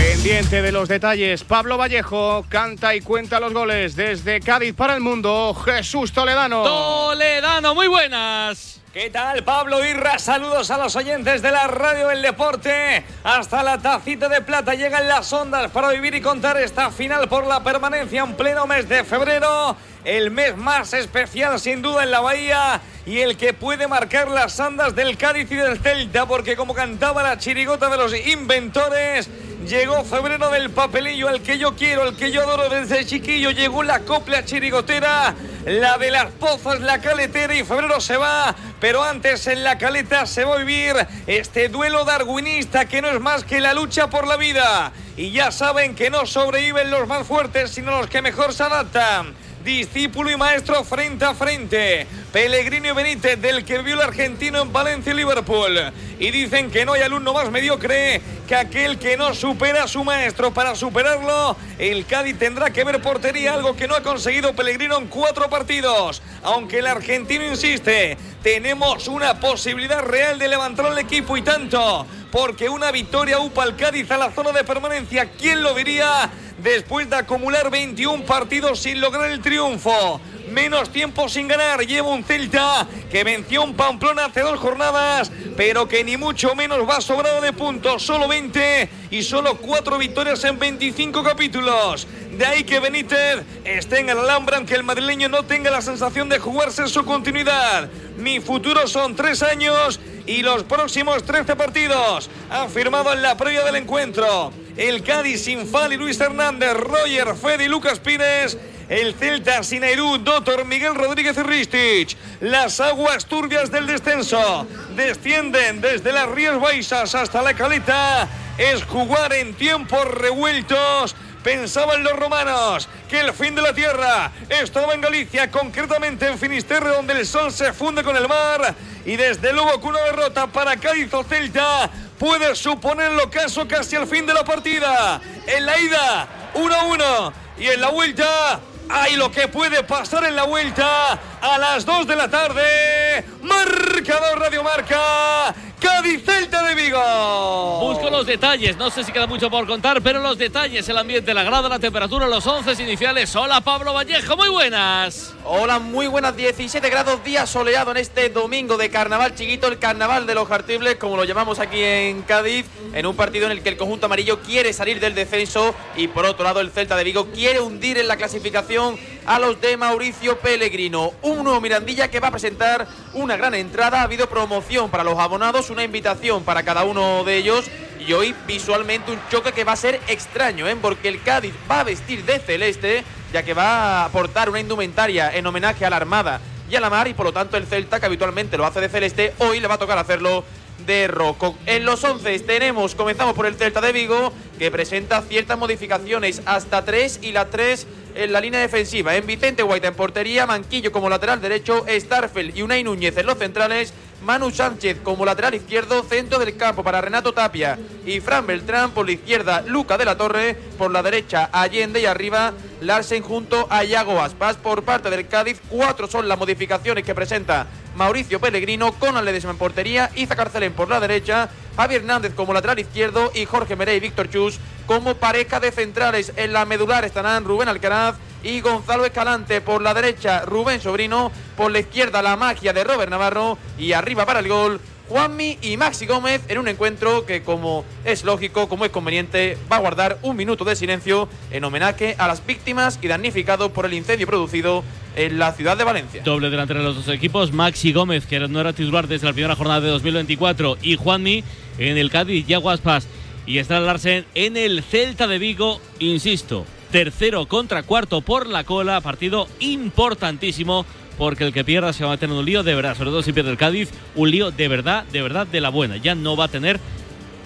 Pendiente 0.00 0.62
de 0.62 0.72
los 0.72 0.88
detalles, 0.88 1.44
Pablo 1.44 1.76
Vallejo 1.76 2.46
canta 2.48 2.94
y 2.94 3.02
cuenta 3.02 3.38
los 3.38 3.52
goles 3.52 3.96
desde 3.96 4.40
Cádiz 4.40 4.74
para 4.74 4.94
el 4.94 5.02
mundo, 5.02 5.54
Jesús 5.54 6.10
Toledano. 6.12 6.62
Toledano, 6.62 7.74
muy 7.74 7.86
buenas. 7.86 8.80
¿Qué 8.94 9.10
tal, 9.10 9.44
Pablo 9.44 9.84
Irra? 9.84 10.18
Saludos 10.18 10.70
a 10.70 10.78
los 10.78 10.96
oyentes 10.96 11.42
de 11.42 11.52
la 11.52 11.68
radio 11.68 12.08
del 12.08 12.22
deporte. 12.22 13.04
Hasta 13.22 13.62
la 13.62 13.78
tacita 13.78 14.30
de 14.30 14.40
plata 14.40 14.74
llegan 14.74 15.06
las 15.06 15.30
ondas 15.34 15.70
para 15.70 15.90
vivir 15.90 16.14
y 16.14 16.22
contar 16.22 16.56
esta 16.56 16.90
final 16.90 17.28
por 17.28 17.46
la 17.46 17.62
permanencia 17.62 18.22
en 18.22 18.34
pleno 18.34 18.66
mes 18.66 18.88
de 18.88 19.04
febrero. 19.04 19.76
El 20.02 20.30
mes 20.30 20.56
más 20.56 20.94
especial, 20.94 21.60
sin 21.60 21.82
duda, 21.82 22.02
en 22.04 22.10
la 22.10 22.20
Bahía 22.20 22.80
y 23.04 23.20
el 23.20 23.36
que 23.36 23.52
puede 23.52 23.86
marcar 23.86 24.28
las 24.28 24.58
andas 24.58 24.94
del 24.96 25.16
Cádiz 25.18 25.52
y 25.52 25.56
del 25.56 25.78
Celta, 25.78 26.26
porque 26.26 26.56
como 26.56 26.74
cantaba 26.74 27.22
la 27.22 27.38
chirigota 27.38 27.90
de 27.90 27.96
los 27.96 28.14
inventores, 28.26 29.28
llegó 29.70 30.04
febrero 30.04 30.50
del 30.50 30.70
papelillo, 30.70 31.28
el 31.28 31.42
que 31.42 31.56
yo 31.56 31.76
quiero, 31.76 32.08
el 32.08 32.16
que 32.16 32.32
yo 32.32 32.42
adoro 32.42 32.68
desde 32.68 33.06
chiquillo. 33.06 33.52
Llegó 33.52 33.84
la 33.84 34.00
copla 34.00 34.44
chirigotera, 34.44 35.32
la 35.64 35.96
de 35.96 36.10
las 36.10 36.32
pozas, 36.32 36.80
la 36.80 37.00
caletera, 37.00 37.54
y 37.54 37.62
febrero 37.62 38.00
se 38.00 38.16
va. 38.16 38.54
Pero 38.80 39.04
antes 39.04 39.46
en 39.46 39.62
la 39.62 39.78
caleta 39.78 40.26
se 40.26 40.42
va 40.42 40.56
a 40.56 40.58
vivir 40.58 40.94
este 41.28 41.68
duelo 41.68 42.04
darwinista 42.04 42.86
que 42.86 43.00
no 43.00 43.10
es 43.10 43.20
más 43.20 43.44
que 43.44 43.60
la 43.60 43.72
lucha 43.72 44.10
por 44.10 44.26
la 44.26 44.36
vida. 44.36 44.92
Y 45.16 45.30
ya 45.30 45.52
saben 45.52 45.94
que 45.94 46.10
no 46.10 46.26
sobreviven 46.26 46.90
los 46.90 47.06
más 47.06 47.24
fuertes, 47.24 47.70
sino 47.70 47.92
los 47.92 48.08
que 48.08 48.22
mejor 48.22 48.52
se 48.52 48.64
adaptan 48.64 49.36
discípulo 49.64 50.30
y 50.30 50.36
maestro 50.36 50.82
frente 50.84 51.24
a 51.24 51.34
frente. 51.34 52.06
Pellegrino 52.32 52.88
y 52.88 52.92
Benítez, 52.92 53.40
del 53.40 53.64
que 53.64 53.78
vio 53.82 53.94
el 53.94 54.02
argentino 54.02 54.62
en 54.62 54.72
Valencia 54.72 55.12
y 55.12 55.16
Liverpool. 55.16 55.92
Y 56.18 56.30
dicen 56.30 56.70
que 56.70 56.84
no 56.84 56.92
hay 56.92 57.02
alumno 57.02 57.32
más 57.32 57.50
mediocre 57.50 58.20
que 58.50 58.56
aquel 58.56 58.98
que 58.98 59.16
no 59.16 59.32
supera 59.32 59.84
a 59.84 59.86
su 59.86 60.02
maestro. 60.02 60.52
Para 60.52 60.74
superarlo, 60.74 61.56
el 61.78 62.04
Cádiz 62.04 62.36
tendrá 62.36 62.70
que 62.70 62.82
ver 62.82 63.00
portería, 63.00 63.54
algo 63.54 63.76
que 63.76 63.86
no 63.86 63.94
ha 63.94 64.02
conseguido 64.02 64.56
Pellegrino 64.56 64.98
en 64.98 65.06
cuatro 65.06 65.48
partidos. 65.48 66.20
Aunque 66.42 66.80
el 66.80 66.88
argentino 66.88 67.44
insiste, 67.44 68.18
tenemos 68.42 69.06
una 69.06 69.38
posibilidad 69.38 70.02
real 70.02 70.40
de 70.40 70.48
levantar 70.48 70.86
el 70.86 70.98
equipo 70.98 71.36
y 71.36 71.42
tanto. 71.42 72.04
Porque 72.32 72.68
una 72.68 72.90
victoria 72.90 73.38
upa 73.38 73.62
al 73.62 73.76
Cádiz 73.76 74.10
a 74.10 74.18
la 74.18 74.32
zona 74.32 74.50
de 74.50 74.64
permanencia. 74.64 75.30
¿Quién 75.30 75.62
lo 75.62 75.72
diría? 75.72 76.28
Después 76.58 77.08
de 77.08 77.14
acumular 77.14 77.70
21 77.70 78.24
partidos 78.24 78.80
sin 78.80 79.00
lograr 79.00 79.30
el 79.30 79.40
triunfo. 79.42 80.20
Menos 80.50 80.90
tiempo 80.90 81.28
sin 81.28 81.46
ganar. 81.46 81.86
Lleva 81.86 82.08
un 82.08 82.24
Celta 82.24 82.86
que 83.10 83.24
venció 83.24 83.62
un 83.62 83.74
Pamplona 83.74 84.26
hace 84.26 84.40
dos 84.40 84.58
jornadas, 84.58 85.30
pero 85.56 85.86
que 85.86 86.02
ni 86.02 86.16
mucho 86.16 86.54
menos 86.54 86.88
va 86.88 87.00
sobrado 87.00 87.40
de 87.40 87.52
puntos. 87.52 88.02
Solo 88.02 88.26
20 88.26 88.88
y 89.10 89.22
solo 89.22 89.56
4 89.58 89.98
victorias 89.98 90.42
en 90.44 90.58
25 90.58 91.22
capítulos. 91.22 92.06
De 92.36 92.46
ahí 92.46 92.64
que 92.64 92.80
Benítez 92.80 93.42
esté 93.64 94.00
en 94.00 94.08
el 94.08 94.18
Alhambra, 94.18 94.56
aunque 94.56 94.74
el 94.74 94.82
madrileño 94.82 95.28
no 95.28 95.44
tenga 95.44 95.70
la 95.70 95.82
sensación 95.82 96.28
de 96.28 96.38
jugarse 96.38 96.88
su 96.88 97.04
continuidad. 97.04 97.88
Mi 98.16 98.40
futuro 98.40 98.88
son 98.88 99.14
tres 99.14 99.42
años 99.42 100.00
y 100.26 100.42
los 100.42 100.64
próximos 100.64 101.24
13 101.24 101.56
partidos. 101.56 102.30
Han 102.50 102.70
firmado 102.70 103.12
en 103.12 103.22
la 103.22 103.36
previa 103.36 103.64
del 103.64 103.76
encuentro. 103.76 104.52
El 104.76 105.02
Cádiz 105.02 105.44
sin 105.44 105.66
Fali, 105.66 105.96
Luis 105.96 106.20
Hernández, 106.20 106.74
Roger, 106.74 107.34
Fede 107.34 107.64
y 107.64 107.68
Lucas 107.68 108.00
Pires. 108.00 108.56
El 108.90 109.14
Celta 109.14 109.62
sin 109.62 109.84
Airú, 109.84 110.18
Doctor 110.18 110.64
Miguel 110.64 110.96
Rodríguez 110.96 111.36
Ristich. 111.36 112.16
Las 112.40 112.80
aguas 112.80 113.24
turbias 113.24 113.70
del 113.70 113.86
descenso 113.86 114.66
descienden 114.96 115.80
desde 115.80 116.12
las 116.12 116.28
Rías 116.28 116.58
Baixas 116.58 117.14
hasta 117.14 117.40
la 117.40 117.54
Caleta. 117.54 118.26
Es 118.58 118.82
jugar 118.82 119.32
en 119.32 119.54
tiempos 119.54 120.04
revueltos. 120.06 121.14
Pensaban 121.44 122.02
los 122.02 122.18
romanos 122.18 122.88
que 123.08 123.20
el 123.20 123.32
fin 123.32 123.54
de 123.54 123.62
la 123.62 123.72
tierra 123.72 124.32
estaba 124.48 124.92
en 124.92 125.02
Galicia, 125.02 125.52
concretamente 125.52 126.26
en 126.26 126.36
Finisterre, 126.36 126.88
donde 126.88 127.12
el 127.12 127.24
sol 127.24 127.52
se 127.52 127.72
funde 127.72 128.02
con 128.02 128.16
el 128.16 128.26
mar. 128.26 128.74
Y 129.06 129.14
desde 129.14 129.52
luego 129.52 129.80
que 129.80 129.86
una 129.86 130.00
derrota 130.00 130.48
para 130.48 130.76
Cádiz 130.76 131.14
o 131.14 131.22
Celta 131.22 131.88
puede 132.18 132.56
suponer 132.56 133.12
el 133.12 133.20
ocaso 133.20 133.68
casi 133.68 133.94
al 133.94 134.08
fin 134.08 134.26
de 134.26 134.34
la 134.34 134.42
partida. 134.44 135.20
En 135.46 135.64
la 135.64 135.78
ida, 135.78 136.28
1-1. 136.54 137.32
Y 137.56 137.66
en 137.68 137.80
la 137.80 137.90
vuelta, 137.90 138.58
hay 138.90 139.16
lo 139.16 139.30
que 139.30 139.48
puede 139.48 139.84
pasar 139.84 140.24
en 140.24 140.34
la 140.34 140.44
vuelta 140.44 141.18
a 141.40 141.58
las 141.58 141.84
2 141.84 142.06
de 142.06 142.16
la 142.16 142.28
tarde. 142.28 143.24
Marcador 143.42 144.38
Radio 144.38 144.62
Marca. 144.62 145.54
Cádiz 145.80 146.22
Celta 146.24 146.62
de 146.62 146.74
Vigo. 146.74 147.80
Busco 147.80 148.10
los 148.10 148.26
detalles, 148.26 148.76
no 148.76 148.90
sé 148.90 149.02
si 149.02 149.12
queda 149.12 149.26
mucho 149.26 149.50
por 149.50 149.66
contar, 149.66 150.02
pero 150.02 150.20
los 150.20 150.36
detalles, 150.36 150.86
el 150.88 150.98
ambiente, 150.98 151.32
la 151.32 151.42
grada, 151.42 151.68
la 151.68 151.78
temperatura, 151.78 152.28
los 152.28 152.46
11 152.46 152.82
iniciales. 152.82 153.34
Hola 153.34 153.62
Pablo 153.62 153.94
Vallejo, 153.94 154.36
muy 154.36 154.50
buenas. 154.50 155.34
Hola, 155.44 155.78
muy 155.78 156.06
buenas. 156.06 156.36
17 156.36 156.90
grados, 156.90 157.24
día 157.24 157.46
soleado 157.46 157.92
en 157.92 157.96
este 157.96 158.28
domingo 158.28 158.76
de 158.76 158.90
carnaval 158.90 159.34
chiquito, 159.34 159.68
el 159.68 159.78
carnaval 159.78 160.26
de 160.26 160.34
los 160.34 160.46
Jartibles, 160.46 160.96
como 160.96 161.16
lo 161.16 161.24
llamamos 161.24 161.58
aquí 161.58 161.82
en 161.82 162.22
Cádiz, 162.22 162.66
en 162.92 163.06
un 163.06 163.16
partido 163.16 163.46
en 163.46 163.52
el 163.52 163.62
que 163.62 163.70
el 163.70 163.78
conjunto 163.78 164.06
amarillo 164.06 164.40
quiere 164.40 164.74
salir 164.74 165.00
del 165.00 165.14
descenso 165.14 165.74
y 165.96 166.08
por 166.08 166.26
otro 166.26 166.44
lado 166.44 166.60
el 166.60 166.70
Celta 166.70 166.96
de 166.96 167.04
Vigo 167.04 167.28
quiere 167.32 167.60
hundir 167.60 167.96
en 167.96 168.06
la 168.06 168.16
clasificación 168.16 168.98
a 169.26 169.38
los 169.38 169.60
de 169.60 169.76
Mauricio 169.76 170.38
Pellegrino. 170.38 171.12
Un 171.22 171.44
nuevo 171.44 171.60
Mirandilla 171.60 172.08
que 172.08 172.20
va 172.20 172.28
a 172.28 172.32
presentar 172.32 172.86
una 173.14 173.36
gran 173.36 173.54
entrada. 173.54 174.00
Ha 174.00 174.04
habido 174.04 174.28
promoción 174.28 174.90
para 174.90 175.04
los 175.04 175.18
abonados, 175.18 175.70
una 175.70 175.84
invitación 175.84 176.44
para 176.44 176.62
cada 176.62 176.84
uno 176.84 177.24
de 177.24 177.36
ellos. 177.36 177.70
Y 178.06 178.12
hoy 178.12 178.34
visualmente 178.46 179.12
un 179.12 179.20
choque 179.30 179.52
que 179.52 179.64
va 179.64 179.72
a 179.72 179.76
ser 179.76 180.00
extraño, 180.08 180.66
¿eh? 180.66 180.76
porque 180.80 181.08
el 181.08 181.22
Cádiz 181.22 181.54
va 181.70 181.80
a 181.80 181.84
vestir 181.84 182.24
de 182.24 182.38
celeste 182.38 183.04
ya 183.32 183.42
que 183.42 183.54
va 183.54 184.02
a 184.02 184.04
aportar 184.06 184.48
una 184.48 184.60
indumentaria 184.60 185.34
en 185.34 185.46
homenaje 185.46 185.84
a 185.84 185.90
la 185.90 185.96
Armada 185.96 186.40
y 186.68 186.76
a 186.76 186.80
la 186.80 186.90
Mar 186.90 187.08
y 187.08 187.14
por 187.14 187.26
lo 187.26 187.32
tanto 187.32 187.56
el 187.56 187.66
Celta, 187.66 188.00
que 188.00 188.06
habitualmente 188.06 188.56
lo 188.56 188.64
hace 188.64 188.80
de 188.80 188.88
celeste, 188.88 189.34
hoy 189.38 189.60
le 189.60 189.66
va 189.66 189.74
a 189.74 189.78
tocar 189.78 189.98
hacerlo 189.98 190.44
de 190.86 191.08
rojo. 191.08 191.56
En 191.66 191.84
los 191.84 192.02
11 192.02 192.38
tenemos, 192.40 192.94
comenzamos 192.94 193.34
por 193.34 193.46
el 193.46 193.56
Celta 193.56 193.80
de 193.80 193.92
Vigo, 193.92 194.32
que 194.60 194.70
presenta 194.70 195.22
ciertas 195.22 195.56
modificaciones, 195.56 196.42
hasta 196.44 196.84
tres 196.84 197.18
y 197.22 197.32
la 197.32 197.46
3 197.46 197.86
en 198.14 198.30
la 198.30 198.42
línea 198.42 198.60
defensiva. 198.60 199.16
En 199.16 199.26
Vicente 199.26 199.62
Guaita 199.62 199.88
en 199.88 199.94
portería, 199.94 200.44
Manquillo 200.44 200.92
como 200.92 201.08
lateral 201.08 201.40
derecho, 201.40 201.86
Starfel 201.88 202.54
y 202.54 202.60
Unai 202.60 202.84
Núñez 202.84 203.16
en 203.16 203.24
los 203.24 203.38
centrales, 203.38 203.94
Manu 204.22 204.50
Sánchez 204.50 204.98
como 205.02 205.24
lateral 205.24 205.54
izquierdo, 205.54 206.02
centro 206.02 206.38
del 206.38 206.58
campo 206.58 206.84
para 206.84 207.00
Renato 207.00 207.32
Tapia 207.32 207.78
y 208.04 208.20
Fran 208.20 208.46
Beltrán 208.46 208.90
por 208.90 209.06
la 209.06 209.12
izquierda, 209.12 209.62
Luca 209.62 209.96
de 209.96 210.04
la 210.04 210.18
Torre, 210.18 210.58
por 210.76 210.90
la 210.90 211.02
derecha 211.02 211.48
Allende 211.52 212.02
y 212.02 212.04
arriba 212.04 212.52
Larsen 212.82 213.22
junto 213.22 213.66
a 213.70 213.82
Iago 213.82 214.20
Aspas. 214.20 214.56
Por 214.56 214.82
parte 214.82 215.08
del 215.08 215.26
Cádiz, 215.26 215.58
cuatro 215.70 216.06
son 216.06 216.28
las 216.28 216.38
modificaciones 216.38 217.02
que 217.02 217.14
presenta 217.14 217.66
Mauricio 217.94 218.40
Pellegrino 218.40 218.92
con 218.92 219.22
Ledesma 219.24 219.50
en 219.50 219.58
portería, 219.58 220.10
Iza 220.14 220.36
Carcelén 220.36 220.72
por 220.72 220.88
la 220.88 221.00
derecha, 221.00 221.48
Javier 221.76 222.02
Hernández 222.02 222.34
como 222.34 222.54
lateral 222.54 222.78
izquierdo 222.78 223.30
y 223.34 223.44
Jorge 223.44 223.76
Merey 223.76 223.96
y 223.96 224.00
Víctor 224.00 224.30
Chus 224.30 224.58
como 224.86 225.14
pareja 225.14 225.60
de 225.60 225.72
centrales. 225.72 226.32
En 226.36 226.52
la 226.52 226.64
medular 226.64 227.04
estarán 227.04 227.44
Rubén 227.44 227.68
Alcaraz 227.68 228.16
y 228.42 228.60
Gonzalo 228.60 229.04
Escalante. 229.04 229.60
Por 229.60 229.82
la 229.82 229.94
derecha, 229.94 230.42
Rubén 230.44 230.80
Sobrino, 230.80 231.30
por 231.56 231.70
la 231.70 231.80
izquierda 231.80 232.22
la 232.22 232.36
magia 232.36 232.72
de 232.72 232.84
Robert 232.84 233.10
Navarro. 233.10 233.58
Y 233.78 233.92
arriba 233.92 234.26
para 234.26 234.40
el 234.40 234.48
gol 234.48 234.80
Juanmi 235.10 235.58
y 235.60 235.76
Maxi 235.76 236.06
Gómez 236.06 236.40
en 236.46 236.58
un 236.58 236.68
encuentro 236.68 237.26
que 237.26 237.42
como 237.42 237.84
es 238.04 238.22
lógico, 238.22 238.68
como 238.68 238.84
es 238.84 238.92
conveniente, 238.92 239.58
va 239.70 239.76
a 239.76 239.80
guardar 239.80 240.20
un 240.22 240.36
minuto 240.36 240.64
de 240.64 240.76
silencio 240.76 241.28
en 241.50 241.64
homenaje 241.64 242.14
a 242.16 242.28
las 242.28 242.46
víctimas 242.46 242.96
y 243.02 243.08
damnificados 243.08 243.72
por 243.72 243.86
el 243.86 243.94
incendio 243.94 244.28
producido 244.28 244.84
en 245.16 245.40
la 245.40 245.52
ciudad 245.52 245.76
de 245.76 245.82
Valencia. 245.82 246.22
Doble 246.24 246.48
delantero 246.48 246.78
de 246.78 246.86
los 246.86 246.94
dos 246.94 247.08
equipos, 247.08 247.52
Maxi 247.52 247.92
Gómez, 247.92 248.24
que 248.24 248.38
no 248.38 248.60
era 248.60 248.72
titular 248.72 249.08
desde 249.08 249.26
la 249.26 249.32
primera 249.32 249.56
jornada 249.56 249.80
de 249.80 249.88
2024, 249.88 250.78
y 250.80 250.94
Juanmi 250.94 251.42
en 251.78 251.98
el 251.98 252.08
Cádiz, 252.08 252.46
Yago 252.46 252.70
Aspas 252.70 253.08
y 253.46 253.58
Estral 253.58 253.86
Larsen 253.86 254.26
en 254.36 254.56
el 254.56 254.84
Celta 254.84 255.26
de 255.26 255.40
Vigo, 255.40 255.80
insisto, 255.98 256.64
tercero 256.92 257.46
contra 257.46 257.82
cuarto 257.82 258.20
por 258.20 258.46
la 258.46 258.62
cola, 258.62 259.00
partido 259.00 259.48
importantísimo 259.58 260.86
porque 261.20 261.44
el 261.44 261.52
que 261.52 261.64
pierda 261.64 261.92
se 261.92 262.02
va 262.02 262.12
a 262.12 262.14
meter 262.14 262.30
en 262.30 262.36
un 262.36 262.46
lío 262.46 262.62
de 262.62 262.74
verdad, 262.74 262.96
sobre 262.96 263.10
todo 263.10 263.22
si 263.22 263.34
pierde 263.34 263.50
el 263.50 263.58
Cádiz, 263.58 263.90
un 264.14 264.30
lío 264.30 264.50
de 264.50 264.68
verdad, 264.68 265.04
de 265.12 265.20
verdad 265.20 265.46
de 265.46 265.60
la 265.60 265.68
buena. 265.68 265.98
Ya 265.98 266.14
no 266.14 266.34
va 266.34 266.46
a 266.46 266.48
tener 266.48 266.80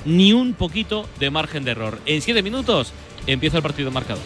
ni 0.05 0.33
un 0.33 0.55
poquito 0.55 1.09
de 1.19 1.29
margen 1.31 1.65
de 1.65 1.73
error. 1.73 1.99
En 2.07 2.23
siete 2.23 2.41
minutos 2.45 2.93
empieza 3.27 3.57
el 3.57 3.65
partido 3.65 3.91
marcado. 3.91 4.21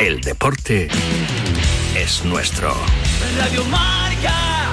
El 0.00 0.22
deporte 0.22 0.88
es 1.94 2.24
nuestro. 2.24 2.74
Radio 3.36 3.62
Marca. 3.66 4.70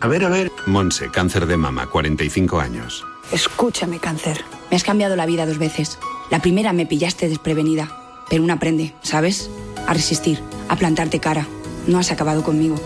A 0.00 0.06
ver, 0.06 0.22
a 0.26 0.28
ver. 0.28 0.52
Monse, 0.66 1.10
cáncer 1.10 1.46
de 1.46 1.56
mama, 1.56 1.86
45 1.86 2.60
años. 2.60 3.06
Escúchame, 3.30 3.98
cáncer. 3.98 4.44
Me 4.70 4.76
has 4.76 4.84
cambiado 4.84 5.16
la 5.16 5.26
vida 5.26 5.46
dos 5.46 5.58
veces. 5.58 5.98
La 6.30 6.40
primera 6.40 6.72
me 6.72 6.86
pillaste 6.86 7.28
desprevenida, 7.28 8.24
pero 8.28 8.42
uno 8.42 8.54
aprende, 8.54 8.94
¿sabes? 9.02 9.50
A 9.86 9.94
resistir, 9.94 10.40
a 10.68 10.76
plantarte 10.76 11.20
cara. 11.20 11.46
No 11.86 11.98
has 11.98 12.10
acabado 12.10 12.42
conmigo. 12.42 12.76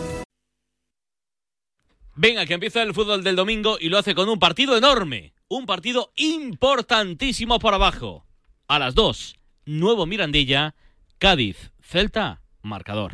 Venga, 2.15 2.47
que 2.47 2.55
empieza 2.55 2.83
el 2.83 2.95
fútbol 2.95 3.23
del 3.23 3.37
domingo 3.37 3.77
y 3.79 3.89
lo 3.89 3.99
hace 3.99 4.15
con 4.15 4.29
un 4.29 4.39
partido 4.39 4.77
enorme. 4.77 5.35
Un 5.49 5.67
partido 5.67 6.13
importantísimo 6.17 7.59
por 7.59 7.75
abajo. 7.75 8.25
A 8.69 8.79
las 8.79 8.95
2, 8.95 9.37
Nuevo 9.67 10.07
Mirandilla, 10.07 10.75
Cádiz, 11.19 11.71
Celta, 11.81 12.41
marcador. 12.63 13.13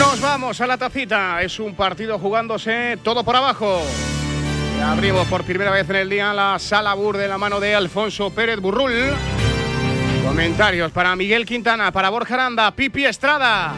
Nos 0.00 0.18
vamos 0.18 0.58
a 0.62 0.66
la 0.66 0.78
tacita. 0.78 1.42
Es 1.42 1.60
un 1.60 1.74
partido 1.74 2.18
jugándose 2.18 2.98
todo 3.04 3.22
por 3.22 3.36
abajo. 3.36 3.82
Abrimos 4.82 5.28
por 5.28 5.44
primera 5.44 5.70
vez 5.72 5.90
en 5.90 5.96
el 5.96 6.08
día 6.08 6.32
la 6.32 6.58
sala 6.58 6.94
Bur 6.94 7.18
de 7.18 7.28
la 7.28 7.36
mano 7.36 7.60
de 7.60 7.74
Alfonso 7.74 8.30
Pérez 8.30 8.58
Burrul. 8.60 9.14
Comentarios 10.24 10.90
para 10.90 11.14
Miguel 11.16 11.44
Quintana, 11.44 11.92
para 11.92 12.08
Borja 12.08 12.32
Aranda, 12.32 12.70
Pipi 12.70 13.04
Estrada. 13.04 13.74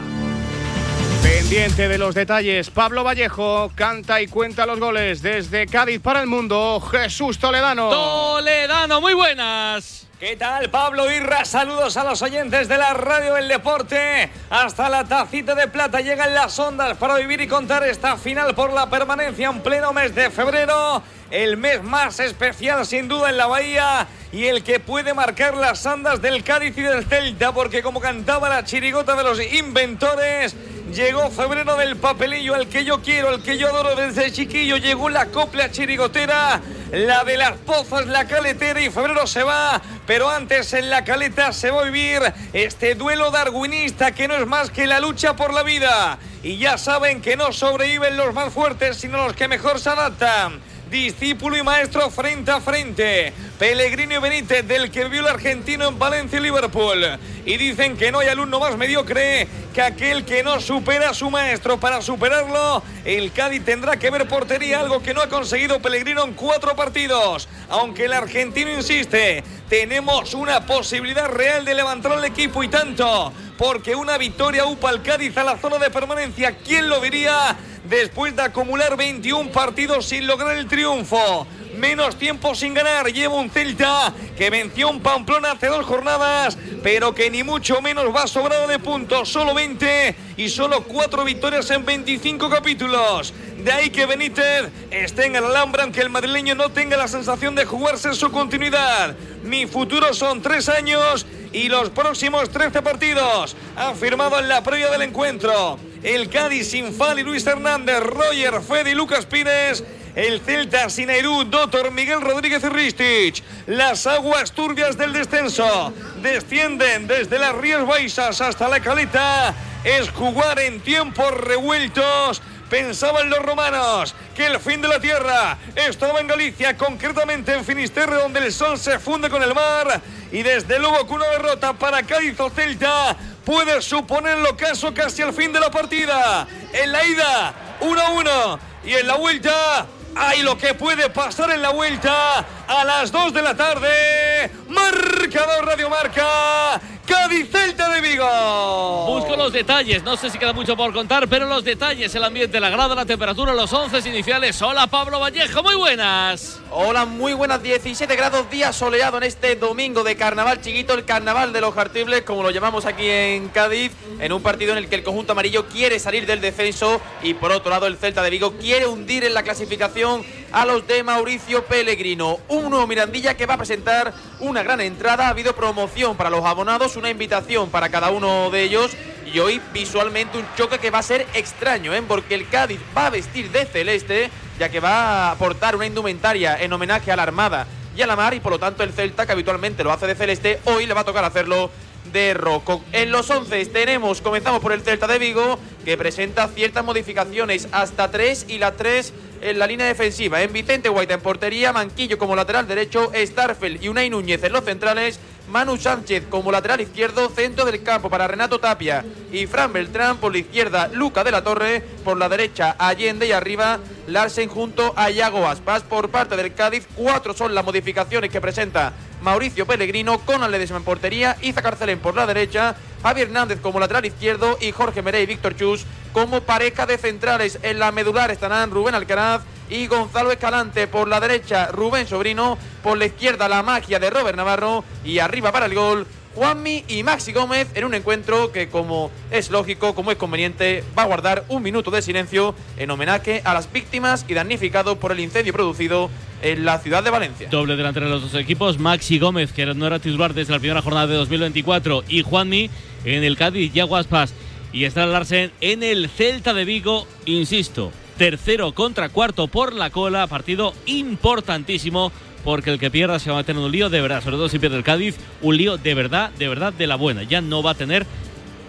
Pendiente 1.24 1.88
de 1.88 1.98
los 1.98 2.14
detalles, 2.14 2.70
Pablo 2.70 3.02
Vallejo 3.02 3.72
canta 3.74 4.22
y 4.22 4.28
cuenta 4.28 4.64
los 4.64 4.78
goles 4.78 5.22
desde 5.22 5.66
Cádiz 5.66 6.00
para 6.00 6.20
el 6.20 6.28
mundo, 6.28 6.80
Jesús 6.80 7.36
Toledano. 7.36 7.90
Toledano, 7.90 9.00
muy 9.00 9.14
buenas. 9.14 10.06
¿Qué 10.22 10.36
tal, 10.36 10.70
Pablo 10.70 11.10
Irra? 11.10 11.44
Saludos 11.44 11.96
a 11.96 12.04
los 12.04 12.22
oyentes 12.22 12.68
de 12.68 12.78
la 12.78 12.94
radio 12.94 13.34
del 13.34 13.48
deporte. 13.48 14.30
Hasta 14.50 14.88
la 14.88 15.02
tacita 15.02 15.56
de 15.56 15.66
plata 15.66 16.00
llegan 16.00 16.32
las 16.32 16.56
ondas 16.60 16.96
para 16.96 17.16
vivir 17.16 17.40
y 17.40 17.48
contar 17.48 17.82
esta 17.82 18.16
final 18.16 18.54
por 18.54 18.72
la 18.72 18.88
permanencia 18.88 19.48
en 19.48 19.60
pleno 19.64 19.92
mes 19.92 20.14
de 20.14 20.30
febrero. 20.30 21.02
El 21.28 21.56
mes 21.56 21.82
más 21.82 22.20
especial, 22.20 22.86
sin 22.86 23.08
duda, 23.08 23.30
en 23.30 23.36
la 23.36 23.48
Bahía 23.48 24.06
y 24.30 24.44
el 24.44 24.62
que 24.62 24.78
puede 24.78 25.12
marcar 25.12 25.56
las 25.56 25.84
andas 25.86 26.22
del 26.22 26.44
Cádiz 26.44 26.78
y 26.78 26.82
del 26.82 27.04
Celta, 27.04 27.52
porque 27.52 27.82
como 27.82 28.00
cantaba 28.00 28.48
la 28.48 28.64
chirigota 28.64 29.16
de 29.16 29.24
los 29.24 29.42
inventores, 29.52 30.54
llegó 30.92 31.30
febrero 31.30 31.76
del 31.76 31.96
papelillo, 31.96 32.54
al 32.54 32.68
que 32.68 32.84
yo 32.84 33.00
quiero, 33.00 33.30
al 33.30 33.42
que 33.42 33.56
yo 33.56 33.68
adoro 33.68 33.96
desde 33.96 34.30
chiquillo, 34.30 34.76
llegó 34.76 35.08
la 35.08 35.26
copla 35.26 35.70
chirigotera, 35.70 36.60
la 36.92 37.24
de 37.24 37.36
las 37.38 37.56
pozas, 37.58 38.06
la 38.06 38.26
caletera 38.26 38.80
y 38.80 38.90
febrero 38.90 39.26
se 39.26 39.42
va, 39.42 39.80
pero 40.06 40.28
antes 40.28 40.72
en 40.74 40.90
la 40.90 41.04
caleta 41.04 41.52
se 41.52 41.70
va 41.70 41.82
a 41.82 41.84
vivir 41.84 42.20
este 42.52 42.94
duelo 42.94 43.30
darwinista 43.30 44.12
que 44.12 44.28
no 44.28 44.34
es 44.34 44.46
más 44.46 44.70
que 44.70 44.86
la 44.86 45.00
lucha 45.00 45.34
por 45.34 45.54
la 45.54 45.62
vida. 45.62 46.18
Y 46.42 46.58
ya 46.58 46.76
saben 46.76 47.22
que 47.22 47.36
no 47.36 47.52
sobreviven 47.52 48.16
los 48.16 48.34
más 48.34 48.52
fuertes, 48.52 48.98
sino 48.98 49.24
los 49.24 49.34
que 49.34 49.48
mejor 49.48 49.80
se 49.80 49.90
adaptan 49.90 50.60
discípulo 50.92 51.56
y 51.56 51.62
maestro 51.62 52.10
frente 52.10 52.50
a 52.50 52.60
frente. 52.60 53.32
Pellegrino 53.58 54.14
y 54.14 54.18
Benítez, 54.18 54.68
del 54.68 54.90
que 54.90 55.06
vio 55.06 55.20
el 55.20 55.28
argentino 55.28 55.88
en 55.88 55.98
Valencia 55.98 56.38
y 56.38 56.42
Liverpool. 56.42 57.18
Y 57.46 57.56
dicen 57.56 57.96
que 57.96 58.12
no 58.12 58.18
hay 58.18 58.28
alumno 58.28 58.60
más 58.60 58.76
mediocre 58.76 59.48
que 59.72 59.80
aquel 59.80 60.24
que 60.26 60.42
no 60.42 60.60
supera 60.60 61.10
a 61.10 61.14
su 61.14 61.30
maestro. 61.30 61.80
Para 61.80 62.02
superarlo, 62.02 62.82
el 63.06 63.32
Cádiz 63.32 63.64
tendrá 63.64 63.96
que 63.96 64.10
ver 64.10 64.28
portería, 64.28 64.80
algo 64.80 65.02
que 65.02 65.14
no 65.14 65.22
ha 65.22 65.28
conseguido 65.28 65.80
Pellegrino 65.80 66.24
en 66.24 66.34
cuatro 66.34 66.76
partidos. 66.76 67.48
Aunque 67.70 68.04
el 68.04 68.12
argentino 68.12 68.70
insiste, 68.70 69.42
tenemos 69.70 70.34
una 70.34 70.66
posibilidad 70.66 71.28
real 71.28 71.64
de 71.64 71.74
levantar 71.74 72.12
al 72.12 72.24
equipo 72.26 72.62
y 72.62 72.68
tanto. 72.68 73.32
Porque 73.56 73.94
una 73.94 74.18
victoria 74.18 74.66
upa 74.66 74.90
al 74.90 75.02
Cádiz 75.02 75.36
a 75.38 75.44
la 75.44 75.56
zona 75.56 75.78
de 75.78 75.88
permanencia. 75.88 76.58
¿Quién 76.58 76.90
lo 76.90 77.00
diría? 77.00 77.56
Después 77.92 78.34
de 78.34 78.40
acumular 78.40 78.96
21 78.96 79.52
partidos 79.52 80.06
sin 80.06 80.26
lograr 80.26 80.56
el 80.56 80.66
triunfo 80.66 81.46
menos 81.76 82.16
tiempo 82.16 82.54
sin 82.54 82.72
ganar. 82.72 83.12
Lleva 83.12 83.34
un 83.34 83.50
Celta 83.50 84.14
que 84.34 84.48
venció 84.48 84.88
un 84.88 85.00
Pamplona 85.00 85.52
hace 85.52 85.66
dos 85.66 85.84
jornadas, 85.84 86.56
pero 86.82 87.14
que 87.14 87.30
ni 87.30 87.42
mucho 87.42 87.82
menos 87.82 88.06
va 88.06 88.26
sobrado 88.26 88.66
de 88.66 88.78
puntos. 88.78 89.28
Solo 89.28 89.52
20 89.52 90.16
y 90.38 90.48
solo 90.48 90.84
4 90.84 91.22
victorias 91.24 91.70
en 91.70 91.84
25 91.84 92.48
capítulos. 92.48 93.34
De 93.64 93.70
ahí 93.70 93.90
que 93.90 94.06
Benítez 94.06 94.70
esté 94.90 95.26
en 95.26 95.36
el 95.36 95.44
Alhambra, 95.44 95.84
aunque 95.84 96.00
el 96.00 96.10
madrileño 96.10 96.54
no 96.54 96.70
tenga 96.70 96.96
la 96.96 97.06
sensación 97.06 97.54
de 97.54 97.64
jugarse 97.64 98.12
su 98.14 98.30
continuidad. 98.30 99.14
Mi 99.44 99.66
futuro 99.66 100.12
son 100.14 100.42
3 100.42 100.68
años 100.70 101.26
y 101.52 101.68
los 101.68 101.90
próximos 101.90 102.50
13 102.50 102.82
partidos. 102.82 103.54
Ha 103.76 103.94
firmado 103.94 104.38
en 104.38 104.48
la 104.48 104.62
previa 104.62 104.90
del 104.90 105.02
encuentro. 105.02 105.78
El 106.02 106.28
Cádiz 106.28 106.70
sin 106.70 106.92
Fali, 106.92 107.22
Luis 107.22 107.46
Hernández, 107.46 108.00
Roger, 108.00 108.60
Fede 108.62 108.90
y 108.90 108.94
Lucas 108.94 109.26
Pires 109.26 109.84
el 110.14 110.40
Celta 110.40 110.90
Sinairú, 110.90 111.44
Doctor 111.44 111.90
Miguel 111.90 112.20
Rodríguez 112.20 112.62
y 112.64 112.68
Ristich. 112.68 113.42
Las 113.66 114.06
aguas 114.06 114.52
turbias 114.52 114.98
del 114.98 115.12
descenso 115.12 115.92
descienden 116.20 117.06
desde 117.06 117.38
las 117.38 117.54
Rías 117.54 117.86
Baixas 117.86 118.40
hasta 118.40 118.68
la 118.68 118.80
Caleta. 118.80 119.54
Es 119.84 120.10
jugar 120.10 120.58
en 120.60 120.80
tiempos 120.80 121.32
revueltos. 121.32 122.42
Pensaban 122.72 123.28
los 123.28 123.40
romanos 123.40 124.14
que 124.34 124.46
el 124.46 124.58
fin 124.58 124.80
de 124.80 124.88
la 124.88 124.98
tierra 124.98 125.58
estaba 125.76 126.20
en 126.20 126.26
Galicia, 126.26 126.74
concretamente 126.74 127.52
en 127.52 127.66
Finisterre, 127.66 128.14
donde 128.14 128.40
el 128.40 128.50
sol 128.50 128.78
se 128.78 128.98
funde 128.98 129.28
con 129.28 129.42
el 129.42 129.54
mar. 129.54 130.00
Y 130.32 130.42
desde 130.42 130.78
luego 130.78 131.06
que 131.06 131.12
una 131.12 131.26
derrota 131.26 131.74
para 131.74 132.02
Cádiz 132.02 132.40
o 132.40 132.48
Celta 132.48 133.14
puede 133.44 133.82
suponer 133.82 134.38
lo 134.38 134.56
caso 134.56 134.94
casi 134.94 135.20
al 135.20 135.34
fin 135.34 135.52
de 135.52 135.60
la 135.60 135.70
partida. 135.70 136.48
En 136.72 136.92
la 136.92 137.04
ida, 137.04 137.54
1-1. 137.82 138.58
Y 138.86 138.94
en 138.94 139.06
la 139.06 139.16
vuelta, 139.16 139.84
hay 140.16 140.40
lo 140.40 140.56
que 140.56 140.72
puede 140.72 141.10
pasar 141.10 141.50
en 141.50 141.60
la 141.60 141.72
vuelta 141.72 142.38
a 142.66 142.84
las 142.86 143.12
2 143.12 143.34
de 143.34 143.42
la 143.42 143.54
tarde. 143.54 144.50
Marcador 144.68 145.66
Radio 145.66 145.90
Marca. 145.90 146.80
Cádiz 147.06 147.50
Celta 147.50 147.90
de 147.90 148.00
Vigo. 148.00 149.21
Los 149.42 149.52
detalles, 149.52 150.04
no 150.04 150.16
sé 150.16 150.30
si 150.30 150.38
queda 150.38 150.52
mucho 150.52 150.76
por 150.76 150.92
contar, 150.92 151.26
pero 151.26 151.46
los 151.46 151.64
detalles, 151.64 152.14
el 152.14 152.22
ambiente, 152.22 152.60
la 152.60 152.70
grada, 152.70 152.94
la 152.94 153.04
temperatura, 153.04 153.52
los 153.52 153.72
11 153.72 154.08
iniciales. 154.08 154.62
Hola 154.62 154.86
Pablo 154.86 155.18
Vallejo, 155.18 155.64
muy 155.64 155.74
buenas. 155.74 156.60
Hola, 156.70 157.06
muy 157.06 157.34
buenas, 157.34 157.60
17 157.60 158.14
grados, 158.14 158.48
día 158.50 158.72
soleado 158.72 159.16
en 159.16 159.24
este 159.24 159.56
domingo 159.56 160.04
de 160.04 160.14
carnaval 160.14 160.60
chiquito, 160.60 160.94
el 160.94 161.04
carnaval 161.04 161.52
de 161.52 161.60
los 161.60 161.74
Jartibles, 161.74 162.22
como 162.22 162.44
lo 162.44 162.52
llamamos 162.52 162.86
aquí 162.86 163.10
en 163.10 163.48
Cádiz, 163.48 163.90
en 164.20 164.32
un 164.32 164.42
partido 164.42 164.70
en 164.72 164.78
el 164.78 164.88
que 164.88 164.94
el 164.94 165.02
conjunto 165.02 165.32
amarillo 165.32 165.66
quiere 165.66 165.98
salir 165.98 166.24
del 166.24 166.40
descenso 166.40 167.00
y 167.20 167.34
por 167.34 167.50
otro 167.50 167.72
lado 167.72 167.88
el 167.88 167.96
Celta 167.96 168.22
de 168.22 168.30
Vigo 168.30 168.52
quiere 168.52 168.86
hundir 168.86 169.24
en 169.24 169.34
la 169.34 169.42
clasificación 169.42 170.24
a 170.52 170.64
los 170.64 170.86
de 170.86 171.02
Mauricio 171.02 171.64
Pellegrino. 171.64 172.38
Un 172.46 172.70
nuevo 172.70 172.86
Mirandilla 172.86 173.36
que 173.36 173.46
va 173.46 173.54
a 173.54 173.58
presentar 173.58 174.14
una 174.38 174.62
gran 174.62 174.80
entrada, 174.80 175.26
ha 175.26 175.30
habido 175.30 175.56
promoción 175.56 176.16
para 176.16 176.30
los 176.30 176.44
abonados, 176.44 176.96
una 176.96 177.10
invitación 177.10 177.70
para 177.70 177.88
cada 177.88 178.10
uno 178.10 178.48
de 178.50 178.62
ellos 178.62 178.92
y 179.32 179.38
hoy 179.38 179.60
visualmente 179.72 180.38
un 180.38 180.46
choque 180.56 180.78
que 180.78 180.90
va 180.90 180.98
a 180.98 181.02
ser 181.02 181.26
extraño, 181.34 181.94
¿eh? 181.94 182.02
porque 182.06 182.34
el 182.34 182.48
Cádiz 182.48 182.80
va 182.96 183.06
a 183.06 183.10
vestir 183.10 183.50
de 183.50 183.64
celeste, 183.64 184.30
ya 184.58 184.68
que 184.68 184.80
va 184.80 185.28
a 185.28 185.30
aportar 185.32 185.74
una 185.74 185.86
indumentaria 185.86 186.60
en 186.60 186.72
homenaje 186.72 187.10
a 187.10 187.16
la 187.16 187.22
Armada 187.22 187.66
y 187.96 188.02
a 188.02 188.06
la 188.06 188.16
Mar, 188.16 188.34
y 188.34 188.40
por 188.40 188.52
lo 188.52 188.58
tanto 188.58 188.82
el 188.82 188.92
Celta, 188.92 189.24
que 189.24 189.32
habitualmente 189.32 189.84
lo 189.84 189.92
hace 189.92 190.06
de 190.06 190.14
celeste, 190.14 190.60
hoy 190.64 190.86
le 190.86 190.94
va 190.94 191.00
a 191.00 191.04
tocar 191.04 191.24
hacerlo 191.24 191.70
de 192.12 192.34
rojo. 192.34 192.82
En 192.92 193.10
los 193.10 193.30
11 193.30 193.66
tenemos, 193.66 194.20
comenzamos 194.20 194.60
por 194.60 194.72
el 194.72 194.82
Celta 194.82 195.06
de 195.06 195.18
Vigo, 195.18 195.58
que 195.84 195.96
presenta 195.96 196.48
ciertas 196.48 196.84
modificaciones, 196.84 197.68
hasta 197.72 198.10
tres 198.10 198.44
y 198.48 198.58
las 198.58 198.76
tres 198.76 199.14
en 199.40 199.58
la 199.58 199.66
línea 199.66 199.86
defensiva. 199.86 200.42
En 200.42 200.52
Vicente 200.52 200.88
White 200.88 201.14
en 201.14 201.20
portería, 201.20 201.72
Manquillo 201.72 202.18
como 202.18 202.36
lateral 202.36 202.68
derecho, 202.68 203.10
Starfel 203.14 203.78
y 203.82 203.88
Unai 203.88 204.10
Núñez 204.10 204.42
en 204.44 204.52
los 204.52 204.64
centrales, 204.64 205.20
Manu 205.52 205.76
Sánchez 205.76 206.24
como 206.30 206.50
lateral 206.50 206.80
izquierdo, 206.80 207.28
centro 207.28 207.66
del 207.66 207.82
campo 207.82 208.08
para 208.08 208.26
Renato 208.26 208.58
Tapia 208.58 209.04
y 209.30 209.46
Fran 209.46 209.70
Beltrán 209.70 210.16
por 210.16 210.32
la 210.32 210.38
izquierda, 210.38 210.88
Luca 210.88 211.24
de 211.24 211.30
la 211.30 211.44
Torre, 211.44 211.82
por 212.02 212.16
la 212.16 212.30
derecha 212.30 212.74
Allende 212.78 213.26
y 213.26 213.32
arriba 213.32 213.78
Larsen 214.06 214.48
junto 214.48 214.94
a 214.96 215.10
Iago 215.10 215.46
Aspas. 215.46 215.82
Por 215.82 216.08
parte 216.08 216.36
del 216.36 216.54
Cádiz, 216.54 216.88
cuatro 216.96 217.34
son 217.34 217.54
las 217.54 217.66
modificaciones 217.66 218.30
que 218.30 218.40
presenta 218.40 218.94
Mauricio 219.22 219.66
Pellegrino, 219.66 220.18
con 220.18 220.50
Ledesma 220.50 220.78
en 220.78 220.84
portería, 220.84 221.36
Iza 221.40 221.62
Carcelén 221.62 222.00
por 222.00 222.14
la 222.14 222.26
derecha, 222.26 222.74
Javier 223.02 223.28
Hernández 223.28 223.60
como 223.60 223.80
lateral 223.80 224.04
izquierdo 224.04 224.58
y 224.60 224.72
Jorge 224.72 225.02
Merey 225.02 225.22
y 225.22 225.26
Víctor 225.26 225.56
Chus 225.56 225.86
como 226.12 226.42
pareja 226.42 226.86
de 226.86 226.98
centrales. 226.98 227.58
En 227.62 227.78
la 227.78 227.92
medular 227.92 228.30
estarán 228.30 228.70
Rubén 228.70 228.94
Alcaraz 228.94 229.42
y 229.70 229.86
Gonzalo 229.86 230.32
Escalante 230.32 230.86
por 230.86 231.08
la 231.08 231.20
derecha, 231.20 231.68
Rubén 231.68 232.06
Sobrino, 232.06 232.58
por 232.82 232.98
la 232.98 233.06
izquierda 233.06 233.48
la 233.48 233.62
magia 233.62 233.98
de 233.98 234.10
Robert 234.10 234.36
Navarro 234.36 234.84
y 235.04 235.18
arriba 235.18 235.52
para 235.52 235.66
el 235.66 235.74
gol. 235.74 236.06
Juanmi 236.34 236.84
y 236.88 237.02
Maxi 237.02 237.32
Gómez 237.32 237.68
en 237.74 237.84
un 237.84 237.94
encuentro 237.94 238.52
que 238.52 238.68
como 238.68 239.10
es 239.30 239.50
lógico, 239.50 239.94
como 239.94 240.10
es 240.10 240.16
conveniente, 240.16 240.82
va 240.96 241.02
a 241.02 241.06
guardar 241.06 241.44
un 241.48 241.62
minuto 241.62 241.90
de 241.90 242.02
silencio 242.02 242.54
en 242.76 242.90
homenaje 242.90 243.42
a 243.44 243.54
las 243.54 243.72
víctimas 243.72 244.24
y 244.28 244.34
damnificados 244.34 244.98
por 244.98 245.12
el 245.12 245.20
incendio 245.20 245.52
producido 245.52 246.10
en 246.42 246.64
la 246.64 246.78
ciudad 246.78 247.04
de 247.04 247.10
Valencia. 247.10 247.48
Doble 247.50 247.76
delantero 247.76 248.06
de 248.06 248.12
los 248.12 248.22
dos 248.22 248.34
equipos, 248.34 248.78
Maxi 248.78 249.18
Gómez, 249.18 249.52
que 249.52 249.66
no 249.66 249.86
era 249.86 249.98
titular 249.98 250.34
desde 250.34 250.52
la 250.52 250.58
primera 250.58 250.82
jornada 250.82 251.06
de 251.06 251.14
2024, 251.14 252.04
y 252.08 252.22
Juanmi 252.22 252.70
en 253.04 253.24
el 253.24 253.36
Cádiz 253.36 253.74
y 253.74 253.80
Aguaspas. 253.80 254.34
Y 254.72 254.84
está 254.84 255.06
Larsen 255.06 255.52
en 255.60 255.82
el 255.82 256.08
Celta 256.08 256.54
de 256.54 256.64
Vigo, 256.64 257.06
insisto, 257.26 257.92
tercero 258.16 258.72
contra 258.72 259.10
cuarto 259.10 259.48
por 259.48 259.72
la 259.74 259.90
cola, 259.90 260.26
partido 260.26 260.72
importantísimo 260.86 262.10
porque 262.44 262.70
el 262.70 262.78
que 262.78 262.90
pierda 262.90 263.18
se 263.18 263.30
va 263.30 263.36
a 263.36 263.40
meter 263.40 263.56
en 263.56 263.62
un 263.62 263.72
lío 263.72 263.90
de 263.90 264.00
verdad, 264.00 264.22
sobre 264.22 264.36
todo 264.36 264.48
si 264.48 264.58
pierde 264.58 264.76
el 264.76 264.84
Cádiz, 264.84 265.16
un 265.40 265.56
lío 265.56 265.76
de 265.76 265.94
verdad, 265.94 266.30
de 266.38 266.48
verdad 266.48 266.72
de 266.72 266.86
la 266.86 266.96
buena. 266.96 267.22
Ya 267.22 267.40
no 267.40 267.62
va 267.62 267.72
a 267.72 267.74
tener 267.74 268.06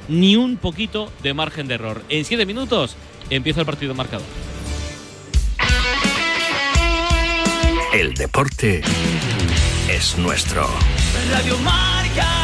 ni 0.08 0.36
un 0.36 0.58
poquito 0.58 1.12
de 1.22 1.34
margen 1.34 1.68
de 1.68 1.76
error. 1.76 2.02
En 2.10 2.26
siete 2.26 2.46
minutos 2.46 2.96
empieza 3.30 3.62
el 3.62 3.66
partido 3.66 3.94
marcador. 3.94 4.26
El 7.94 8.14
deporte 8.16 8.82
es 9.88 10.18
nuestro. 10.18 10.68
Radio 11.32 11.58
Marca. 11.60 12.44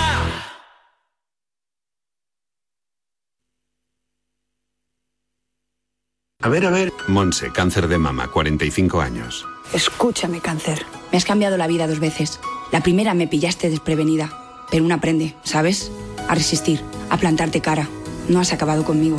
A 6.41 6.47
ver, 6.47 6.65
a 6.65 6.69
ver. 6.69 6.93
Monse, 7.07 7.51
cáncer 7.51 7.87
de 7.87 7.97
mama, 7.97 8.29
45 8.29 9.01
años. 9.01 9.45
Escúchame, 9.73 10.41
cáncer. 10.41 10.85
Me 11.11 11.17
has 11.17 11.25
cambiado 11.25 11.55
la 11.57 11.67
vida 11.67 11.87
dos 11.87 11.99
veces. 11.99 12.39
La 12.71 12.81
primera 12.81 13.13
me 13.13 13.27
pillaste 13.27 13.69
desprevenida, 13.69 14.31
pero 14.71 14.83
uno 14.83 14.95
aprende, 14.95 15.35
¿sabes? 15.43 15.91
A 16.27 16.33
resistir, 16.33 16.81
a 17.09 17.17
plantarte 17.17 17.61
cara. 17.61 17.87
No 18.27 18.39
has 18.39 18.51
acabado 18.51 18.83
conmigo. 18.83 19.17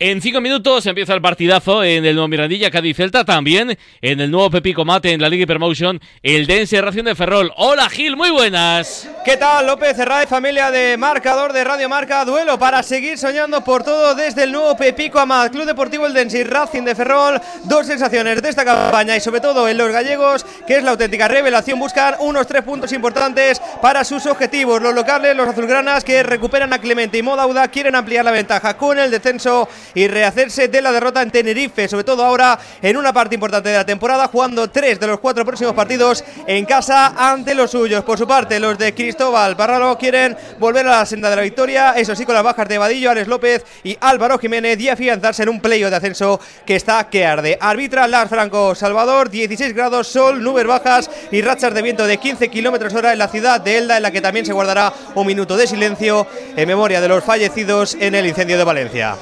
En 0.00 0.22
cinco 0.22 0.40
minutos 0.40 0.86
empieza 0.86 1.12
el 1.12 1.20
partidazo 1.20 1.82
en 1.82 2.04
el 2.04 2.14
nuevo 2.14 2.28
Mirandilla 2.28 2.70
Cádiz 2.70 2.98
Celta, 2.98 3.24
también 3.24 3.76
en 4.00 4.20
el 4.20 4.30
nuevo 4.30 4.48
Pepico 4.48 4.84
Mate 4.84 5.10
en 5.10 5.20
la 5.20 5.28
Liga 5.28 5.42
Hypermotion, 5.42 6.00
el 6.22 6.46
Dense 6.46 6.80
Racing 6.80 7.02
de 7.02 7.16
Ferrol. 7.16 7.52
Hola 7.56 7.90
Gil, 7.90 8.16
muy 8.16 8.30
buenas. 8.30 9.10
¿Qué 9.24 9.36
tal, 9.36 9.66
López 9.66 9.98
Herrada 9.98 10.22
y 10.22 10.28
familia 10.28 10.70
de 10.70 10.96
marcador 10.96 11.52
de 11.52 11.64
Radio 11.64 11.88
Marca? 11.88 12.24
Duelo 12.24 12.60
para 12.60 12.84
seguir 12.84 13.18
soñando 13.18 13.64
por 13.64 13.82
todo 13.82 14.14
desde 14.14 14.44
el 14.44 14.52
nuevo 14.52 14.76
Pepico 14.76 15.18
Amat, 15.18 15.50
Club 15.50 15.64
Deportivo 15.64 16.06
El 16.06 16.14
Dense 16.14 16.38
y 16.38 16.44
Racing 16.44 16.84
de 16.84 16.94
Ferrol. 16.94 17.40
Dos 17.64 17.88
sensaciones 17.88 18.40
de 18.40 18.50
esta 18.50 18.64
campaña 18.64 19.16
y 19.16 19.20
sobre 19.20 19.40
todo 19.40 19.68
en 19.68 19.78
los 19.78 19.90
gallegos, 19.90 20.46
que 20.64 20.76
es 20.76 20.84
la 20.84 20.92
auténtica 20.92 21.26
revelación, 21.26 21.80
buscar 21.80 22.18
unos 22.20 22.46
tres 22.46 22.62
puntos 22.62 22.92
importantes 22.92 23.60
para 23.82 24.04
sus 24.04 24.26
objetivos. 24.26 24.80
Los 24.80 24.94
locales, 24.94 25.34
los 25.34 25.48
azulgranas, 25.48 26.04
que 26.04 26.22
recuperan 26.22 26.72
a 26.72 26.78
Clemente 26.78 27.18
y 27.18 27.22
Modauda, 27.22 27.66
quieren 27.66 27.96
ampliar 27.96 28.24
la 28.24 28.30
ventaja 28.30 28.76
con 28.76 28.96
el 28.96 29.10
descenso 29.10 29.68
y 29.98 30.06
rehacerse 30.06 30.68
de 30.68 30.80
la 30.80 30.92
derrota 30.92 31.22
en 31.22 31.32
Tenerife, 31.32 31.88
sobre 31.88 32.04
todo 32.04 32.24
ahora 32.24 32.56
en 32.80 32.96
una 32.96 33.12
parte 33.12 33.34
importante 33.34 33.70
de 33.70 33.78
la 33.78 33.84
temporada, 33.84 34.28
jugando 34.28 34.70
tres 34.70 35.00
de 35.00 35.08
los 35.08 35.18
cuatro 35.18 35.44
próximos 35.44 35.74
partidos 35.74 36.22
en 36.46 36.64
casa 36.66 37.14
ante 37.16 37.52
los 37.52 37.72
suyos. 37.72 38.04
Por 38.04 38.16
su 38.16 38.24
parte, 38.24 38.60
los 38.60 38.78
de 38.78 38.94
Cristóbal 38.94 39.56
Parralo 39.56 39.98
quieren 39.98 40.36
volver 40.60 40.86
a 40.86 40.98
la 40.98 41.06
senda 41.06 41.28
de 41.30 41.34
la 41.34 41.42
victoria, 41.42 41.94
eso 41.96 42.14
sí, 42.14 42.24
con 42.24 42.36
las 42.36 42.44
bajas 42.44 42.68
de 42.68 42.78
Vadillo, 42.78 43.10
Alex 43.10 43.26
López 43.26 43.64
y 43.82 43.98
Álvaro 44.00 44.38
Jiménez 44.38 44.78
y 44.78 44.88
afianzarse 44.88 45.42
en 45.42 45.48
un 45.48 45.60
playo 45.60 45.90
de 45.90 45.96
ascenso 45.96 46.38
que 46.64 46.76
está 46.76 47.08
que 47.10 47.26
arde. 47.26 47.58
Arbitra 47.60 48.06
Lars 48.06 48.30
Franco 48.30 48.76
Salvador, 48.76 49.30
16 49.30 49.74
grados, 49.74 50.06
sol, 50.06 50.40
nubes 50.44 50.66
bajas 50.66 51.10
y 51.32 51.42
rachas 51.42 51.74
de 51.74 51.82
viento 51.82 52.06
de 52.06 52.18
15 52.18 52.48
kilómetros 52.50 52.94
hora 52.94 53.12
en 53.12 53.18
la 53.18 53.26
ciudad 53.26 53.60
de 53.60 53.78
Elda, 53.78 53.96
en 53.96 54.04
la 54.04 54.12
que 54.12 54.20
también 54.20 54.46
se 54.46 54.52
guardará 54.52 54.92
un 55.16 55.26
minuto 55.26 55.56
de 55.56 55.66
silencio 55.66 56.24
en 56.54 56.68
memoria 56.68 57.00
de 57.00 57.08
los 57.08 57.24
fallecidos 57.24 57.96
en 57.98 58.14
el 58.14 58.26
incendio 58.26 58.56
de 58.56 58.62
Valencia. 58.62 59.16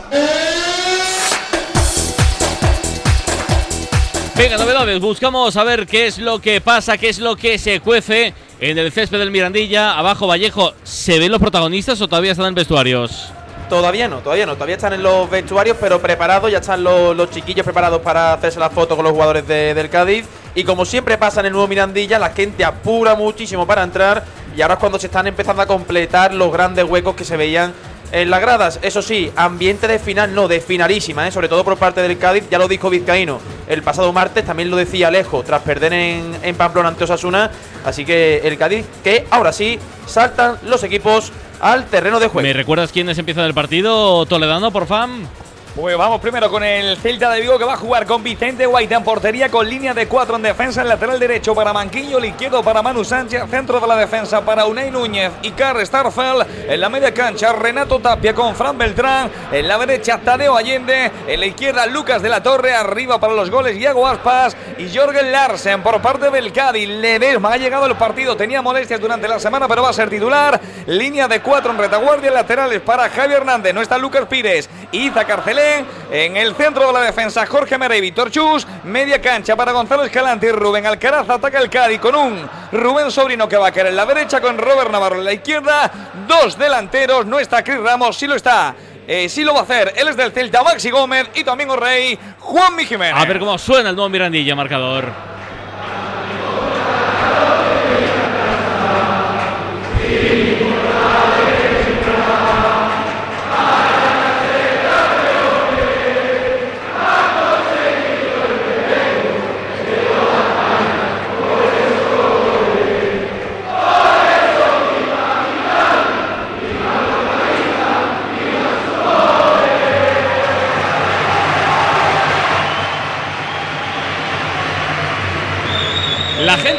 Venga, 4.36 4.58
novedades, 4.58 5.00
buscamos 5.00 5.56
a 5.56 5.64
ver 5.64 5.86
qué 5.86 6.06
es 6.06 6.18
lo 6.18 6.40
que 6.40 6.60
pasa, 6.60 6.98
qué 6.98 7.08
es 7.08 7.18
lo 7.18 7.36
que 7.36 7.58
se 7.58 7.80
cuece 7.80 8.34
en 8.60 8.76
el 8.76 8.92
césped 8.92 9.18
del 9.18 9.30
Mirandilla. 9.30 9.96
Abajo 9.98 10.26
Vallejo, 10.26 10.74
¿se 10.84 11.18
ven 11.18 11.32
los 11.32 11.40
protagonistas 11.40 12.00
o 12.02 12.08
todavía 12.08 12.32
están 12.32 12.46
en 12.46 12.54
vestuarios? 12.54 13.30
Todavía 13.70 14.08
no, 14.08 14.18
todavía 14.18 14.44
no. 14.46 14.54
Todavía 14.54 14.76
están 14.76 14.92
en 14.92 15.02
los 15.02 15.28
vestuarios, 15.30 15.76
pero 15.80 16.00
preparados. 16.00 16.52
Ya 16.52 16.58
están 16.58 16.84
los, 16.84 17.16
los 17.16 17.30
chiquillos 17.30 17.64
preparados 17.64 18.02
para 18.02 18.34
hacerse 18.34 18.60
la 18.60 18.68
foto 18.70 18.94
con 18.94 19.04
los 19.04 19.12
jugadores 19.12 19.48
de- 19.48 19.72
del 19.74 19.88
Cádiz. 19.88 20.26
Y 20.54 20.64
como 20.64 20.84
siempre 20.84 21.16
pasa 21.18 21.40
en 21.40 21.46
el 21.46 21.52
nuevo 21.52 21.66
Mirandilla, 21.66 22.18
la 22.18 22.30
gente 22.30 22.62
apura 22.64 23.14
muchísimo 23.14 23.66
para 23.66 23.82
entrar. 23.82 24.22
Y 24.56 24.60
ahora 24.62 24.74
es 24.74 24.80
cuando 24.80 24.98
se 24.98 25.06
están 25.06 25.26
empezando 25.26 25.62
a 25.62 25.66
completar 25.66 26.32
los 26.34 26.52
grandes 26.52 26.84
huecos 26.84 27.16
que 27.16 27.24
se 27.24 27.36
veían 27.36 27.72
en 28.12 28.30
las 28.30 28.40
gradas. 28.40 28.78
Eso 28.82 29.02
sí, 29.02 29.30
ambiente 29.36 29.86
de 29.88 29.98
final, 29.98 30.34
no, 30.34 30.48
de 30.48 30.60
finalísima, 30.60 31.26
¿eh? 31.26 31.32
sobre 31.32 31.48
todo 31.48 31.64
por 31.64 31.76
parte 31.76 32.00
del 32.02 32.18
Cádiz. 32.18 32.44
Ya 32.50 32.58
lo 32.58 32.68
dijo 32.68 32.90
Vizcaíno 32.90 33.40
el 33.68 33.82
pasado 33.82 34.12
martes, 34.12 34.44
también 34.44 34.70
lo 34.70 34.76
decía 34.76 35.08
Alejo 35.08 35.42
tras 35.42 35.62
perder 35.62 35.92
en, 35.92 36.36
en 36.42 36.54
Pamplona 36.56 36.88
ante 36.88 37.04
Osasuna. 37.04 37.50
Así 37.84 38.04
que 38.04 38.38
el 38.44 38.56
Cádiz, 38.58 38.86
que 39.02 39.26
ahora 39.30 39.52
sí 39.52 39.78
saltan 40.06 40.56
los 40.64 40.82
equipos 40.84 41.32
al 41.60 41.86
terreno 41.86 42.20
de 42.20 42.28
juego. 42.28 42.46
¿Me 42.46 42.52
recuerdas 42.52 42.92
quiénes 42.92 43.18
empiezan 43.18 43.44
el 43.44 43.54
partido? 43.54 44.26
Toledano, 44.26 44.70
por 44.70 44.86
fan. 44.86 45.28
Pues 45.76 45.94
vamos 45.98 46.22
primero 46.22 46.50
con 46.50 46.64
el 46.64 46.96
Celta 46.96 47.28
de 47.28 47.42
Vigo 47.42 47.58
que 47.58 47.64
va 47.66 47.74
a 47.74 47.76
jugar 47.76 48.06
con 48.06 48.22
Vicente 48.22 48.66
White 48.66 48.94
en 48.94 49.04
portería 49.04 49.50
con 49.50 49.68
línea 49.68 49.92
de 49.92 50.08
cuatro 50.08 50.36
en 50.36 50.40
defensa, 50.40 50.80
en 50.80 50.88
lateral 50.88 51.20
derecho 51.20 51.54
para 51.54 51.74
Manquillo, 51.74 52.16
el 52.16 52.24
izquierdo 52.24 52.62
para 52.62 52.80
Manu 52.80 53.04
Sánchez, 53.04 53.42
centro 53.50 53.78
de 53.78 53.86
la 53.86 53.96
defensa 53.96 54.40
para 54.40 54.64
Unai 54.64 54.90
Núñez 54.90 55.32
y 55.42 55.50
Carl 55.50 55.84
Starfel, 55.84 56.46
en 56.66 56.80
la 56.80 56.88
media 56.88 57.12
cancha 57.12 57.52
Renato 57.52 57.98
Tapia 57.98 58.34
con 58.34 58.56
Fran 58.56 58.78
Beltrán, 58.78 59.30
en 59.52 59.68
la 59.68 59.76
derecha 59.76 60.18
Tadeo 60.18 60.56
Allende, 60.56 61.12
en 61.26 61.40
la 61.40 61.44
izquierda 61.44 61.84
Lucas 61.84 62.22
de 62.22 62.30
la 62.30 62.42
Torre, 62.42 62.74
arriba 62.74 63.20
para 63.20 63.34
los 63.34 63.50
goles 63.50 63.76
Iago 63.76 64.08
Aspas 64.08 64.56
y 64.78 64.88
Jorgen 64.96 65.30
Larsen. 65.30 65.82
Por 65.82 66.00
parte 66.00 66.30
del 66.30 66.54
Cádiz. 66.54 66.88
Ledesma. 66.88 67.52
Ha 67.52 67.56
llegado 67.58 67.84
el 67.84 67.96
partido, 67.96 68.34
tenía 68.34 68.62
molestias 68.62 68.98
durante 68.98 69.28
la 69.28 69.38
semana 69.38 69.68
pero 69.68 69.82
va 69.82 69.90
a 69.90 69.92
ser 69.92 70.08
titular, 70.08 70.58
línea 70.86 71.28
de 71.28 71.42
cuatro 71.42 71.72
en 71.72 71.78
retaguardia, 71.78 72.30
laterales 72.30 72.80
para 72.80 73.10
Javi 73.10 73.34
Hernández, 73.34 73.74
no 73.74 73.82
está 73.82 73.98
Lucas 73.98 74.24
Pires, 74.26 74.70
Iza 74.90 75.26
Carcelé, 75.26 75.65
en 76.10 76.36
el 76.36 76.54
centro 76.54 76.86
de 76.86 76.92
la 76.92 77.00
defensa, 77.00 77.46
Jorge 77.46 77.78
Mera 77.78 77.96
y 77.96 78.00
Víctor 78.00 78.30
Chus. 78.30 78.66
Media 78.84 79.20
cancha 79.20 79.56
para 79.56 79.72
Gonzalo 79.72 80.04
Escalante 80.04 80.46
y 80.46 80.52
Rubén 80.52 80.86
Alcaraz. 80.86 81.28
Ataca 81.28 81.58
el 81.58 81.70
Cádiz 81.70 82.00
con 82.00 82.14
un 82.14 82.48
Rubén 82.72 83.10
Sobrino 83.10 83.48
que 83.48 83.56
va 83.56 83.68
a 83.68 83.72
caer 83.72 83.88
en 83.88 83.96
la 83.96 84.06
derecha 84.06 84.40
con 84.40 84.58
Robert 84.58 84.90
Navarro 84.90 85.16
en 85.16 85.24
la 85.24 85.32
izquierda. 85.32 85.90
Dos 86.26 86.58
delanteros. 86.58 87.26
No 87.26 87.38
está 87.38 87.62
Chris 87.62 87.78
Ramos, 87.78 88.16
sí 88.16 88.26
lo 88.26 88.34
está. 88.34 88.74
Eh, 89.06 89.28
sí 89.28 89.44
lo 89.44 89.54
va 89.54 89.60
a 89.60 89.62
hacer. 89.62 89.92
Él 89.96 90.08
es 90.08 90.16
del 90.16 90.32
Celta, 90.32 90.62
Maxi 90.62 90.90
Gómez 90.90 91.28
y 91.34 91.44
también 91.44 91.70
Rey, 91.76 92.18
Juan 92.40 92.78
Jiménez. 92.78 93.14
A 93.16 93.24
ver 93.24 93.38
cómo 93.38 93.56
suena 93.58 93.90
el 93.90 93.96
nuevo 93.96 94.08
Mirandilla, 94.08 94.54
marcador. 94.54 95.35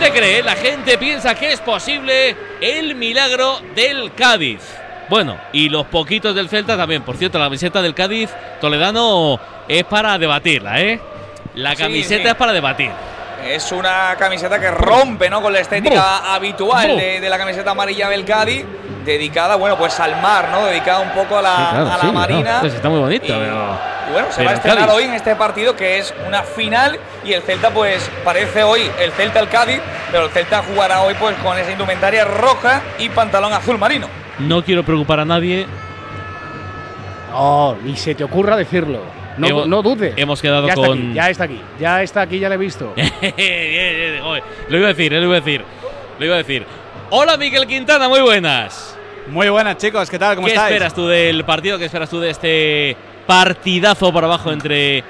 Gente 0.08 0.20
cree, 0.22 0.42
la 0.42 0.56
gente 0.56 0.98
piensa 0.98 1.36
que 1.36 1.52
es 1.52 1.60
posible 1.60 2.34
el 2.62 2.96
milagro 2.96 3.60
del 3.76 4.14
Cádiz. 4.14 4.62
Bueno, 5.10 5.38
y 5.52 5.68
los 5.68 5.86
poquitos 5.88 6.34
del 6.34 6.48
Celta 6.48 6.78
también. 6.78 7.02
Por 7.02 7.18
cierto, 7.18 7.38
la 7.38 7.48
camiseta 7.48 7.82
del 7.82 7.94
Cádiz 7.94 8.30
Toledano 8.62 9.38
es 9.68 9.84
para 9.84 10.18
debatirla, 10.18 10.80
¿eh? 10.80 11.02
La 11.56 11.76
camiseta 11.76 12.24
sí. 12.24 12.30
es 12.30 12.36
para 12.36 12.54
debatir. 12.54 12.90
Es 13.46 13.70
una 13.74 14.16
camiseta 14.18 14.58
que 14.62 14.72
rompe 14.72 15.30
¿no? 15.30 15.42
con 15.42 15.52
la 15.52 15.60
estética 15.60 16.34
habitual 16.34 16.96
de, 16.96 17.20
de 17.20 17.30
la 17.30 17.38
camiseta 17.38 17.72
amarilla 17.72 18.08
del 18.08 18.24
Cádiz, 18.24 18.64
dedicada, 19.14 19.56
bueno, 19.56 19.78
pues 19.78 20.00
al 20.00 20.22
mar, 20.22 20.50
¿no? 20.52 20.66
Dedicada 20.66 21.00
un 21.00 21.10
poco 21.12 21.38
a 21.38 21.42
la, 21.42 21.56
Sí, 21.56 21.64
claro, 21.72 21.86
a 21.92 21.98
la 21.98 22.02
sí, 22.04 22.12
marina. 22.12 22.58
Pues 22.62 22.74
está 22.74 22.90
muy 22.90 23.00
bonito, 23.00 23.26
Y- 23.26 23.30
pero. 23.30 23.98
Y 24.08 24.12
bueno, 24.14 24.28
se 24.30 24.38
pero 24.38 24.46
va 24.46 24.52
a 24.52 24.56
estrenar 24.56 24.80
Cádiz. 24.86 24.94
hoy 24.96 25.04
en 25.04 25.14
este 25.16 25.36
partido 25.36 25.76
que 25.76 25.98
es 25.98 26.14
una 26.26 26.42
final 26.44 26.98
y 27.26 27.34
el 27.34 27.42
Celta 27.42 27.72
pues 27.72 28.10
parece 28.24 28.64
hoy 28.64 28.90
el 29.02 29.12
Celta 29.12 29.40
el 29.42 29.50
Cádiz, 29.50 29.82
pero 30.12 30.26
el 30.26 30.30
Celta 30.32 30.64
jugará 30.64 31.02
hoy 31.02 31.14
pues 31.20 31.36
con 31.44 31.58
esa 31.58 31.72
indumentaria 31.72 32.24
roja 32.24 32.82
y 33.00 33.10
pantalón 33.10 33.52
azul 33.52 33.78
marino. 33.78 34.08
No 34.40 34.64
quiero 34.64 34.84
preocupar 34.84 35.20
a 35.20 35.26
nadie. 35.26 35.66
No, 37.32 37.78
ni 37.84 37.96
se 37.98 38.16
te 38.16 38.24
ocurra 38.24 38.56
decirlo. 38.56 39.02
No, 39.38 39.48
Hemos- 39.48 39.68
no 39.68 39.82
dudes. 39.84 40.14
hemos 40.18 40.42
quedado 40.42 40.66
ya 40.68 40.74
está 40.74 40.88
con- 40.88 40.98
aquí, 40.98 41.14
ya 41.14 41.30
está 41.30 41.44
aquí. 41.44 41.62
Ya 41.80 42.02
está 42.02 42.22
aquí, 42.22 42.40
ya 42.40 42.48
lo 42.50 42.56
he 42.56 42.58
visto. 42.58 42.94
Lo 44.70 44.78
iba 44.78 44.88
a 44.88 44.94
decir, 44.94 45.14
eh, 45.14 45.20
lo 45.20 45.26
iba 45.26 45.36
a 45.36 45.40
decir. 45.42 45.64
Lo 46.18 46.26
iba 46.26 46.36
a 46.36 46.38
decir. 46.40 46.66
Hola, 47.10 47.38
Miguel 47.38 47.68
Quintana, 47.68 48.10
muy 48.10 48.22
buenas. 48.22 48.97
Muy 49.30 49.50
buenas, 49.50 49.78
chicos, 49.78 50.10
¿qué 50.10 50.18
tal? 50.18 50.36
¿Cómo 50.36 50.48
¿Qué 50.48 50.54
estáis? 50.54 50.72
esperas 50.74 50.94
tú 50.94 51.08
del 51.08 51.44
partido? 51.44 51.78
¿Qué 51.78 51.86
esperas 51.86 52.10
tú 52.10 52.20
de 52.20 52.30
este 52.30 52.96
partidazo 53.26 54.12
por 54.14 54.24
abajo 54.24 54.52
entre 54.52 55.04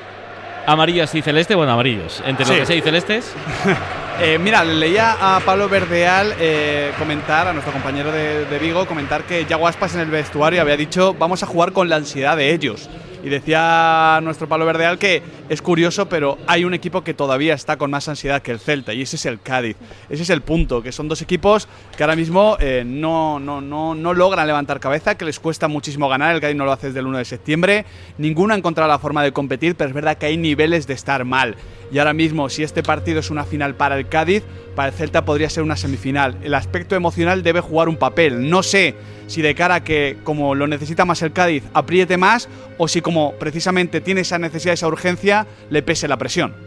amarillas 0.65 1.13
y 1.13 1.21
celeste? 1.21 1.53
Bueno, 1.55 1.73
amarillos. 1.73 2.23
Entre 2.25 2.45
Sí. 2.45 2.51
los 2.51 2.59
que 2.61 2.65
sea 2.65 2.75
y 2.75 2.81
celestes. 2.81 3.33
Eh, 4.19 4.39
mira, 4.39 4.63
leía 4.65 5.15
a 5.35 5.39
Pablo 5.41 5.69
Verdeal 5.69 6.33
eh, 6.39 6.91
comentar, 6.97 7.47
a 7.47 7.53
nuestro 7.53 7.71
compañero 7.71 8.11
de, 8.11 8.45
de 8.45 8.57
Vigo, 8.57 8.87
comentar 8.87 9.21
que 9.25 9.45
Yago 9.45 9.67
Aspas 9.67 9.93
en 9.93 10.01
el 10.01 10.07
vestuario 10.09 10.59
había 10.59 10.75
dicho 10.75 11.13
vamos 11.13 11.43
a 11.43 11.45
jugar 11.45 11.71
con 11.71 11.87
la 11.87 11.97
ansiedad 11.97 12.35
de 12.35 12.51
ellos. 12.51 12.89
Y 13.23 13.29
decía 13.29 14.19
nuestro 14.23 14.47
Pablo 14.47 14.65
Verdeal 14.65 14.97
que 14.97 15.21
es 15.49 15.61
curioso, 15.61 16.07
pero 16.07 16.37
hay 16.47 16.65
un 16.65 16.73
equipo 16.73 17.03
que 17.03 17.13
todavía 17.13 17.53
está 17.53 17.77
con 17.77 17.91
más 17.91 18.07
ansiedad 18.07 18.41
que 18.41 18.51
el 18.51 18.59
Celta, 18.59 18.93
y 18.93 19.01
ese 19.01 19.15
es 19.15 19.25
el 19.25 19.41
Cádiz. 19.41 19.77
Ese 20.09 20.23
es 20.23 20.29
el 20.29 20.41
punto, 20.41 20.81
que 20.81 20.91
son 20.91 21.07
dos 21.07 21.21
equipos 21.21 21.67
que 21.95 22.03
ahora 22.03 22.15
mismo 22.15 22.57
eh, 22.59 22.83
no, 22.85 23.39
no, 23.39 23.61
no, 23.61 23.95
no 23.95 24.13
logran 24.13 24.45
levantar 24.45 24.79
cabeza, 24.79 25.15
que 25.15 25.25
les 25.25 25.39
cuesta 25.39 25.67
muchísimo 25.67 26.09
ganar. 26.09 26.35
El 26.35 26.41
Cádiz 26.41 26.55
no 26.55 26.65
lo 26.65 26.71
hace 26.71 26.87
desde 26.87 26.99
el 26.99 27.07
1 27.07 27.17
de 27.17 27.25
septiembre. 27.25 27.85
Ninguno 28.17 28.53
ha 28.53 28.57
encontrado 28.57 28.89
la 28.89 28.99
forma 28.99 29.23
de 29.23 29.31
competir, 29.31 29.75
pero 29.75 29.89
es 29.89 29.93
verdad 29.93 30.17
que 30.17 30.27
hay 30.27 30.37
niveles 30.37 30.87
de 30.87 30.93
estar 30.93 31.25
mal. 31.25 31.55
Y 31.91 31.99
ahora 31.99 32.13
mismo, 32.13 32.49
si 32.49 32.63
este 32.63 32.83
partido 32.83 33.19
es 33.19 33.29
una 33.29 33.43
final 33.43 33.75
para 33.75 33.97
el 33.97 34.07
Cádiz, 34.07 34.43
para 34.75 34.89
el 34.89 34.93
Celta 34.93 35.25
podría 35.25 35.49
ser 35.49 35.63
una 35.63 35.77
semifinal. 35.77 36.37
El 36.43 36.53
aspecto 36.53 36.95
emocional 36.95 37.43
debe 37.43 37.61
jugar 37.61 37.89
un 37.89 37.97
papel. 37.97 38.49
No 38.49 38.63
sé 38.63 38.95
si 39.27 39.41
de 39.41 39.55
cara 39.55 39.75
a 39.75 39.83
que, 39.83 40.17
como 40.23 40.55
lo 40.55 40.67
necesita 40.67 41.05
más 41.05 41.21
el 41.21 41.33
Cádiz, 41.33 41.63
apriete 41.73 42.17
más, 42.17 42.49
o 42.77 42.87
si 42.87 43.01
como 43.01 43.33
precisamente 43.35 44.01
tiene 44.01 44.21
esa 44.21 44.37
necesidad, 44.37 44.73
esa 44.73 44.87
urgencia, 44.87 45.47
le 45.69 45.81
pese 45.81 46.07
la 46.07 46.17
presión. 46.17 46.66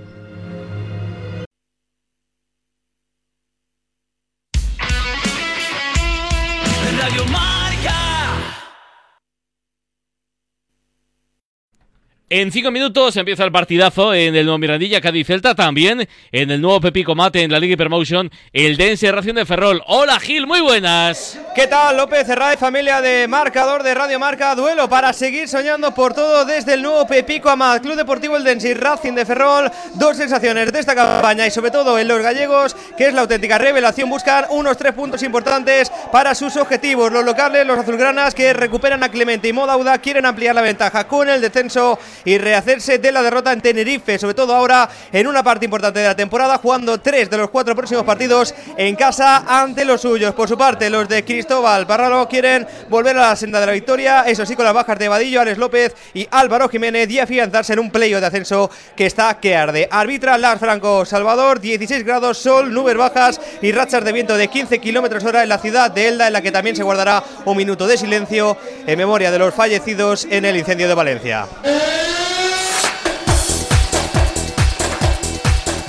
En 12.32 12.52
cinco 12.52 12.70
minutos 12.70 13.16
empieza 13.16 13.43
el 13.43 13.51
partidazo 13.51 14.15
en 14.15 14.36
el 14.36 14.44
nuevo 14.44 14.57
Mirandilla, 14.57 15.01
Cádiz 15.01 15.27
Celta, 15.27 15.57
también 15.57 16.09
en 16.31 16.51
el 16.52 16.61
nuevo 16.61 16.81
Pepico 16.81 17.16
Mate 17.16 17.43
en 17.43 17.51
la 17.51 17.59
Liga 17.59 17.74
Hypermotion, 17.74 18.31
el 18.52 18.77
Dense 18.77 19.11
Racing 19.11 19.35
de 19.35 19.44
Ferrol. 19.44 19.82
Hola 19.89 20.20
Gil, 20.20 20.47
muy 20.47 20.61
buenas. 20.61 21.36
¿Qué 21.57 21.66
tal, 21.66 21.97
López 21.97 22.28
Herray, 22.28 22.57
familia 22.57 23.01
de 23.01 23.27
marcador 23.27 23.82
de 23.82 23.94
Radio 23.94 24.20
Marca? 24.20 24.55
Duelo 24.55 24.89
para 24.89 25.12
seguir 25.12 25.48
soñando 25.48 25.93
por 25.93 26.15
todo 26.15 26.44
desde 26.44 26.74
el 26.74 26.82
nuevo 26.82 27.05
Pepico 27.05 27.51
Amad, 27.51 27.81
Club 27.82 27.97
Deportivo 27.97 28.36
El 28.36 28.44
Densi 28.44 28.74
Racing 28.74 29.15
de 29.15 29.27
Ferrol. 29.27 29.69
Dos 29.94 30.16
sensaciones 30.16 30.73
de 30.73 30.78
esta 30.78 30.94
campaña 30.94 31.48
y 31.48 31.51
sobre 31.51 31.73
todo 31.73 31.98
en 31.98 32.07
los 32.07 32.23
gallegos, 32.23 32.77
que 32.97 33.09
es 33.09 33.12
la 33.12 33.23
auténtica 33.23 33.59
revelación, 33.59 34.09
buscar 34.09 34.47
unos 34.51 34.77
tres 34.77 34.93
puntos 34.93 35.20
importantes 35.24 35.90
para 36.12 36.36
sus 36.36 36.55
objetivos. 36.55 37.11
Los 37.11 37.24
locales, 37.24 37.66
los 37.66 37.81
azulgranas, 37.81 38.36
que 38.36 38.52
recuperan 38.52 39.02
a 39.02 39.09
Clemente 39.09 39.48
y 39.48 39.52
Modauda, 39.52 39.98
quieren 39.98 40.27
ampliar 40.27 40.55
la 40.55 40.62
ventaja 40.62 41.09
con 41.09 41.28
el 41.28 41.40
descenso 41.40 41.98
y 42.24 42.38
rehacerse 42.38 42.98
de 42.98 43.12
la 43.12 43.22
derrota 43.22 43.52
en 43.52 43.60
Tenerife, 43.60 44.18
sobre 44.18 44.34
todo 44.34 44.55
ahora 44.55 44.88
en 45.12 45.26
una 45.26 45.42
parte 45.42 45.64
importante 45.64 46.01
de 46.01 46.06
la 46.06 46.16
temporada, 46.16 46.59
jugando 46.59 46.98
tres 47.01 47.30
de 47.30 47.38
los 47.38 47.51
cuatro 47.51 47.74
próximos 47.74 48.05
partidos 48.05 48.55
en 48.76 48.97
casa 48.97 49.44
ante 49.47 49.84
los 49.84 50.01
suyos. 50.01 50.34
Por 50.34 50.48
su 50.48 50.56
parte, 50.56 50.90
los 50.90 51.09
de 51.09 51.24
Cristóbal 51.24 51.86
Parralo 51.86 52.28
quieren 52.28 52.66
volver 52.88 53.16
a 53.16 53.30
la 53.30 53.36
senda 53.36 53.60
de 53.60 53.66
la 53.66 53.72
victoria, 53.72 54.22
eso 54.26 54.44
sí, 54.47 54.56
con 54.56 54.64
las 54.64 54.74
bajas 54.74 54.98
de 54.98 55.09
Vadillo, 55.09 55.40
Alex 55.40 55.59
López 55.59 55.94
y 56.14 56.26
Álvaro 56.30 56.68
Jiménez, 56.68 57.10
y 57.10 57.18
afianzarse 57.18 57.72
en 57.72 57.78
un 57.78 57.90
playo 57.90 58.20
de 58.20 58.26
ascenso 58.26 58.70
que 58.97 59.06
está 59.06 59.38
que 59.40 59.56
arde. 59.56 59.88
Arbitra 59.90 60.38
Lars 60.38 60.60
Franco 60.60 61.05
Salvador, 61.05 61.60
16 61.60 62.05
grados, 62.05 62.38
sol, 62.38 62.72
nubes 62.72 62.97
bajas 62.97 63.40
y 63.62 63.72
rachas 63.72 64.05
de 64.05 64.12
viento 64.12 64.36
de 64.36 64.48
15 64.48 64.78
kilómetros 64.78 65.24
hora 65.24 65.42
en 65.42 65.48
la 65.48 65.59
ciudad 65.59 65.90
de 65.90 66.09
Elda, 66.09 66.26
en 66.26 66.32
la 66.32 66.42
que 66.42 66.52
también 66.52 66.76
se 66.76 66.82
guardará 66.82 67.22
un 67.44 67.56
minuto 67.56 67.86
de 67.86 67.97
silencio 67.97 68.56
en 68.86 68.98
memoria 68.98 69.30
de 69.30 69.38
los 69.38 69.55
fallecidos 69.55 70.26
en 70.30 70.44
el 70.44 70.56
incendio 70.56 70.88
de 70.88 70.94
Valencia. 70.94 71.47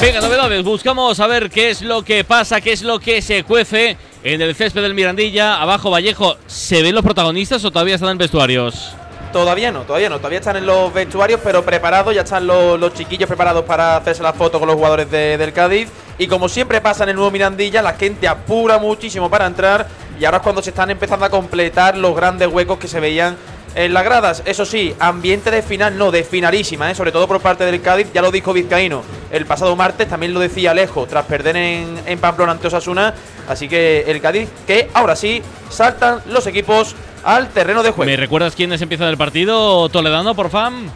Venga, 0.02 0.20
novedades, 0.20 0.64
buscamos 0.64 1.20
a 1.20 1.28
ver 1.28 1.50
qué 1.50 1.70
es 1.70 1.82
lo 1.84 2.04
que 2.04 2.24
pasa, 2.24 2.60
qué 2.60 2.72
es 2.72 2.82
lo 2.82 3.00
que 3.00 3.22
se 3.22 3.44
cuece 3.44 3.98
en 4.24 4.42
el 4.42 4.56
césped 4.56 4.82
del 4.82 4.96
Mirandilla. 4.96 5.62
Abajo 5.62 5.92
Vallejo, 5.92 6.38
¿se 6.48 6.82
ven 6.82 6.96
los 6.96 7.04
protagonistas 7.04 7.64
o 7.66 7.72
todavía 7.72 7.96
están 7.96 8.10
en 8.10 8.18
vestuarios? 8.18 8.94
Todavía 9.32 9.72
no, 9.72 9.82
todavía 9.84 10.10
no. 10.10 10.18
Todavía 10.18 10.40
están 10.40 10.58
en 10.58 10.66
los 10.66 10.92
vestuarios, 10.92 11.40
pero 11.44 11.64
preparados. 11.64 12.14
Ya 12.16 12.22
están 12.22 12.48
los, 12.48 12.80
los 12.80 12.94
chiquillos 12.96 13.28
preparados 13.28 13.64
para 13.64 13.96
hacerse 13.98 14.24
la 14.24 14.34
foto 14.34 14.60
con 14.60 14.68
los 14.68 14.76
jugadores 14.76 15.10
de- 15.10 15.38
del 15.38 15.54
Cádiz. 15.54 15.88
Y 16.18 16.28
como 16.28 16.50
siempre 16.50 16.82
pasa 16.82 17.04
en 17.04 17.10
el 17.12 17.16
nuevo 17.16 17.32
Mirandilla, 17.32 17.82
la 17.82 17.94
gente 17.94 18.28
apura 18.28 18.80
muchísimo 18.80 19.30
para 19.30 19.46
entrar. 19.46 19.88
Y 20.20 20.26
ahora 20.26 20.38
es 20.38 20.44
cuando 20.44 20.62
se 20.62 20.72
están 20.72 20.90
empezando 20.90 21.26
a 21.26 21.30
completar 21.30 21.96
los 21.98 22.14
grandes 22.16 22.48
huecos 22.50 22.78
que 22.80 22.88
se 22.88 23.00
veían 23.00 23.38
en 23.76 23.94
las 23.94 24.04
gradas. 24.04 24.44
Eso 24.46 24.66
sí, 24.66 24.96
ambiente 25.00 25.52
de 25.52 25.62
final, 25.62 25.98
no, 25.98 26.12
de 26.12 26.24
finalísima, 26.24 26.92
¿eh? 26.92 26.96
sobre 26.96 27.12
todo 27.12 27.28
por 27.28 27.40
parte 27.42 27.66
del 27.66 27.82
Cádiz. 27.82 28.08
Ya 28.14 28.22
lo 28.22 28.32
dijo 28.32 28.54
Vizcaíno 28.54 29.04
el 29.32 29.46
pasado 29.46 29.76
martes, 29.76 30.08
también 30.10 30.34
lo 30.34 30.40
decía 30.40 30.72
Alejo, 30.72 31.06
tras 31.06 31.26
perder 31.26 31.56
en, 31.56 32.00
en 32.06 32.20
Pamplona 32.20 32.52
ante 32.52 32.68
Osasuna. 32.68 33.14
Así 33.48 33.68
que 33.68 34.04
el 34.08 34.22
Cádiz, 34.22 34.50
que 34.68 34.90
ahora 34.94 35.16
sí, 35.16 35.42
saltan 35.70 36.22
los 36.28 36.46
equipos 36.48 36.96
al 37.24 37.50
terreno 37.50 37.84
de 37.84 37.92
juego. 37.92 38.10
¿Me 38.10 38.18
recuerdas 38.18 38.56
quiénes 38.56 38.82
empiezan 38.82 39.08
el 39.08 39.18
partido, 39.18 39.90
Toledano, 39.90 40.36
por 40.36 40.50
fan? 40.50 40.92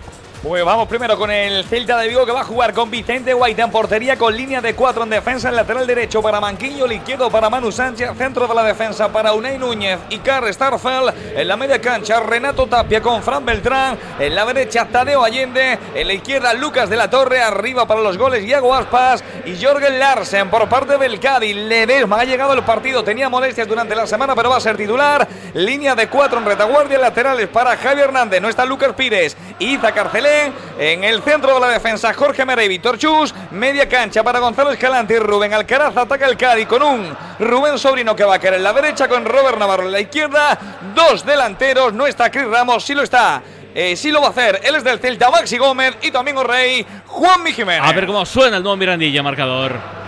Pues 0.47 0.63
vamos 0.63 0.88
primero 0.88 1.17
con 1.17 1.31
el 1.31 1.63
Celta 1.63 1.97
de 1.97 2.07
Vigo 2.07 2.23
que 2.23 2.31
va 2.31 2.41
a 2.41 2.43
jugar 2.43 2.72
con 2.72 2.91
Vicente 2.91 3.34
Guaita 3.34 3.63
en 3.63 3.72
portería 3.72 4.15
con 4.15 4.38
línea 4.38 4.61
de 4.61 4.76
cuatro 4.76 5.01
en 5.01 5.09
defensa, 5.09 5.49
el 5.49 5.55
lateral 5.55 5.88
derecho 5.88 6.22
para 6.22 6.39
Manquillo, 6.39 6.85
el 6.85 6.91
izquierdo 6.91 7.31
para 7.31 7.49
Manu 7.49 7.72
Sánchez, 7.72 8.11
centro 8.15 8.47
de 8.47 8.53
la 8.53 8.63
defensa 8.63 9.11
para 9.11 9.34
Unai 9.34 9.57
Núñez 9.57 9.97
y 10.11 10.19
Carl 10.19 10.53
Starfeld, 10.53 11.15
en 11.35 11.47
la 11.47 11.57
media 11.57 11.81
cancha 11.81 12.19
Renato 12.19 12.67
Tapia 12.67 13.01
con 13.01 13.23
Fran 13.23 13.43
Beltrán, 13.43 13.97
en 14.19 14.35
la 14.35 14.45
derecha 14.45 14.85
Tadeo 14.85 15.23
Allende, 15.23 15.80
en 15.95 16.07
la 16.07 16.13
izquierda 16.13 16.53
Lucas 16.53 16.91
de 16.91 16.97
la 16.97 17.09
Torre, 17.09 17.41
arriba 17.41 17.88
para 17.88 18.01
los 18.01 18.15
goles 18.15 18.45
Iago 18.45 18.76
Aspas 18.76 19.23
y 19.45 19.59
Jorgen 19.59 19.97
Larsen. 19.97 20.51
Por 20.51 20.69
parte 20.69 20.99
del 20.99 21.19
Cádiz. 21.19 21.55
Ledesma. 21.55 22.19
Ha 22.19 22.23
llegado 22.23 22.53
el 22.53 22.61
partido, 22.61 23.03
tenía 23.03 23.30
molestias 23.30 23.67
durante 23.67 23.95
la 23.95 24.05
semana 24.05 24.35
pero 24.35 24.51
va 24.51 24.57
a 24.57 24.61
ser 24.61 24.77
titular, 24.77 25.27
línea 25.55 25.95
de 25.95 26.07
cuatro 26.07 26.38
en 26.38 26.45
retaguardia, 26.45 26.99
laterales 26.99 27.47
para 27.47 27.76
Javi 27.77 28.01
Hernández, 28.01 28.39
no 28.41 28.47
está 28.47 28.63
Lucas 28.63 28.93
Pires, 28.93 29.35
Iza 29.57 29.91
Carcelé, 29.91 30.34
en 30.77 31.03
el 31.03 31.21
centro 31.21 31.53
de 31.55 31.59
la 31.59 31.67
defensa, 31.69 32.13
Jorge 32.13 32.45
Mera 32.45 32.63
y 32.63 32.67
Víctor 32.67 32.97
Chus. 32.97 33.33
Media 33.51 33.87
cancha 33.87 34.23
para 34.23 34.39
Gonzalo 34.39 34.71
Escalante 34.71 35.15
y 35.15 35.19
Rubén 35.19 35.53
Alcaraz. 35.53 35.95
Ataca 35.95 36.25
el 36.27 36.37
Cádiz 36.37 36.67
con 36.67 36.83
un 36.83 37.15
Rubén 37.39 37.77
Sobrino 37.77 38.15
que 38.15 38.23
va 38.23 38.35
a 38.35 38.39
caer 38.39 38.55
en 38.55 38.63
la 38.63 38.73
derecha, 38.73 39.07
con 39.07 39.25
Robert 39.25 39.57
Navarro 39.57 39.83
en 39.83 39.91
la 39.91 39.99
izquierda. 39.99 40.57
Dos 40.93 41.25
delanteros. 41.25 41.93
No 41.93 42.07
está 42.07 42.29
Chris 42.29 42.47
Ramos, 42.47 42.83
sí 42.83 42.93
lo 42.93 43.03
está. 43.03 43.41
Eh, 43.73 43.95
sí 43.95 44.11
lo 44.11 44.21
va 44.21 44.27
a 44.27 44.29
hacer. 44.29 44.61
Él 44.63 44.75
es 44.75 44.83
del 44.83 44.99
Celta, 44.99 45.29
Maxi 45.29 45.57
Gómez 45.57 45.97
y 46.01 46.11
también 46.11 46.37
Rey, 46.43 46.85
Juan 47.07 47.45
Jiménez. 47.45 47.81
A 47.83 47.91
ver 47.91 48.05
cómo 48.05 48.25
suena 48.25 48.57
el 48.57 48.63
nuevo 48.63 48.77
Mirandilla, 48.77 49.21
marcador. 49.21 50.05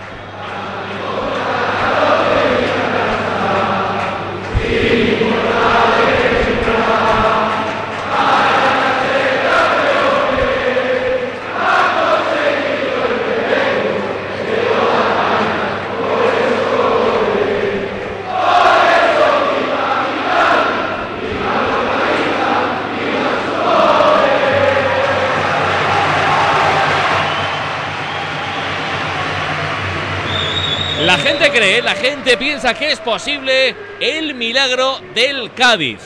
La 31.18 31.24
gente 31.24 31.50
cree, 31.50 31.82
la 31.82 31.94
gente 31.94 32.36
piensa 32.36 32.74
que 32.74 32.92
es 32.92 33.00
posible 33.00 33.74
el 34.00 34.34
milagro 34.34 35.00
del 35.14 35.52
Cádiz. 35.52 35.98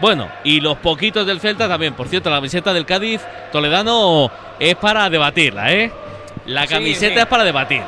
Bueno, 0.00 0.28
y 0.44 0.60
los 0.60 0.78
poquitos 0.78 1.26
del 1.26 1.40
Celta 1.40 1.68
también. 1.68 1.94
Por 1.94 2.06
cierto, 2.08 2.30
la 2.30 2.36
camiseta 2.36 2.72
del 2.72 2.86
Cádiz 2.86 3.20
Toledano 3.52 4.30
es 4.58 4.76
para 4.76 5.10
debatirla, 5.10 5.72
¿eh? 5.72 5.90
La 6.46 6.62
Sí, 6.62 6.74
camiseta 6.74 7.14
sí. 7.14 7.20
es 7.20 7.26
para 7.26 7.44
debatir. 7.44 7.82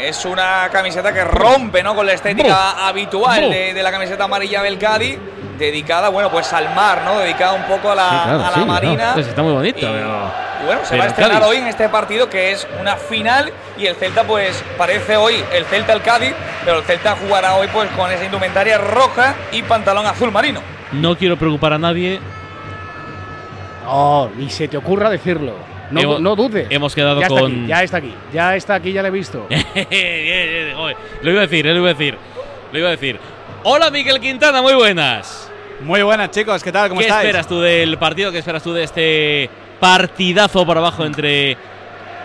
Es 0.00 0.24
una 0.24 0.68
camiseta 0.72 1.12
que 1.12 1.22
rompe 1.22 1.82
¿no? 1.82 1.94
con 1.94 2.06
la 2.06 2.14
estética 2.14 2.48
Buf. 2.72 2.82
habitual 2.82 3.42
Buf. 3.42 3.50
de, 3.52 3.74
de 3.74 3.82
la 3.82 3.90
camiseta 3.92 4.24
amarilla 4.24 4.62
del 4.62 4.78
Cádiz, 4.78 5.18
dedicada, 5.66 6.08
bueno, 6.10 6.30
pues 6.30 6.52
al 6.52 6.74
mar, 6.74 7.02
¿no? 7.04 7.18
Dedicada 7.20 7.52
un 7.52 7.62
poco 7.64 7.90
a 7.90 7.94
la, 7.94 8.08
Sí, 8.10 8.16
claro, 8.24 8.40
a 8.40 8.42
la 8.50 8.52
sí, 8.54 8.60
no, 8.60 8.66
marina. 8.66 8.92
entonces 9.08 9.28
está 9.28 9.42
muy 9.42 9.52
bonito, 9.52 9.78
Y- 9.78 9.82
pero. 9.82 10.52
Y 10.62 10.64
bueno, 10.66 10.80
se 10.84 10.90
pero 10.90 10.98
va 11.00 11.04
a 11.04 11.08
estrenar 11.08 11.32
Cádiz. 11.32 11.48
hoy 11.48 11.56
en 11.56 11.66
este 11.66 11.88
partido 11.88 12.30
que 12.30 12.52
es 12.52 12.68
una 12.80 12.94
final 12.96 13.52
y 13.76 13.86
el 13.86 13.96
Celta 13.96 14.22
pues 14.22 14.62
parece 14.78 15.16
hoy 15.16 15.42
el 15.52 15.64
Celta 15.64 15.92
el 15.92 16.02
Cádiz, 16.02 16.34
pero 16.64 16.78
el 16.78 16.84
Celta 16.84 17.16
jugará 17.16 17.54
hoy 17.56 17.66
pues 17.72 17.90
con 17.90 18.10
esa 18.12 18.24
indumentaria 18.24 18.78
roja 18.78 19.34
y 19.50 19.62
pantalón 19.64 20.06
azul 20.06 20.30
marino. 20.30 20.60
No 20.92 21.16
quiero 21.16 21.36
preocupar 21.36 21.72
a 21.72 21.78
nadie. 21.78 22.20
No, 23.84 24.30
ni 24.36 24.48
se 24.50 24.68
te 24.68 24.76
ocurra 24.76 25.10
decirlo. 25.10 25.54
No, 25.90 26.00
Hemos- 26.00 26.20
no 26.20 26.36
dudes. 26.36 26.68
hemos 26.70 26.94
quedado 26.94 27.20
ya 27.20 27.26
está 27.26 27.40
con- 27.40 27.50
aquí, 27.52 27.66
ya 27.66 27.82
está 27.82 27.96
aquí. 27.98 28.14
Ya 28.32 28.56
está 28.56 28.74
aquí, 28.76 28.92
ya 28.92 29.02
lo 29.02 29.08
he 29.08 29.10
visto. 29.10 29.46
Lo 31.22 31.30
iba 31.30 31.40
a 31.40 31.46
decir, 31.46 31.66
eh, 31.66 31.72
lo 31.74 31.80
iba 31.80 31.90
a 31.90 31.92
decir. 31.94 32.16
Lo 32.72 32.78
iba 32.78 32.88
a 32.88 32.92
decir. 32.92 33.18
Hola 33.64 33.90
Miguel 33.90 34.18
Quintana, 34.20 34.62
muy 34.62 34.74
buenas. 34.74 35.50
Muy 35.84 36.02
buenas 36.02 36.30
chicos, 36.30 36.62
¿qué 36.62 36.70
tal? 36.70 36.88
¿Cómo 36.88 37.00
¿Qué 37.00 37.06
estáis? 37.06 37.26
esperas 37.26 37.46
tú 37.46 37.60
del 37.60 37.98
partido? 37.98 38.30
¿Qué 38.30 38.38
esperas 38.38 38.62
tú 38.62 38.72
de 38.72 38.84
este 38.84 39.50
partidazo 39.80 40.64
por 40.64 40.78
abajo 40.78 41.04
entre 41.04 41.56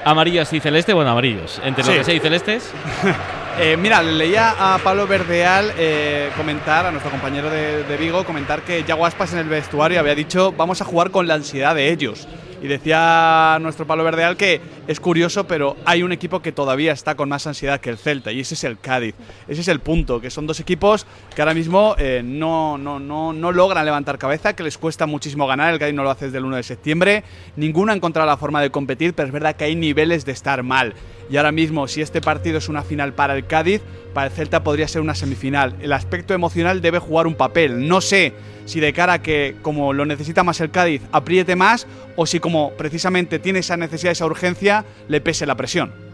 amarillos 0.05 0.51
y 0.53 0.59
celeste? 0.59 0.93
Bueno, 0.93 1.11
amarillos. 1.11 1.59
Entre 1.63 1.83
Sí. 1.83 1.91
lo 1.91 1.97
que 1.97 2.03
sea 2.03 2.13
y 2.13 2.19
celestes. 2.19 2.71
Eh, 3.59 3.75
mira, 3.75 4.03
leía 4.03 4.53
a 4.75 4.77
Pablo 4.77 5.07
Verdeal 5.07 5.73
eh, 5.79 6.29
comentar, 6.37 6.85
a 6.85 6.91
nuestro 6.91 7.09
compañero 7.09 7.49
de, 7.49 7.81
de 7.85 7.97
Vigo, 7.97 8.23
comentar 8.23 8.61
que 8.61 8.83
Yago 8.83 9.03
Aspas 9.03 9.33
en 9.33 9.39
el 9.39 9.49
vestuario 9.49 9.99
había 9.99 10.13
dicho 10.13 10.51
vamos 10.51 10.79
a 10.79 10.85
jugar 10.85 11.09
con 11.09 11.27
la 11.27 11.33
ansiedad 11.33 11.73
de 11.73 11.89
ellos. 11.91 12.27
Y 12.61 12.67
decía 12.67 13.57
nuestro 13.61 13.85
Pablo 13.85 14.03
Verdeal 14.03 14.35
que 14.35 14.59
es 14.87 14.99
curioso, 14.99 15.47
pero 15.47 15.75
hay 15.85 16.03
un 16.03 16.11
equipo 16.11 16.41
que 16.41 16.51
todavía 16.51 16.91
está 16.91 17.15
con 17.15 17.29
más 17.29 17.45
ansiedad 17.45 17.79
que 17.79 17.89
el 17.89 17.97
Celta, 17.97 18.31
y 18.31 18.39
ese 18.39 18.55
es 18.55 18.63
el 18.63 18.79
Cádiz. 18.79 19.15
Ese 19.47 19.61
es 19.61 19.67
el 19.67 19.79
punto, 19.79 20.19
que 20.19 20.29
son 20.29 20.47
dos 20.47 20.59
equipos 20.59 21.05
que 21.35 21.41
ahora 21.41 21.53
mismo 21.53 21.95
eh, 21.97 22.21
no, 22.23 22.77
no, 22.77 22.99
no, 22.99 23.33
no 23.33 23.51
logran 23.51 23.85
levantar 23.85 24.17
cabeza, 24.17 24.53
que 24.53 24.63
les 24.63 24.77
cuesta 24.77 25.05
muchísimo 25.05 25.45
ganar. 25.45 25.73
El 25.73 25.79
Cádiz 25.79 25.93
no 25.93 26.03
lo 26.03 26.09
hace 26.09 26.25
desde 26.25 26.39
el 26.39 26.45
1 26.45 26.55
de 26.55 26.63
septiembre. 26.63 27.23
Ninguno 27.55 27.91
ha 27.91 27.95
encontrado 27.95 28.27
la 28.27 28.37
forma 28.37 28.61
de 28.61 28.71
competir, 28.71 29.13
pero 29.13 29.27
es 29.27 29.33
verdad 29.33 29.55
que 29.55 29.65
hay 29.65 29.75
niveles 29.75 30.25
de 30.25 30.31
estar 30.31 30.63
mal. 30.63 30.93
Y 31.29 31.37
ahora 31.37 31.51
mismo, 31.51 31.87
si 31.87 32.01
este 32.01 32.21
partido 32.21 32.57
es 32.57 32.69
una 32.69 32.83
final 32.83 33.13
para 33.13 33.35
el 33.35 33.45
Cádiz, 33.45 33.81
para 34.17 34.29
el 34.29 34.33
Celta 34.33 34.63
podría 34.63 34.87
ser 34.87 35.03
una 35.03 35.13
semifinal. 35.13 35.75
El 35.79 35.93
aspecto 35.93 36.33
emocional 36.33 36.81
debe 36.81 36.97
jugar 36.97 37.27
un 37.27 37.35
papel. 37.35 37.87
No 37.87 38.01
sé 38.01 38.33
si 38.65 38.79
de 38.79 38.91
cara 38.91 39.13
a 39.13 39.21
que, 39.21 39.57
como 39.61 39.93
lo 39.93 40.07
necesita 40.07 40.43
más 40.43 40.59
el 40.59 40.71
Cádiz, 40.71 41.03
apriete 41.11 41.55
más, 41.55 41.85
o 42.15 42.25
si 42.25 42.39
como 42.39 42.71
precisamente 42.71 43.37
tiene 43.37 43.59
esa 43.59 43.77
necesidad, 43.77 44.11
esa 44.11 44.25
urgencia, 44.25 44.85
le 45.07 45.21
pese 45.21 45.45
la 45.45 45.53
presión. 45.53 46.06